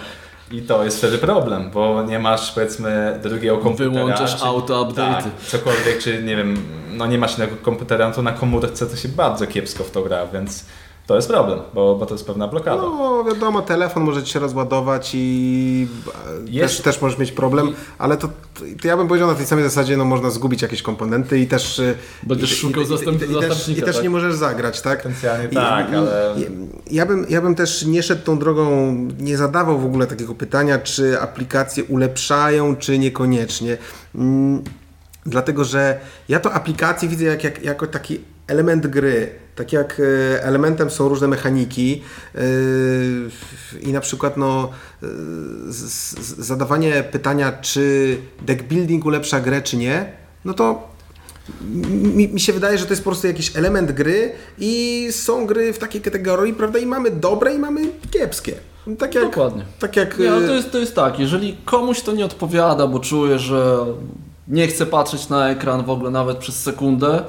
I 0.52 0.62
to 0.62 0.84
jest 0.84 0.98
wtedy 0.98 1.18
problem, 1.18 1.72
bo 1.72 2.04
nie 2.04 2.20
masz 2.20 2.52
powiedzmy 2.52 3.20
drugiego 3.24 3.58
komputera. 3.58 3.90
Wyłączasz 3.92 4.36
czy- 4.36 4.46
auto-update'y. 4.46 5.24
Tak, 5.24 5.42
cokolwiek, 5.48 6.00
czy 6.00 6.24
nie 6.24 6.36
wiem, 6.36 6.58
no 6.94 7.08
nie 7.08 7.18
masz 7.18 7.38
innego 7.38 7.56
komputera, 7.56 8.08
no 8.10 8.16
to 8.16 8.22
na 8.22 8.32
komórce 8.32 8.86
to 8.88 8.96
się 8.96 9.10
bardzo 9.10 9.48
kiepsko 9.48 9.84
w 9.84 9.92
to 9.92 10.02
gra, 10.02 10.28
więc 10.34 10.66
to 11.08 11.16
jest 11.16 11.28
problem, 11.28 11.60
bo, 11.74 11.96
bo 11.96 12.06
to 12.06 12.14
jest 12.14 12.28
pewna 12.28 12.48
blokada. 12.48 12.82
No 12.82 13.24
wiadomo, 13.24 13.62
telefon 13.62 14.04
może 14.04 14.24
ci 14.24 14.34
się 14.34 14.40
rozładować 14.40 15.12
i 15.14 15.88
e, 16.48 16.50
Jest- 16.52 16.76
też, 16.76 16.84
też 16.84 17.02
możesz 17.02 17.20
mieć 17.20 17.32
problem, 17.32 17.74
ale 17.98 18.18
to, 18.18 18.28
to 18.82 18.88
ja 18.88 18.98
bym 18.98 19.08
powiedział 19.08 19.28
na 19.28 19.36
tej 19.36 19.46
samej 19.46 19.64
zasadzie, 19.64 19.98
no 19.98 20.06
można 20.06 20.30
zgubić 20.30 20.62
jakieś 20.62 20.82
komponenty 20.82 21.40
i 21.40 21.48
też... 21.48 21.80
e, 21.80 21.96
Będziesz 22.24 22.52
i- 22.52 22.56
szukał 22.56 22.84
i, 22.84 22.86
zastęp- 22.86 23.12
i, 23.12 23.16
i, 23.16 23.20
też, 23.40 23.48
zastępnika, 23.50 23.82
I 23.82 23.86
też 23.86 23.96
tak? 23.96 24.04
nie 24.04 24.10
możesz 24.10 24.36
zagrać, 24.36 24.82
tak? 24.82 24.98
Potencjalnie 24.98 25.48
tak, 25.50 25.92
i- 25.92 25.96
ale- 25.96 26.36
Ja 26.92 27.06
bym, 27.06 27.26
ja 27.30 27.42
bym 27.42 27.56
też 27.56 27.86
nie 27.86 28.04
szedł 28.04 28.24
tą 28.24 28.40
drogą, 28.40 28.94
nie 29.20 29.38
zadawał 29.38 29.80
w 29.80 29.86
ogóle 29.86 30.08
takiego 30.08 30.36
pytania, 30.36 30.78
czy 30.80 31.22
aplikacje 31.22 31.84
ulepszają, 31.84 32.76
czy 32.76 33.00
niekoniecznie. 33.00 33.78
Mm, 34.16 34.64
Dlatego, 35.26 35.64
że 35.64 36.00
ja 36.30 36.40
to 36.40 36.54
aplikacje 36.54 37.10
widzę 37.10 37.26
jak, 37.26 37.44
jak, 37.44 37.64
jako 37.64 37.88
taki 37.88 38.20
element 38.48 38.88
gry. 38.88 39.30
Tak 39.58 39.74
jak 39.74 40.00
e, 40.00 40.44
elementem 40.44 40.90
są 40.90 41.10
różne 41.10 41.28
mechaniki 41.28 42.02
e, 42.36 42.40
i 43.82 43.94
na 43.94 44.02
przykład 44.02 44.38
no, 44.38 44.70
e, 45.04 45.08
zadawanie 46.38 47.04
pytania, 47.12 47.52
czy 47.52 48.18
deck 48.42 48.64
building 48.64 49.06
ulepsza 49.06 49.40
grę, 49.40 49.62
czy 49.62 49.78
nie, 49.78 50.12
no 50.46 50.54
to 50.54 50.88
mi, 52.16 52.28
mi 52.28 52.40
się 52.40 52.54
wydaje, 52.54 52.78
że 52.78 52.86
to 52.86 52.92
jest 52.92 53.04
po 53.04 53.10
prostu 53.10 53.28
jakiś 53.28 53.58
element 53.58 53.92
gry 53.92 54.32
i 54.58 55.08
są 55.12 55.46
gry 55.46 55.74
w 55.74 55.78
takiej 55.78 56.02
kategorii, 56.02 56.54
prawda, 56.54 56.80
i 56.80 56.86
mamy 56.86 57.12
dobre 57.12 57.56
i 57.56 57.60
mamy 57.60 57.82
kiepskie. 58.12 58.54
Tak 59.00 59.16
jak, 59.16 59.24
Dokładnie. 59.24 59.64
Tak 59.80 59.96
jak... 59.96 60.20
Nie, 60.20 60.32
ale 60.32 60.48
to 60.48 60.54
jest, 60.54 60.72
to 60.72 60.78
jest 60.78 60.96
tak, 60.96 61.20
jeżeli 61.20 61.58
komuś 61.66 62.02
to 62.02 62.12
nie 62.12 62.26
odpowiada, 62.26 62.88
bo 62.88 63.00
czuje, 63.00 63.40
że 63.40 63.86
nie 64.48 64.68
chce 64.68 64.86
patrzeć 64.86 65.30
na 65.30 65.50
ekran 65.50 65.84
w 65.84 65.90
ogóle 65.90 66.12
nawet 66.12 66.38
przez 66.38 66.64
sekundę, 66.64 67.24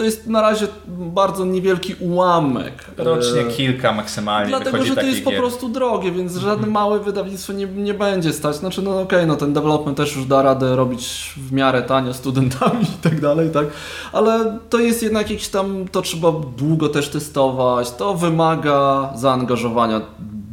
to 0.00 0.04
jest 0.04 0.26
na 0.26 0.42
razie 0.42 0.66
bardzo 0.88 1.44
niewielki 1.44 1.94
ułamek. 2.00 2.84
Rocznie 2.96 3.40
E, 3.40 3.50
kilka 3.50 3.92
maksymalnie 3.92 4.48
Dlatego, 4.48 4.84
że 4.84 4.94
to 4.94 5.02
jest 5.02 5.24
po 5.24 5.30
gier. 5.30 5.40
prostu 5.40 5.68
drogie, 5.68 6.12
więc 6.12 6.36
żadne 6.36 6.66
małe 6.66 7.00
wydawnictwo 7.00 7.52
nie, 7.52 7.66
nie 7.66 7.94
będzie 7.94 8.32
stać. 8.32 8.56
Znaczy, 8.56 8.82
no 8.82 9.00
okej, 9.00 9.26
no 9.26 9.36
ten 9.36 9.52
development 9.52 9.96
też 9.96 10.16
już 10.16 10.24
da 10.26 10.42
radę 10.42 10.76
robić 10.76 11.34
w 11.36 11.52
miarę 11.52 11.82
tanio 11.82 12.14
studentami 12.14 12.84
i 12.84 13.02
tak 13.02 13.20
dalej, 13.20 13.50
tak? 13.50 13.66
Ale 14.12 14.58
to 14.70 14.78
jest 14.78 15.02
jednak 15.02 15.30
jakiś 15.30 15.48
tam, 15.48 15.88
to 15.92 16.02
trzeba 16.02 16.32
długo 16.56 16.88
też 16.88 17.08
testować, 17.08 17.90
to 17.90 18.14
wymaga 18.14 19.12
zaangażowania 19.16 20.00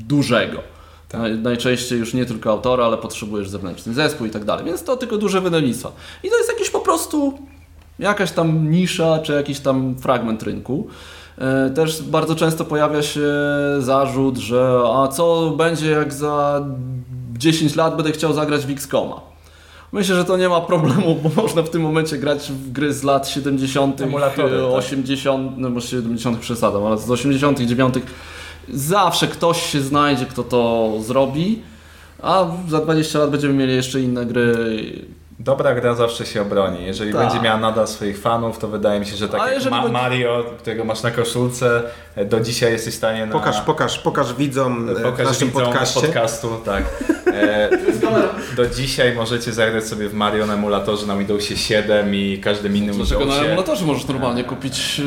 dużego. 0.08 0.58
Naj, 1.14 1.38
najczęściej 1.38 2.00
już 2.00 2.14
nie 2.14 2.26
tylko 2.26 2.50
autora, 2.50 2.86
ale 2.86 2.98
potrzebujesz 2.98 3.50
zewnętrzny 3.50 3.94
zespół 3.94 4.28
i 4.28 4.30
tak 4.30 4.46
dalej, 4.46 4.66
więc 4.66 4.84
to 4.84 4.98
tylko 4.98 5.18
duże 5.18 5.42
wydawnictwa. 5.42 5.92
I 6.24 6.30
to 6.30 6.38
jest 6.38 6.50
jakieś 6.50 6.70
po 6.70 6.80
prostu 6.80 7.38
jakaś 8.00 8.32
tam 8.32 8.72
nisza, 8.72 9.20
czy 9.20 9.34
jakiś 9.34 9.60
tam 9.60 9.96
fragment 9.96 10.44
rynku. 10.44 10.88
E, 11.38 11.70
Też 11.70 12.04
bardzo 12.04 12.36
często 12.36 12.66
pojawia 12.66 13.02
się 13.02 13.30
zarzut, 13.80 14.38
że 14.38 14.80
a 14.96 15.08
co 15.08 15.54
będzie 15.58 15.92
jak 15.92 16.14
za 16.14 16.66
10 17.38 17.76
lat 17.76 17.96
będę 17.96 18.12
chciał 18.12 18.34
zagrać 18.34 18.66
w 18.66 18.70
XCOMa. 18.70 19.22
Myślę, 19.92 20.16
że 20.16 20.26
to 20.26 20.38
nie 20.38 20.50
ma 20.50 20.62
problemu, 20.62 21.16
bo 21.24 21.42
można 21.42 21.62
w 21.62 21.70
tym 21.70 21.82
momencie 21.82 22.18
grać 22.18 22.52
w 22.52 22.72
gry 22.72 22.94
z 22.94 23.04
lat 23.04 23.28
70., 23.28 24.02
Emulatory, 24.02 24.58
e, 24.58 24.62
tak. 24.62 24.72
80., 24.72 25.58
no 25.58 25.70
może 25.70 25.88
70. 25.88 26.40
przesadzam, 26.40 26.86
ale 26.86 26.98
z 26.98 27.12
80., 27.12 27.60
9. 27.60 27.96
Zawsze 28.74 29.28
ktoś 29.28 29.72
się 29.72 29.82
znajdzie, 29.82 30.26
kto 30.26 30.44
to 30.44 30.92
zrobi, 31.02 31.62
a 32.22 32.46
za 32.70 32.80
20 32.82 33.20
lat 33.20 33.30
będziemy 33.30 33.54
mieli 33.54 33.76
jeszcze 33.76 34.02
inne 34.02 34.26
gry. 34.26 34.56
Dobra 35.40 35.76
gra 35.76 35.96
zawsze 35.96 36.26
się 36.26 36.42
obroni. 36.42 36.86
Jeżeli 36.86 37.14
Tak. 37.14 37.22
będzie 37.22 37.40
miała 37.42 37.60
nadal 37.60 37.88
swoich 37.88 38.20
fanów, 38.20 38.58
to 38.60 38.68
wydaje 38.68 39.00
mi 39.00 39.06
się, 39.06 39.16
że 39.16 39.30
tak 39.30 39.42
A 39.42 39.52
jak 39.52 39.66
Ma- 39.66 39.78
będzie- 39.82 39.94
Mario, 39.94 40.44
którego 40.60 40.86
masz 40.86 41.04
na 41.04 41.12
koszulce, 41.12 41.84
do 42.26 42.40
dzisiaj 42.40 42.72
jesteś 42.72 42.94
w 42.94 42.98
stanie 42.98 43.26
na... 43.26 43.32
Pokaż, 43.32 43.62
pokaż, 43.62 44.00
pokaż 44.00 44.34
widzom 44.34 44.90
e, 44.90 44.94
w 44.96 45.02
Pokaż 45.02 45.28
naszym 45.28 45.48
widzom 45.48 45.64
podcaście. 45.64 46.02
podcastu, 46.02 46.50
tak. 46.66 46.84
E, 47.34 47.70
do 48.56 48.66
dzisiaj 48.66 49.16
możecie 49.16 49.54
zagrać 49.54 49.84
sobie 49.86 50.10
w 50.10 50.14
Mario 50.14 50.46
na 50.46 50.54
emulatorze 50.54 51.06
na 51.08 51.18
Windowsie 51.18 51.58
7 51.58 52.16
i 52.16 52.38
każdym 52.44 52.78
innym 52.78 52.96
Dlaczego 52.96 53.20
na 53.20 53.26
Windowsie. 53.26 53.48
emulatorze 53.52 53.86
możesz 53.86 54.08
normalnie 54.08 54.44
kupić 54.44 55.02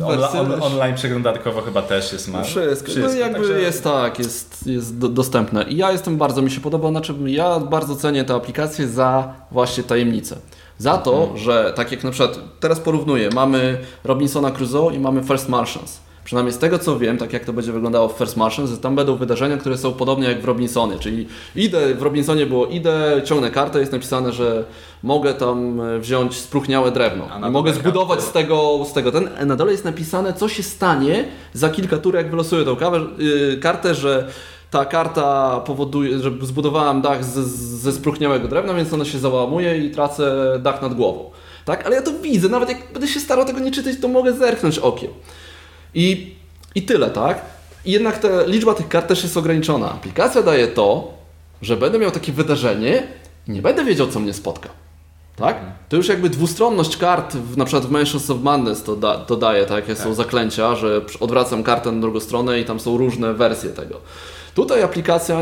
e, 0.00 0.06
Onla, 0.06 0.16
wersję, 0.16 0.40
on, 0.40 0.62
online 0.62 0.94
przeglądarkowo 0.94 1.62
chyba 1.62 1.82
też 1.82 2.12
jest 2.12 2.28
ma. 2.28 2.42
Wszystko. 2.42 2.92
No 3.00 3.08
jakby 3.14 3.38
także- 3.38 3.60
jest 3.60 3.84
tak, 3.84 4.18
jest, 4.18 4.66
jest 4.66 4.98
do, 4.98 5.08
dostępne. 5.08 5.62
I 5.62 5.76
ja 5.76 5.92
jestem 5.92 6.16
bardzo, 6.16 6.42
mi 6.42 6.50
się 6.50 6.60
podoba, 6.60 6.88
znaczy 6.88 7.14
ja 7.26 7.60
bardzo 7.60 7.96
cenię 7.96 8.24
tę 8.24 8.34
aplikację 8.34 8.88
za 8.88 9.34
właśnie 9.50 9.65
tajemnicę. 9.82 10.36
Za 10.78 10.98
to, 10.98 11.14
Mhm. 11.20 11.38
że 11.38 11.72
tak 11.76 11.92
jak 11.92 12.04
na 12.04 12.10
przykład, 12.10 12.38
teraz 12.60 12.80
porównuję, 12.80 13.30
mamy 13.34 13.78
Robinsona 14.04 14.50
Crusoe 14.50 14.90
i 14.94 14.98
mamy 14.98 15.22
First 15.22 15.48
Martians. 15.48 16.00
Przynajmniej 16.24 16.52
z 16.54 16.58
tego 16.58 16.78
co 16.78 16.98
wiem, 16.98 17.18
tak 17.18 17.32
jak 17.32 17.44
to 17.44 17.52
będzie 17.52 17.72
wyglądało 17.72 18.08
w 18.08 18.12
First 18.12 18.36
Martians, 18.36 18.70
że 18.70 18.78
tam 18.78 18.96
będą 18.96 19.16
wydarzenia, 19.16 19.56
które 19.56 19.78
są 19.78 19.92
podobne 19.92 20.26
jak 20.28 20.40
w 20.42 20.44
Robinsonie, 20.44 20.98
czyli 20.98 21.26
idę, 21.56 21.94
w 21.94 22.02
Robinsonie 22.02 22.46
było 22.46 22.66
idę, 22.66 23.22
ciągnę 23.24 23.50
kartę, 23.50 23.80
jest 23.80 23.92
napisane, 23.92 24.32
że 24.32 24.64
mogę 25.02 25.34
tam 25.34 25.80
e, 25.80 25.98
wziąć 25.98 26.36
spróchniałe 26.36 26.90
drewno 26.90 27.28
i 27.48 27.50
mogę 27.50 27.72
zbudować 27.72 28.22
z 28.22 28.32
tego, 28.32 28.84
z 28.88 28.92
tego 28.92 29.12
ten, 29.12 29.28
na 29.46 29.56
dole 29.56 29.72
jest 29.72 29.84
napisane, 29.84 30.32
co 30.32 30.48
się 30.48 30.62
stanie 30.62 31.24
za 31.52 31.68
kilka 31.70 31.98
tur, 31.98 32.14
jak 32.14 32.30
wylosuję 32.30 32.64
tą 32.64 32.76
kawę, 32.76 33.00
yy, 33.18 33.56
kartę, 33.56 33.94
że 33.94 34.28
ta 34.70 34.84
karta 34.84 35.60
powoduje, 35.60 36.18
że 36.18 36.30
zbudowałem 36.42 37.02
dach 37.02 37.24
ze, 37.24 37.44
ze 37.78 37.92
spróchniałego 37.92 38.48
drewna, 38.48 38.74
więc 38.74 38.92
ona 38.92 39.04
się 39.04 39.18
załamuje 39.18 39.78
i 39.78 39.90
tracę 39.90 40.58
dach 40.62 40.82
nad 40.82 40.94
głową. 40.94 41.30
Tak? 41.64 41.86
Ale 41.86 41.96
ja 41.96 42.02
to 42.02 42.12
widzę, 42.12 42.48
nawet 42.48 42.68
jak 42.68 42.92
będę 42.92 43.08
się 43.08 43.20
starał 43.20 43.44
tego 43.44 43.58
nie 43.58 43.70
czytać, 43.70 43.96
to 44.02 44.08
mogę 44.08 44.32
zerknąć 44.32 44.78
okiem. 44.78 45.10
I, 45.94 46.34
i 46.74 46.82
tyle, 46.82 47.10
tak? 47.10 47.40
I 47.84 47.92
jednak 47.92 48.18
ta 48.18 48.28
liczba 48.46 48.74
tych 48.74 48.88
kart 48.88 49.08
też 49.08 49.22
jest 49.22 49.36
ograniczona. 49.36 49.92
Aplikacja 49.92 50.42
daje 50.42 50.68
to, 50.68 51.14
że 51.62 51.76
będę 51.76 51.98
miał 51.98 52.10
takie 52.10 52.32
wydarzenie 52.32 53.02
i 53.48 53.50
nie 53.50 53.62
będę 53.62 53.84
wiedział, 53.84 54.06
co 54.06 54.20
mnie 54.20 54.32
spotka. 54.32 54.68
Tak? 55.36 55.56
To 55.88 55.96
już 55.96 56.08
jakby 56.08 56.30
dwustronność 56.30 56.96
kart, 56.96 57.36
w, 57.36 57.56
na 57.56 57.64
przykład 57.64 57.86
w 57.86 57.90
Mansions 57.90 58.30
of 58.30 58.42
Madness 58.42 58.82
to, 58.82 58.96
da, 58.96 59.16
to 59.16 59.36
daje, 59.36 59.66
tak? 59.66 59.88
Jakie 59.88 60.02
są 60.02 60.14
zaklęcia, 60.14 60.74
że 60.74 61.00
odwracam 61.20 61.62
kartę 61.62 61.92
na 61.92 62.00
drugą 62.00 62.20
stronę 62.20 62.60
i 62.60 62.64
tam 62.64 62.80
są 62.80 62.96
różne 62.96 63.34
wersje 63.34 63.70
tego. 63.70 64.00
Tutaj 64.56 64.82
aplikacja 64.82 65.40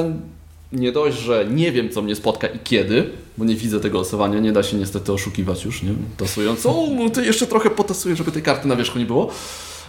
nie 0.72 0.92
dość, 0.92 1.18
że 1.18 1.46
nie 1.50 1.72
wiem, 1.72 1.90
co 1.90 2.02
mnie 2.02 2.16
spotka 2.16 2.46
i 2.46 2.58
kiedy, 2.58 3.10
bo 3.38 3.44
nie 3.44 3.54
widzę 3.54 3.80
tego 3.80 3.98
losowania, 3.98 4.40
nie 4.40 4.52
da 4.52 4.62
się 4.62 4.76
niestety 4.76 5.12
oszukiwać 5.12 5.64
już, 5.64 5.82
nie? 5.82 5.90
Tasując, 6.16 6.66
o, 6.66 6.86
no 6.98 7.10
to 7.10 7.20
jeszcze 7.20 7.46
trochę 7.46 7.70
potasuję, 7.70 8.16
żeby 8.16 8.32
tej 8.32 8.42
karty 8.42 8.68
na 8.68 8.76
wierzchu 8.76 8.98
nie 8.98 9.06
było, 9.06 9.30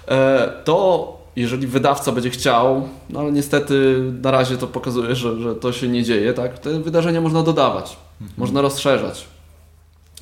e, 0.08 0.54
to 0.64 1.18
jeżeli 1.36 1.68
wydawca 1.68 2.12
będzie 2.12 2.30
chciał, 2.30 2.90
no 3.10 3.20
ale 3.20 3.32
niestety 3.32 4.04
na 4.22 4.32
razie 4.32 4.58
to 4.58 4.68
pokazuje, 4.68 5.16
że, 5.16 5.40
że 5.40 5.56
to 5.56 5.74
się 5.74 5.88
nie 5.88 6.04
dzieje, 6.04 6.34
tak? 6.34 6.60
Te 6.60 6.80
wydarzenia 6.80 7.22
można 7.22 7.44
dodawać, 7.44 7.98
można 8.38 8.62
rozszerzać 8.62 9.26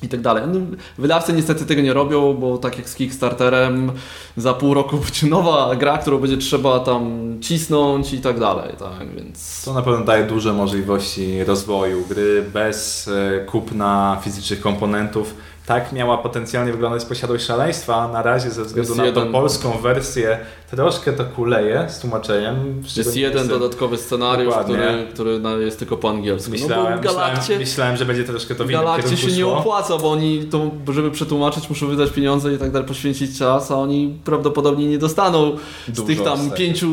i 0.02 0.08
tak 0.08 0.20
dalej. 0.20 0.42
No, 0.46 0.60
wydawcy 0.98 1.32
niestety 1.32 1.66
tego 1.66 1.82
nie 1.82 1.92
robią, 1.92 2.34
bo 2.34 2.58
tak 2.58 2.78
jak 2.78 2.88
z 2.88 2.94
Kickstarterem 2.94 3.92
za 4.36 4.54
pół 4.54 4.74
roku 4.74 4.96
będzie 5.04 5.26
nowa 5.26 5.76
gra, 5.76 5.98
którą 5.98 6.18
będzie 6.18 6.36
trzeba 6.36 6.80
tam 6.80 7.34
cisnąć 7.40 8.12
i 8.12 8.20
tak 8.20 8.40
dalej, 8.40 8.74
tak, 8.78 9.14
więc... 9.14 9.64
To 9.64 9.74
na 9.74 9.82
pewno 9.82 10.04
daje 10.04 10.24
duże 10.24 10.52
możliwości 10.52 11.44
rozwoju 11.44 12.04
gry 12.08 12.44
bez 12.52 13.08
e, 13.08 13.44
kupna 13.44 14.20
fizycznych 14.22 14.60
komponentów. 14.60 15.34
Tak 15.66 15.92
miała 15.92 16.18
potencjalnie 16.18 16.72
wyglądać 16.72 17.04
Posiadłość 17.04 17.44
Szaleństwa, 17.44 18.08
na 18.08 18.22
razie 18.22 18.50
ze 18.50 18.64
względu 18.64 18.94
na 18.94 19.12
tą 19.12 19.32
polską 19.32 19.78
wersję 19.78 20.38
troszkę 20.70 21.12
to 21.12 21.24
kuleje 21.24 21.86
z 21.88 21.98
tłumaczeniem. 21.98 22.82
Jest 22.96 23.16
jeden 23.16 23.48
dodatkowy 23.48 23.96
scenariusz, 23.96 24.54
Dokładnie. 24.54 25.06
który, 25.12 25.40
który 25.40 25.64
jest 25.64 25.78
tylko 25.78 25.96
po 25.96 26.10
angielsku. 26.10 26.50
Myślałem, 26.50 26.90
no 26.90 26.96
bo 26.96 27.02
Galakcie, 27.02 27.40
myślałem, 27.40 27.60
myślałem, 27.60 27.96
że 27.96 28.04
będzie 28.04 28.24
troszkę 28.24 28.54
to 28.54 28.64
w 28.64 28.68
Galakcie 28.70 29.16
się 29.16 29.26
nie 29.26 29.42
szło. 29.42 29.58
opłaca, 29.58 29.98
bo 29.98 30.10
oni, 30.10 30.44
to, 30.44 30.70
żeby 30.92 31.10
przetłumaczyć, 31.10 31.68
muszą 31.68 31.86
wydać 31.86 32.10
pieniądze 32.10 32.52
i 32.52 32.58
tak 32.58 32.70
dalej, 32.70 32.88
poświęcić 32.88 33.38
czas, 33.38 33.70
a 33.70 33.74
oni 33.76 34.18
prawdopodobnie 34.24 34.86
nie 34.86 34.98
dostaną 34.98 35.56
z 35.88 35.90
Dużo 35.92 36.06
tych 36.06 36.18
z 36.18 36.22
tam 36.22 36.38
tego. 36.38 36.56
5 36.56 36.84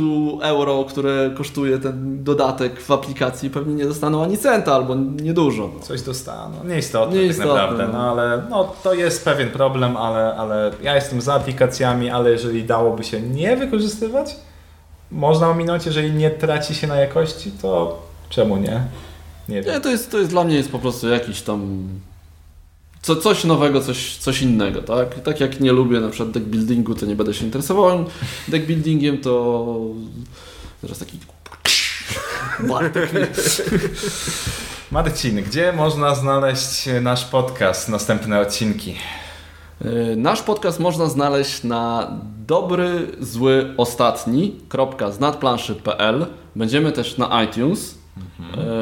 euro, 0.41 0.85
które 0.89 1.31
kosztuje 1.37 1.79
ten 1.79 2.23
dodatek 2.23 2.81
w 2.81 2.91
aplikacji, 2.91 3.49
pewnie 3.49 3.73
nie 3.73 3.85
dostaną 3.85 4.23
ani 4.23 4.37
centa 4.37 4.75
albo 4.75 4.95
niedużo. 4.95 5.69
No. 5.75 5.79
Coś 5.79 6.01
dostaną. 6.01 6.63
Nieistotne, 6.67 7.17
Nieistotne, 7.17 7.53
tak 7.53 7.61
naprawdę. 7.71 7.87
no. 7.87 7.93
No 7.93 8.11
ale 8.11 8.41
no, 8.49 8.73
to 8.83 8.93
jest 8.93 9.25
pewien 9.25 9.49
problem, 9.49 9.97
ale, 9.97 10.35
ale 10.35 10.71
ja 10.83 10.95
jestem 10.95 11.21
za 11.21 11.33
aplikacjami, 11.33 12.09
ale 12.09 12.31
jeżeli 12.31 12.63
dałoby 12.63 13.03
się 13.03 13.21
nie 13.21 13.57
wykorzystywać, 13.71 14.35
można 15.11 15.49
ominąć, 15.49 15.85
jeżeli 15.85 16.11
nie 16.11 16.29
traci 16.29 16.75
się 16.75 16.87
na 16.87 16.95
jakości, 16.95 17.51
to 17.61 18.01
czemu 18.29 18.57
nie? 18.57 18.81
Nie 19.49 19.61
wiem. 19.61 19.73
Nie, 19.73 19.81
to 19.81 19.89
jest, 19.89 20.11
to 20.11 20.17
jest 20.17 20.29
dla 20.29 20.43
mnie 20.43 20.55
jest 20.55 20.71
po 20.71 20.79
prostu 20.79 21.09
jakiś 21.09 21.41
tam 21.41 21.87
co, 23.01 23.15
coś 23.15 23.43
nowego, 23.43 23.81
coś, 23.81 24.17
coś 24.17 24.41
innego, 24.41 24.81
tak? 24.81 25.23
Tak 25.23 25.39
jak 25.39 25.59
nie 25.59 25.71
lubię 25.71 25.99
na 25.99 26.09
przykład 26.09 26.31
deck 26.31 26.45
buildingu, 26.45 26.95
to 26.95 27.05
nie 27.05 27.15
będę 27.15 27.33
się 27.33 27.45
interesował 27.45 28.05
deck 28.47 28.65
buildingiem, 28.65 29.17
to 29.17 29.75
teraz 30.81 30.97
taki 30.97 31.19
Bartek 32.69 33.11
Marcin, 34.91 35.43
gdzie 35.43 35.73
można 35.73 36.15
znaleźć 36.15 36.89
nasz 37.01 37.25
podcast, 37.25 37.89
następne 37.89 38.39
odcinki? 38.39 38.95
Y, 39.85 40.15
Nasz 40.15 40.41
podcast 40.41 40.79
można 40.79 41.09
znaleźć 41.09 41.63
na 41.63 42.11
dobry, 42.51 43.07
zły, 43.19 43.73
ostatni 43.77 44.55
.znadplanszy.pl 45.11 46.25
Będziemy 46.55 46.91
też 46.91 47.17
na 47.17 47.43
iTunes. 47.43 47.95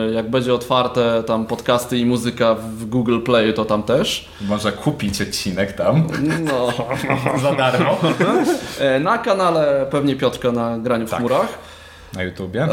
Y, 0.09 0.13
Jak 0.13 0.29
będzie 0.29 0.53
otwarte 0.53 1.23
tam 1.23 1.45
podcasty 1.45 1.97
i 1.97 2.05
muzyka 2.05 2.55
w 2.55 2.85
Google 2.85 3.19
Play, 3.21 3.53
to 3.53 3.65
tam 3.65 3.83
też. 3.83 4.29
Można 4.41 4.71
kupić 4.71 5.21
odcinek 5.21 5.73
tam 5.73 6.07
No. 6.43 6.67
za 7.43 7.55
darmo 7.55 7.97
E, 8.79 8.99
Na 8.99 9.17
kanale 9.17 9.87
pewnie 9.91 10.15
Piotrka 10.15 10.51
na 10.51 10.77
graniu 10.77 11.07
w 11.07 11.09
Tak. 11.09 11.19
chmurach. 11.19 11.47
na 12.13 12.23
YouTubie. 12.23 12.63
E, 12.63 12.69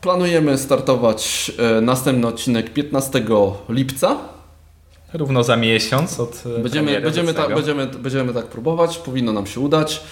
Planujemy 0.00 0.58
startować 0.58 1.52
następny 1.82 2.26
odcinek 2.26 2.72
15 2.72 3.22
lipca. 3.68 4.16
Równo 5.14 5.44
za 5.44 5.56
miesiąc 5.56 6.20
od 6.20 6.42
e, 6.58 6.62
Będziemy, 6.62 7.00
będziemy, 7.00 7.34
tak, 7.34 7.54
będziemy, 7.54 7.86
będziemy 7.86 8.34
tak 8.34 8.46
próbować, 8.46 8.98
powinno 8.98 9.32
nam 9.32 9.46
się 9.46 9.60
udać. 9.60 10.02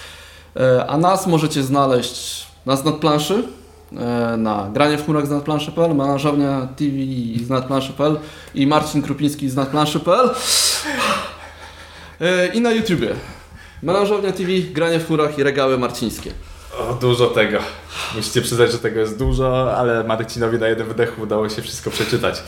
E, 0.55 0.85
A 0.87 0.97
nas 0.97 1.27
możecie 1.27 1.63
znaleźć 1.63 2.47
nas 2.65 2.85
nad 2.85 2.95
planszy, 2.95 3.43
e, 3.97 4.37
na 4.37 4.69
granie 4.73 4.97
w 4.97 5.05
chmurach 5.05 5.27
z 5.27 5.29
nadplanszy.pl, 5.29 5.95
menażownia 5.95 6.67
TV 6.75 6.95
z 7.45 7.49
nadplanszy.pl 7.49 8.19
i 8.55 8.67
Marcin 8.67 9.01
Krupiński 9.01 9.49
z 9.49 9.55
nadplanszy.pl 9.55 10.29
i 12.53 12.61
na 12.61 12.71
YouTubie. 12.71 13.15
Menażownia 13.83 14.31
TV, 14.31 14.51
granie 14.73 14.99
w 14.99 15.07
chmurach 15.07 15.37
i 15.37 15.43
regały 15.43 15.77
marcińskie. 15.77 16.31
O, 16.77 16.93
dużo 16.93 17.27
tego. 17.27 17.57
Musicie 18.15 18.41
przyznać, 18.41 18.71
że 18.71 18.79
tego 18.79 18.99
jest 18.99 19.17
dużo, 19.17 19.77
ale 19.77 20.03
Marcinowi 20.03 20.57
na 20.57 20.67
jeden 20.67 20.87
wydech 20.87 21.19
udało 21.19 21.49
się 21.49 21.61
wszystko 21.61 21.89
przeczytać. 21.89 22.43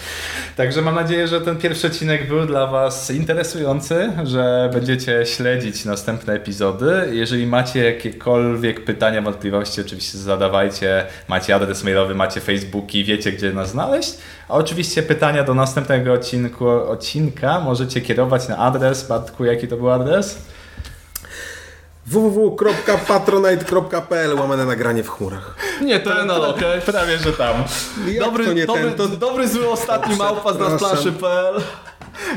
Także 0.55 0.81
mam 0.81 0.95
nadzieję, 0.95 1.27
że 1.27 1.41
ten 1.41 1.57
pierwszy 1.57 1.87
odcinek 1.87 2.27
był 2.27 2.45
dla 2.45 2.67
Was 2.67 3.11
interesujący, 3.11 4.11
że 4.23 4.69
będziecie 4.73 5.25
śledzić 5.25 5.85
następne 5.85 6.33
epizody. 6.33 7.09
Jeżeli 7.11 7.47
macie 7.47 7.83
jakiekolwiek 7.85 8.85
pytania, 8.85 9.21
wątpliwości, 9.21 9.81
oczywiście 9.81 10.17
zadawajcie. 10.17 11.05
Macie 11.27 11.55
adres 11.55 11.83
mailowy, 11.83 12.15
macie 12.15 12.41
Facebooki, 12.41 13.03
wiecie 13.03 13.31
gdzie 13.31 13.53
nas 13.53 13.69
znaleźć. 13.69 14.17
A 14.49 14.53
oczywiście 14.53 15.03
pytania 15.03 15.43
do 15.43 15.53
następnego 15.53 16.13
odcinku, 16.13 16.69
odcinka 16.69 17.59
możecie 17.59 18.01
kierować 18.01 18.47
na 18.47 18.57
adres. 18.57 19.07
Bartku, 19.07 19.45
jaki 19.45 19.67
to 19.67 19.77
był 19.77 19.91
adres? 19.91 20.37
www.patronite.pl 22.05 24.35
łamane 24.35 24.65
nagranie 24.65 25.03
w 25.03 25.09
chmurach. 25.09 25.55
Nie 25.81 25.99
ten, 25.99 26.31
ale 26.31 26.47
okej. 26.47 26.81
Prawie, 26.81 27.17
że 27.17 27.33
tam. 27.33 27.63
Jak 28.07 28.19
Dobry, 28.19 28.45
to 28.45 28.53
nie 28.53 28.65
dobry, 28.65 28.83
ten, 28.83 28.93
to... 28.93 29.07
dobry, 29.07 29.47
zły, 29.47 29.69
ostatni 29.69 30.15
małpa 30.15 30.53
z 30.53 30.59
nadplanszy.pl 30.59 31.61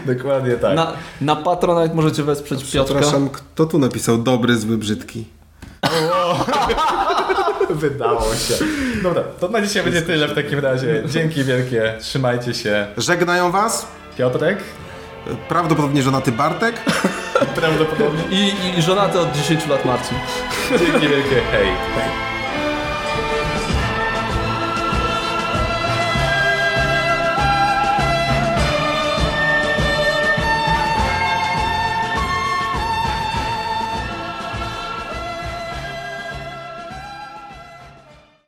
Dokładnie 0.06 0.56
tak. 0.56 0.76
na, 0.76 0.92
na 1.20 1.36
Patronite 1.36 1.94
możecie 1.94 2.22
wesprzeć 2.22 2.72
Piotrka. 2.72 3.00
Przepraszam, 3.00 3.30
kto 3.30 3.66
tu 3.66 3.78
napisał 3.78 4.18
dobry, 4.18 4.56
zły, 4.56 4.78
brzydki? 4.78 5.24
Wydało 7.70 8.34
się. 8.34 8.54
Dobra, 9.02 9.22
to 9.40 9.48
na 9.48 9.60
dzisiaj 9.60 9.84
będzie 9.84 10.02
tyle 10.02 10.28
w 10.28 10.34
takim 10.34 10.58
razie. 10.58 11.02
Dzięki 11.06 11.44
wielkie, 11.44 11.94
trzymajcie 12.00 12.54
się. 12.54 12.86
Żegnają 12.96 13.50
Was 13.50 13.86
Piotrek? 14.18 14.58
prawdopodobnie 15.48 16.02
żonaty 16.02 16.32
Bartek. 16.32 16.74
Prawdopodobnie. 17.46 18.22
I, 18.30 18.78
I 18.78 18.82
żonaty 18.82 19.20
od 19.20 19.32
10 19.32 19.66
lat 19.66 19.84
Marcin. 19.84 20.16
Dzięki 20.70 21.08
wielkie, 21.08 21.40
hej. 21.52 21.68